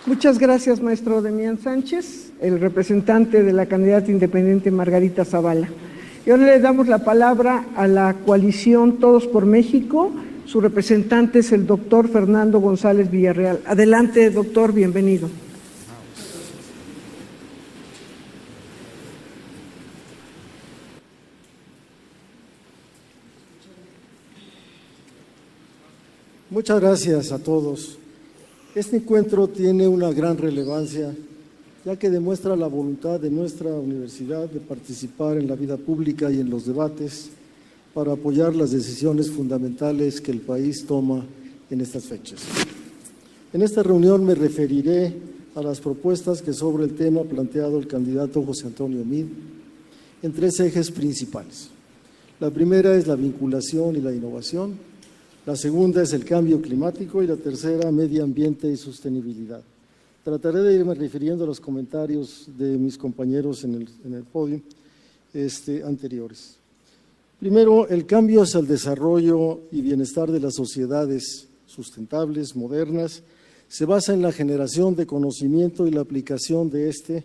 Muchas 0.07 0.39
gracias, 0.39 0.81
maestro 0.81 1.23
Demián 1.23 1.59
Sánchez, 1.59 2.33
el 2.41 2.59
representante 2.61 3.43
de 3.43 3.53
la 3.53 3.67
candidata 3.67 4.11
independiente 4.11 4.71
Margarita 4.71 5.25
Zavala. 5.25 5.69
Y 6.27 6.31
ahora 6.31 6.47
le 6.47 6.59
damos 6.59 6.89
la 6.89 7.05
palabra 7.05 7.67
a 7.77 7.87
la 7.87 8.17
coalición 8.25 8.99
Todos 8.99 9.27
por 9.27 9.47
México 9.47 10.13
su 10.51 10.61
representante 10.61 11.39
es 11.39 11.53
el 11.53 11.65
doctor 11.65 12.09
Fernando 12.09 12.59
González 12.59 13.09
Villarreal. 13.09 13.61
Adelante, 13.67 14.31
doctor, 14.31 14.73
bienvenido. 14.73 15.31
Muchas 26.51 26.81
gracias 26.81 27.31
a 27.31 27.39
todos. 27.39 28.00
Este 28.73 28.99
encuentro 28.99 29.49
tiene 29.49 29.89
una 29.89 30.13
gran 30.13 30.39
relevancia, 30.39 31.13
ya 31.85 31.99
que 31.99 32.09
demuestra 32.09 32.55
la 32.55 32.69
voluntad 32.69 33.19
de 33.19 33.29
nuestra 33.29 33.75
universidad 33.75 34.49
de 34.49 34.61
participar 34.61 35.39
en 35.39 35.49
la 35.49 35.57
vida 35.57 35.77
pública 35.77 36.31
y 36.31 36.39
en 36.39 36.51
los 36.51 36.67
debates 36.67 37.31
para 37.93 38.13
apoyar 38.13 38.55
las 38.55 38.71
decisiones 38.71 39.29
fundamentales 39.29 40.21
que 40.21 40.31
el 40.31 40.41
país 40.41 40.87
toma 40.87 41.27
en 41.69 41.81
estas 41.81 42.05
fechas. 42.05 42.43
En 43.53 43.63
esta 43.63 43.83
reunión 43.83 44.25
me 44.25 44.37
referiré 44.37 45.15
a 45.57 45.63
las 45.63 45.81
propuestas 45.81 46.41
que 46.41 46.53
sobre 46.53 46.85
el 46.85 46.95
tema 46.95 47.23
ha 47.23 47.25
planteado 47.25 47.77
el 47.77 47.89
candidato 47.89 48.41
José 48.45 48.69
Antonio 48.69 49.05
Mid 49.05 49.27
en 50.23 50.33
tres 50.33 50.61
ejes 50.61 50.93
principales. 50.93 51.71
La 52.39 52.51
primera 52.51 52.95
es 52.95 53.09
la 53.09 53.17
vinculación 53.17 53.97
y 53.97 54.01
la 54.01 54.15
innovación, 54.15 54.90
la 55.51 55.57
segunda 55.57 56.01
es 56.01 56.13
el 56.13 56.25
cambio 56.25 56.63
climático 56.63 57.25
y 57.25 57.27
la 57.27 57.35
tercera 57.35 57.91
medio 57.91 58.23
ambiente 58.23 58.71
y 58.71 58.77
sostenibilidad. 58.77 59.61
Trataré 60.23 60.61
de 60.61 60.75
irme 60.75 60.95
refiriendo 60.95 61.43
a 61.43 61.47
los 61.49 61.59
comentarios 61.59 62.49
de 62.57 62.79
mis 62.79 62.97
compañeros 62.97 63.65
en 63.65 63.75
el, 64.15 64.23
podio 64.23 64.61
este, 65.35 65.83
anteriores. 65.83 66.55
Primero, 67.41 67.89
el 67.89 68.07
cambio 68.07 68.43
hacia 68.43 68.61
el 68.61 68.69
desarrollo 68.69 69.63
y 69.73 69.81
bienestar 69.81 70.31
de 70.31 70.39
las 70.39 70.55
sociedades 70.55 71.49
sustentables, 71.67 72.55
modernas, 72.55 73.25
se 73.67 73.87
basa 73.87 74.15
en 74.15 74.23
la 74.23 74.31
generación 74.31 74.95
de 74.95 75.07
conocimiento 75.07 75.85
y 75.85 75.91
la 75.91 76.03
aplicación 76.03 76.71
de 76.71 76.89
este, 76.89 77.25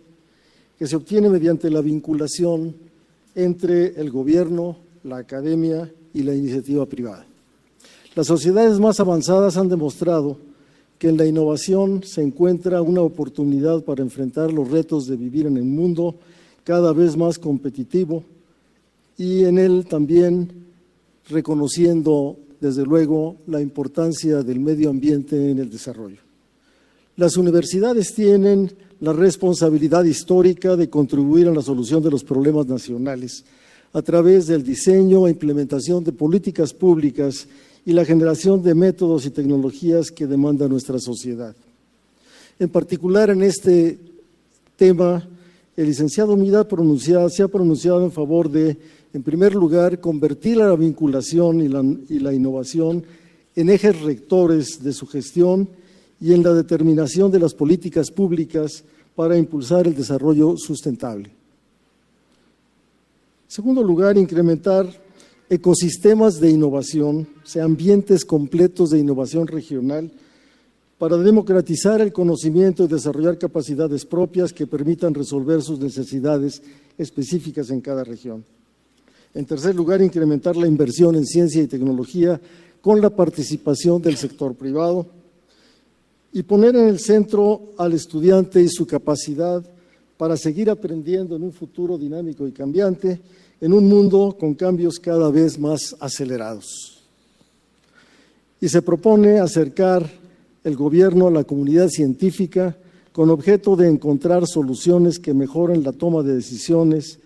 que 0.76 0.88
se 0.88 0.96
obtiene 0.96 1.28
mediante 1.28 1.70
la 1.70 1.80
vinculación 1.80 2.74
entre 3.36 4.00
el 4.00 4.10
gobierno, 4.10 4.78
la 5.04 5.18
academia 5.18 5.88
y 6.12 6.24
la 6.24 6.34
iniciativa 6.34 6.86
privada. 6.86 7.24
Las 8.16 8.28
sociedades 8.28 8.80
más 8.80 8.98
avanzadas 8.98 9.58
han 9.58 9.68
demostrado 9.68 10.38
que 10.98 11.10
en 11.10 11.18
la 11.18 11.26
innovación 11.26 12.02
se 12.02 12.22
encuentra 12.22 12.80
una 12.80 13.02
oportunidad 13.02 13.84
para 13.84 14.02
enfrentar 14.02 14.50
los 14.54 14.70
retos 14.70 15.06
de 15.06 15.16
vivir 15.16 15.44
en 15.44 15.58
el 15.58 15.64
mundo 15.64 16.14
cada 16.64 16.94
vez 16.94 17.14
más 17.14 17.38
competitivo 17.38 18.24
y 19.18 19.44
en 19.44 19.58
él 19.58 19.84
también 19.86 20.50
reconociendo, 21.28 22.38
desde 22.58 22.84
luego, 22.86 23.36
la 23.46 23.60
importancia 23.60 24.42
del 24.42 24.60
medio 24.60 24.88
ambiente 24.88 25.50
en 25.50 25.58
el 25.58 25.68
desarrollo. 25.68 26.22
Las 27.16 27.36
universidades 27.36 28.14
tienen 28.14 28.72
la 29.00 29.12
responsabilidad 29.12 30.04
histórica 30.04 30.74
de 30.74 30.88
contribuir 30.88 31.48
a 31.48 31.54
la 31.54 31.60
solución 31.60 32.02
de 32.02 32.12
los 32.12 32.24
problemas 32.24 32.66
nacionales 32.66 33.44
a 33.92 34.00
través 34.00 34.46
del 34.46 34.62
diseño 34.62 35.26
e 35.26 35.32
implementación 35.32 36.02
de 36.02 36.12
políticas 36.12 36.72
públicas 36.72 37.46
y 37.86 37.92
la 37.92 38.04
generación 38.04 38.62
de 38.62 38.74
métodos 38.74 39.24
y 39.24 39.30
tecnologías 39.30 40.10
que 40.10 40.26
demanda 40.26 40.68
nuestra 40.68 40.98
sociedad. 40.98 41.56
En 42.58 42.68
particular, 42.68 43.30
en 43.30 43.42
este 43.42 43.98
tema, 44.76 45.26
el 45.76 45.86
licenciado 45.86 46.36
Mida 46.36 46.66
se 47.30 47.42
ha 47.42 47.48
pronunciado 47.48 48.04
en 48.04 48.12
favor 48.12 48.50
de 48.50 48.76
en 49.16 49.22
primer 49.22 49.54
lugar, 49.54 49.98
convertir 49.98 50.58
la 50.58 50.76
vinculación 50.76 51.62
y 51.62 51.68
la, 52.18 52.34
innovación 52.34 53.02
en 53.54 53.70
ejes 53.70 54.02
rectores 54.02 54.82
de 54.82 54.92
su 54.92 55.06
gestión 55.06 55.70
y 56.20 56.34
en 56.34 56.42
la 56.42 56.52
determinación 56.52 57.30
de 57.30 57.38
las 57.38 57.54
políticas 57.54 58.10
públicas 58.10 58.84
para 59.14 59.38
impulsar 59.38 59.86
el 59.86 59.94
desarrollo 59.94 60.58
sustentable. 60.58 61.30
En 63.44 63.50
segundo 63.50 63.82
lugar, 63.82 64.18
incrementar 64.18 64.86
ecosistemas 65.48 66.40
de 66.40 66.50
innovación, 66.50 67.28
ambientes 67.60 68.24
completos 68.24 68.90
de 68.90 68.98
innovación 68.98 69.46
regional, 69.46 70.10
para 70.98 71.18
democratizar 71.18 72.00
el 72.00 72.12
conocimiento 72.12 72.84
y 72.84 72.88
desarrollar 72.88 73.38
capacidades 73.38 74.06
propias 74.06 74.52
que 74.52 74.66
permitan 74.66 75.14
resolver 75.14 75.62
sus 75.62 75.78
necesidades 75.78 76.62
específicas 76.96 77.70
en 77.70 77.80
cada 77.80 78.02
región. 78.02 78.44
En 79.34 79.44
tercer 79.44 79.74
lugar, 79.74 80.00
incrementar 80.00 80.56
la 80.56 80.66
inversión 80.66 81.14
en 81.14 81.26
ciencia 81.26 81.62
y 81.62 81.66
tecnología 81.66 82.40
con 82.80 83.00
la 83.02 83.10
participación 83.10 84.00
del 84.00 84.16
sector 84.16 84.54
privado 84.54 85.06
y 86.32 86.42
poner 86.42 86.74
en 86.76 86.88
el 86.88 86.98
centro 86.98 87.72
al 87.76 87.92
estudiante 87.92 88.62
y 88.62 88.68
su 88.68 88.86
capacidad 88.86 89.62
para 90.16 90.36
seguir 90.36 90.70
aprendiendo 90.70 91.36
en 91.36 91.42
un 91.42 91.52
futuro 91.52 91.98
dinámico 91.98 92.46
y 92.48 92.52
cambiante, 92.52 93.20
en 93.60 93.72
un 93.72 93.88
mundo 93.88 94.36
con 94.38 94.54
cambios 94.54 94.98
cada 94.98 95.30
vez 95.30 95.58
más 95.58 95.96
acelerados. 96.00 97.02
Y 98.60 98.68
se 98.68 98.82
propone 98.82 99.38
acercar 99.38 100.10
el 100.64 100.76
gobierno 100.76 101.28
a 101.28 101.30
la 101.30 101.44
comunidad 101.44 101.88
científica 101.88 102.76
con 103.12 103.30
objeto 103.30 103.76
de 103.76 103.88
encontrar 103.88 104.46
soluciones 104.46 105.18
que 105.18 105.32
mejoren 105.32 105.82
la 105.82 105.92
toma 105.92 106.22
de 106.22 106.34
decisiones 106.34 107.18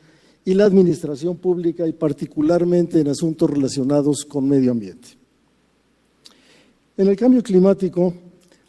y 0.44 0.54
la 0.54 0.64
administración 0.64 1.36
pública 1.36 1.86
y 1.86 1.92
particularmente 1.92 3.00
en 3.00 3.08
asuntos 3.08 3.50
relacionados 3.50 4.24
con 4.24 4.48
medio 4.48 4.70
ambiente. 4.70 5.08
En 6.96 7.08
el 7.08 7.16
cambio 7.16 7.42
climático 7.42 8.12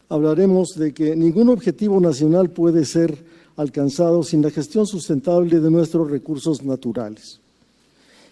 hablaremos 0.07 0.69
de 0.77 0.93
que 0.93 1.15
ningún 1.15 1.49
objetivo 1.49 1.99
nacional 1.99 2.49
puede 2.49 2.85
ser 2.85 3.17
alcanzado 3.57 4.23
sin 4.23 4.41
la 4.41 4.49
gestión 4.49 4.87
sustentable 4.87 5.59
de 5.59 5.69
nuestros 5.69 6.09
recursos 6.09 6.63
naturales. 6.63 7.40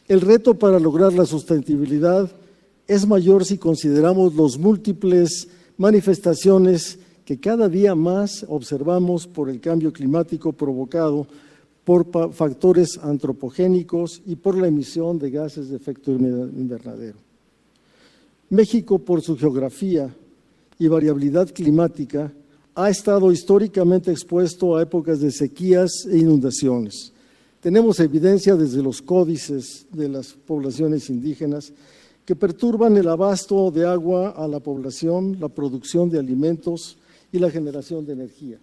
El 0.09 0.21
reto 0.21 0.55
para 0.55 0.79
lograr 0.79 1.13
la 1.13 1.27
sustentabilidad 1.27 2.31
es 2.87 3.05
mayor 3.05 3.45
si 3.45 3.59
consideramos 3.59 4.33
los 4.33 4.57
múltiples 4.57 5.47
manifestaciones 5.77 6.97
que 7.25 7.39
cada 7.39 7.69
día 7.69 7.93
más 7.93 8.43
observamos 8.49 9.27
por 9.27 9.51
el 9.51 9.61
cambio 9.61 9.93
climático 9.93 10.51
provocado 10.51 11.27
por 11.85 12.07
factores 12.33 12.97
antropogénicos 12.97 14.23
y 14.25 14.35
por 14.35 14.57
la 14.57 14.67
emisión 14.67 15.19
de 15.19 15.29
gases 15.29 15.69
de 15.69 15.75
efecto 15.75 16.09
invernadero. 16.09 17.19
México, 18.49 18.97
por 18.97 19.21
su 19.21 19.37
geografía 19.37 20.11
y 20.79 20.87
variabilidad 20.87 21.51
climática, 21.51 22.33
ha 22.73 22.89
estado 22.89 23.31
históricamente 23.31 24.09
expuesto 24.09 24.75
a 24.75 24.81
épocas 24.81 25.19
de 25.19 25.29
sequías 25.31 25.91
e 26.09 26.17
inundaciones. 26.17 27.13
Tenemos 27.61 27.99
evidencia 27.99 28.55
desde 28.55 28.81
los 28.81 29.01
códices 29.01 29.85
de 29.91 30.07
las 30.07 30.33
poblaciones 30.33 31.09
indígenas 31.09 31.73
que 32.25 32.35
perturban 32.35 32.95
el 32.95 33.07
abasto 33.09 33.69
de 33.71 33.85
agua 33.85 34.29
a 34.29 34.47
la 34.47 34.59
población, 34.59 35.37
la 35.39 35.49
producción 35.49 36.09
de 36.09 36.19
alimentos 36.19 36.97
y 37.31 37.39
la 37.39 37.49
generación 37.49 38.05
de 38.05 38.13
energía. 38.13 38.59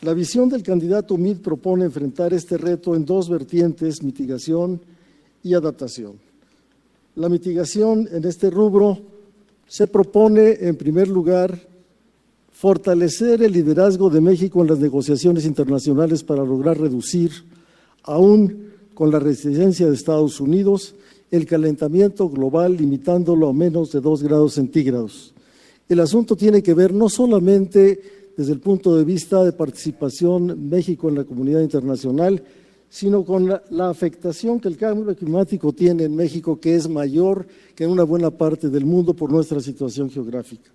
La 0.00 0.14
visión 0.14 0.48
del 0.48 0.64
candidato 0.64 1.16
MID 1.16 1.36
propone 1.38 1.84
enfrentar 1.84 2.34
este 2.34 2.58
reto 2.58 2.96
en 2.96 3.04
dos 3.04 3.28
vertientes, 3.28 4.02
mitigación 4.02 4.80
y 5.44 5.54
adaptación. 5.54 6.14
La 7.14 7.28
mitigación 7.28 8.08
en 8.10 8.24
este 8.24 8.50
rubro 8.50 8.98
se 9.68 9.86
propone, 9.86 10.56
en 10.60 10.74
primer 10.74 11.06
lugar, 11.06 11.68
fortalecer 12.50 13.42
el 13.42 13.52
liderazgo 13.52 14.10
de 14.10 14.20
México 14.20 14.62
en 14.62 14.68
las 14.68 14.78
negociaciones 14.78 15.44
internacionales 15.44 16.24
para 16.24 16.44
lograr 16.44 16.80
reducir, 16.80 17.30
aún 18.02 18.72
con 18.94 19.10
la 19.10 19.18
resistencia 19.18 19.86
de 19.86 19.94
Estados 19.94 20.40
Unidos, 20.40 20.94
el 21.30 21.46
calentamiento 21.46 22.28
global 22.28 22.76
limitándolo 22.76 23.48
a 23.48 23.52
menos 23.52 23.90
de 23.92 24.00
dos 24.00 24.22
grados 24.22 24.54
centígrados. 24.54 25.32
El 25.88 26.00
asunto 26.00 26.36
tiene 26.36 26.62
que 26.62 26.74
ver 26.74 26.92
no 26.92 27.08
solamente 27.08 28.00
desde 28.36 28.52
el 28.52 28.60
punto 28.60 28.96
de 28.96 29.04
vista 29.04 29.42
de 29.44 29.52
participación 29.52 30.68
México 30.68 31.08
en 31.08 31.16
la 31.16 31.24
comunidad 31.24 31.60
internacional, 31.60 32.42
sino 32.88 33.24
con 33.24 33.48
la, 33.48 33.88
afectación 33.88 34.60
que 34.60 34.68
el 34.68 34.76
cambio 34.76 35.16
climático 35.16 35.72
tiene 35.72 36.04
en 36.04 36.14
México, 36.14 36.60
que 36.60 36.74
es 36.74 36.88
mayor 36.88 37.46
que 37.74 37.84
en 37.84 37.90
una 37.90 38.04
buena 38.04 38.30
parte 38.30 38.68
del 38.68 38.84
mundo 38.84 39.14
por 39.14 39.32
nuestra 39.32 39.60
situación 39.60 40.10
geográfica. 40.10 40.70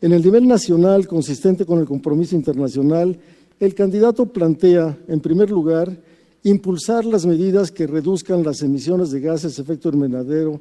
En 0.00 0.12
el 0.12 0.22
nivel 0.22 0.46
nacional, 0.46 1.06
consistente 1.06 1.66
con 1.66 1.80
el 1.80 1.86
compromiso 1.86 2.34
internacional, 2.34 3.18
el 3.60 3.74
candidato 3.74 4.26
plantea, 4.26 4.96
en 5.06 5.20
primer 5.20 5.50
lugar, 5.50 6.00
impulsar 6.44 7.04
las 7.04 7.26
medidas 7.26 7.70
que 7.70 7.86
reduzcan 7.86 8.42
las 8.42 8.62
emisiones 8.62 9.10
de 9.10 9.20
gases 9.20 9.56
de 9.56 9.62
efecto 9.62 9.88
invernadero, 9.90 10.60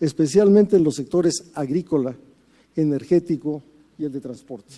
especialmente 0.00 0.76
en 0.76 0.84
los 0.84 0.96
sectores 0.96 1.44
agrícola, 1.54 2.16
energético 2.76 3.62
y 3.98 4.04
el 4.04 4.12
de 4.12 4.20
transporte. 4.20 4.74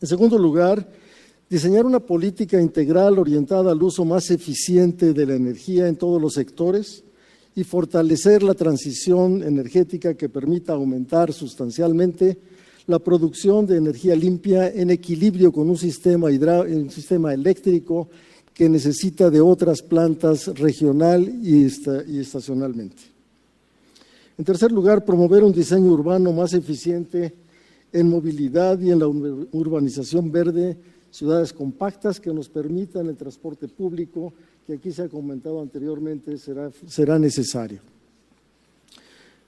En 0.00 0.06
segundo 0.06 0.38
lugar, 0.38 0.86
diseñar 1.50 1.86
una 1.86 2.00
política 2.00 2.60
integral 2.60 3.18
orientada 3.18 3.72
al 3.72 3.82
uso 3.82 4.04
más 4.04 4.30
eficiente 4.30 5.12
de 5.12 5.26
la 5.26 5.34
energía 5.34 5.88
en 5.88 5.96
todos 5.96 6.20
los 6.20 6.34
sectores 6.34 7.02
y 7.56 7.64
fortalecer 7.64 8.42
la 8.42 8.54
transición 8.54 9.42
energética 9.42 10.14
que 10.14 10.28
permita 10.28 10.74
aumentar 10.74 11.32
sustancialmente 11.32 12.38
la 12.86 12.98
producción 12.98 13.66
de 13.66 13.76
energía 13.76 14.14
limpia 14.14 14.68
en 14.68 14.90
equilibrio 14.90 15.50
con 15.50 15.68
un 15.68 15.76
sistema, 15.76 16.28
un 16.28 16.90
sistema 16.90 17.34
eléctrico 17.34 18.08
que 18.58 18.68
necesita 18.68 19.30
de 19.30 19.40
otras 19.40 19.82
plantas 19.82 20.48
regional 20.58 21.32
y 21.44 21.64
estacionalmente. 21.64 23.00
En 24.36 24.44
tercer 24.44 24.72
lugar, 24.72 25.04
promover 25.04 25.44
un 25.44 25.52
diseño 25.52 25.92
urbano 25.92 26.32
más 26.32 26.54
eficiente 26.54 27.32
en 27.92 28.10
movilidad 28.10 28.80
y 28.80 28.90
en 28.90 28.98
la 28.98 29.06
urbanización 29.06 30.32
verde, 30.32 30.76
ciudades 31.12 31.52
compactas 31.52 32.18
que 32.18 32.34
nos 32.34 32.48
permitan 32.48 33.06
el 33.06 33.16
transporte 33.16 33.68
público, 33.68 34.32
que 34.66 34.72
aquí 34.72 34.90
se 34.90 35.02
ha 35.02 35.08
comentado 35.08 35.62
anteriormente, 35.62 36.36
será, 36.36 36.72
será 36.88 37.16
necesario. 37.16 37.78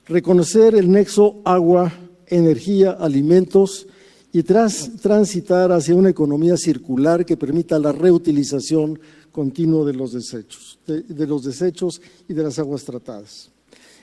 Reconocer 0.06 0.76
el 0.76 0.88
nexo 0.88 1.40
agua, 1.44 1.92
energía, 2.28 2.92
alimentos 2.92 3.88
y 4.32 4.42
tras, 4.42 4.90
transitar 5.00 5.72
hacia 5.72 5.94
una 5.94 6.10
economía 6.10 6.56
circular 6.56 7.24
que 7.24 7.36
permita 7.36 7.78
la 7.78 7.92
reutilización 7.92 8.98
continua 9.32 9.84
de 9.84 9.94
los 9.94 10.12
desechos, 10.12 10.78
de 10.86 11.26
los 11.26 11.44
desechos 11.44 12.00
y 12.28 12.34
de 12.34 12.42
las 12.42 12.58
aguas 12.58 12.84
tratadas. 12.84 13.50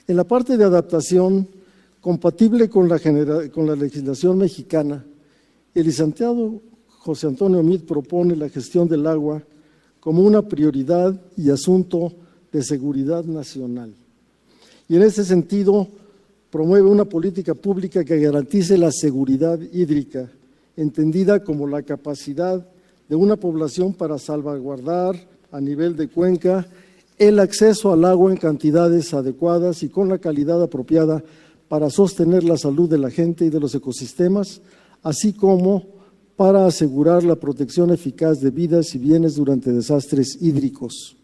En 0.08 0.16
la 0.16 0.26
parte 0.26 0.58
de 0.58 0.64
adaptación, 0.64 1.48
compatible 2.02 2.70
con 2.70 2.88
la, 2.88 2.99
con 3.49 3.68
la 3.68 3.76
legislación 3.76 4.38
mexicana, 4.38 5.06
el 5.74 5.86
licenciado 5.86 6.62
José 6.88 7.28
Antonio 7.28 7.62
Mid 7.64 7.82
propone 7.82 8.36
la 8.36 8.49
gestión 8.49 8.88
del 8.88 9.08
agua 9.08 9.44
como 9.99 10.24
una 10.24 10.41
prioridad 10.41 11.20
y 11.36 11.49
asunto 11.49 12.14
de 12.52 12.64
seguridad 12.64 13.24
nacional. 13.24 13.94
Y 14.90 14.95
en 14.95 15.04
ese 15.04 15.26
sentido, 15.26 15.88
promueve 16.57 16.89
una 16.89 17.05
política 17.05 17.53
pública 17.53 18.03
que 18.03 18.17
garantice 18.17 18.79
la 18.79 18.91
seguridad 18.91 19.59
hídrica, 19.73 20.27
entendida 20.75 21.43
como 21.43 21.67
la 21.67 21.84
capacidad 21.84 22.67
de 23.07 23.15
una 23.15 23.35
población 23.35 23.93
para 23.93 24.17
salvaguardar 24.17 25.15
a 25.51 25.61
nivel 25.61 25.95
de 25.95 26.07
cuenca 26.07 26.65
el 27.19 27.38
acceso 27.38 27.93
al 27.93 28.05
agua 28.05 28.31
en 28.31 28.38
cantidades 28.38 29.13
adecuadas 29.13 29.84
y 29.84 29.89
con 29.89 30.09
la 30.09 30.17
calidad 30.17 30.63
apropiada 30.63 31.23
para 31.67 31.91
sostener 31.91 32.43
la 32.43 32.57
salud 32.57 32.89
de 32.89 32.97
la 32.97 33.11
gente 33.11 33.45
y 33.45 33.51
de 33.51 33.59
los 33.59 33.75
ecosistemas, 33.75 34.59
así 35.03 35.34
como 35.34 35.85
para 36.35 36.65
asegurar 36.65 37.23
la 37.23 37.35
protección 37.35 37.91
eficaz 37.91 38.39
de 38.39 38.49
vidas 38.49 38.95
y 38.95 38.97
bienes 38.97 39.35
durante 39.35 39.71
desastres 39.71 40.39
hídricos. 40.41 41.17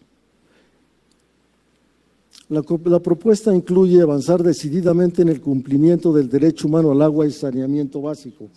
La, 2.53 2.99
propuesta 2.99 3.55
incluye 3.55 3.99
avanzar 3.99 4.43
decididamente 4.43 5.23
en 5.23 5.29
el 5.29 5.41
cumplimiento 5.41 6.13
del 6.13 6.29
derecho 6.29 6.67
humano 6.67 6.91
al 6.91 7.01
agua 7.01 7.25
y 7.25 7.31
saneamiento 7.31 7.99
básico. 7.99 8.47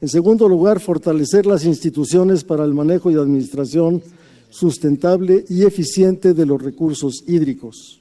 En 0.00 0.08
segundo 0.08 0.48
lugar, 0.48 0.78
fortalecer 0.78 1.44
las 1.44 1.64
instituciones 1.64 2.44
para 2.44 2.64
el 2.64 2.72
manejo 2.72 3.10
y 3.10 3.16
administración 3.16 4.00
sustentable 4.48 5.44
y 5.48 5.64
eficiente 5.64 6.34
de 6.34 6.46
los 6.46 6.62
recursos 6.62 7.24
hídricos. 7.26 8.00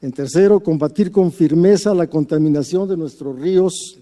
En 0.00 0.10
tercero, 0.10 0.60
combatir 0.60 1.12
con 1.12 1.30
firmeza 1.30 1.94
la 1.94 2.06
contaminación 2.06 2.88
de 2.88 2.96
nuestros 2.96 3.38
ríos, 3.38 3.98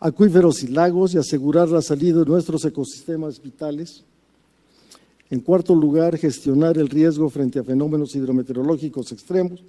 acuíferos 0.00 0.64
y 0.64 0.66
lagos 0.66 1.14
y 1.14 1.18
asegurar 1.18 1.68
la 1.68 1.82
salida 1.82 2.18
de 2.18 2.26
nuestros 2.26 2.64
ecosistemas 2.64 3.40
vitales. 3.40 4.04
En 5.30 5.40
cuarto 5.40 5.74
lugar, 5.74 6.18
gestionar 6.18 6.76
el 6.76 6.88
riesgo 6.88 7.30
frente 7.30 7.60
a 7.60 7.64
fenómenos 7.64 8.16
hidrometeorológicos 8.16 9.12
extremos 9.12 9.62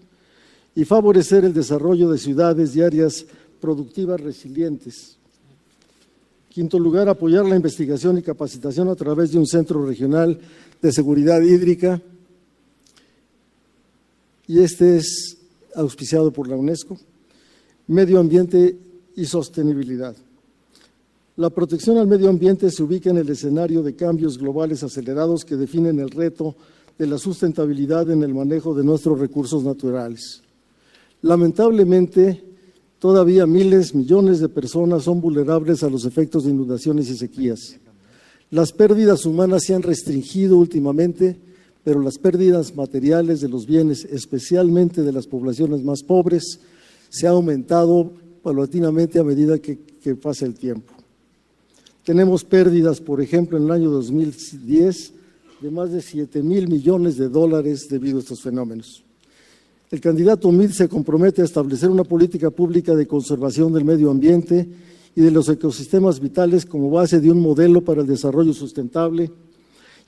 y 0.76 0.86
favorecer 0.86 1.46
el 1.46 1.54
desarrollo 1.54 2.10
de 2.10 2.18
ciudades 2.18 2.76
y 2.76 2.82
áreas 2.82 3.26
productivas 3.60 4.20
resilientes. 4.20 5.18
Quinto 6.50 6.80
lugar, 6.80 7.08
apoyar 7.08 7.46
la 7.46 7.56
investigación 7.56 8.18
y 8.18 8.24
capacitación 8.24 8.90
a 8.90 8.96
través 8.96 9.32
de 9.32 9.38
un 9.38 9.46
centro 9.46 9.86
regional 9.86 10.40
de 10.82 10.92
seguridad 10.92 11.42
hídrica. 11.42 12.02
Y 14.48 14.60
este 14.60 14.98
es 14.98 15.38
auspiciado 15.76 16.32
por 16.32 16.48
la 16.48 16.56
UNESCO. 16.56 16.98
Medio 17.88 18.20
ambiente 18.20 18.78
y 19.16 19.26
sostenibilidad. 19.26 20.16
La 21.42 21.50
protección 21.50 21.98
al 21.98 22.06
medio 22.06 22.30
ambiente 22.30 22.70
se 22.70 22.84
ubica 22.84 23.10
en 23.10 23.18
el 23.18 23.28
escenario 23.28 23.82
de 23.82 23.96
cambios 23.96 24.38
globales 24.38 24.84
acelerados 24.84 25.44
que 25.44 25.56
definen 25.56 26.00
el 26.00 26.12
reto 26.12 26.56
de 27.00 27.08
la 27.08 27.18
sustentabilidad 27.18 28.12
en 28.12 28.22
el 28.22 28.32
manejo 28.32 28.76
de 28.76 28.84
nuestros 28.84 29.20
recursos 29.20 29.64
naturales. 29.64 30.44
Lamentablemente, 31.24 32.44
todavía 33.00 33.48
miles, 33.48 33.96
millones 33.96 34.40
de 34.40 34.50
personas 34.50 35.02
son 35.02 35.20
vulnerables 35.20 35.82
a 35.82 35.90
los 35.90 36.06
efectos 36.06 36.44
de 36.44 36.52
inundaciones 36.52 37.10
y 37.10 37.18
sequías. 37.18 37.80
Las 38.52 38.72
pérdidas 38.72 39.26
humanas 39.26 39.64
se 39.66 39.74
han 39.74 39.82
restringido 39.82 40.60
últimamente, 40.60 41.40
pero 41.84 42.02
las 42.02 42.20
pérdidas 42.20 42.76
materiales 42.76 43.42
de 43.42 43.50
los 43.50 43.66
bienes, 43.66 44.06
especialmente 44.06 45.02
de 45.02 45.12
las 45.12 45.26
poblaciones 45.26 45.82
más 45.82 46.04
pobres, 46.04 46.60
se 47.10 47.26
ha 47.26 47.32
aumentado 47.32 48.14
paulatinamente 48.44 49.18
a 49.18 49.24
medida 49.24 49.58
que, 49.58 49.80
que 49.80 50.16
pasa 50.16 50.46
el 50.46 50.54
tiempo. 50.54 51.01
Tenemos 52.12 52.44
pérdidas, 52.44 53.00
por 53.00 53.22
ejemplo, 53.22 53.58
en 53.58 53.64
el 53.64 53.72
año 53.72 53.90
2010 53.90 55.14
de 55.62 55.72
más 55.72 55.94
de 55.94 56.02
7 56.02 56.44
mil 56.44 56.68
millones 56.68 57.16
de 57.16 57.30
dólares 57.30 57.88
debido 57.90 58.18
a 58.18 58.20
estos 58.20 58.42
fenómenos. 58.42 59.02
El 59.90 60.02
candidato 60.02 60.52
MID 60.52 60.72
se 60.72 60.90
compromete 60.90 61.42
a 61.42 61.46
establecer 61.46 61.90
una 61.90 62.04
política 62.04 62.50
pública 62.50 62.96
de 62.96 63.08
conservación 63.08 63.72
del 63.72 63.86
medio 63.86 64.12
ambiente 64.12 64.68
y 65.16 65.22
de 65.22 65.32
los 65.32 65.48
ecosistemas 65.48 66.20
vitales 66.20 66.66
como 66.66 66.90
base 66.90 67.22
de 67.22 67.32
un 67.32 67.40
modelo 67.40 67.80
para 67.82 68.02
el 68.02 68.08
desarrollo 68.08 68.52
sustentable 68.52 69.32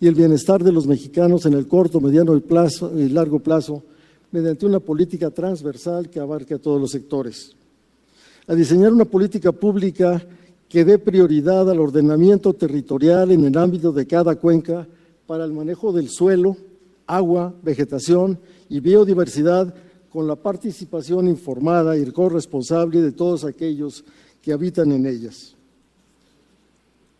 y 0.01 0.05
el 0.05 0.15
bienestar 0.15 0.61
de 0.61 0.73
los 0.73 0.85
mexicanos 0.85 1.45
en 1.45 1.53
el 1.53 1.69
corto, 1.69 2.01
mediano 2.01 2.35
y, 2.35 2.41
plazo, 2.41 2.91
y 2.99 3.07
largo 3.07 3.39
plazo 3.39 3.81
mediante 4.29 4.65
una 4.65 4.81
política 4.81 5.31
transversal 5.31 6.09
que 6.09 6.19
abarque 6.19 6.55
a 6.55 6.59
todos 6.59 6.81
los 6.81 6.91
sectores. 6.91 7.55
A 8.45 8.55
diseñar 8.55 8.91
una 8.91 9.05
política 9.05 9.53
pública 9.53 10.21
que 10.73 10.83
dé 10.83 10.97
prioridad 10.97 11.69
al 11.69 11.79
ordenamiento 11.79 12.51
territorial 12.51 13.29
en 13.29 13.45
el 13.45 13.55
ámbito 13.59 13.91
de 13.91 14.07
cada 14.07 14.37
cuenca 14.37 14.87
para 15.27 15.45
el 15.45 15.53
manejo 15.53 15.93
del 15.93 16.09
suelo, 16.09 16.57
agua, 17.05 17.53
vegetación 17.61 18.39
y 18.69 18.79
biodiversidad 18.79 19.71
con 20.09 20.25
la 20.25 20.35
participación 20.35 21.27
informada 21.27 21.95
y 21.95 22.03
corresponsable 22.09 23.03
de 23.03 23.11
todos 23.11 23.45
aquellos 23.45 24.03
que 24.41 24.51
habitan 24.51 24.91
en 24.91 25.05
ellas. 25.05 25.53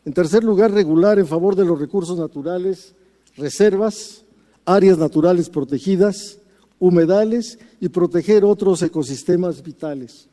En 0.03 0.13
tercer 0.13 0.43
lugar, 0.43 0.71
regular 0.71 1.19
en 1.19 1.27
favor 1.27 1.55
de 1.55 1.65
los 1.65 1.79
recursos 1.79 2.17
naturales, 2.17 2.95
reservas, 3.37 4.25
áreas 4.65 4.97
naturales 4.97 5.47
protegidas, 5.51 6.39
humedales 6.79 7.59
y 7.79 7.89
proteger 7.89 8.45
otros 8.45 8.81
ecosistemas 8.81 9.61
vitales 9.61 10.27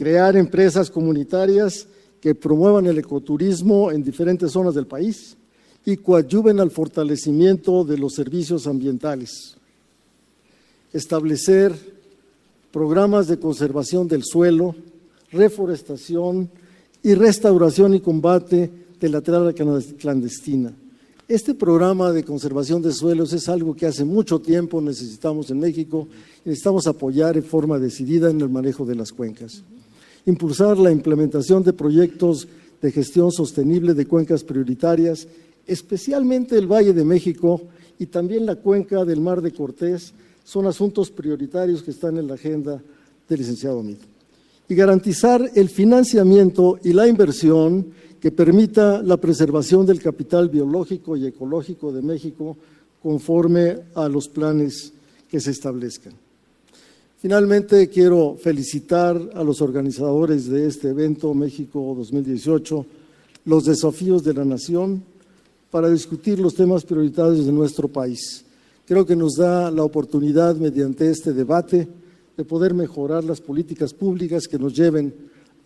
crear 0.00 0.34
empresas 0.34 0.90
comunitarias 0.90 1.86
que 2.22 2.34
promuevan 2.34 2.86
el 2.86 2.96
ecoturismo 2.96 3.92
en 3.92 4.02
diferentes 4.02 4.50
zonas 4.50 4.74
del 4.74 4.86
país 4.86 5.36
y 5.84 5.98
coadyuven 5.98 6.58
al 6.58 6.70
fortalecimiento 6.70 7.84
de 7.84 7.98
los 7.98 8.14
servicios 8.14 8.66
ambientales. 8.66 9.58
Establecer 10.94 11.74
programas 12.72 13.28
de 13.28 13.38
conservación 13.38 14.08
del 14.08 14.24
suelo, 14.24 14.74
reforestación 15.32 16.48
y 17.02 17.12
restauración 17.12 17.92
y 17.92 18.00
combate 18.00 18.70
de 18.98 19.08
la 19.10 19.20
tierra 19.20 19.52
clandestina. 19.52 20.72
Este 21.28 21.52
programa 21.52 22.10
de 22.10 22.24
conservación 22.24 22.80
de 22.80 22.94
suelos 22.94 23.34
es 23.34 23.50
algo 23.50 23.76
que 23.76 23.84
hace 23.84 24.06
mucho 24.06 24.40
tiempo 24.40 24.80
necesitamos 24.80 25.50
en 25.50 25.60
México 25.60 26.08
y 26.42 26.48
necesitamos 26.48 26.86
apoyar 26.86 27.36
en 27.36 27.44
forma 27.44 27.78
decidida 27.78 28.30
en 28.30 28.40
el 28.40 28.48
manejo 28.48 28.86
de 28.86 28.94
las 28.94 29.12
cuencas 29.12 29.62
impulsar 30.26 30.78
la 30.78 30.90
implementación 30.90 31.62
de 31.62 31.72
proyectos 31.72 32.48
de 32.80 32.92
gestión 32.92 33.30
sostenible 33.30 33.94
de 33.94 34.06
cuencas 34.06 34.44
prioritarias, 34.44 35.26
especialmente 35.66 36.56
el 36.56 36.66
Valle 36.66 36.92
de 36.92 37.04
México 37.04 37.60
y 37.98 38.06
también 38.06 38.46
la 38.46 38.56
cuenca 38.56 39.04
del 39.04 39.20
Mar 39.20 39.42
de 39.42 39.52
Cortés, 39.52 40.14
son 40.44 40.66
asuntos 40.66 41.10
prioritarios 41.10 41.82
que 41.82 41.90
están 41.90 42.16
en 42.16 42.26
la 42.26 42.34
agenda 42.34 42.82
del 43.28 43.38
licenciado 43.38 43.82
Mito. 43.82 44.06
Y 44.68 44.74
garantizar 44.74 45.50
el 45.54 45.68
financiamiento 45.68 46.78
y 46.82 46.92
la 46.92 47.06
inversión 47.06 47.92
que 48.20 48.30
permita 48.30 49.02
la 49.02 49.16
preservación 49.16 49.86
del 49.86 50.00
capital 50.00 50.48
biológico 50.48 51.16
y 51.16 51.26
ecológico 51.26 51.92
de 51.92 52.02
México 52.02 52.56
conforme 53.02 53.78
a 53.94 54.08
los 54.08 54.28
planes 54.28 54.92
que 55.28 55.40
se 55.40 55.50
establezcan. 55.50 56.12
Finalmente, 57.20 57.90
quiero 57.90 58.34
felicitar 58.42 59.20
a 59.34 59.44
los 59.44 59.60
organizadores 59.60 60.46
de 60.46 60.66
este 60.66 60.88
evento 60.88 61.34
México 61.34 61.94
2018, 61.94 62.86
los 63.44 63.66
desafíos 63.66 64.24
de 64.24 64.32
la 64.32 64.46
nación, 64.46 65.02
para 65.70 65.90
discutir 65.90 66.38
los 66.38 66.54
temas 66.54 66.82
prioritarios 66.82 67.44
de 67.44 67.52
nuestro 67.52 67.88
país. 67.88 68.42
Creo 68.86 69.04
que 69.04 69.16
nos 69.16 69.34
da 69.34 69.70
la 69.70 69.84
oportunidad, 69.84 70.56
mediante 70.56 71.10
este 71.10 71.34
debate, 71.34 71.86
de 72.38 72.44
poder 72.46 72.72
mejorar 72.72 73.22
las 73.22 73.42
políticas 73.42 73.92
públicas 73.92 74.48
que 74.48 74.58
nos 74.58 74.74
lleven 74.74 75.12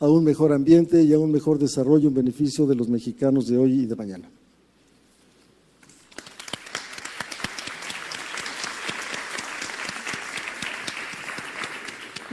a 0.01 0.09
un 0.09 0.25
mejor 0.25 0.53
ambiente 0.53 1.05
y 1.05 1.13
a 1.13 1.21
un 1.21 1.31
mejor 1.31 1.61
desarrollo 1.61 2.09
en 2.09 2.15
beneficio 2.15 2.67
de 2.67 2.75
los 2.75 2.89
mexicanos 2.89 3.47
de 3.47 3.59
hoy 3.59 3.83
y 3.83 3.87
de 3.87 3.95
mañana. 3.95 4.29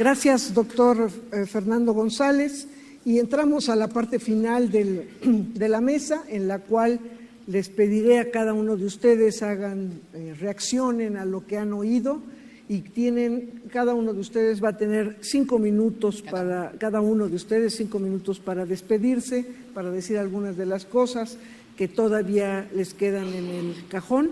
Gracias, 0.02 0.56
doctor 0.56 1.12
eh, 1.32 1.46
Fernando 1.46 1.94
González. 1.94 2.68
Y 3.06 3.20
entramos 3.20 3.70
a 3.70 3.76
la 3.76 3.88
parte 3.88 4.18
final 4.18 4.72
de 5.22 5.70
la 5.70 5.80
mesa, 5.80 6.24
en 6.28 6.48
la 6.48 6.58
cual 6.58 7.00
les 7.46 7.70
pediré 7.70 8.18
a 8.18 8.32
cada 8.32 8.56
uno 8.56 8.76
de 8.78 8.86
ustedes 8.86 9.44
hagan, 9.44 10.02
eh, 10.16 10.34
reaccionen 10.40 11.18
a 11.18 11.26
lo 11.26 11.46
que 11.46 11.60
han 11.60 11.72
oído. 11.72 12.20
Y 12.68 12.80
tienen, 12.80 13.62
cada 13.72 13.94
uno 13.94 14.12
de 14.12 14.22
ustedes 14.22 14.64
va 14.64 14.70
a 14.70 14.78
tener 14.78 15.18
cinco 15.22 15.60
minutos 15.60 16.24
para, 16.24 16.72
cada 16.80 17.00
uno 17.00 17.30
de 17.30 17.36
ustedes 17.36 17.76
cinco 17.76 18.00
minutos 18.00 18.40
para 18.40 18.66
despedirse, 18.66 19.46
para 19.76 19.92
decir 19.92 20.18
algunas 20.18 20.58
de 20.58 20.66
las 20.66 20.86
cosas 20.86 21.38
que 21.78 21.88
todavía 21.88 22.68
les 22.74 22.96
quedan 22.96 23.28
en 23.28 23.50
el 23.50 23.76
cajón 23.88 24.32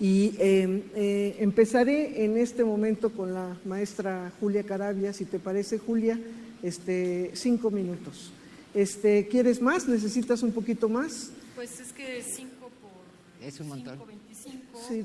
y 0.00 0.34
em, 0.38 0.82
eh, 0.94 1.36
empezaré 1.40 2.24
en 2.24 2.36
este 2.36 2.64
momento 2.64 3.10
con 3.10 3.34
la 3.34 3.56
maestra 3.64 4.32
Julia 4.38 4.62
Carabia, 4.62 5.12
si 5.12 5.24
te 5.24 5.40
parece, 5.40 5.78
Julia, 5.78 6.18
este, 6.62 7.32
cinco 7.34 7.70
minutos. 7.70 8.30
Este, 8.74 9.26
¿Quieres 9.26 9.60
más? 9.60 9.88
¿Necesitas 9.88 10.42
un 10.42 10.52
poquito 10.52 10.88
más? 10.88 11.30
Pues 11.56 11.80
es 11.80 11.92
que 11.92 12.22
cinco 12.22 12.70
por... 12.80 13.44
Es 13.46 13.58
un 13.58 13.68
montón. 13.68 13.98
25, 14.06 14.78
sí, 14.88 15.04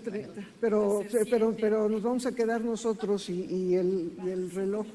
pero, 0.62 1.04
pero, 1.28 1.56
pero 1.60 1.90
nos 1.90 2.04
vamos 2.04 2.26
a 2.28 2.36
quedar 2.36 2.62
nosotros 2.62 3.30
y, 3.30 3.74
el, 3.76 4.12
y 4.24 4.30
el, 4.30 4.52
reloj. 4.52 4.86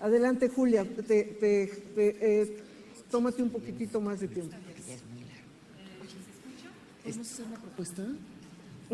Adelante, 0.00 0.48
Julia, 0.48 0.84
te, 0.84 1.24
te, 1.24 1.70
eh, 1.96 2.58
tómate 3.10 3.42
un 3.42 3.50
poquitito 3.50 4.00
más 4.02 4.20
de 4.20 4.28
tiempo. 4.28 4.54
¿Podemos 7.08 7.32
hacer 7.32 7.46
una 7.46 7.56
propuesta? 7.58 8.02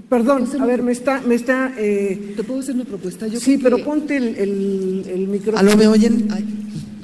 Perdón, 0.09 0.49
a 0.61 0.66
ver, 0.66 0.82
me 0.82 0.93
está... 0.93 1.20
Me 1.20 1.35
está 1.35 1.74
eh... 1.77 2.35
¿Te 2.36 2.45
puedo 2.45 2.61
hacer 2.61 2.77
una 2.77 2.85
propuesta? 2.85 3.27
Yo 3.27 3.41
sí, 3.41 3.59
pero 3.59 3.82
ponte 3.82 4.16
el, 4.16 4.36
el, 4.36 5.05
el 5.09 5.28
micrófono. 5.28 5.59
¿Aló, 5.59 5.77
me 5.77 5.89
oyen? 5.89 6.28
Ay. 6.31 6.45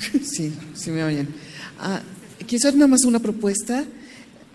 Sí, 0.23 0.53
sí 0.75 0.91
me 0.91 1.05
oyen. 1.05 1.29
Ah, 1.79 2.01
quiero 2.39 2.57
hacer 2.57 2.75
nada 2.75 2.87
más 2.87 3.05
una 3.05 3.19
propuesta. 3.19 3.85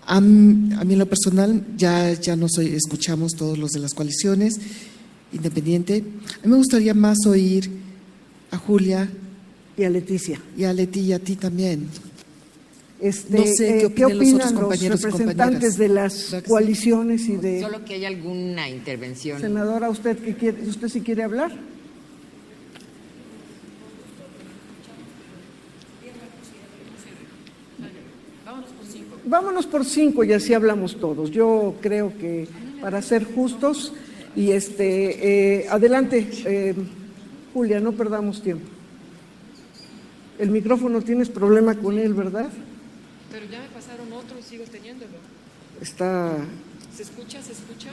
A, 0.05 0.21
mí, 0.21 0.73
a 0.73 0.83
mí 0.83 0.93
en 0.93 0.99
lo 0.99 1.05
personal, 1.05 1.63
ya, 1.77 2.13
ya 2.13 2.35
nos 2.35 2.57
escuchamos 2.57 3.33
todos 3.33 3.57
los 3.57 3.71
de 3.71 3.79
las 3.79 3.93
coaliciones, 3.93 4.59
independiente. 5.33 6.03
A 6.41 6.45
mí 6.45 6.51
me 6.51 6.57
gustaría 6.57 6.93
más 6.93 7.17
oír 7.27 7.69
a 8.51 8.57
Julia. 8.57 9.09
Y 9.77 9.83
a 9.83 9.89
Leticia. 9.89 10.41
Y 10.57 10.63
a 10.63 10.73
Leti 10.73 11.01
y 11.01 11.13
a 11.13 11.19
ti 11.19 11.35
también. 11.35 11.89
Este, 12.99 13.37
no 13.37 13.43
sé, 13.45 13.91
¿qué, 13.93 14.01
eh, 14.03 14.05
opinan 14.05 14.55
los, 14.55 14.79
representantes 14.79 15.77
de 15.77 15.89
las 15.89 16.37
coaliciones 16.47 17.27
y 17.27 17.35
de... 17.35 17.61
Solo 17.61 17.83
que 17.83 17.95
haya 17.95 18.07
alguna 18.07 18.69
intervención. 18.69 19.39
Senadora, 19.41 19.89
¿usted, 19.89 20.17
qué 20.17 20.33
quiere, 20.35 20.61
usted 20.67 20.87
si 20.87 21.01
quiere 21.01 21.23
hablar? 21.23 21.51
Vámonos 29.25 29.65
por 29.65 29.83
cinco 29.83 30.23
y 30.23 30.31
así 30.31 30.53
hablamos 30.53 30.97
todos. 30.97 31.31
Yo 31.31 31.75
creo 31.81 32.15
que 32.17 32.47
para 32.79 33.01
ser 33.01 33.25
justos 33.25 33.91
y 34.35 34.51
este, 34.51 35.63
eh, 35.63 35.67
adelante, 35.69 36.29
eh, 36.45 36.75
Julia, 37.53 37.79
no 37.79 37.93
perdamos 37.93 38.41
tiempo. 38.41 38.67
El 40.37 40.51
micrófono 40.51 41.01
tienes 41.01 41.29
problema 41.29 41.75
con 41.75 41.97
él, 41.97 42.13
¿verdad? 42.13 42.49
Pero 43.35 43.51
ya 43.51 43.59
me 43.59 43.67
pasaron 43.67 44.13
otro 44.13 44.39
y 44.39 44.43
sigo 44.43 44.63
teniéndolo. 44.63 45.11
Está. 45.81 46.37
¿Se 46.95 47.03
escucha? 47.03 47.41
¿Se 47.41 47.51
escucha? 47.51 47.89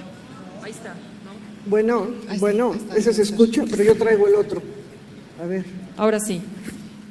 Ahí 0.62 0.70
está, 0.70 0.90
¿no? 0.90 1.68
Bueno, 1.68 2.06
bueno, 2.38 2.76
ese 2.94 3.12
se 3.12 3.22
escucha, 3.22 3.64
pero 3.68 3.82
yo 3.82 3.96
traigo 3.96 4.28
el 4.28 4.36
otro. 4.36 4.62
A 5.42 5.46
ver. 5.46 5.64
Ahora 5.96 6.20
sí. 6.20 6.40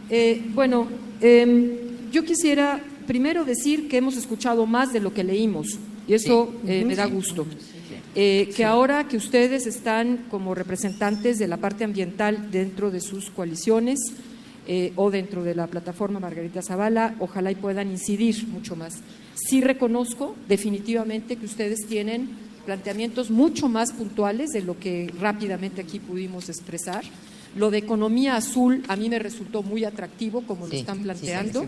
Eh, 0.10 0.46
bueno, 0.54 0.88
em, 1.20 2.10
yo 2.10 2.24
quisiera 2.24 2.80
primero 3.06 3.44
decir 3.44 3.90
que 3.90 3.98
hemos 3.98 4.16
escuchado 4.16 4.66
más 4.66 4.94
de 4.94 5.02
lo 5.02 5.14
que 5.14 5.26
leímos 5.26 5.78
y 6.08 6.14
eso 6.14 6.56
eh, 6.66 6.86
me 6.86 6.96
da 6.96 7.08
gusto. 7.08 7.46
Eh, 8.16 8.50
que 8.56 8.64
ahora 8.64 9.10
que 9.10 9.18
ustedes 9.18 9.68
están 9.68 10.28
como 10.32 10.56
representantes 10.56 11.38
de 11.38 11.50
la 11.50 11.58
parte 11.58 11.84
ambiental 11.84 12.50
dentro 12.50 12.92
de 12.92 13.02
sus 13.02 13.30
coaliciones 13.30 14.00
o 14.96 15.12
dentro 15.12 15.44
de 15.44 15.56
la 15.56 15.68
plataforma 15.68 16.20
Margarita 16.20 16.62
Zavala, 16.62 17.16
ojalá 17.20 17.52
y 17.52 17.56
puedan 17.56 17.92
incidir 17.92 18.48
mucho 18.48 18.76
más. 18.76 19.00
Sí 19.36 19.62
reconozco 19.62 20.36
definitivamente 20.48 21.36
que 21.36 21.46
ustedes 21.46 21.86
tienen 21.88 22.30
planteamientos 22.66 23.32
mucho 23.32 23.68
más 23.68 23.92
puntuales 23.92 24.52
de 24.52 24.62
lo 24.62 24.80
que 24.80 25.12
rápidamente 25.20 25.82
aquí 25.82 26.00
pudimos 26.00 26.48
expresar. 26.48 27.04
Lo 27.56 27.70
de 27.70 27.80
economía 27.80 28.38
azul 28.38 28.82
a 28.88 28.96
mí 28.96 29.10
me 29.10 29.20
resultó 29.20 29.62
muy 29.62 29.84
atractivo, 29.84 30.42
como 30.48 30.68
lo 30.68 30.74
están 30.74 31.00
planteando. 31.00 31.68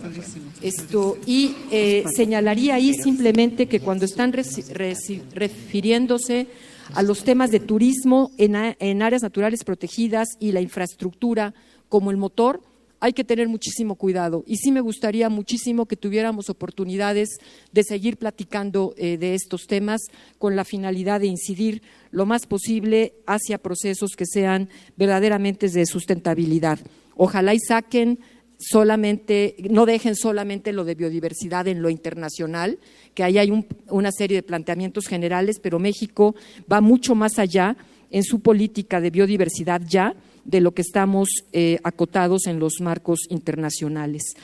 Esto, 0.61 1.17
y 1.25 1.57
eh, 1.71 2.05
señalaría 2.15 2.75
ahí 2.75 2.93
simplemente 2.93 3.67
que 3.67 3.81
cuando 3.81 4.05
están 4.05 4.31
refiriéndose 4.31 6.47
a 6.93 7.03
los 7.03 7.25
temas 7.25 7.51
de 7.51 7.59
turismo 7.59 8.31
en, 8.37 8.55
en 8.55 9.01
áreas 9.01 9.23
naturales 9.23 9.65
protegidas 9.65 10.29
y 10.39 10.53
la 10.53 10.61
infraestructura 10.61 11.53
como 11.89 12.11
el 12.11 12.17
motor, 12.17 12.61
hay 13.03 13.11
que 13.11 13.25
tener 13.25 13.49
muchísimo 13.49 13.95
cuidado. 13.95 14.45
Y 14.47 14.55
sí 14.55 14.71
me 14.71 14.79
gustaría 14.79 15.27
muchísimo 15.27 15.87
que 15.87 15.97
tuviéramos 15.97 16.49
oportunidades 16.49 17.37
de 17.73 17.83
seguir 17.83 18.15
platicando 18.15 18.93
eh, 18.95 19.17
de 19.17 19.35
estos 19.35 19.67
temas 19.67 19.99
con 20.39 20.55
la 20.55 20.63
finalidad 20.63 21.19
de 21.19 21.27
incidir 21.27 21.81
lo 22.11 22.25
más 22.25 22.45
posible 22.45 23.15
hacia 23.27 23.57
procesos 23.57 24.11
que 24.15 24.25
sean 24.25 24.69
verdaderamente 24.95 25.67
de 25.67 25.85
sustentabilidad. 25.85 26.79
Ojalá 27.17 27.53
y 27.53 27.59
saquen 27.59 28.19
solamente, 28.57 29.57
no 29.69 29.85
dejen 29.85 30.15
solamente 30.15 30.71
lo 30.71 30.85
de 30.85 30.95
biodiversidad 30.95 31.67
en 31.67 31.81
lo 31.81 31.89
internacional, 31.89 32.79
que 33.15 33.25
ahí 33.25 33.37
hay 33.37 33.51
una 33.89 34.13
serie 34.13 34.37
de 34.37 34.43
planteamientos 34.43 35.07
generales, 35.07 35.59
pero 35.61 35.77
México 35.77 36.35
va 36.71 36.79
mucho 36.79 37.15
más 37.15 37.37
allá 37.37 37.75
en 38.11 38.23
su 38.23 38.39
política 38.39 39.01
de 39.01 39.09
biodiversidad 39.09 39.81
ya 39.85 40.15
de 40.45 40.61
lo 40.61 40.73
que 40.73 40.81
estamos 40.81 41.29
eh, 41.51 41.79
acotados 41.83 42.47
en 42.47 42.59
los 42.59 42.81
marcos 42.81 43.19
internacionales. 43.29 44.35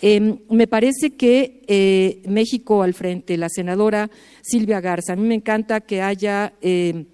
Em, 0.00 0.38
me 0.50 0.66
parece 0.66 1.10
que 1.10 1.62
eh, 1.68 2.22
México 2.26 2.82
al 2.82 2.92
frente, 2.92 3.36
la 3.36 3.48
senadora 3.48 4.10
Silvia 4.42 4.80
Garza, 4.80 5.12
a 5.12 5.16
mí 5.16 5.28
me 5.28 5.36
encanta 5.36 5.80
que 5.80 6.02
haya 6.02 6.54
em, 6.60 7.06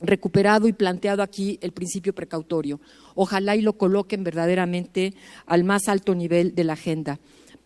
recuperado 0.00 0.66
y 0.66 0.72
planteado 0.72 1.22
aquí 1.22 1.58
el 1.60 1.72
principio 1.72 2.14
precautorio. 2.14 2.80
Ojalá 3.14 3.56
y 3.56 3.60
lo 3.60 3.74
coloquen 3.74 4.24
verdaderamente 4.24 5.12
al 5.44 5.64
más 5.64 5.88
alto 5.88 6.14
nivel 6.14 6.54
de 6.54 6.64
la 6.64 6.72
agenda. 6.72 7.20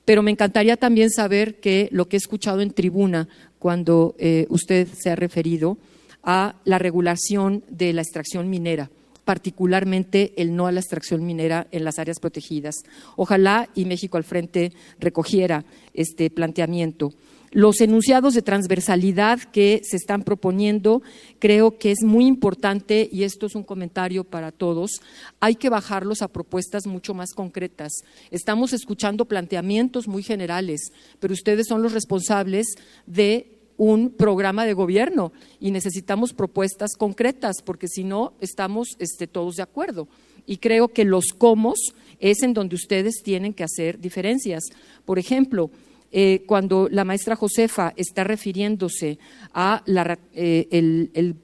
Pero 0.05 0.25
me 0.25 0.33
encantaría 0.33 0.77
también 0.77 1.11
saber 1.11 1.61
que 1.61 1.89
lo 1.93 2.09
que 2.09 2.17
he 2.17 2.19
escuchado 2.19 2.61
en 2.61 2.73
tribuna 2.73 3.29
cuando 3.61 4.17
eh, 4.19 4.47
usted 4.49 4.89
se 4.93 5.11
ha 5.11 5.17
referido 5.17 5.79
a 6.25 6.57
la 6.65 6.79
regulación 6.79 7.63
de 7.69 7.93
la 7.93 8.03
extracción 8.03 8.51
minera 8.51 8.91
particularmente 9.25 10.33
el 10.37 10.55
no 10.55 10.67
a 10.67 10.73
la 10.73 10.81
extracción 10.81 11.25
minera 11.25 11.67
en 11.71 11.85
las 11.85 11.99
áreas 11.99 12.21
protegidas. 12.21 12.77
Ojalá 13.17 13.69
y 13.75 13.85
México 13.85 14.17
al 14.17 14.25
frente 14.25 14.73
recogiera 14.99 15.65
este 15.93 16.31
planteamiento. 16.31 17.13
Los 17.55 17.81
enunciados 17.81 18.35
de 18.35 18.43
transversalidad 18.43 19.39
que 19.39 19.81
se 19.85 19.97
están 19.97 20.25
proponiendo, 20.25 21.03
creo 21.39 21.79
que 21.79 21.93
es 21.93 22.03
muy 22.03 22.27
importante, 22.27 23.09
y 23.13 23.23
esto 23.23 23.47
es 23.47 23.55
un 23.55 23.63
comentario 23.63 24.25
para 24.25 24.51
todos, 24.51 24.91
hay 25.39 25.55
que 25.55 25.69
bajarlos 25.69 26.21
a 26.21 26.27
propuestas 26.27 26.89
mucho 26.89 27.15
más 27.15 27.33
concretas. 27.33 27.93
Estamos 28.33 28.73
escuchando 28.73 29.27
planteamientos 29.27 30.09
muy 30.09 30.25
generales, 30.25 30.91
pero 31.21 31.33
ustedes 31.33 31.69
son 31.69 31.81
los 31.81 31.93
responsables 31.93 32.75
de 33.07 33.54
un 33.77 34.11
programa 34.11 34.65
de 34.65 34.73
gobierno 34.73 35.33
y 35.61 35.71
necesitamos 35.71 36.33
propuestas 36.33 36.97
concretas, 36.97 37.57
porque 37.65 37.89
si 37.89 38.05
no, 38.05 38.35
estamos 38.41 38.97
este, 38.99 39.27
todos 39.27 39.57
de 39.57 39.63
acuerdo. 39.63 40.09
Y 40.47 40.59
creo 40.59 40.89
que 40.89 41.05
los 41.05 41.27
cómo 41.37 41.75
es 42.21 42.43
en 42.43 42.55
donde 42.55 42.77
ustedes 42.77 43.23
tienen 43.23 43.55
que 43.55 43.65
hacer 43.65 43.99
diferencias. 43.99 44.65
Por 45.05 45.19
ejemplo, 45.19 45.71
eh, 46.13 46.45
cuando 46.47 46.89
la 46.91 47.05
maestra 47.05 47.35
Josefa 47.35 47.93
está 47.97 48.23
refiriéndose 48.25 49.19
a 49.53 49.83
la, 49.87 50.19
eh, 50.33 50.69
el, 50.71 51.37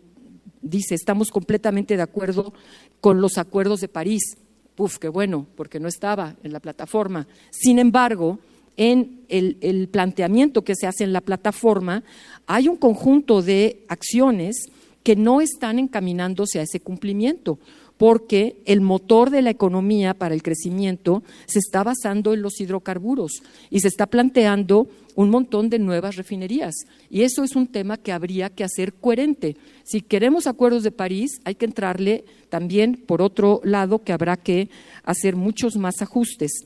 dice, 0.62 0.94
estamos 0.94 1.30
completamente 1.30 1.96
de 1.96 2.02
acuerdo 2.02 2.52
con 3.00 3.20
los 3.20 3.38
acuerdos 3.38 3.80
de 3.80 3.88
París. 3.88 4.36
Uf, 4.76 4.98
qué 4.98 5.08
bueno, 5.08 5.46
porque 5.56 5.80
no 5.80 5.88
estaba 5.88 6.36
en 6.42 6.52
la 6.52 6.60
plataforma. 6.60 7.26
Sin 7.50 7.78
embargo, 7.78 8.38
en 8.80 9.26
el, 9.28 9.88
planteamiento 9.88 10.64
que 10.64 10.74
se 10.74 10.86
hace 10.86 11.04
en 11.04 11.12
la 11.12 11.20
plataforma, 11.20 12.02
hay 12.46 12.66
un 12.66 12.78
conjunto 12.78 13.42
de 13.42 13.84
acciones 13.88 14.56
que 15.02 15.16
no 15.16 15.42
están 15.42 15.78
encaminándose 15.78 16.58
a 16.58 16.62
ese 16.62 16.80
cumplimiento, 16.80 17.58
porque 17.98 18.62
el 18.64 18.80
motor 18.80 19.28
de 19.28 19.42
la 19.42 19.50
economía 19.50 20.14
para 20.14 20.34
el 20.34 20.42
crecimiento 20.42 21.22
se 21.44 21.58
está 21.58 21.84
basando 21.84 22.32
en 22.32 22.40
los 22.40 22.58
hidrocarburos 22.58 23.42
y 23.68 23.80
se 23.80 23.88
está 23.88 24.06
planteando 24.06 24.88
un 25.14 25.28
montón 25.28 25.68
de 25.68 25.78
nuevas 25.78 26.16
refinerías. 26.16 26.74
Y 27.10 27.20
eso 27.20 27.44
es 27.44 27.56
un 27.56 27.66
tema 27.66 27.98
que 27.98 28.12
habría 28.12 28.48
que 28.48 28.64
hacer 28.64 28.94
coherente. 28.94 29.58
Si 29.84 30.00
queremos 30.00 30.46
acuerdos 30.46 30.84
de 30.84 30.90
París, 30.90 31.42
hay 31.44 31.56
que 31.56 31.66
entrarle 31.66 32.24
también 32.48 32.94
por 33.06 33.20
otro 33.20 33.60
lado 33.62 34.02
que 34.02 34.14
habrá 34.14 34.38
que 34.38 34.70
hacer 35.04 35.36
muchos 35.36 35.76
más 35.76 36.00
ajustes. 36.00 36.64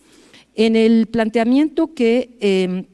En 0.54 0.76
el 0.76 1.06
planteamiento 1.06 1.94
que 1.94 2.36
em, 2.40 2.86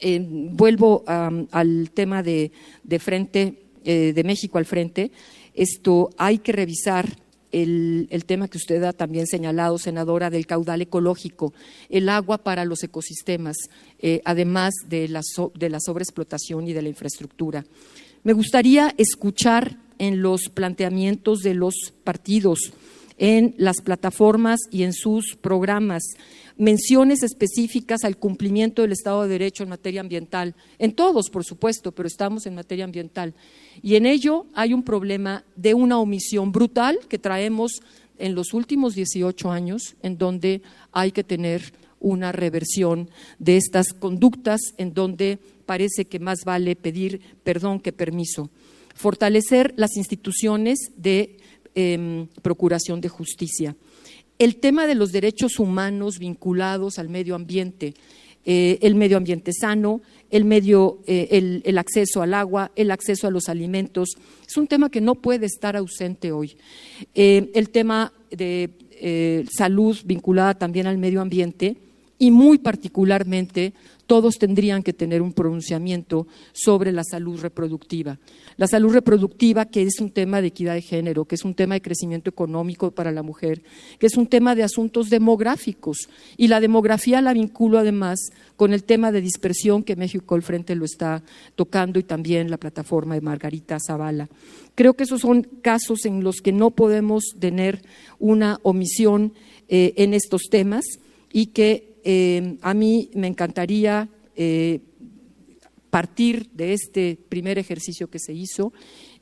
em, 0.00 0.54
vuelvo 0.54 1.04
al 1.06 1.90
tema 1.94 2.22
de, 2.22 2.50
frente, 2.98 3.62
eh, 3.84 4.12
de 4.14 4.24
México 4.24 4.58
al 4.58 4.66
frente, 4.66 5.10
esto 5.54 6.10
hay 6.18 6.38
que 6.38 6.52
revisar 6.52 7.16
el, 7.52 8.24
tema 8.26 8.48
que 8.48 8.56
usted 8.56 8.82
ha 8.82 8.92
también 8.92 9.26
señalado, 9.26 9.78
senadora, 9.78 10.30
del 10.30 10.46
caudal 10.46 10.82
ecológico, 10.82 11.52
el 11.90 12.08
agua 12.08 12.38
para 12.38 12.64
los 12.64 12.82
ecosistemas, 12.82 13.56
eh, 13.98 14.22
además 14.24 14.72
de 14.88 15.08
la, 15.08 15.20
de 15.54 15.68
la 15.68 15.78
sobreexplotación 15.78 16.66
y 16.66 16.72
de 16.72 16.82
la 16.82 16.88
infraestructura. 16.88 17.64
Me 18.24 18.32
gustaría 18.32 18.94
escuchar 18.96 19.76
en 19.98 20.22
los 20.22 20.48
planteamientos 20.48 21.40
de 21.40 21.54
los 21.54 21.74
partidos, 22.04 22.72
en 23.18 23.54
las 23.58 23.82
plataformas 23.82 24.60
y 24.70 24.84
en 24.84 24.92
sus 24.92 25.36
programas, 25.40 26.02
menciones 26.56 27.22
específicas 27.22 28.04
al 28.04 28.16
cumplimiento 28.16 28.82
del 28.82 28.92
Estado 28.92 29.22
de 29.22 29.28
Derecho 29.28 29.62
en 29.62 29.70
materia 29.70 30.00
ambiental, 30.00 30.54
en 30.78 30.92
todos, 30.92 31.30
por 31.30 31.44
supuesto, 31.44 31.92
pero 31.92 32.06
estamos 32.06 32.46
en 32.46 32.54
materia 32.54 32.84
ambiental. 32.84 33.34
Y 33.82 33.96
en 33.96 34.06
ello 34.06 34.46
hay 34.54 34.74
un 34.74 34.82
problema 34.82 35.44
de 35.56 35.74
una 35.74 35.98
omisión 35.98 36.52
brutal 36.52 36.98
que 37.08 37.18
traemos 37.18 37.80
en 38.18 38.34
los 38.34 38.52
últimos 38.54 38.94
18 38.94 39.50
años, 39.50 39.96
en 40.02 40.18
donde 40.18 40.62
hay 40.92 41.12
que 41.12 41.24
tener 41.24 41.72
una 41.98 42.32
reversión 42.32 43.08
de 43.38 43.56
estas 43.56 43.92
conductas, 43.92 44.60
en 44.76 44.92
donde 44.92 45.38
parece 45.66 46.04
que 46.04 46.18
más 46.18 46.44
vale 46.44 46.76
pedir 46.76 47.20
perdón 47.44 47.80
que 47.80 47.92
permiso. 47.92 48.50
Fortalecer 48.94 49.72
las 49.76 49.96
instituciones 49.96 50.78
de 50.96 51.38
em, 51.74 52.26
procuración 52.42 53.00
de 53.00 53.08
justicia 53.08 53.76
el 54.38 54.56
tema 54.56 54.86
de 54.86 54.94
los 54.94 55.12
derechos 55.12 55.58
humanos 55.58 56.18
vinculados 56.18 56.98
al 56.98 57.08
medio 57.08 57.34
ambiente, 57.34 57.94
eh, 58.44 58.78
el 58.82 58.96
medio 58.96 59.16
ambiente 59.16 59.52
sano, 59.52 60.00
eh, 60.30 61.62
el, 61.64 61.78
acceso 61.78 62.22
al 62.22 62.34
agua, 62.34 62.72
el 62.74 62.90
acceso 62.90 63.28
a 63.28 63.30
los 63.30 63.48
alimentos, 63.48 64.16
es 64.46 64.56
un 64.56 64.66
tema 64.66 64.90
que 64.90 65.00
no 65.00 65.14
puede 65.14 65.46
estar 65.46 65.76
ausente 65.76 66.32
hoy. 66.32 66.56
Eh, 67.14 67.50
el 67.54 67.70
tema 67.70 68.12
de 68.30 68.70
salud 69.50 69.98
vinculada 70.04 70.54
también 70.54 70.86
al 70.86 70.96
medio 70.96 71.20
ambiente 71.20 71.76
y 72.18 72.30
muy 72.30 72.58
particularmente 72.58 73.72
todos 74.12 74.36
tendrían 74.36 74.82
que 74.82 74.92
tener 74.92 75.22
un 75.22 75.32
pronunciamiento 75.32 76.26
sobre 76.52 76.92
la 76.92 77.02
salud 77.02 77.40
reproductiva. 77.40 78.18
La 78.58 78.66
salud 78.66 78.92
reproductiva, 78.92 79.64
que 79.64 79.80
es 79.80 80.00
un 80.00 80.10
tema 80.10 80.42
de 80.42 80.48
equidad 80.48 80.74
de 80.74 80.82
género, 80.82 81.24
que 81.24 81.36
es 81.36 81.46
un 81.46 81.54
tema 81.54 81.76
de 81.76 81.80
crecimiento 81.80 82.28
económico 82.28 82.90
para 82.90 83.10
la 83.10 83.22
mujer, 83.22 83.62
que 83.98 84.06
es 84.06 84.18
un 84.18 84.26
tema 84.26 84.54
de 84.54 84.64
asuntos 84.64 85.08
demográficos. 85.08 86.10
Y 86.36 86.48
la 86.48 86.60
demografía 86.60 87.22
la 87.22 87.32
vinculo 87.32 87.78
además 87.78 88.18
con 88.56 88.74
el 88.74 88.84
tema 88.84 89.12
de 89.12 89.22
dispersión 89.22 89.82
que 89.82 89.96
México 89.96 90.34
al 90.34 90.42
frente 90.42 90.74
lo 90.74 90.84
está 90.84 91.22
tocando 91.54 91.98
y 91.98 92.02
también 92.02 92.50
la 92.50 92.58
plataforma 92.58 93.14
de 93.14 93.22
Margarita 93.22 93.78
Zavala. 93.80 94.28
Creo 94.74 94.92
que 94.92 95.04
esos 95.04 95.22
son 95.22 95.48
casos 95.62 96.04
en 96.04 96.22
los 96.22 96.42
que 96.42 96.52
no 96.52 96.72
podemos 96.72 97.24
tener 97.38 97.80
una 98.18 98.60
omisión 98.62 99.32
eh, 99.70 99.94
en 99.96 100.12
estos 100.12 100.42
temas 100.50 100.84
y 101.32 101.46
que 101.46 101.91
eh, 102.04 102.58
a 102.62 102.74
mí 102.74 103.10
me 103.14 103.26
encantaría 103.26 104.08
eh, 104.34 104.80
partir 105.90 106.50
de 106.52 106.72
este 106.72 107.18
primer 107.28 107.58
ejercicio 107.58 108.08
que 108.08 108.18
se 108.18 108.32
hizo 108.32 108.72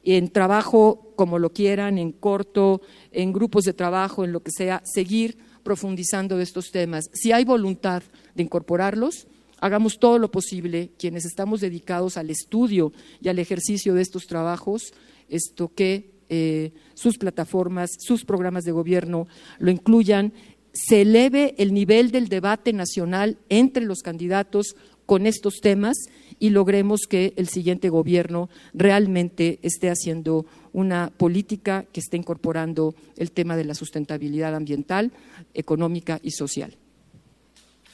en 0.03 0.29
trabajo 0.31 1.13
como 1.17 1.39
lo 1.39 1.53
quieran, 1.53 1.99
en 1.99 2.13
corto, 2.13 2.81
en 3.13 3.33
grupos 3.33 3.65
de 3.65 3.73
trabajo, 3.73 4.25
en 4.25 4.33
lo 4.33 4.41
que 4.41 4.51
sea, 4.51 4.83
seguir 4.85 5.37
profundizando 5.63 6.37
de 6.37 6.45
estos 6.45 6.71
temas. 6.71 7.11
Si 7.13 7.33
hay 7.33 7.45
voluntad 7.45 8.03
de 8.35 8.43
incorporarlos, 8.43 9.27
hagamos 9.61 9.99
todo 9.99 10.19
lo 10.19 10.31
posible, 10.31 10.93
quienes 10.99 11.25
estamos 11.27 11.61
dedicados 11.61 12.17
al 12.17 12.31
estudio 12.31 12.93
y 13.21 13.29
al 13.29 13.39
ejercicio 13.39 13.95
de 13.95 14.03
estos 14.03 14.27
trabajos, 14.27 14.95
esto 15.29 15.73
que 15.75 16.11
eh, 16.33 16.73
sus 16.95 17.19
plataformas, 17.19 17.91
sus 17.99 18.25
programas 18.25 18.65
de 18.65 18.73
gobierno 18.73 19.27
lo 19.59 19.71
incluyan, 19.71 20.33
se 20.73 21.03
eleve 21.03 21.55
el 21.59 21.75
nivel 21.75 22.11
del 22.11 22.29
debate 22.29 22.73
nacional 22.73 23.39
entre 23.49 23.85
los 23.85 24.01
candidatos 24.01 24.77
con 25.07 25.27
estos 25.27 25.61
temas 25.61 25.97
y 26.39 26.51
logremos 26.51 27.01
que 27.09 27.33
el 27.37 27.49
siguiente 27.49 27.89
gobierno 27.89 28.49
realmente 28.73 29.59
esté 29.63 29.91
haciendo 29.91 30.47
una 30.73 31.11
política 31.17 31.85
que 31.93 32.01
esté 32.01 32.17
incorporando 32.17 32.95
el 33.17 33.33
tema 33.33 33.57
de 33.57 33.65
la 33.65 33.75
sustentabilidad 33.75 34.55
ambiental, 34.55 35.13
económica 35.53 36.21
y 36.23 36.31
social. 36.31 36.77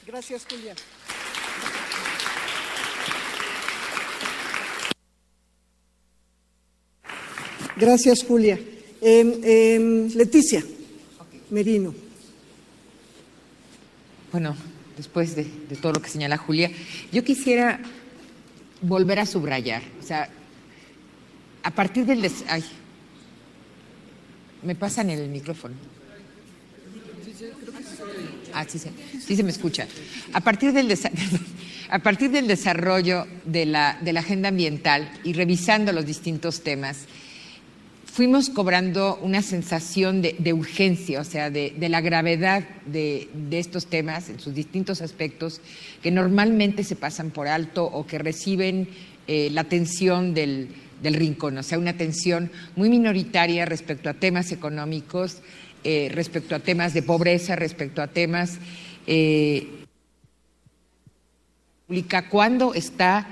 Gracias, 0.05 0.45
Julia. 0.49 0.75
Gracias, 7.75 8.23
Julia. 8.23 8.59
Em, 9.01 9.33
em, 9.43 10.09
Leticia 10.15 10.63
Merino. 11.49 12.06
Bueno, 14.37 14.55
después 14.95 15.35
de, 15.35 15.45
todo 15.81 15.93
lo 15.93 15.99
que 15.99 16.11
señala 16.11 16.37
Julia, 16.37 16.69
yo 17.11 17.23
quisiera 17.23 17.79
volver 18.83 19.17
a 19.17 19.25
subrayar, 19.25 19.81
o 19.99 20.03
sea, 20.03 20.29
a 21.63 21.71
partir 21.71 22.05
del... 22.05 22.23
ay, 22.47 22.63
me 24.61 24.75
pasan 24.75 25.09
el 25.09 25.27
micrófono. 25.29 25.73
Ah, 28.53 28.63
sí, 28.67 28.77
sí, 28.77 28.91
sí 29.25 29.35
se 29.35 29.41
me 29.41 29.49
escucha. 29.49 29.87
A 30.33 30.41
partir 30.41 30.71
del, 30.71 30.95
a 31.89 31.97
partir 31.97 32.29
del 32.29 32.47
desarrollo 32.47 33.25
de 33.43 33.65
la, 33.65 33.97
de 33.99 34.13
la 34.13 34.19
agenda 34.19 34.49
ambiental 34.49 35.11
y 35.23 35.33
revisando 35.33 35.91
los 35.91 36.05
distintos 36.05 36.61
temas, 36.61 37.07
fuimos 38.17 38.49
cobrando 38.49 39.19
una 39.21 39.43
sensación 39.43 40.23
de, 40.23 40.51
urgencia, 40.51 41.21
o 41.21 41.23
sea, 41.23 41.51
de, 41.51 41.75
la 41.87 42.01
gravedad 42.01 42.63
de, 42.87 43.29
estos 43.51 43.85
temas 43.85 44.29
en 44.29 44.39
sus 44.39 44.55
distintos 44.55 45.03
aspectos 45.03 45.61
que 46.01 46.09
normalmente 46.09 46.83
se 46.83 46.95
pasan 46.95 47.29
por 47.29 47.47
alto 47.47 47.85
o 47.85 48.07
que 48.07 48.17
reciben 48.17 48.89
eh, 49.27 49.49
la 49.51 49.61
atención 49.61 50.33
del, 50.33 50.73
rincón, 51.03 51.59
o 51.59 51.61
sea, 51.61 51.77
una 51.77 51.91
atención 51.91 52.49
muy 52.75 52.89
minoritaria 52.89 53.65
respecto 53.65 54.09
a 54.09 54.15
temas 54.15 54.51
económicos, 54.51 55.37
eh, 55.83 56.09
respecto 56.11 56.55
a 56.55 56.59
temas 56.59 56.95
de 56.95 57.03
pobreza, 57.03 57.55
respecto 57.55 58.01
a 58.01 58.07
temas 58.07 58.57
eh, 59.05 59.67
cuando 62.31 62.73
está, 62.73 63.27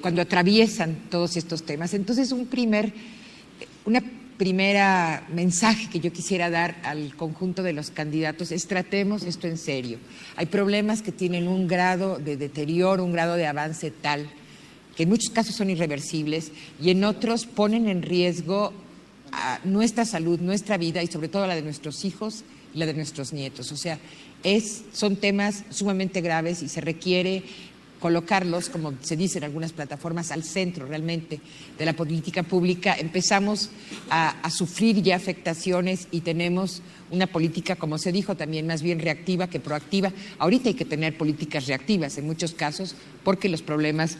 cuando 0.00 0.22
atraviesan 0.22 0.96
todos 1.10 1.36
estos 1.36 1.64
temas. 1.64 1.92
Entonces, 1.92 2.32
un 2.32 2.46
primer 2.46 2.94
una 3.86 4.02
primera 4.36 5.26
mensaje 5.32 5.88
que 5.88 6.00
yo 6.00 6.12
quisiera 6.12 6.50
dar 6.50 6.76
al 6.84 7.16
conjunto 7.16 7.62
de 7.62 7.72
los 7.72 7.90
candidatos 7.90 8.52
es 8.52 8.66
tratemos 8.66 9.22
esto 9.22 9.46
en 9.46 9.56
serio. 9.56 9.98
Hay 10.36 10.46
problemas 10.46 11.00
que 11.00 11.12
tienen 11.12 11.48
un 11.48 11.66
grado 11.66 12.18
de 12.18 12.36
deterioro, 12.36 13.04
un 13.04 13.12
grado 13.12 13.36
de 13.36 13.46
avance 13.46 13.90
tal 13.90 14.28
que 14.96 15.02
en 15.02 15.10
muchos 15.10 15.32
casos 15.32 15.54
son 15.54 15.70
irreversibles 15.70 16.50
y 16.82 16.90
en 16.90 17.04
otros 17.04 17.44
ponen 17.44 17.88
en 17.88 18.02
riesgo 18.02 18.72
nuestra 19.64 20.06
salud, 20.06 20.40
nuestra 20.40 20.78
vida 20.78 21.02
y 21.02 21.06
sobre 21.06 21.28
todo 21.28 21.46
la 21.46 21.54
de 21.54 21.62
nuestros 21.62 22.04
hijos 22.04 22.44
y 22.74 22.78
la 22.78 22.86
de 22.86 22.94
nuestros 22.94 23.32
nietos. 23.32 23.70
O 23.72 23.76
sea, 23.76 23.98
son 24.92 25.16
temas 25.16 25.64
sumamente 25.70 26.22
graves 26.22 26.62
y 26.62 26.68
se 26.68 26.80
requiere 26.80 27.42
colocarlos, 28.00 28.68
como 28.68 28.94
se 29.00 29.16
dice 29.16 29.38
en 29.38 29.44
algunas 29.44 29.72
plataformas, 29.72 30.30
al 30.30 30.42
centro 30.42 30.86
realmente 30.86 31.40
de 31.78 31.84
la 31.84 31.94
política 31.94 32.42
pública, 32.42 32.96
empezamos 32.98 33.70
a, 34.10 34.50
sufrir 34.50 35.02
ya 35.02 35.16
afectaciones 35.16 36.08
y 36.10 36.20
tenemos 36.20 36.82
una 37.10 37.26
política, 37.26 37.76
como 37.76 37.98
se 37.98 38.12
dijo, 38.12 38.36
también 38.36 38.66
más 38.66 38.82
bien 38.82 38.98
reactiva 38.98 39.48
que 39.48 39.60
proactiva. 39.60 40.12
Ahorita 40.38 40.68
hay 40.68 40.74
que 40.74 40.84
tener 40.84 41.16
políticas 41.16 41.66
reactivas 41.66 42.18
en 42.18 42.26
muchos 42.26 42.52
casos 42.52 42.94
porque 43.24 43.48
los 43.48 43.62
problemas 43.62 44.18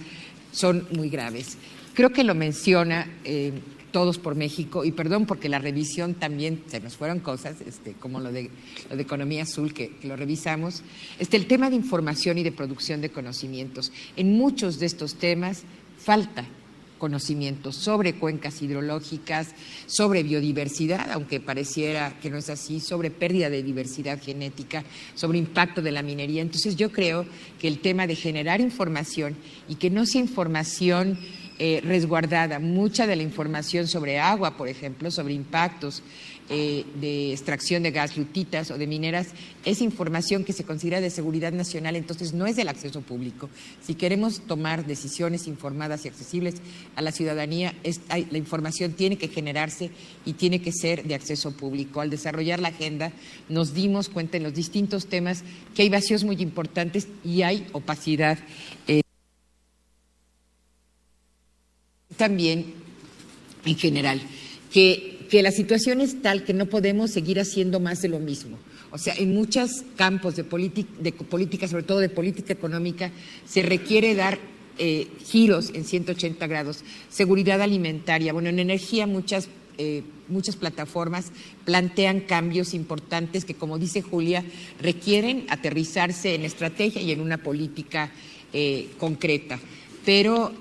son 0.52 0.86
muy 0.92 1.08
graves. 1.08 1.56
Creo 1.94 2.12
que 2.12 2.24
lo 2.24 2.34
menciona 2.34 3.10
eh, 3.24 3.52
todos 3.92 4.18
por 4.18 4.34
México, 4.34 4.84
y 4.84 4.92
perdón 4.92 5.26
porque 5.26 5.48
la 5.48 5.58
revisión 5.58 6.14
también 6.14 6.62
se 6.66 6.80
nos 6.80 6.96
fueron 6.96 7.20
cosas, 7.20 7.60
este, 7.60 7.92
como 7.94 8.20
lo 8.20 8.32
de, 8.32 8.50
lo 8.90 8.96
de 8.96 9.02
Economía 9.02 9.42
Azul, 9.42 9.72
que, 9.72 9.92
lo 10.02 10.16
revisamos, 10.16 10.82
este, 11.18 11.36
el 11.36 11.46
tema 11.46 11.70
de 11.70 11.76
información 11.76 12.38
y 12.38 12.42
de 12.42 12.52
producción 12.52 13.00
de 13.00 13.10
conocimientos. 13.10 13.92
En 14.16 14.32
muchos 14.36 14.78
de 14.78 14.86
estos 14.86 15.14
temas 15.16 15.62
falta 15.98 16.46
conocimiento 16.98 17.72
sobre 17.72 18.14
cuencas 18.14 18.62
hidrológicas, 18.62 19.48
sobre 19.86 20.22
biodiversidad, 20.22 21.10
aunque 21.12 21.40
pareciera 21.40 22.18
que 22.20 22.30
no 22.30 22.38
es 22.38 22.50
así, 22.50 22.80
sobre 22.80 23.10
pérdida 23.10 23.50
de 23.50 23.62
diversidad 23.62 24.20
genética, 24.22 24.84
sobre 25.14 25.38
impacto 25.38 25.82
de 25.82 25.92
la 25.92 26.02
minería. 26.02 26.42
Entonces 26.42 26.76
yo 26.76 26.90
creo 26.90 27.26
que 27.60 27.68
el 27.68 27.80
tema 27.80 28.06
de 28.06 28.16
generar 28.16 28.60
información 28.60 29.36
y 29.68 29.76
que 29.76 29.90
no 29.90 30.06
sea 30.06 30.20
información 30.20 31.18
eh, 31.58 31.80
resguardada. 31.82 32.58
Mucha 32.58 33.06
de 33.06 33.16
la 33.16 33.22
información 33.22 33.86
sobre 33.86 34.18
agua, 34.18 34.56
por 34.56 34.68
ejemplo, 34.68 35.10
sobre 35.10 35.34
impactos 35.34 36.02
eh, 36.48 36.84
de 37.00 37.32
extracción 37.32 37.82
de 37.82 37.90
gas, 37.90 38.16
lutitas 38.16 38.70
o 38.70 38.78
de 38.78 38.86
mineras, 38.86 39.28
es 39.64 39.80
información 39.80 40.44
que 40.44 40.52
se 40.52 40.62
considera 40.62 41.00
de 41.00 41.10
seguridad 41.10 41.52
nacional, 41.52 41.96
entonces 41.96 42.34
no 42.34 42.46
es 42.46 42.54
del 42.54 42.68
acceso 42.68 43.00
público. 43.00 43.50
Si 43.82 43.94
queremos 43.94 44.40
tomar 44.40 44.86
decisiones 44.86 45.48
informadas 45.48 46.04
y 46.04 46.08
accesibles 46.08 46.56
a 46.94 47.02
la 47.02 47.10
ciudadanía, 47.10 47.74
la 48.08 48.38
información 48.38 48.92
tiene 48.92 49.18
que 49.18 49.26
generarse 49.26 49.90
y 50.24 50.34
tiene 50.34 50.62
que 50.62 50.70
ser 50.70 51.02
de 51.02 51.16
acceso 51.16 51.50
público. 51.50 52.00
Al 52.00 52.10
desarrollar 52.10 52.60
la 52.60 52.68
agenda 52.68 53.10
nos 53.48 53.74
dimos 53.74 54.08
cuenta 54.08 54.36
en 54.36 54.44
los 54.44 54.54
distintos 54.54 55.06
temas 55.06 55.42
que 55.74 55.82
hay 55.82 55.88
vacíos 55.88 56.22
muy 56.22 56.36
importantes 56.36 57.08
y 57.24 57.42
hay 57.42 57.66
opacidad. 57.72 58.38
Eh, 58.86 59.02
también 62.16 62.74
en 63.64 63.76
general, 63.76 64.20
que, 64.72 65.26
que 65.30 65.42
la 65.42 65.50
situación 65.50 66.00
es 66.00 66.22
tal 66.22 66.44
que 66.44 66.54
no 66.54 66.66
podemos 66.66 67.10
seguir 67.10 67.40
haciendo 67.40 67.80
más 67.80 68.02
de 68.02 68.08
lo 68.08 68.20
mismo. 68.20 68.58
O 68.90 68.98
sea, 68.98 69.14
en 69.14 69.34
muchos 69.34 69.84
campos 69.96 70.36
de, 70.36 70.42
de 70.42 71.12
política, 71.12 71.68
sobre 71.68 71.82
todo 71.82 71.98
de 71.98 72.08
política 72.08 72.52
económica, 72.52 73.10
se 73.44 73.62
requiere 73.62 74.14
dar 74.14 74.38
eh, 74.78 75.08
giros 75.24 75.70
en 75.74 75.84
180 75.84 76.46
grados. 76.46 76.84
Seguridad 77.08 77.60
alimentaria. 77.60 78.32
Bueno, 78.32 78.48
en 78.48 78.58
energía 78.58 79.06
muchas, 79.06 79.48
eh, 79.78 80.02
muchas 80.28 80.56
plataformas 80.56 81.32
plantean 81.64 82.20
cambios 82.20 82.74
importantes 82.74 83.44
que, 83.44 83.54
como 83.54 83.78
dice 83.78 84.02
Julia, 84.02 84.44
requieren 84.80 85.46
aterrizarse 85.48 86.34
en 86.34 86.44
estrategia 86.44 87.02
y 87.02 87.10
en 87.10 87.20
una 87.20 87.38
política 87.38 88.12
eh, 88.52 88.88
concreta. 88.98 89.58
Pero 90.04 90.52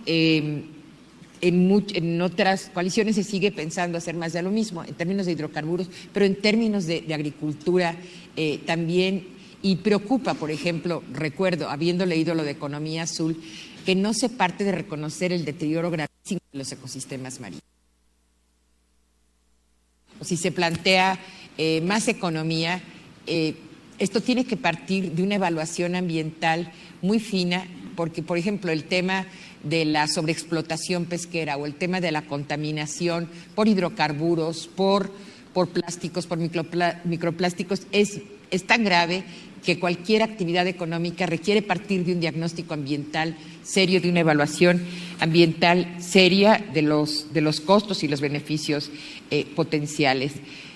en, 1.41 2.21
otras 2.21 2.71
coaliciones 2.73 3.15
se 3.15 3.23
sigue 3.23 3.51
pensando 3.51 3.97
hacer 3.97 4.15
más 4.15 4.33
de 4.33 4.41
lo 4.41 4.51
mismo, 4.51 4.83
en 4.83 4.93
términos 4.93 5.25
de 5.25 5.33
hidrocarburos, 5.33 5.89
pero 6.13 6.25
en 6.25 6.35
términos 6.35 6.85
de, 6.85 7.13
agricultura 7.13 7.95
eh, 8.35 8.59
también. 8.65 9.35
Y 9.61 9.77
preocupa, 9.77 10.35
por 10.35 10.51
ejemplo, 10.51 11.03
recuerdo, 11.11 11.69
habiendo 11.69 12.05
leído 12.05 12.35
lo 12.35 12.43
de 12.43 12.51
economía 12.51 13.03
azul, 13.03 13.41
que 13.85 13.95
no 13.95 14.13
se 14.13 14.29
parte 14.29 14.63
de 14.63 14.71
reconocer 14.71 15.31
el 15.31 15.43
deterioro 15.43 15.89
gravísimo 15.89 16.39
de 16.51 16.59
los 16.59 16.71
ecosistemas 16.71 17.39
marinos. 17.39 17.63
Si 20.21 20.37
se 20.37 20.51
plantea 20.51 21.19
eh, 21.57 21.81
más 21.81 22.07
economía, 22.07 22.81
eh, 23.25 23.55
esto 23.97 24.21
tiene 24.21 24.45
que 24.45 24.57
partir 24.57 25.13
de 25.13 25.23
una 25.23 25.35
evaluación 25.35 25.95
ambiental 25.95 26.71
muy 27.01 27.19
fina 27.19 27.65
porque, 27.95 28.21
por 28.21 28.37
ejemplo, 28.37 28.71
el 28.71 28.83
tema 28.83 29.25
de 29.65 29.83
la 29.83 30.07
sobreexplotación 30.07 31.05
pesquera 31.05 31.57
o 31.57 31.65
el 31.65 31.75
tema 31.75 31.99
de 31.99 32.11
la 32.11 32.21
contaminación 32.21 33.27
por 33.55 33.67
hidrocarburos, 33.67 34.67
por, 34.67 35.11
por 35.53 35.69
plásticos, 35.69 36.27
por 36.27 36.37
microplásticos, 36.37 37.81
es, 37.91 38.21
es 38.51 38.65
tan 38.65 38.83
grave 38.83 39.23
que 39.65 39.79
cualquier 39.79 40.21
actividad 40.21 40.67
económica 40.67 41.25
requiere 41.25 41.63
partir 41.63 42.05
de 42.05 42.13
un 42.13 42.19
diagnóstico 42.19 42.75
ambiental 42.75 43.35
serio, 43.63 43.99
de 43.99 44.09
una 44.09 44.19
evaluación 44.19 44.83
ambiental 45.19 45.95
seria 45.99 46.63
de 46.73 46.83
los, 46.83 47.33
de 47.33 47.41
los 47.41 47.61
costos 47.61 48.03
y 48.03 48.07
los 48.07 48.21
beneficios 48.21 48.91
eh, 49.31 49.45
potenciales. 49.55 50.33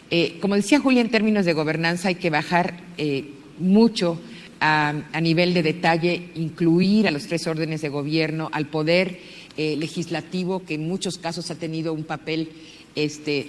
Eh, 0.09 0.37
como 0.41 0.55
decía 0.55 0.79
Julia, 0.79 1.01
en 1.01 1.11
términos 1.11 1.45
de 1.45 1.53
gobernanza 1.53 2.07
hay 2.07 2.15
que 2.15 2.31
bajar 2.31 2.81
eh, 2.97 3.25
mucho 3.59 4.19
a, 4.59 4.93
nivel 5.21 5.53
de 5.53 5.63
detalle, 5.63 6.29
incluir 6.35 7.07
a 7.07 7.11
los 7.11 7.27
tres 7.27 7.47
órdenes 7.47 7.81
de 7.81 7.89
gobierno, 7.89 8.49
al 8.51 8.67
poder 8.67 9.19
legislativo, 9.57 10.63
que 10.63 10.75
en 10.75 10.87
muchos 10.87 11.17
casos 11.17 11.51
ha 11.51 11.55
tenido 11.55 11.91
un 11.91 12.05
papel 12.05 12.49
este, 12.95 13.47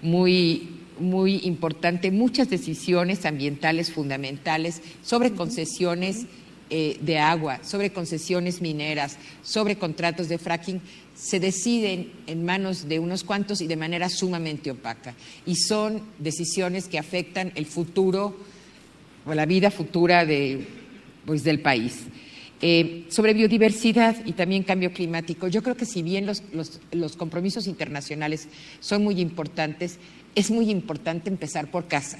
muy 0.00 0.68
muy 0.98 1.40
importante 1.44 2.10
muchas 2.10 2.48
decisiones 2.50 3.24
ambientales 3.26 3.92
fundamentales 3.92 4.82
sobre 5.02 5.32
concesiones 5.32 6.26
eh, 6.68 6.98
de 7.00 7.18
agua, 7.18 7.60
sobre 7.62 7.92
concesiones 7.92 8.60
mineras, 8.60 9.18
sobre 9.42 9.76
contratos 9.76 10.28
de 10.28 10.38
fracking, 10.38 10.80
se 11.14 11.38
deciden 11.38 12.10
en 12.26 12.44
manos 12.44 12.88
de 12.88 12.98
unos 12.98 13.22
cuantos 13.22 13.60
y 13.60 13.68
de 13.68 13.76
manera 13.76 14.08
sumamente 14.08 14.72
opaca. 14.72 15.14
Y 15.46 15.54
son 15.56 16.02
decisiones 16.18 16.88
que 16.88 16.98
afectan 16.98 17.52
el 17.54 17.66
futuro 17.66 18.36
o 19.26 19.34
la 19.34 19.46
vida 19.46 19.70
futura 19.70 20.24
de, 20.24 20.66
pues, 21.24 21.44
del 21.44 21.60
país. 21.60 22.04
Eh, 22.62 23.04
sobre 23.10 23.34
biodiversidad 23.34 24.16
y 24.24 24.32
también 24.32 24.62
cambio 24.62 24.92
climático, 24.92 25.48
yo 25.48 25.62
creo 25.62 25.76
que 25.76 25.84
si 25.84 26.02
bien 26.02 26.24
los, 26.24 26.42
los 26.90 27.16
compromisos 27.16 27.66
internacionales 27.66 28.48
son 28.80 29.04
muy 29.04 29.20
importantes, 29.20 29.98
es 30.34 30.50
muy 30.50 30.70
importante 30.70 31.28
empezar 31.28 31.70
por 31.70 31.86
casa. 31.86 32.18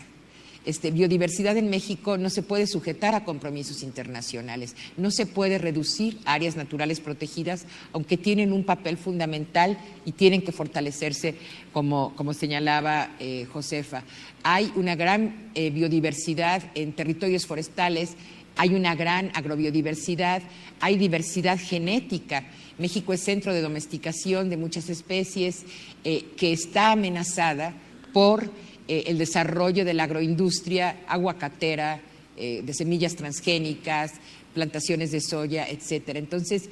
Este, 0.66 0.90
biodiversidad 0.90 1.56
en 1.56 1.70
México 1.70 2.18
no 2.18 2.28
se 2.28 2.42
puede 2.42 2.66
sujetar 2.66 3.14
a 3.14 3.24
compromisos 3.24 3.84
internacionales, 3.84 4.74
no 4.96 5.12
se 5.12 5.24
puede 5.24 5.58
reducir 5.58 6.18
áreas 6.24 6.56
naturales 6.56 6.98
protegidas, 6.98 7.66
aunque 7.92 8.16
tienen 8.16 8.52
un 8.52 8.64
papel 8.64 8.96
fundamental 8.96 9.78
y 10.04 10.10
tienen 10.10 10.42
que 10.42 10.50
fortalecerse, 10.50 11.36
como, 11.72 12.16
como 12.16 12.34
señalaba 12.34 13.14
eh, 13.20 13.46
Josefa. 13.52 14.02
Hay 14.42 14.72
una 14.74 14.96
gran 14.96 15.52
eh, 15.54 15.70
biodiversidad 15.70 16.64
en 16.74 16.94
territorios 16.94 17.46
forestales, 17.46 18.16
hay 18.56 18.74
una 18.74 18.96
gran 18.96 19.30
agrobiodiversidad, 19.34 20.42
hay 20.80 20.96
diversidad 20.96 21.60
genética. 21.60 22.44
México 22.76 23.12
es 23.12 23.22
centro 23.22 23.54
de 23.54 23.60
domesticación 23.60 24.50
de 24.50 24.56
muchas 24.56 24.90
especies 24.90 25.64
eh, 26.02 26.24
que 26.36 26.52
está 26.52 26.90
amenazada 26.90 27.72
por 28.12 28.50
eh, 28.88 29.04
el 29.08 29.18
desarrollo 29.18 29.84
de 29.84 29.94
la 29.94 30.04
agroindustria 30.04 31.00
aguacatera, 31.08 32.00
eh, 32.36 32.62
de 32.64 32.72
semillas 32.72 33.16
transgénicas, 33.16 34.12
plantaciones 34.54 35.10
de 35.10 35.20
soya, 35.20 35.66
etcétera. 35.68 36.20
Entonces, 36.20 36.70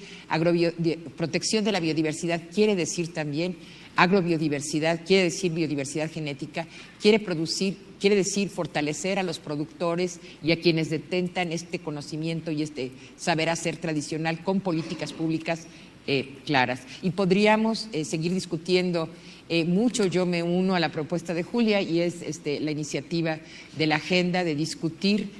protección 1.16 1.64
de 1.64 1.72
la 1.72 1.80
biodiversidad 1.80 2.40
quiere 2.54 2.76
decir 2.76 3.12
también 3.12 3.56
agrobiodiversidad, 3.96 5.04
quiere 5.04 5.24
decir 5.24 5.52
biodiversidad 5.52 6.10
genética, 6.10 6.66
quiere 7.00 7.18
producir, 7.18 7.76
quiere 7.98 8.14
decir 8.14 8.48
fortalecer 8.48 9.18
a 9.18 9.24
los 9.24 9.40
productores 9.40 10.20
y 10.42 10.52
a 10.52 10.60
quienes 10.60 10.90
detentan 10.90 11.50
este 11.50 11.80
conocimiento 11.80 12.52
y 12.52 12.62
este 12.62 12.92
saber 13.16 13.48
hacer 13.48 13.76
tradicional 13.76 14.42
con 14.44 14.60
políticas 14.60 15.12
públicas 15.12 15.66
eh, 16.06 16.36
claras. 16.46 16.82
Y 17.02 17.10
podríamos 17.10 17.88
seguir 18.04 18.32
discutiendo 18.32 19.08
eh, 19.48 19.64
mucho 19.64 20.06
yo 20.06 20.24
me 20.24 20.42
uno 20.42 20.74
a 20.74 20.80
la 20.80 20.90
propuesta 20.90 21.34
de 21.34 21.42
Julia 21.42 21.80
y 21.80 22.00
es 22.00 22.22
este, 22.22 22.60
la 22.60 22.70
iniciativa 22.70 23.38
de 23.76 23.86
la 23.86 23.96
agenda 23.96 24.42
de 24.44 24.54
discutir 24.54 25.30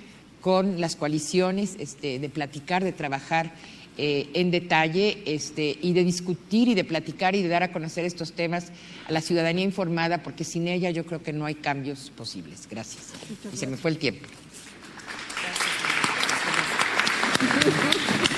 con 0.40 0.78
las 0.81 0.94
coaliciones, 0.94 1.76
este, 1.78 2.18
de 2.18 2.28
platicar, 2.28 2.85
de 2.85 2.93
trabajar 2.93 3.55
eh, 3.97 4.28
en 4.35 4.51
detalle 4.51 5.22
este, 5.24 5.78
y 5.81 5.94
de 5.94 6.05
discutir 6.05 6.68
y 6.68 6.74
de 6.74 6.85
platicar 6.85 7.35
y 7.35 7.43
de 7.43 7.48
dar 7.48 7.62
a 7.62 7.72
conocer 7.72 8.05
estos 8.05 8.32
temas 8.32 8.72
a 9.09 9.12
la 9.12 9.22
ciudadanía 9.22 9.64
informada, 9.64 10.22
porque 10.22 10.44
sin 10.44 10.68
ella 10.68 10.90
yo 10.90 11.06
creo 11.06 11.22
que 11.22 11.32
no 11.32 11.47
hay 11.47 11.55
cambios 11.55 12.10
posibles. 12.14 12.68
Gracias. 12.70 13.12
Y 13.52 13.56
se 13.56 13.66
me 13.66 13.76
fue 13.76 13.93
el 13.93 13.98
tiempo. 13.98 14.26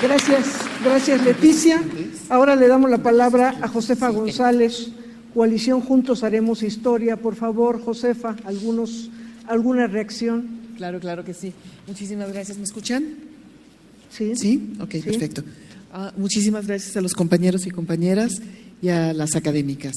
Gracias, 0.02 0.60
gracias 0.84 1.24
Leticia. 1.24 1.82
Ahora 2.28 2.54
le 2.54 2.68
damos 2.68 2.90
la 2.90 2.98
palabra 2.98 3.56
a 3.62 3.68
Josefa 3.68 4.10
González. 4.10 4.90
Coalición 5.36 5.82
Juntos 5.82 6.24
Haremos 6.24 6.62
Historia. 6.62 7.18
Por 7.18 7.36
favor, 7.36 7.78
Josefa, 7.84 8.36
algunos, 8.44 9.10
¿alguna 9.46 9.86
reacción? 9.86 10.48
Claro, 10.78 10.98
claro 10.98 11.26
que 11.26 11.34
sí. 11.34 11.52
Muchísimas 11.86 12.32
gracias. 12.32 12.56
¿Me 12.56 12.64
escuchan? 12.64 13.04
Sí. 14.08 14.32
Sí, 14.34 14.72
ok, 14.80 14.92
perfecto. 15.04 15.44
Ah, 15.92 16.10
muchísimas 16.16 16.66
gracias 16.66 16.96
a 16.96 17.02
los 17.02 17.12
compañeros 17.12 17.66
y 17.66 17.70
compañeras 17.70 18.32
y 18.80 18.88
a 18.88 19.12
las 19.12 19.36
académicas. 19.36 19.92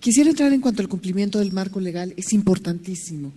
quisiera 0.00 0.30
entrar 0.30 0.52
en 0.52 0.60
cuanto 0.60 0.82
al 0.82 0.88
cumplimiento 0.88 1.38
del 1.38 1.52
marco 1.52 1.78
legal. 1.78 2.12
Es 2.16 2.32
importantísimo 2.32 3.32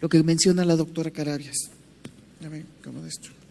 lo 0.00 0.08
que 0.08 0.20
menciona 0.24 0.64
la 0.64 0.74
doctora 0.74 1.12
Carabias. 1.12 1.70
A 2.44 2.48
ver, 2.48 2.64
¿cómo 2.82 3.02
de 3.02 3.08
esto? 3.08 3.43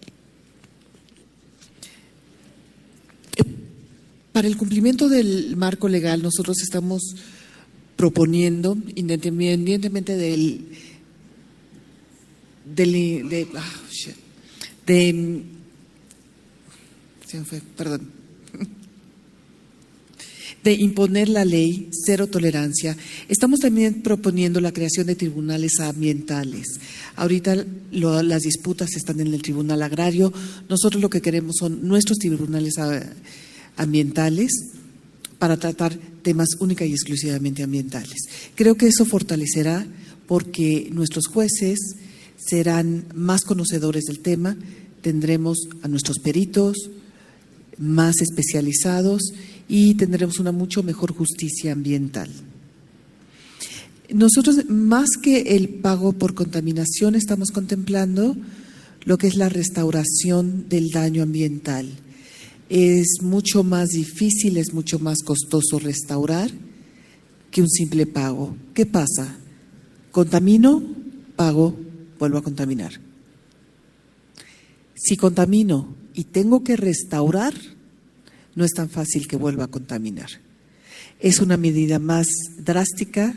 Para 4.34 4.48
el 4.48 4.58
cumplimiento 4.58 5.10
del 5.10 5.56
marco 5.56 5.88
legal, 5.88 6.24
nosotros 6.24 6.58
estamos 6.64 7.16
proponiendo, 7.96 8.76
independientemente 8.96 10.18
del, 10.18 10.66
del 12.66 12.92
de, 13.30 13.48
ah, 13.56 13.74
de, 14.88 15.46
perdón, 17.78 18.10
de 20.64 20.74
imponer 20.74 21.30
la 21.30 21.46
ley 21.46 21.90
cero 21.92 22.26
tolerancia, 22.26 22.98
estamos 23.30 23.60
también 23.60 24.02
proponiendo 24.02 24.62
la 24.62 24.74
creación 24.74 25.06
de 25.06 25.16
tribunales 25.16 25.80
ambientales. 25.80 26.80
Ahorita 27.16 27.64
las 27.92 28.42
disputas 28.42 28.96
están 28.96 29.20
en 29.20 29.32
el 29.32 29.44
Tribunal 29.44 29.84
Agrario, 29.84 30.34
nosotros 30.70 31.04
lo 31.04 31.12
que 31.12 31.22
queremos 31.22 31.58
son 31.60 31.88
nuestros 31.88 32.18
tribunales 32.18 32.80
ambientales 32.80 33.43
para 35.40 35.58
tratar 35.58 35.98
temas 36.22 36.50
única 36.60 36.86
y 36.86 36.94
exclusivamente 36.94 37.64
ambientales. 37.64 38.28
Creo 38.56 38.76
que 38.76 38.88
eso 38.88 39.06
fortalecerá 39.06 39.86
porque 40.28 40.90
nuestros 40.92 41.28
jueces 41.28 41.80
serán 42.38 43.06
más 43.14 43.42
conocedores 43.42 44.06
del 44.06 44.20
tema, 44.20 44.56
tendremos 45.02 45.58
a 45.82 45.88
nuestros 45.88 46.20
peritos 46.20 46.90
más 47.78 48.22
especializados 48.22 49.34
y 49.68 49.96
tendremos 49.96 50.40
una 50.40 50.52
mucho 50.52 50.84
mejor 50.84 51.14
justicia 51.14 51.74
ambiental. 51.74 52.30
Nosotros, 54.10 54.70
más 54.70 55.10
que 55.22 55.56
el 55.56 55.70
pago 55.70 56.14
por 56.14 56.36
contaminación, 56.36 57.16
estamos 57.16 57.52
contemplando 57.52 58.38
lo 59.06 59.18
que 59.18 59.28
es 59.28 59.36
la 59.36 59.50
restauración 59.50 60.70
del 60.70 60.90
daño 60.92 61.24
ambiental 61.24 61.90
es 62.76 63.22
mucho 63.22 63.64
más 63.64 63.90
difícil, 63.90 64.58
es 64.58 64.74
mucho 64.74 64.98
más 64.98 65.22
costoso 65.22 65.78
restaurar 65.78 66.50
que 67.52 67.62
un 67.62 67.70
simple 67.70 68.08
pago. 68.08 68.58
¿Qué 68.74 68.88
pasa? 68.88 69.38
Contamino, 70.12 70.82
pago, 71.36 71.78
vuelvo 72.18 72.40
a 72.40 72.42
contaminar. 72.42 73.00
Si 74.96 75.18
contamino 75.18 75.96
y 76.16 76.24
tengo 76.24 76.64
que 76.64 76.76
restaurar, 76.76 77.54
no 78.56 78.66
es 78.66 78.72
tan 78.72 78.90
fácil 78.90 79.28
que 79.28 79.38
vuelva 79.38 79.66
a 79.66 79.72
contaminar. 79.72 80.30
Es 81.20 81.42
una 81.42 81.58
medida 81.58 82.00
más 82.00 82.26
drástica, 82.58 83.36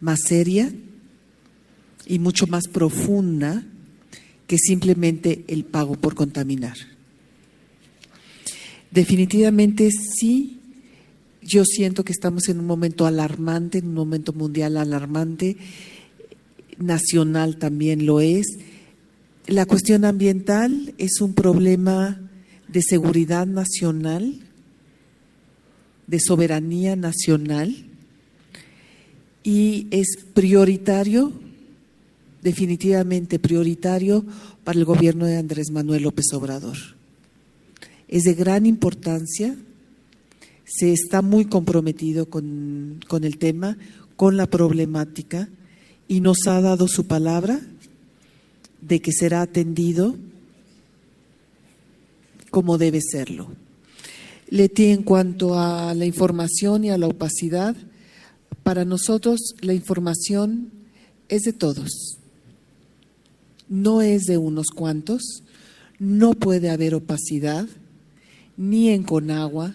más 0.00 0.20
seria 0.26 0.72
y 2.06 2.18
mucho 2.18 2.46
más 2.46 2.66
profunda 2.68 3.62
que 4.46 4.56
simplemente 4.56 5.44
el 5.48 5.66
pago 5.66 5.96
por 5.96 6.14
contaminar. 6.14 6.93
Definitivamente 8.94 9.90
sí, 9.90 10.60
yo 11.42 11.64
siento 11.64 12.04
que 12.04 12.12
estamos 12.12 12.48
en 12.48 12.60
un 12.60 12.66
momento 12.66 13.06
alarmante, 13.06 13.78
en 13.78 13.88
un 13.88 13.94
momento 13.94 14.32
mundial 14.32 14.76
alarmante, 14.76 15.56
nacional 16.78 17.56
también 17.56 18.06
lo 18.06 18.20
es. 18.20 18.46
La 19.48 19.66
cuestión 19.66 20.04
ambiental 20.04 20.94
es 20.96 21.20
un 21.20 21.34
problema 21.34 22.20
de 22.68 22.82
seguridad 22.82 23.48
nacional, 23.48 24.38
de 26.06 26.20
soberanía 26.20 26.94
nacional, 26.94 27.74
y 29.42 29.88
es 29.90 30.18
prioritario 30.34 31.32
definitivamente 32.42 33.40
prioritario 33.40 34.24
para 34.62 34.78
el 34.78 34.84
gobierno 34.84 35.26
de 35.26 35.36
Andrés 35.36 35.72
Manuel 35.72 36.04
López 36.04 36.32
Obrador. 36.32 36.76
Es 38.14 38.22
de 38.22 38.34
gran 38.34 38.64
importancia, 38.64 39.56
se 40.64 40.92
está 40.92 41.20
muy 41.20 41.46
comprometido 41.46 42.26
con, 42.30 43.00
con 43.08 43.24
el 43.24 43.38
tema, 43.38 43.76
con 44.14 44.36
la 44.36 44.46
problemática 44.46 45.48
y 46.06 46.20
nos 46.20 46.46
ha 46.46 46.60
dado 46.60 46.86
su 46.86 47.08
palabra 47.08 47.60
de 48.80 49.00
que 49.00 49.10
será 49.10 49.42
atendido 49.42 50.14
como 52.50 52.78
debe 52.78 53.00
serlo. 53.00 53.48
Leti, 54.48 54.92
en 54.92 55.02
cuanto 55.02 55.58
a 55.58 55.92
la 55.92 56.06
información 56.06 56.84
y 56.84 56.90
a 56.90 56.98
la 56.98 57.08
opacidad, 57.08 57.74
para 58.62 58.84
nosotros 58.84 59.56
la 59.60 59.74
información 59.74 60.70
es 61.28 61.42
de 61.42 61.52
todos, 61.52 62.20
no 63.68 64.02
es 64.02 64.26
de 64.26 64.38
unos 64.38 64.68
cuantos, 64.68 65.42
no 65.98 66.34
puede 66.34 66.70
haber 66.70 66.94
opacidad, 66.94 67.66
ni 68.56 68.90
en 68.90 69.02
Conagua, 69.02 69.74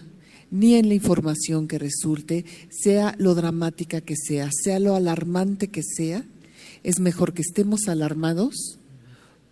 ni 0.50 0.74
en 0.74 0.88
la 0.88 0.94
información 0.94 1.68
que 1.68 1.78
resulte, 1.78 2.44
sea 2.70 3.14
lo 3.18 3.34
dramática 3.34 4.00
que 4.00 4.16
sea, 4.16 4.50
sea 4.52 4.80
lo 4.80 4.94
alarmante 4.94 5.68
que 5.68 5.82
sea, 5.82 6.24
es 6.82 6.98
mejor 6.98 7.32
que 7.34 7.42
estemos 7.42 7.88
alarmados, 7.88 8.78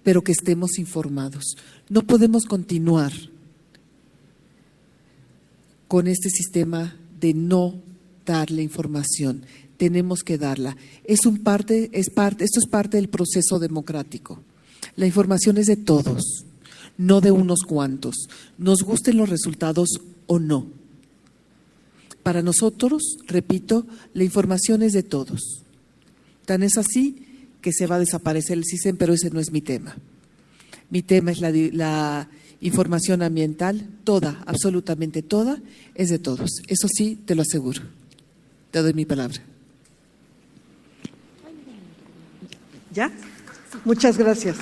pero 0.03 0.23
que 0.23 0.33
estemos 0.33 0.79
informados. 0.79 1.57
No 1.89 2.03
podemos 2.03 2.47
continuar 2.47 3.13
con 5.87 6.07
este 6.07 6.31
sistema 6.31 6.97
de 7.21 7.35
no 7.35 7.75
darle 8.27 8.63
información. 8.63 9.43
Tenemos 9.77 10.23
que 10.23 10.39
darla. 10.39 10.77
Es 11.05 11.25
un 11.25 11.39
parte, 11.39 11.91
es 11.93 12.11
parte, 12.11 12.45
esto 12.45 12.61
es 12.61 12.67
parte 12.67 12.97
del 12.97 13.09
proceso 13.09 13.59
democrático. 13.59 14.43
La 14.97 15.07
información 15.07 15.57
es 15.59 15.67
de 15.67 15.77
todos, 15.77 16.45
no 16.99 17.21
de 17.23 17.31
unos 17.31 17.61
cuantos, 17.61 18.29
nos 18.59 18.83
gusten 18.83 19.17
los 19.17 19.31
resultados 19.31 19.89
o 20.27 20.39
no. 20.39 20.67
Para 22.23 22.43
nosotros, 22.43 23.17
repito, 23.27 23.87
la 24.13 24.25
información 24.25 24.83
es 24.83 24.93
de 24.93 25.03
todos. 25.03 25.63
Tan 26.45 26.63
es 26.63 26.77
así 26.77 27.25
que 27.63 27.73
se 27.73 27.87
va 27.87 27.97
a 27.97 28.01
desaparecer 28.01 28.59
el 28.59 28.65
CISEN, 28.65 28.97
pero 28.97 29.15
ese 29.15 29.31
no 29.31 29.41
es 29.41 29.51
mi 29.51 29.63
tema. 29.63 29.97
Mi 30.91 31.03
tema 31.03 31.31
es 31.31 31.41
la, 31.41 31.51
la 31.51 32.29
información 32.61 33.23
ambiental, 33.23 33.89
toda, 34.05 34.43
absolutamente 34.47 35.23
toda, 35.23 35.61
es 35.95 36.11
de 36.11 36.19
todos. 36.19 36.51
Eso 36.67 36.89
sí, 36.89 37.19
te 37.25 37.35
lo 37.35 37.43
aseguro. 37.43 37.83
Te 38.71 38.83
doy 38.83 38.93
mi 38.93 39.05
palabra. 39.05 39.41
¿Ya? 42.93 43.13
Muchas 43.85 44.19
gracias. 44.19 44.57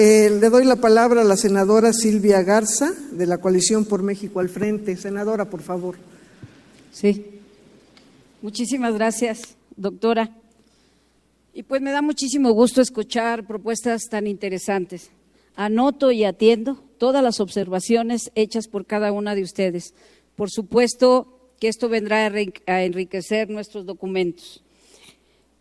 Eh, 0.00 0.30
le 0.30 0.48
doy 0.48 0.64
la 0.64 0.76
palabra 0.76 1.22
a 1.22 1.24
la 1.24 1.36
senadora 1.36 1.92
Silvia 1.92 2.44
Garza, 2.44 2.92
de 3.10 3.26
la 3.26 3.38
Coalición 3.38 3.84
por 3.84 4.04
México 4.04 4.38
al 4.38 4.48
Frente. 4.48 4.96
Senadora, 4.96 5.46
por 5.50 5.60
favor. 5.60 5.96
Sí. 6.92 7.26
Muchísimas 8.40 8.94
gracias, 8.94 9.56
doctora. 9.76 10.30
Y 11.52 11.64
pues 11.64 11.82
me 11.82 11.90
da 11.90 12.00
muchísimo 12.00 12.52
gusto 12.52 12.80
escuchar 12.80 13.44
propuestas 13.44 14.04
tan 14.08 14.28
interesantes. 14.28 15.10
Anoto 15.56 16.12
y 16.12 16.22
atiendo 16.22 16.80
todas 16.98 17.20
las 17.20 17.40
observaciones 17.40 18.30
hechas 18.36 18.68
por 18.68 18.86
cada 18.86 19.10
una 19.10 19.34
de 19.34 19.42
ustedes. 19.42 19.94
Por 20.36 20.48
supuesto 20.48 21.40
que 21.58 21.66
esto 21.66 21.88
vendrá 21.88 22.32
a 22.66 22.84
enriquecer 22.84 23.50
nuestros 23.50 23.84
documentos. 23.84 24.62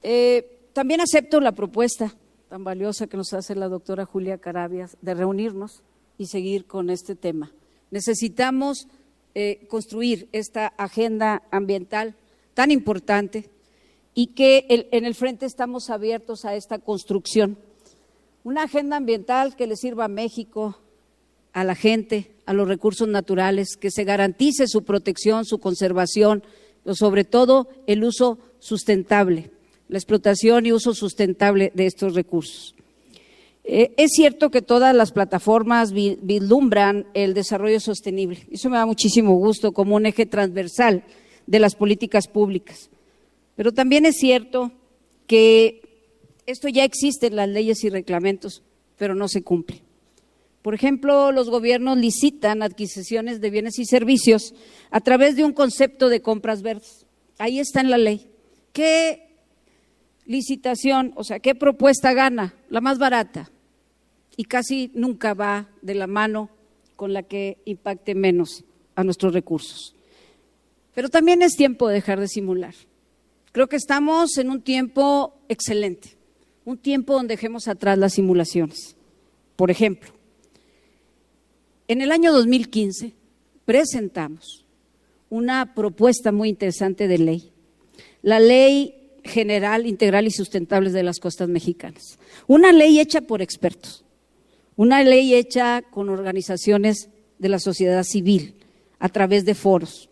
Eh, 0.04 0.70
también 0.74 1.02
acepto 1.02 1.40
la 1.40 1.54
propuesta 1.54 2.14
tan 2.50 2.64
valiosa 2.64 3.08
que 3.08 3.18
nos 3.18 3.34
hace 3.34 3.56
la 3.56 3.68
doctora 3.68 4.06
Julia 4.06 4.38
Carabias 4.38 4.98
de 5.02 5.14
reunirnos 5.14 5.84
y 6.18 6.28
seguir 6.28 6.66
con 6.66 6.90
este 6.90 7.16
tema. 7.16 7.52
Necesitamos 7.92 8.88
eh, 9.36 9.68
construir 9.70 10.30
esta 10.32 10.68
agenda 10.68 11.44
ambiental 11.52 12.16
tan 12.54 12.72
importante 12.72 13.50
y 14.14 14.28
que 14.28 14.66
en 14.92 15.06
el 15.06 15.14
frente 15.14 15.46
estamos 15.46 15.90
abiertos 15.90 16.46
a 16.46 16.56
esta 16.56 16.80
construcción. 16.80 17.58
Una 18.44 18.64
agenda 18.64 18.98
ambiental 18.98 19.56
que 19.56 19.68
le 19.68 19.76
sirva 19.76 20.06
a 20.06 20.10
México, 20.10 20.80
a 21.54 21.64
la 21.64 21.76
gente, 21.76 22.32
a 22.46 22.54
los 22.54 22.68
recursos 22.68 23.08
naturales, 23.08 23.76
que 23.78 23.92
se 23.92 24.06
garantice 24.06 24.68
su 24.68 24.84
protección, 24.84 25.46
su 25.46 25.60
conservación, 25.60 26.44
pero 26.84 26.96
sobre 26.96 27.26
todo 27.26 27.68
el 27.86 28.04
uso 28.04 28.40
sustentable, 28.60 29.52
la 29.90 29.98
explotación 29.98 30.66
y 30.66 30.74
uso 30.74 30.94
sustentable 30.94 31.72
de 31.74 31.86
estos 31.86 32.14
recursos. 32.14 32.76
Eh, 33.64 33.94
es 33.98 34.12
cierto 34.14 34.50
que 34.50 34.62
todas 34.62 34.96
las 34.96 35.12
plataformas 35.12 35.92
vislumbran 35.92 37.06
el 37.14 37.34
desarrollo 37.34 37.82
sostenible. 37.82 38.48
Eso 38.50 38.70
me 38.70 38.78
da 38.78 38.86
muchísimo 38.86 39.36
gusto 39.36 39.74
como 39.74 39.96
un 39.96 40.06
eje 40.06 40.26
transversal 40.26 41.04
de 41.48 41.60
las 41.60 41.76
políticas 41.76 42.28
públicas. 42.28 42.90
Pero 43.58 43.74
también 43.74 44.06
es 44.06 44.16
cierto 44.16 44.72
que 45.26 45.82
esto 46.46 46.70
ya 46.70 46.86
existe 46.86 47.28
en 47.28 47.36
las 47.36 47.50
leyes 47.50 47.84
y 47.84 47.90
reglamentos, 47.90 48.64
pero 48.98 49.16
no 49.16 49.28
se 49.28 49.42
cumple. 49.42 49.82
Por 50.62 50.74
ejemplo, 50.74 51.34
los 51.34 51.50
gobiernos 51.50 51.98
licitan 51.98 52.64
adquisiciones 52.64 53.42
de 53.42 53.50
bienes 53.50 53.80
y 53.80 53.86
servicios 53.86 54.54
a 54.92 55.02
través 55.02 55.36
de 55.36 55.44
un 55.44 55.52
concepto 55.52 56.08
de 56.08 56.22
compras 56.22 56.62
verdes. 56.62 57.06
Ahí 57.38 57.60
está 57.60 57.82
en 57.82 57.90
la 57.90 57.98
ley. 57.98 58.28
¿Qué 58.72 59.27
licitación, 60.28 61.14
o 61.16 61.24
sea, 61.24 61.40
qué 61.40 61.56
propuesta 61.56 62.14
gana? 62.14 62.54
La 62.70 62.82
más 62.82 63.00
barata. 63.00 63.50
Y 64.36 64.44
casi 64.44 64.92
nunca 64.94 65.34
va 65.34 65.68
de 65.82 65.96
la 65.96 66.06
mano 66.06 66.52
con 66.96 67.14
la 67.14 67.24
que 67.24 67.58
impacte 67.66 68.14
menos 68.14 68.64
a 68.96 69.04
nuestros 69.04 69.34
recursos. 69.34 69.96
Pero 70.94 71.10
también 71.10 71.42
es 71.42 71.56
tiempo 71.56 71.88
de 71.88 71.96
dejar 71.96 72.20
de 72.20 72.28
simular. 72.28 72.76
Creo 73.52 73.68
que 73.68 73.76
estamos 73.78 74.38
en 74.38 74.52
un 74.52 74.62
tiempo 74.62 75.40
excelente, 75.48 76.18
un 76.66 76.78
tiempo 76.78 77.14
donde 77.14 77.36
dejemos 77.36 77.68
atrás 77.68 77.98
las 77.98 78.14
simulaciones. 78.14 78.96
Por 79.56 79.72
ejemplo, 79.72 80.12
en 81.88 82.02
el 82.02 82.12
año 82.12 82.32
2015 82.34 83.14
presentamos 83.66 84.66
una 85.30 85.74
propuesta 85.74 86.32
muy 86.32 86.50
interesante 86.50 87.08
de 87.08 87.18
ley, 87.18 87.52
la 88.22 88.40
Ley 88.40 88.97
General 89.28 89.86
Integral 89.86 90.28
y 90.28 90.32
Sustentable 90.32 90.92
de 90.92 91.04
las 91.04 91.20
Costas 91.20 91.50
Mexicanas. 91.50 92.18
Una 92.48 92.72
ley 92.72 93.00
hecha 93.00 93.22
por 93.22 93.42
expertos, 93.42 94.04
una 94.76 95.04
ley 95.04 95.36
hecha 95.36 95.82
con 95.82 96.10
organizaciones 96.10 97.10
de 97.40 97.50
la 97.50 97.60
sociedad 97.60 98.04
civil 98.04 98.56
a 99.00 99.10
través 99.10 99.46
de 99.46 99.54
foros, 99.54 100.10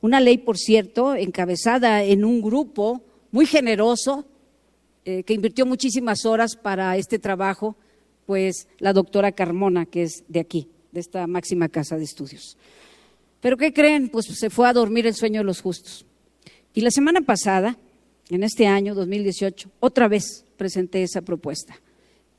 una 0.00 0.20
ley, 0.20 0.38
por 0.38 0.56
cierto, 0.56 1.14
encabezada 1.14 2.02
en 2.04 2.24
un 2.24 2.40
grupo 2.40 3.02
muy 3.32 3.46
generoso, 3.46 4.24
eh, 5.04 5.22
que 5.24 5.34
invirtió 5.34 5.66
muchísimas 5.66 6.24
horas 6.24 6.56
para 6.56 6.96
este 6.96 7.18
trabajo, 7.18 7.76
pues 8.26 8.68
la 8.78 8.92
doctora 8.92 9.32
Carmona, 9.32 9.86
que 9.86 10.04
es 10.04 10.24
de 10.28 10.40
aquí, 10.40 10.68
de 10.92 11.00
esta 11.00 11.26
máxima 11.26 11.68
casa 11.68 11.96
de 11.96 12.04
estudios. 12.04 12.56
Pero 13.40 13.56
¿qué 13.56 13.72
creen? 13.72 14.08
Pues 14.08 14.26
se 14.26 14.50
fue 14.50 14.68
a 14.68 14.72
dormir 14.72 15.06
el 15.06 15.14
sueño 15.14 15.40
de 15.40 15.44
los 15.44 15.60
justos. 15.60 16.06
Y 16.74 16.82
la 16.82 16.90
semana 16.90 17.20
pasada, 17.22 17.78
en 18.34 18.42
este 18.42 18.66
año 18.66 18.94
2018, 18.94 19.70
otra 19.80 20.08
vez 20.08 20.44
presenté 20.56 21.02
esa 21.02 21.22
propuesta, 21.22 21.80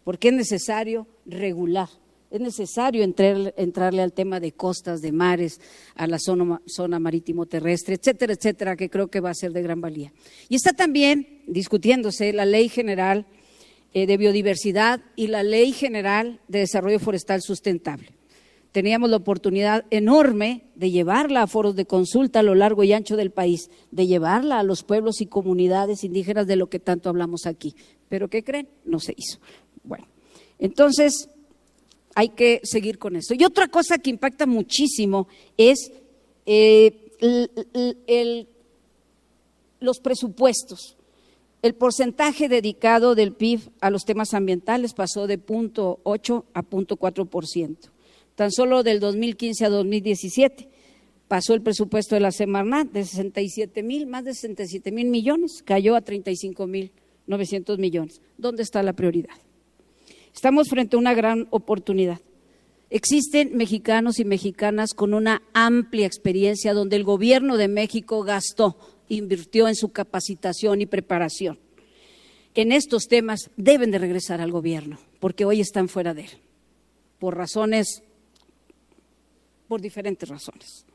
porque 0.03 0.29
es 0.29 0.33
necesario 0.33 1.07
regular 1.25 1.89
es 2.31 2.39
necesario 2.39 3.03
entrarle 3.03 4.01
al 4.01 4.13
tema 4.13 4.39
de 4.39 4.53
costas, 4.53 5.01
de 5.01 5.11
mares, 5.11 5.59
a 5.95 6.07
la 6.07 6.17
zona, 6.17 6.99
marítimo 6.99 7.45
terrestre, 7.45 7.95
etcétera, 7.95 8.33
etcétera, 8.33 8.77
que 8.77 8.89
creo 8.89 9.09
que 9.09 9.19
va 9.19 9.31
a 9.31 9.35
ser 9.35 9.51
de 9.51 9.61
gran 9.61 9.81
valía. 9.81 10.13
Y 10.47 10.55
está 10.55 10.71
también 10.71 11.43
discutiéndose 11.47 12.31
la 12.31 12.45
Ley 12.45 12.69
General 12.69 13.25
eh, 13.93 14.07
de 14.07 14.15
Biodiversidad 14.15 15.01
y 15.17 15.27
la 15.27 15.43
Ley 15.43 15.73
General 15.73 16.39
de 16.47 16.59
Desarrollo 16.59 16.99
Forestal 16.99 17.41
Sustentable. 17.41 18.20
Teníamos 18.71 19.09
la 19.09 19.17
oportunidad 19.17 19.85
enorme 19.89 20.63
de 20.75 20.91
llevarla 20.91 21.43
a 21.43 21.47
foros 21.47 21.75
de 21.75 21.85
consulta 21.85 22.39
a 22.39 22.43
lo 22.43 22.55
largo 22.55 22.83
y 22.83 22.93
ancho 22.93 23.17
del 23.17 23.31
país, 23.31 23.69
de 23.91 24.07
llevarla 24.07 24.59
a 24.59 24.63
los 24.63 24.83
pueblos 24.83 25.19
y 25.21 25.25
comunidades 25.25 26.03
indígenas 26.03 26.47
de 26.47 26.55
lo 26.55 26.69
que 26.69 26.79
tanto 26.79 27.09
hablamos 27.09 27.45
aquí. 27.45 27.75
Pero 28.07 28.29
¿qué 28.29 28.43
creen? 28.43 28.69
No 28.85 28.99
se 28.99 29.13
hizo. 29.17 29.39
Bueno, 29.83 30.07
entonces 30.59 31.29
hay 32.15 32.29
que 32.29 32.61
seguir 32.63 32.97
con 32.97 33.15
eso. 33.15 33.33
Y 33.33 33.43
otra 33.43 33.67
cosa 33.67 33.97
que 33.97 34.09
impacta 34.09 34.45
muchísimo 34.45 35.27
es 35.57 35.91
eh, 36.45 37.15
los 39.79 39.99
presupuestos. 39.99 40.97
El 41.61 41.75
porcentaje 41.75 42.49
dedicado 42.49 43.13
del 43.13 43.33
PIB 43.33 43.69
a 43.81 43.91
los 43.91 44.03
temas 44.03 44.33
ambientales 44.33 44.93
pasó 44.93 45.27
de 45.27 45.39
0.8 45.39 46.43
a 46.53 46.63
0.4%, 46.63 47.77
tan 48.35 48.51
solo 48.51 48.83
del 48.83 48.99
2015 48.99 49.65
a 49.65 49.69
2017. 49.69 50.69
pasó 51.27 51.53
el 51.53 51.61
presupuesto 51.61 52.15
de 52.15 52.21
la 52.21 52.31
Semarnat 52.31 52.91
de 52.91 53.05
67 53.05 53.83
mil, 53.83 54.05
más 54.07 54.25
de 54.25 54.33
67 54.33 54.91
mil 54.91 55.07
millones, 55.07 55.63
cayó 55.63 55.95
a 55.95 56.01
35 56.01 56.67
mil 56.67 56.91
900 57.27 57.79
millones. 57.79 58.21
¿Dónde 58.37 58.63
está 58.63 58.83
la 58.83 58.93
prioridad? 58.93 59.35
Estamos 60.33 60.69
frente 60.69 60.95
a 60.95 60.99
una 60.99 61.13
gran 61.13 61.47
oportunidad. 61.51 62.19
Existen 62.89 63.55
mexicanos 63.55 64.19
y 64.19 64.25
mexicanas 64.25 64.93
con 64.93 65.13
una 65.13 65.41
amplia 65.53 66.05
experiencia 66.05 66.73
donde 66.73 66.97
el 66.97 67.05
gobierno 67.05 67.55
de 67.55 67.69
México 67.69 68.21
gastó, 68.23 68.77
invirtió 69.07 69.67
en 69.67 69.75
su 69.75 69.89
capacitación 69.89 70.81
y 70.81 70.85
preparación. 70.85 71.57
En 72.53 72.73
estos 72.73 73.07
temas 73.07 73.49
deben 73.55 73.91
de 73.91 73.97
regresar 73.97 74.41
al 74.41 74.51
gobierno, 74.51 74.99
porque 75.21 75.45
hoy 75.45 75.61
están 75.61 75.87
fuera 75.87 76.13
de 76.13 76.23
él, 76.23 76.31
por 77.17 77.37
razones, 77.37 78.03
por 79.71 79.79
diferentes 79.79 80.27
razones. 80.27 80.85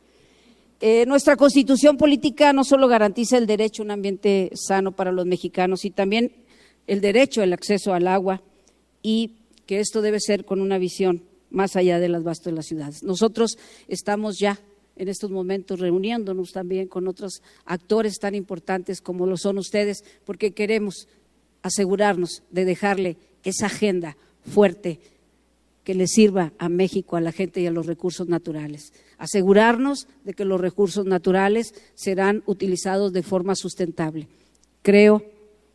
Eh, 0.83 1.07
nuestra 1.07 1.35
constitución 1.35 1.97
política 1.97 2.53
no 2.53 2.63
solo 2.63 2.89
garantiza 2.89 3.39
el 3.39 3.47
derecho 3.47 3.81
a 3.81 3.87
un 3.87 3.91
ambiente 3.91 4.51
sano 4.53 4.93
para 4.93 5.13
los 5.13 5.25
mexicanos, 5.25 5.87
y 5.87 5.91
también 5.91 6.31
el 6.87 7.01
derecho 7.01 7.41
al 7.41 7.55
acceso 7.55 7.95
al 7.95 8.07
agua 8.07 8.43
y 9.03 9.37
que 9.65 9.81
esto 9.81 10.03
debe 10.03 10.21
ser 10.21 10.45
con 10.45 10.61
una 10.61 10.77
visión 10.77 11.23
más 11.49 11.75
allá 11.75 11.99
de 11.99 12.11
las 12.11 12.23
bastos 12.23 12.53
de 12.53 12.53
las 12.53 12.67
ciudades. 12.67 13.03
Nosotros 13.03 13.57
estamos 13.89 14.39
ya 14.39 14.61
en 14.97 15.09
estos 15.09 15.31
momentos 15.31 15.81
reuniéndonos 15.81 16.53
también 16.53 16.87
con 16.87 17.09
otros 17.09 17.41
actores 17.65 18.19
tan 18.19 18.35
importantes 18.35 19.01
como 19.01 19.25
lo 19.25 19.39
son 19.39 19.57
ustedes, 19.57 20.05
porque 20.27 20.53
queremos 20.53 21.09
asegurarnos 21.63 22.43
de 22.51 22.67
dejarle 22.67 23.17
esa 23.43 23.67
agenda 23.67 24.19
fuerte 24.45 25.01
que 25.87 25.95
le 25.95 26.09
sirva 26.09 26.53
a 26.59 26.69
México, 26.69 27.15
a 27.15 27.21
la 27.21 27.31
gente 27.31 27.61
y 27.61 27.67
a 27.69 27.71
los 27.71 27.87
recursos 27.87 28.27
naturales. 28.27 28.93
Asegurarnos 29.19 30.09
de 30.25 30.35
que 30.35 30.45
los 30.45 30.61
recursos 30.61 31.07
naturales 31.07 31.75
serán 31.95 32.43
utilizados 32.47 33.13
de 33.13 33.23
forma 33.23 33.55
sustentable. 33.55 34.27
Creo 34.83 35.23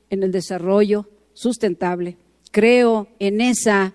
en 0.10 0.24
el 0.24 0.34
desarrollo 0.34 1.08
sustentable, 1.32 2.18
creo 2.52 3.08
en 3.20 3.40
esa 3.40 3.94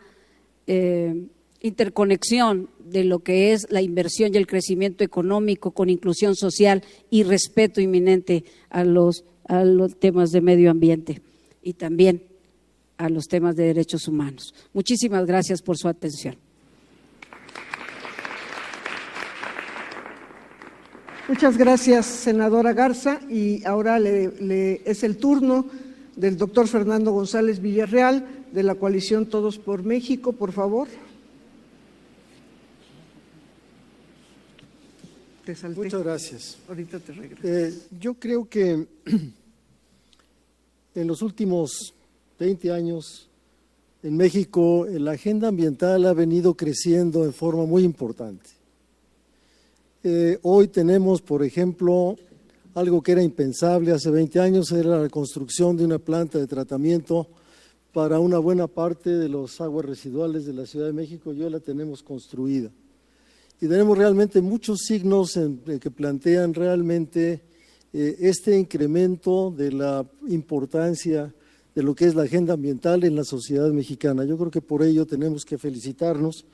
eh, 0.66 1.26
interconexión 1.60 2.70
de 2.82 3.04
lo 3.04 3.18
que 3.18 3.52
es 3.52 3.66
la 3.68 3.82
inversión 3.82 4.32
y 4.32 4.38
el 4.38 4.46
crecimiento 4.46 5.04
económico 5.04 5.72
con 5.72 5.90
inclusión 5.90 6.34
social 6.34 6.82
y 7.10 7.24
respeto 7.24 7.82
inminente 7.82 8.44
a 8.70 8.84
los, 8.84 9.26
a 9.46 9.66
los 9.66 10.00
temas 10.00 10.30
de 10.30 10.40
medio 10.40 10.70
ambiente 10.70 11.20
y 11.62 11.74
también 11.74 12.22
a 12.98 13.08
los 13.08 13.26
temas 13.28 13.56
de 13.56 13.64
derechos 13.64 14.08
humanos. 14.08 14.54
Muchísimas 14.72 15.26
gracias 15.26 15.62
por 15.62 15.76
su 15.76 15.88
atención. 15.88 16.36
Muchas 21.28 21.56
gracias, 21.58 22.06
senadora 22.06 22.72
Garza. 22.72 23.20
Y 23.28 23.64
ahora 23.64 23.98
es 23.98 25.02
el 25.02 25.16
turno 25.16 25.66
del 26.14 26.36
doctor 26.36 26.68
Fernando 26.68 27.10
González 27.10 27.60
Villarreal, 27.60 28.44
de 28.52 28.62
la 28.62 28.76
coalición 28.76 29.26
Todos 29.26 29.58
por 29.58 29.82
México, 29.82 30.32
por 30.32 30.52
favor. 30.52 30.88
Muchas 35.76 36.02
gracias. 36.02 36.58
Ahorita 36.68 36.98
te 36.98 37.12
regreso. 37.12 37.46
Eh, 37.46 37.72
yo 38.00 38.14
creo 38.14 38.48
que 38.48 38.86
en 40.94 41.06
los 41.06 41.22
últimos 41.22 41.94
20 42.38 42.72
años 42.72 43.28
en 44.02 44.16
México 44.16 44.86
la 44.88 45.12
agenda 45.12 45.48
ambiental 45.48 46.04
ha 46.06 46.12
venido 46.12 46.54
creciendo 46.54 47.24
en 47.24 47.32
forma 47.32 47.64
muy 47.64 47.82
importante. 47.84 48.50
Eh, 50.02 50.38
hoy 50.42 50.68
tenemos, 50.68 51.22
por 51.22 51.42
ejemplo, 51.42 52.16
algo 52.74 53.02
que 53.02 53.12
era 53.12 53.22
impensable 53.22 53.92
hace 53.92 54.10
20 54.10 54.38
años, 54.38 54.70
era 54.70 55.00
la 55.00 55.08
construcción 55.08 55.76
de 55.76 55.84
una 55.84 55.98
planta 55.98 56.38
de 56.38 56.46
tratamiento 56.46 57.26
para 57.92 58.20
una 58.20 58.38
buena 58.38 58.66
parte 58.66 59.10
de 59.10 59.28
los 59.28 59.60
aguas 59.60 59.86
residuales 59.86 60.44
de 60.44 60.52
la 60.52 60.66
Ciudad 60.66 60.86
de 60.86 60.92
México, 60.92 61.32
ya 61.32 61.48
la 61.48 61.60
tenemos 61.60 62.02
construida 62.02 62.70
y 63.60 63.68
tenemos 63.68 63.96
realmente 63.96 64.40
muchos 64.42 64.80
signos 64.80 65.38
que 65.80 65.90
plantean 65.90 66.52
realmente 66.52 67.40
eh, 67.92 68.16
este 68.20 68.58
incremento 68.58 69.50
de 69.50 69.72
la 69.72 70.06
importancia 70.28 71.32
de 71.76 71.82
lo 71.82 71.94
que 71.94 72.06
es 72.06 72.14
la 72.14 72.22
agenda 72.22 72.54
ambiental 72.54 73.04
en 73.04 73.14
la 73.14 73.22
sociedad 73.22 73.70
mexicana. 73.70 74.24
Yo 74.24 74.38
creo 74.38 74.50
que 74.50 74.62
por 74.62 74.82
ello 74.82 75.06
tenemos 75.06 75.44
que 75.44 75.58
felicitarnos. 75.58 76.46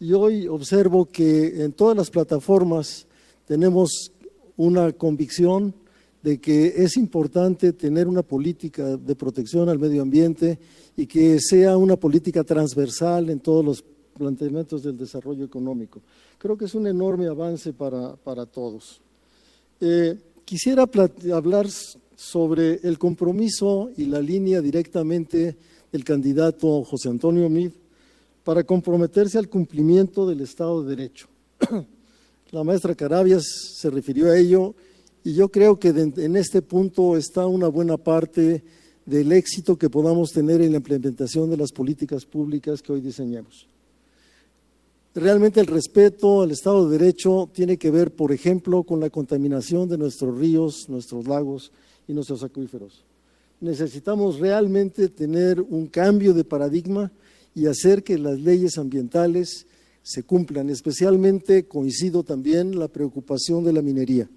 Y 0.00 0.14
hoy 0.14 0.48
observo 0.48 1.04
que 1.04 1.62
en 1.62 1.72
todas 1.72 1.94
las 1.94 2.08
plataformas 2.08 3.06
tenemos 3.46 4.12
una 4.56 4.90
convicción 4.92 5.74
de 6.22 6.40
que 6.40 6.68
es 6.68 6.96
importante 6.96 7.74
tener 7.74 8.08
una 8.08 8.22
política 8.22 8.96
de 8.96 9.14
protección 9.14 9.68
al 9.68 9.78
medio 9.78 10.00
ambiente 10.00 10.58
y 10.96 11.06
que 11.06 11.38
sea 11.38 11.76
una 11.76 11.96
política 11.96 12.42
transversal 12.42 13.28
en 13.28 13.40
todos 13.40 13.62
los 13.62 13.84
planteamientos 14.16 14.82
del 14.82 14.96
desarrollo 14.96 15.44
económico. 15.44 16.00
Creo 16.38 16.56
que 16.56 16.64
es 16.64 16.74
un 16.74 16.86
enorme 16.86 17.26
avance 17.26 17.74
para, 17.74 18.46
todos. 18.46 19.02
Eh, 19.82 20.18
quisiera 20.46 20.88
hablar 21.34 21.66
sobre 22.22 22.78
el 22.84 22.98
compromiso 22.98 23.90
y 23.96 24.04
la 24.04 24.20
línea 24.20 24.60
directamente 24.60 25.56
del 25.90 26.04
candidato 26.04 26.84
José 26.84 27.08
Antonio 27.08 27.48
Mid 27.50 27.72
para 28.44 28.62
comprometerse 28.62 29.38
al 29.38 29.48
cumplimiento 29.48 30.26
del 30.26 30.40
Estado 30.40 30.84
de 30.84 30.94
Derecho. 30.94 31.26
La 32.52 32.62
maestra 32.62 32.94
Carabias 32.94 33.44
se 33.74 33.90
refirió 33.90 34.30
a 34.30 34.38
ello 34.38 34.74
y 35.24 35.34
yo 35.34 35.48
creo 35.48 35.80
que 35.80 35.88
en 35.88 36.36
este 36.36 36.62
punto 36.62 37.16
está 37.16 37.46
una 37.46 37.66
buena 37.66 37.96
parte 37.96 38.62
del 39.04 39.32
éxito 39.32 39.76
que 39.76 39.90
podamos 39.90 40.30
tener 40.30 40.60
en 40.62 40.70
la 40.70 40.78
implementación 40.78 41.50
de 41.50 41.56
las 41.56 41.72
políticas 41.72 42.24
públicas 42.24 42.82
que 42.82 42.92
hoy 42.92 43.00
diseñamos. 43.00 43.66
Realmente 45.14 45.60
el 45.60 45.66
respeto 45.66 46.42
al 46.42 46.52
Estado 46.52 46.88
de 46.88 46.98
Derecho 46.98 47.50
tiene 47.52 47.76
que 47.78 47.90
ver, 47.90 48.14
por 48.14 48.32
ejemplo, 48.32 48.84
con 48.84 49.00
la 49.00 49.10
contaminación 49.10 49.88
de 49.88 49.98
nuestros 49.98 50.38
ríos, 50.38 50.88
nuestros 50.88 51.26
lagos 51.26 51.72
y 52.06 52.12
nuestros 52.12 52.42
acuíferos. 52.42 53.04
Necesitamos 53.60 54.40
realmente 54.40 55.08
tener 55.08 55.60
un 55.60 55.86
cambio 55.86 56.34
de 56.34 56.44
paradigma 56.44 57.12
y 57.54 57.66
hacer 57.66 58.02
que 58.02 58.18
las 58.18 58.40
leyes 58.40 58.78
ambientales 58.78 59.66
se 60.02 60.24
cumplan. 60.24 60.68
Especialmente 60.70 61.66
coincido 61.66 62.24
también 62.24 62.78
la 62.78 62.88
preocupación 62.88 63.64
de 63.64 63.72
la 63.72 63.82
minería. 63.82 64.28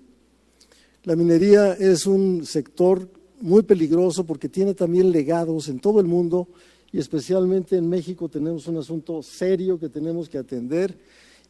La 1.04 1.16
minería 1.16 1.74
es 1.74 2.06
un 2.06 2.46
sector 2.46 3.10
muy 3.42 3.64
peligroso 3.64 4.26
porque 4.26 4.50
tiene 4.50 4.74
también 4.74 5.12
legados 5.12 5.68
en 5.68 5.80
todo 5.80 6.00
el 6.00 6.08
mundo 6.08 6.48
y 6.92 7.00
especialmente 7.00 7.78
en 7.78 7.90
México 7.90 8.30
tenemos 8.30 8.68
un 8.68 8.78
asunto 8.78 9.22
serio 9.22 9.80
que 9.80 9.90
tenemos 9.90 10.30
que 10.30 10.38
atender 10.38 10.98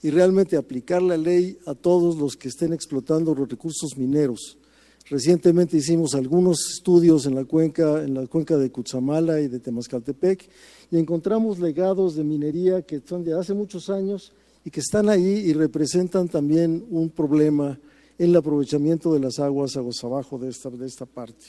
y 0.02 0.10
realmente 0.10 0.58
aplicar 0.58 1.02
la 1.02 1.18
ley 1.18 1.58
a 1.66 1.74
todos 1.74 2.18
los 2.18 2.36
que 2.36 2.50
estén 2.50 2.74
explotando 2.74 3.34
los 3.34 3.48
recursos 3.48 3.98
mineros. 3.98 4.58
Recientemente 5.08 5.78
hicimos 5.78 6.16
algunos 6.16 6.58
estudios 6.78 7.28
en 7.28 7.36
la 7.36 7.46
cuenca, 7.46 8.04
en 8.04 8.16
la 8.16 8.26
cuenca 8.26 8.58
de 8.58 8.72
Cutzamala 8.72 9.40
y 9.40 9.48
de 9.48 9.60
Temascaltepec 9.60 10.50
y 10.90 10.98
encontramos 10.98 11.60
legados 11.60 12.16
de 12.16 12.24
minería 12.24 12.82
que 12.82 13.02
son 13.06 13.24
de 13.24 13.34
hace 13.34 13.54
muchos 13.54 13.92
años 13.92 14.34
y 14.64 14.72
que 14.72 14.80
están 14.80 15.08
ahí 15.10 15.44
y 15.46 15.54
representan 15.54 16.28
también 16.28 16.84
un 16.90 17.12
problema 17.12 17.80
en 18.18 18.30
el 18.32 18.36
aprovechamiento 18.36 19.14
de 19.14 19.20
las 19.20 19.38
aguas 19.38 19.78
aguas 19.78 20.04
abajo 20.04 20.40
de 20.40 20.50
esta, 20.50 20.72
de 20.72 20.88
esta 20.88 21.06
parte. 21.06 21.46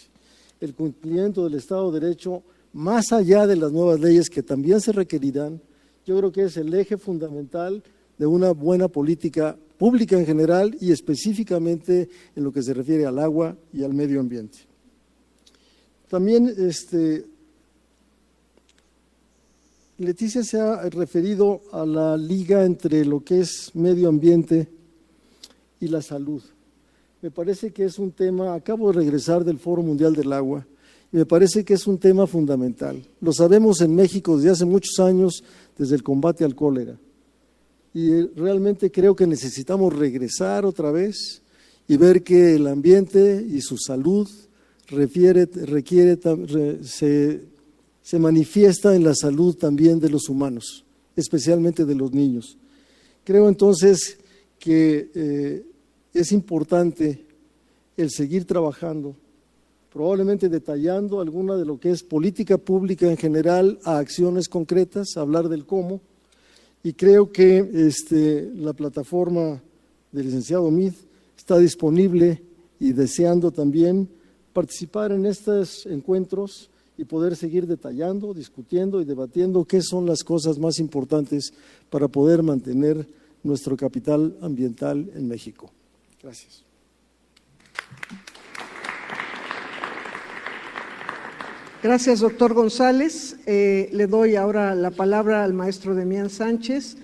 El 0.61 0.75
cumplimiento 0.75 1.43
del 1.45 1.55
Estado 1.55 1.91
de 1.91 2.01
Derecho 2.01 2.43
más 2.75 3.11
allá 3.11 3.47
de 3.47 3.57
las 3.57 3.73
nuevas 3.73 4.01
leyes 4.01 4.29
que 4.29 4.43
también 4.43 4.83
se 4.83 4.93
requerirán, 4.93 5.63
yo 6.05 6.19
creo 6.19 6.31
que 6.31 6.43
es 6.43 6.59
el 6.59 6.75
eje 6.75 6.99
fundamental 6.99 7.83
de 8.19 8.27
una 8.27 8.51
buena 8.51 8.89
política 8.89 9.57
pública 9.79 10.19
en 10.19 10.27
general 10.27 10.77
y 10.81 10.93
específicamente 10.93 12.09
en 12.35 12.45
lo 12.45 12.53
que 12.53 12.63
se 12.63 12.75
refiere 12.75 13.07
al 13.07 13.19
agua 13.19 13.57
y 13.73 13.83
al 13.83 13.95
medio 13.95 14.21
ambiente. 14.21 14.59
También 16.09 16.53
este, 16.57 17.27
Leticia 19.99 20.43
se 20.45 20.61
ha 20.61 20.89
referido 20.91 21.63
a 21.73 21.85
la 21.85 22.17
liga 22.17 22.65
entre 22.65 23.05
lo 23.05 23.25
que 23.25 23.41
es 23.41 23.71
medio 23.75 24.09
ambiente 24.09 24.69
y 25.81 25.89
la 25.89 26.03
salud. 26.03 26.43
Me 27.23 27.31
parece 27.31 27.73
que 27.73 27.85
es 27.85 27.99
un 27.99 28.13
tema, 28.13 28.55
acabo 28.55 28.93
de 28.93 28.99
regresar 28.99 29.45
del 29.45 29.59
Foro 29.59 29.83
Mundial 29.83 30.15
del 30.15 30.33
Agua, 30.33 30.67
me 31.13 31.25
parece 31.25 31.65
que 31.65 31.75
es 31.75 31.87
un 31.87 31.99
tema 31.99 32.27
fundamental. 32.27 33.03
Lo 33.21 33.33
sabemos 33.33 33.81
en 33.81 33.95
México 33.95 34.37
desde 34.37 34.51
hace 34.51 34.65
muchos 34.65 34.99
años, 35.01 35.43
desde 35.79 35.95
el 35.95 36.03
combate 36.03 36.45
al 36.45 36.55
cólera. 36.55 36.99
Y 37.97 38.27
realmente 38.39 38.91
creo 38.91 39.17
que 39.17 39.27
necesitamos 39.27 39.91
regresar 39.97 40.67
otra 40.67 40.91
vez 40.91 41.41
y 41.89 41.97
ver 41.97 42.23
que 42.23 42.57
el 42.57 42.67
ambiente 42.67 43.43
y 43.49 43.63
su 43.63 43.79
salud 43.79 44.29
requiere, 44.89 45.49
se, 46.83 47.41
se, 48.03 48.19
manifiesta 48.19 48.95
en 48.95 49.03
la 49.03 49.15
salud 49.15 49.57
también 49.57 49.99
de 49.99 50.11
los 50.11 50.29
humanos, 50.29 50.85
especialmente 51.17 51.87
de 51.87 51.95
los 51.95 52.13
niños. 52.13 52.59
Creo 53.25 53.49
entonces 53.49 54.19
que 54.59 55.11
eh, 55.15 55.65
es 56.13 56.33
importante 56.33 57.25
el 57.97 58.11
seguir 58.11 58.45
trabajando, 58.45 59.17
probablemente 59.91 60.51
detallando 60.51 61.19
alguna 61.19 61.57
de 61.57 61.65
lo 61.65 61.81
que 61.81 61.93
es 61.93 62.03
política 62.03 62.59
pública 62.59 63.11
en 63.11 63.17
general 63.17 63.79
a 63.85 63.97
acciones 63.97 64.51
concretas, 64.51 65.17
hablar 65.17 65.49
del 65.49 65.65
cómo, 65.65 66.03
y 66.83 66.93
creo 66.93 67.33
que 67.33 67.59
este, 67.75 68.51
la 68.55 68.73
plataforma 68.73 69.63
del 70.13 70.27
licenciado 70.27 70.71
Mid 70.71 70.93
está 71.37 71.59
disponible 71.59 72.43
y 72.79 72.93
deseando 72.93 73.51
también 73.51 74.09
participar 74.53 75.13
en 75.13 75.27
estos 75.27 75.87
encuentros 75.87 76.71
y 76.99 77.05
poder 77.05 77.37
seguir 77.37 77.67
detallando, 77.67 78.33
discutiendo 78.33 79.01
y 79.01 79.05
debatiendo 79.05 79.65
qué 79.65 79.83
son 79.83 80.07
las 80.07 80.25
cosas 80.25 80.59
más 80.59 80.79
importantes 80.79 81.53
para 81.91 82.09
poder 82.09 82.43
mantener 82.43 83.07
nuestro 83.43 83.77
capital 83.77 84.37
ambiental 84.41 85.11
en 85.15 85.29
México. 85.29 85.71
Gracias. 86.23 86.65
Gracias, 91.83 92.21
doctor 92.21 92.55
González. 92.55 93.39
Eh, 93.47 93.91
le 93.93 94.07
doy 94.07 94.35
ahora 94.37 94.75
la 94.75 94.91
palabra 94.91 95.45
al 95.45 95.53
maestro 95.53 95.95
Demián 95.95 96.31
Sánchez, 96.31 96.97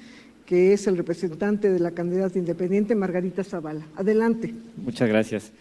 que 0.47 0.73
es 0.73 0.87
el 0.87 0.97
representante 0.97 1.71
de 1.71 1.79
la 1.79 1.91
candidata 1.91 2.39
independiente 2.39 2.95
Margarita 2.95 3.45
Zavala. 3.45 3.87
Adelante. 3.97 4.55
Muchas 4.77 5.09
gracias. 5.09 5.53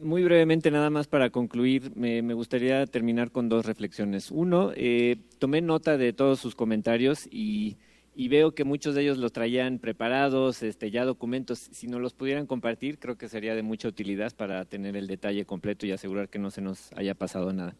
Muy 0.00 0.22
brevemente, 0.22 0.70
nada 0.70 0.88
más 0.88 1.08
para 1.08 1.30
concluir, 1.30 1.90
me, 1.96 2.22
gustaría 2.32 2.86
terminar 2.86 3.32
con 3.32 3.48
dos 3.48 3.66
reflexiones. 3.66 4.30
Uno, 4.30 4.70
eh, 4.76 5.16
tomé 5.40 5.60
nota 5.60 5.96
de 5.96 6.12
todos 6.12 6.38
sus 6.38 6.54
comentarios 6.54 7.26
y, 7.32 7.76
veo 8.16 8.52
que 8.52 8.62
muchos 8.62 8.94
de 8.94 9.02
ellos 9.02 9.18
los 9.18 9.32
traían 9.32 9.80
preparados, 9.80 10.62
este, 10.62 10.92
ya 10.92 11.04
documentos. 11.04 11.58
Si 11.72 11.88
no 11.88 11.98
los 11.98 12.14
pudieran 12.14 12.46
compartir, 12.46 12.98
creo 12.98 13.18
que 13.18 13.28
sería 13.28 13.56
de 13.56 13.62
mucha 13.62 13.88
utilidad 13.88 14.32
para 14.36 14.64
tener 14.64 14.96
el 14.96 15.08
detalle 15.08 15.44
completo 15.44 15.86
y 15.86 15.90
asegurar 15.90 16.28
que 16.28 16.38
no 16.38 16.52
se 16.52 16.60
nos 16.60 16.92
haya 16.92 17.14
pasado 17.14 17.52
nada. 17.52 17.74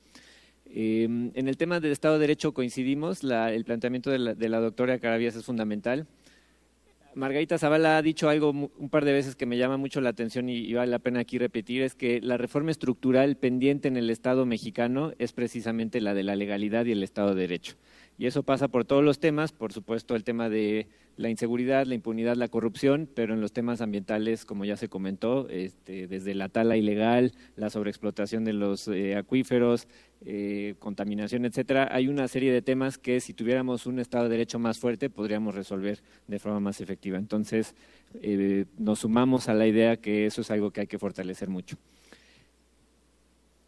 Em, 0.71 1.31
en 1.35 1.49
el 1.49 1.57
tema 1.57 1.81
del 1.81 1.93
Estado 1.93 2.15
de 2.15 2.21
Derecho 2.21 2.53
coincidimos, 2.53 3.25
el 3.25 3.65
planteamiento 3.65 4.11
de 4.11 4.49
la, 4.49 4.61
doctora 4.61 4.99
Carabias 4.99 5.37
es 5.37 5.45
fundamental. 5.45 6.07
Margarita 7.15 7.59
Zavala 7.59 7.97
ha 7.97 8.03
dicho 8.03 8.29
algo 8.29 8.51
un 8.51 8.91
par 8.91 9.05
de 9.05 9.13
veces 9.13 9.35
que 9.35 9.47
me 9.47 9.57
llama 9.57 9.77
mucho 9.77 10.01
la 10.01 10.11
atención 10.11 10.49
y, 10.49 10.73
vale 10.75 10.91
la 10.91 10.99
pena 10.99 11.21
aquí 11.21 11.39
repetir, 11.39 11.83
es 11.83 11.95
que 11.95 12.21
la 12.21 12.37
reforma 12.37 12.71
estructural 12.71 13.37
pendiente 13.37 13.89
en 13.89 13.97
el 13.97 14.11
Estado 14.11 14.47
mexicano 14.47 15.13
es 15.19 15.33
precisamente 15.33 16.01
la 16.01 16.15
de 16.15 16.23
la 16.23 16.37
legalidad 16.37 16.85
y 16.85 16.93
el 16.93 17.03
Estado 17.03 17.35
de 17.35 17.41
Derecho. 17.41 17.75
Y 18.19 18.27
eso 18.27 18.43
pasa 18.43 18.69
por 18.69 18.85
todos 18.85 19.03
los 19.03 19.19
temas, 19.21 19.53
por 19.53 19.73
supuesto 19.73 20.15
el 20.15 20.25
tema 20.25 20.49
de 20.49 20.87
la 21.17 21.31
inseguridad, 21.31 21.87
la 21.87 21.95
impunidad, 21.95 22.37
la 22.37 22.49
corrupción, 22.49 23.09
pero 23.13 23.35
en 23.35 23.41
los 23.41 23.53
temas 23.53 23.81
ambientales, 23.81 24.45
como 24.45 24.65
ya 24.65 24.77
se 24.77 24.89
comentó, 24.89 25.49
este, 25.49 26.07
desde 26.07 26.35
la 26.35 26.49
tala 26.49 26.77
ilegal, 26.77 27.33
la 27.57 27.71
sobreexplotación 27.71 28.45
de 28.45 28.53
los 28.53 28.87
eh, 28.89 29.17
acuíferos, 29.17 29.89
eh, 30.25 30.75
contaminación, 30.81 31.45
etcétera, 31.45 31.89
hay 31.93 32.09
una 32.09 32.27
serie 32.27 32.53
de 32.53 32.61
temas 32.61 32.99
que 32.99 33.21
si 33.21 33.35
tuviéramos 33.35 33.87
un 33.87 34.01
Estado 34.01 34.25
de 34.25 34.31
Derecho 34.31 34.59
más 34.59 34.79
fuerte 34.79 35.11
podríamos 35.11 35.55
resolver 35.55 36.01
de 36.27 36.39
forma 36.39 36.61
más 36.61 36.81
efectiva. 36.81 37.19
Entonces, 37.19 37.75
eh, 38.21 38.65
nos 38.79 39.01
sumamos 39.01 39.49
a 39.49 39.55
la 39.55 39.67
idea 39.67 39.97
que 39.97 40.27
eso 40.27 40.41
es 40.41 40.51
algo 40.51 40.71
que 40.73 40.81
hay 40.81 40.87
que 40.87 40.99
fortalecer 40.99 41.49
mucho. 41.49 41.77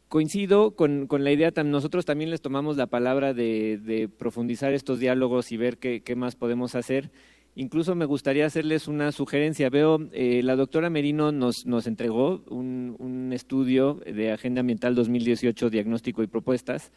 Coincido 0.09 0.73
con, 0.73 1.07
la 1.09 1.31
idea, 1.31 1.53
nosotros 1.65 2.05
también 2.05 2.31
les 2.31 2.41
tomamos 2.41 2.77
la 2.77 2.89
palabra 2.89 3.33
de, 3.33 4.09
profundizar 4.19 4.73
estos 4.73 4.99
diálogos 4.99 5.53
y 5.53 5.57
ver 5.57 5.79
qué 5.79 6.17
más 6.17 6.35
podemos 6.35 6.75
hacer. 6.75 7.13
Incluso 7.57 7.95
me 7.95 8.05
gustaría 8.05 8.47
hacerles 8.47 8.89
una 8.89 9.13
sugerencia. 9.13 9.71
Veo, 9.71 9.99
eh, 10.13 10.43
la 10.43 10.57
doctora 10.57 10.89
Merino 10.89 11.33
nos, 11.33 11.67
nos 11.67 11.87
entregó 11.87 12.43
un, 12.49 12.97
un, 12.99 13.33
estudio 13.33 14.01
de 14.07 14.33
Agenda 14.33 14.61
Ambiental 14.61 14.95
2018, 14.95 15.69
Diagnóstico 15.69 16.23
y 16.23 16.27
Propuestas. 16.27 16.93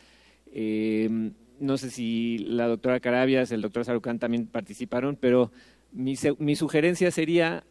Eh, 0.51 1.31
no 1.59 1.77
sé 1.77 1.89
si 1.89 2.37
la 2.39 2.67
doctora 2.67 2.99
Carabias, 2.99 3.51
el 3.51 3.61
doctor 3.61 3.85
Sarucán 3.85 4.19
también 4.19 4.45
participaron, 4.45 5.17
pero 5.19 5.51
mi, 5.91 6.15
mi 6.39 6.55
sugerencia 6.55 7.09
sería 7.11 7.63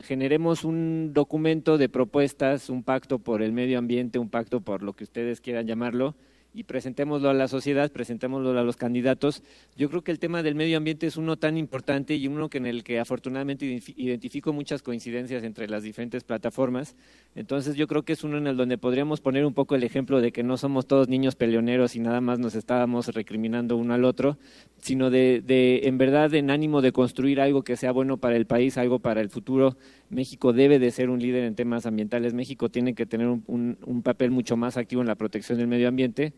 generemos 0.00 0.64
un 0.64 1.12
documento 1.12 1.78
de 1.78 1.88
propuestas, 1.88 2.70
un 2.70 2.82
pacto 2.82 3.18
por 3.18 3.42
el 3.42 3.52
medio 3.52 3.78
ambiente, 3.78 4.18
un 4.18 4.28
pacto 4.28 4.60
por 4.60 4.82
lo 4.82 4.92
que 4.92 5.04
ustedes 5.04 5.40
quieran 5.40 5.66
llamarlo, 5.66 6.14
y 6.54 6.64
presentémoslo 6.64 7.28
a 7.28 7.34
la 7.34 7.46
sociedad, 7.46 7.90
presentémoslo 7.92 8.58
a 8.58 8.62
los 8.62 8.76
candidatos. 8.76 9.42
Yo 9.76 9.88
creo 9.90 10.02
que 10.02 10.10
el 10.10 10.18
tema 10.18 10.42
del 10.42 10.54
medio 10.54 10.78
ambiente 10.78 11.06
es 11.06 11.16
uno 11.16 11.36
tan 11.36 11.56
importante 11.56 12.16
y 12.16 12.26
uno 12.26 12.48
que 12.48 12.58
en 12.58 12.66
el 12.66 12.84
que 12.84 12.98
afortunadamente 12.98 13.80
identifico 13.96 14.52
muchas 14.52 14.82
coincidencias 14.82 15.44
entre 15.44 15.68
las 15.68 15.82
diferentes 15.82 16.24
plataformas. 16.24 16.96
Entonces 17.34 17.76
yo 17.76 17.86
creo 17.86 18.02
que 18.02 18.14
es 18.14 18.24
uno 18.24 18.38
en 18.38 18.46
el 18.46 18.56
donde 18.56 18.78
podríamos 18.78 19.20
poner 19.20 19.44
un 19.44 19.54
poco 19.54 19.74
el 19.74 19.84
ejemplo 19.84 20.20
de 20.20 20.32
que 20.32 20.42
no 20.42 20.56
somos 20.56 20.86
todos 20.86 21.08
niños 21.08 21.36
peleoneros 21.36 21.94
y 21.94 22.00
nada 22.00 22.20
más 22.20 22.38
nos 22.38 22.54
estábamos 22.54 23.08
recriminando 23.08 23.76
uno 23.76 23.94
al 23.94 24.04
otro, 24.04 24.38
sino 24.78 25.10
de, 25.10 25.42
en 25.84 25.98
verdad 25.98 26.34
en 26.34 26.50
ánimo 26.50 26.80
de 26.82 26.92
construir 26.92 27.40
algo 27.40 27.62
que 27.62 27.76
sea 27.76 27.92
bueno 27.92 28.16
para 28.16 28.36
el 28.36 28.46
país, 28.46 28.78
algo 28.78 28.98
para 28.98 29.20
el 29.20 29.28
futuro. 29.28 29.76
México 30.10 30.52
debe 30.52 30.78
de 30.78 30.90
ser 30.90 31.10
un 31.10 31.20
líder 31.20 31.44
en 31.44 31.54
temas 31.54 31.84
ambientales. 31.84 32.32
México 32.32 32.70
tiene 32.70 32.94
que 32.94 33.06
tener 33.06 33.28
un 33.28 34.02
papel 34.02 34.30
mucho 34.30 34.56
más 34.56 34.76
activo 34.76 35.02
en 35.02 35.08
la 35.08 35.14
protección 35.14 35.58
del 35.58 35.68
medio 35.68 35.86
ambiente 35.86 36.32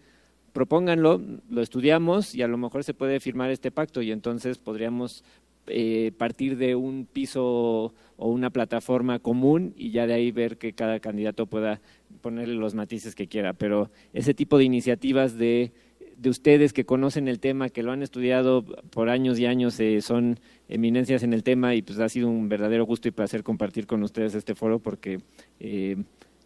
propónganlo, 0.53 1.21
lo 1.49 1.63
estudiamos 1.63 2.35
y 2.35 2.43
a 2.43 2.49
lo 2.49 2.59
mejor 2.59 2.85
se 2.85 2.95
puede 2.95 3.21
firmar 3.21 3.51
este 3.51 3.71
pacto 3.71 4.03
y 4.03 4.13
entonces 4.13 4.59
podríamos 4.59 5.25
eh, 5.67 6.13
partir 6.17 6.57
de 6.57 6.75
un 6.75 7.07
piso 7.07 7.95
o 8.17 8.29
una 8.29 8.51
plataforma 8.51 9.19
común 9.19 9.73
y 9.77 9.91
ya 9.93 10.07
de 10.07 10.15
ahí 10.15 10.33
ver 10.33 10.59
que 10.59 10.73
cada 10.73 10.99
candidato 11.01 11.47
pueda 11.47 11.81
ponerle 12.23 12.55
los 12.55 12.75
matices 12.75 13.15
que 13.15 13.29
quiera. 13.29 13.53
Pero 13.53 13.91
ese 14.13 14.35
tipo 14.35 14.59
de 14.59 14.65
iniciativas 14.65 15.39
de, 15.39 15.73
de 16.17 16.29
ustedes 16.29 16.73
que 16.73 16.85
conocen 16.85 17.29
el 17.29 17.39
tema, 17.41 17.69
que 17.69 17.83
lo 17.83 17.93
han 17.93 18.03
estudiado 18.03 18.65
por 18.91 19.09
años 19.09 19.39
y 19.39 19.47
años, 19.47 19.79
eh, 19.81 20.01
son 20.03 20.41
eminencias 20.69 21.23
en 21.23 21.33
el 21.33 21.43
tema 21.43 21.75
y 21.75 21.83
pues 21.83 21.99
ha 22.01 22.09
sido 22.09 22.29
un 22.29 22.49
verdadero 22.49 22.85
gusto 22.85 23.09
y 23.09 23.13
placer 23.13 23.43
compartir 23.43 23.87
con 23.87 24.03
ustedes 24.03 24.35
este 24.35 24.55
foro 24.55 24.81
porque 24.81 25.21
eh, 25.61 25.97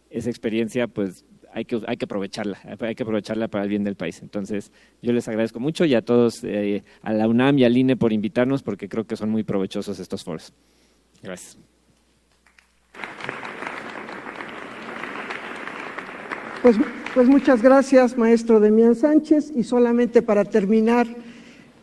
esa 0.09 0.29
experiencia 0.29 0.87
pues 0.87 1.25
hay 1.55 1.63
que, 1.63 1.81
hay 1.87 1.95
que 1.95 2.03
aprovecharla, 2.03 2.59
hay 2.81 2.95
que 2.95 3.03
aprovecharla 3.03 3.47
para 3.47 3.63
el 3.63 3.69
bien 3.69 3.85
del 3.85 3.95
país. 3.95 4.21
Entonces, 4.21 4.73
yo 5.01 5.13
les 5.13 5.25
agradezco 5.29 5.61
mucho 5.61 5.85
y 5.85 5.95
a 5.95 6.01
todos, 6.01 6.43
eh, 6.43 6.83
a 7.01 7.13
la 7.13 7.29
UNAM 7.29 7.57
y 7.59 7.63
al 7.63 7.77
INE 7.77 7.95
por 7.95 8.11
invitarnos, 8.11 8.61
porque 8.61 8.89
creo 8.89 9.07
que 9.07 9.15
son 9.15 9.29
muy 9.29 9.43
provechosos 9.43 9.97
estos 9.97 10.21
foros. 10.21 10.51
Gracias. 11.23 11.57
Pues, 16.61 16.75
pues 17.13 17.29
muchas 17.29 17.61
gracias, 17.61 18.17
maestro 18.17 18.59
Demián 18.59 18.95
Sánchez. 18.95 19.53
Y 19.55 19.63
solamente 19.63 20.21
para 20.21 20.43
terminar, 20.43 21.07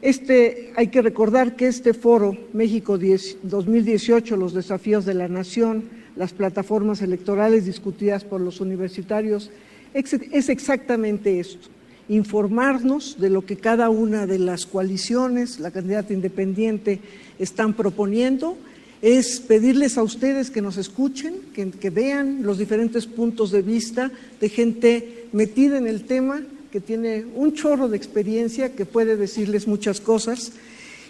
este, 0.02 0.74
hay 0.76 0.88
que 0.88 1.00
recordar 1.00 1.56
que 1.56 1.68
este 1.68 1.94
foro 1.94 2.36
México 2.52 2.98
2018, 2.98 4.36
los 4.36 4.52
desafíos 4.52 5.06
de 5.06 5.14
la 5.14 5.28
nación, 5.28 6.01
las 6.16 6.32
plataformas 6.32 7.02
electorales 7.02 7.66
discutidas 7.66 8.24
por 8.24 8.40
los 8.40 8.60
universitarios, 8.60 9.50
es 9.94 10.48
exactamente 10.48 11.40
esto, 11.40 11.68
informarnos 12.08 13.18
de 13.18 13.30
lo 13.30 13.44
que 13.44 13.56
cada 13.56 13.90
una 13.90 14.26
de 14.26 14.38
las 14.38 14.66
coaliciones, 14.66 15.60
la 15.60 15.70
candidata 15.70 16.12
independiente, 16.12 17.00
están 17.38 17.74
proponiendo, 17.74 18.56
es 19.02 19.40
pedirles 19.40 19.98
a 19.98 20.02
ustedes 20.02 20.50
que 20.50 20.62
nos 20.62 20.76
escuchen, 20.76 21.34
que, 21.52 21.70
que 21.70 21.90
vean 21.90 22.42
los 22.42 22.58
diferentes 22.58 23.06
puntos 23.06 23.50
de 23.50 23.62
vista 23.62 24.12
de 24.40 24.48
gente 24.48 25.26
metida 25.32 25.76
en 25.76 25.88
el 25.88 26.04
tema, 26.04 26.42
que 26.70 26.80
tiene 26.80 27.26
un 27.34 27.52
chorro 27.52 27.88
de 27.88 27.96
experiencia, 27.96 28.74
que 28.74 28.86
puede 28.86 29.16
decirles 29.16 29.66
muchas 29.68 30.00
cosas. 30.00 30.52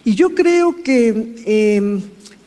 Y 0.05 0.17
yo 0.17 0.35
creo 0.35 0.83
que 0.83 1.35
em, 1.47 2.03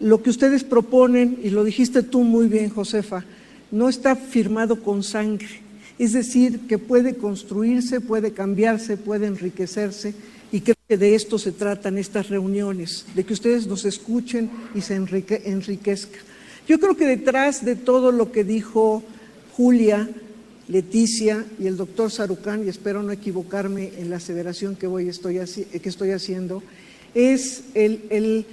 lo 0.05 0.21
que 0.21 0.29
ustedes 0.29 0.63
proponen, 0.63 1.39
y 1.41 1.49
lo 1.49 1.63
dijiste 1.63 2.03
tú 2.03 2.21
muy 2.21 2.45
bien, 2.45 2.69
Josefa, 2.69 3.25
no 3.71 3.89
está 3.89 4.15
firmado 4.15 4.83
con 4.83 5.01
sangre. 5.01 5.49
Es 5.97 6.13
decir, 6.13 6.67
que 6.67 6.77
puede 6.77 7.15
construirse, 7.15 8.01
puede 8.01 8.31
cambiarse, 8.31 8.97
puede 8.97 9.25
enriquecerse. 9.25 10.13
Y 10.51 10.61
creo 10.61 10.75
que 10.87 10.97
de 10.97 11.15
esto 11.15 11.39
se 11.39 11.51
tratan 11.51 11.97
estas 11.97 12.29
reuniones, 12.29 13.07
de 13.15 13.23
que 13.23 13.33
ustedes 13.33 13.65
nos 13.65 13.83
escuchen 13.83 14.51
y 14.75 14.81
se 14.81 14.93
enriquezcan. 14.93 16.21
Yo 16.67 16.79
creo 16.79 16.95
que 16.95 17.07
detrás 17.07 17.65
de 17.65 17.75
todo 17.75 18.11
lo 18.11 18.31
que 18.31 18.43
dijo 18.43 19.01
Julia, 19.53 20.07
Leticia 20.67 21.45
y 21.59 21.65
el 21.65 21.77
doctor 21.77 22.11
Sarucán, 22.11 22.63
y 22.63 22.69
espero 22.69 23.01
no 23.01 23.11
equivocarme 23.11 23.91
en 23.97 24.11
la 24.11 24.17
aseveración 24.17 24.75
que, 24.75 24.85
voy, 24.85 25.09
estoy, 25.09 25.39
que 25.39 25.89
estoy 25.89 26.11
haciendo, 26.11 26.61
es 27.15 27.63
el 27.73 28.03
el 28.11 28.45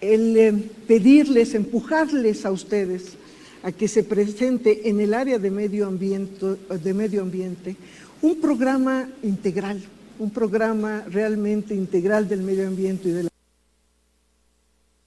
eh, 0.00 0.52
pedirles, 0.86 1.54
empujarles 1.54 2.44
a 2.44 2.50
ustedes 2.50 3.14
a 3.62 3.72
que 3.72 3.88
se 3.88 4.04
presente 4.04 4.88
en 4.88 5.00
el 5.00 5.14
área 5.14 5.38
de 5.38 5.50
medio 5.50 5.86
ambiente, 5.86 6.56
de 6.82 6.94
medio 6.94 7.22
ambiente 7.22 7.76
un 8.22 8.40
programa 8.40 9.08
integral, 9.22 9.80
un 10.18 10.30
programa 10.30 11.04
realmente 11.08 11.74
integral 11.74 12.28
del 12.28 12.42
medio 12.42 12.66
ambiente 12.66 13.08
y 13.08 13.12
de 13.12 13.22
la 13.24 13.28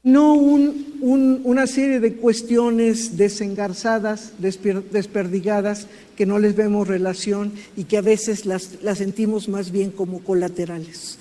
no 0.03 0.33
un 0.33 0.91
una 1.01 1.65
serie 1.65 1.99
de 1.99 2.15
cuestiones 2.15 3.17
desengarzadas, 3.17 4.33
desperdigadas, 4.39 5.87
que 6.15 6.27
no 6.27 6.37
les 6.37 6.55
vemos 6.55 6.87
relación 6.87 7.53
y 7.75 7.85
que 7.85 7.97
a 7.97 8.01
veces 8.01 8.45
las, 8.45 8.77
sentimos 8.95 9.49
más 9.49 9.71
bien 9.71 9.89
como 9.89 10.19
colaterales. 10.19 11.17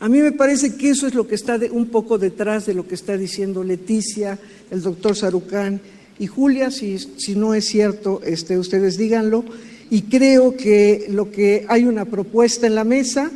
A 0.00 0.08
mí 0.08 0.20
me 0.20 0.32
parece 0.32 0.76
que 0.76 0.90
eso 0.90 1.06
es 1.06 1.14
lo 1.14 1.28
que 1.28 1.34
está 1.34 1.58
un 1.70 1.86
poco 1.88 2.16
detrás 2.16 2.64
de 2.64 2.72
lo 2.72 2.88
que 2.88 2.94
está 2.94 3.18
diciendo 3.18 3.62
Leticia, 3.62 4.38
el 4.70 4.80
doctor 4.80 5.14
Sarucán 5.14 5.80
y 6.18 6.26
Julia, 6.26 6.70
si, 6.70 6.98
si 6.98 7.36
no 7.36 7.52
es 7.52 7.66
cierto, 7.66 8.22
este, 8.24 8.58
ustedes 8.58 8.96
díganlo. 8.96 9.44
Y 9.90 10.02
creo 10.02 10.56
que 10.56 11.06
lo 11.10 11.30
que 11.30 11.66
hay 11.68 11.84
una 11.84 12.06
propuesta 12.06 12.66
en 12.66 12.76
la 12.76 12.84
mesa, 12.84 13.30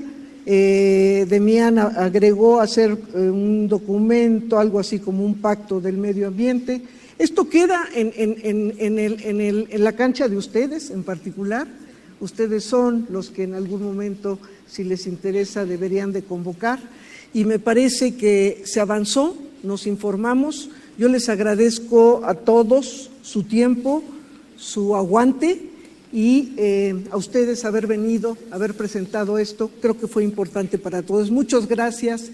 eh, 0.46 1.26
agregó 1.96 2.60
hacer 2.60 2.90
eh, 2.92 3.18
un 3.18 3.68
documento, 3.68 4.58
algo 4.58 4.78
así 4.78 4.98
como 4.98 5.24
un 5.24 5.34
pacto 5.34 5.80
del 5.80 5.96
medio 5.98 6.28
ambiente. 6.28 6.80
Esto 7.18 7.48
queda 7.48 7.88
en, 7.94 8.12
en, 8.16 9.84
la 9.84 9.92
cancha 9.92 10.28
de 10.28 10.36
ustedes 10.36 10.90
en 10.90 11.02
particular. 11.02 11.66
Ustedes 12.24 12.64
son 12.64 13.06
los 13.10 13.28
que 13.28 13.42
en 13.42 13.52
algún 13.52 13.82
momento, 13.82 14.38
si 14.66 14.82
les 14.82 15.06
interesa, 15.06 15.66
deberían 15.66 16.10
de 16.10 16.22
convocar. 16.22 16.80
Y 17.34 17.44
me 17.44 17.58
parece 17.58 18.16
que 18.16 18.62
se 18.64 18.80
avanzó, 18.80 19.36
nos 19.62 19.86
informamos. 19.86 20.70
Yo 20.96 21.08
les 21.08 21.28
agradezco 21.28 22.22
a 22.24 22.32
todos 22.32 23.10
su 23.20 23.42
tiempo, 23.42 24.02
su 24.56 24.96
aguante 24.96 25.68
y 26.14 26.54
eh, 26.56 27.04
a 27.10 27.18
ustedes 27.18 27.66
haber 27.66 27.86
venido, 27.86 28.38
haber 28.50 28.72
presentado 28.72 29.36
esto. 29.36 29.70
Creo 29.82 29.98
que 29.98 30.08
fue 30.08 30.24
importante 30.24 30.78
para 30.78 31.02
todos. 31.02 31.30
Muchas 31.30 31.68
gracias. 31.68 32.30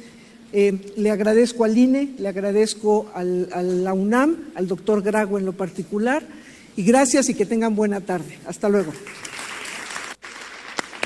Eh, 0.53 0.93
le 0.97 1.11
agradezco 1.11 1.65
al 1.65 1.77
INE, 1.77 2.15
le 2.17 2.29
agradezco 2.29 3.11
al, 3.13 3.49
a 3.53 3.61
la 3.61 3.93
UNAM, 3.93 4.37
al 4.55 4.69
doctor 4.69 5.03
Grago 5.03 5.37
en 5.37 5.47
lo 5.47 5.53
particular, 5.53 6.23
y 6.77 6.85
gracias 6.85 7.29
y 7.29 7.35
que 7.35 7.45
tengan 7.45 7.75
buena 7.75 8.01
tarde. 8.01 8.39
Hasta 8.47 8.69
luego. 8.69 8.93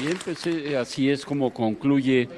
Bien, 0.00 0.16
pues 0.24 0.46
eh, 0.46 0.76
así 0.76 1.08
es 1.08 1.24
como 1.24 1.52
concluye 1.52 2.28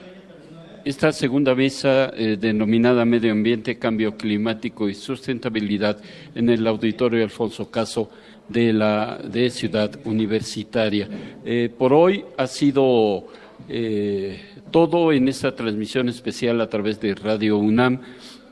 esta 0.85 1.11
segunda 1.13 1.55
mesa 1.55 2.13
denominada 2.39 3.05
Medio 3.05 3.33
Ambiente, 3.33 3.77
Cambio 3.77 4.17
Climático 4.17 4.89
y 4.89 4.95
Sustentabilidad 4.95 6.01
en 6.35 6.49
el 6.49 6.65
Auditorio 6.67 7.25
Alfonso 7.25 7.71
Caso 7.71 8.09
de 8.49 8.73
la 8.73 9.19
de 9.19 9.51
Ciudad 9.51 9.99
Universitaria. 10.05 11.09
Eh, 11.45 11.71
por 11.77 11.93
hoy 11.93 12.25
ha 12.37 12.47
sido 12.47 13.27
eh, 13.69 14.41
todo 14.71 15.13
en 15.13 15.29
esta 15.29 15.55
transmisión 15.55 16.09
especial 16.09 16.61
a 16.61 16.69
través 16.69 17.01
de 17.01 17.15
Radio 17.15 17.59
UNAM. 17.59 18.01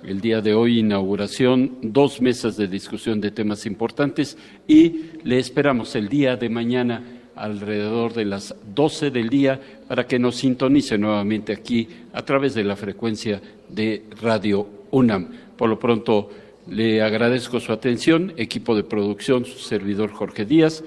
El 0.02 0.20
día 0.20 0.43
de 0.43 0.52
hoy, 0.52 0.81
inauguración, 0.81 1.78
dos 1.81 2.20
mesas 2.20 2.59
de 2.59 2.68
discusión 2.68 3.22
de 3.22 3.31
temas 3.31 3.64
importantes 3.64 4.36
y 4.68 5.12
le 5.22 5.39
esperamos 5.39 5.94
el 5.94 6.09
día 6.09 6.36
de 6.36 6.51
mañana 6.51 7.02
alrededor 7.36 8.12
de 8.15 8.24
las 8.24 8.55
12 8.74 9.11
del 9.11 9.28
día 9.28 9.61
para 9.89 10.06
que 10.06 10.19
nos 10.19 10.36
sintonice 10.36 10.98
nuevamente 10.98 11.52
aquí 11.52 11.89
a 12.12 12.23
través 12.23 12.55
de 12.55 12.65
la 12.65 12.77
frecuencia 12.77 13.40
de 13.69 14.05
Radio 14.20 14.66
UNAM. 14.90 15.28
Por 15.56 15.69
lo 15.69 15.78
pronto, 15.78 16.31
le 16.69 17.02
agradezco 17.02 17.61
su 17.61 17.73
atención, 17.73 18.32
equipo 18.36 18.74
de 18.74 18.85
producción, 18.85 19.44
su 19.44 19.59
servidor 19.59 20.11
Jorge 20.12 20.44
Díaz. 20.44 20.82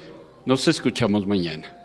Nos 0.45 0.67
escuchamos 0.67 1.27
mañana. 1.27 1.76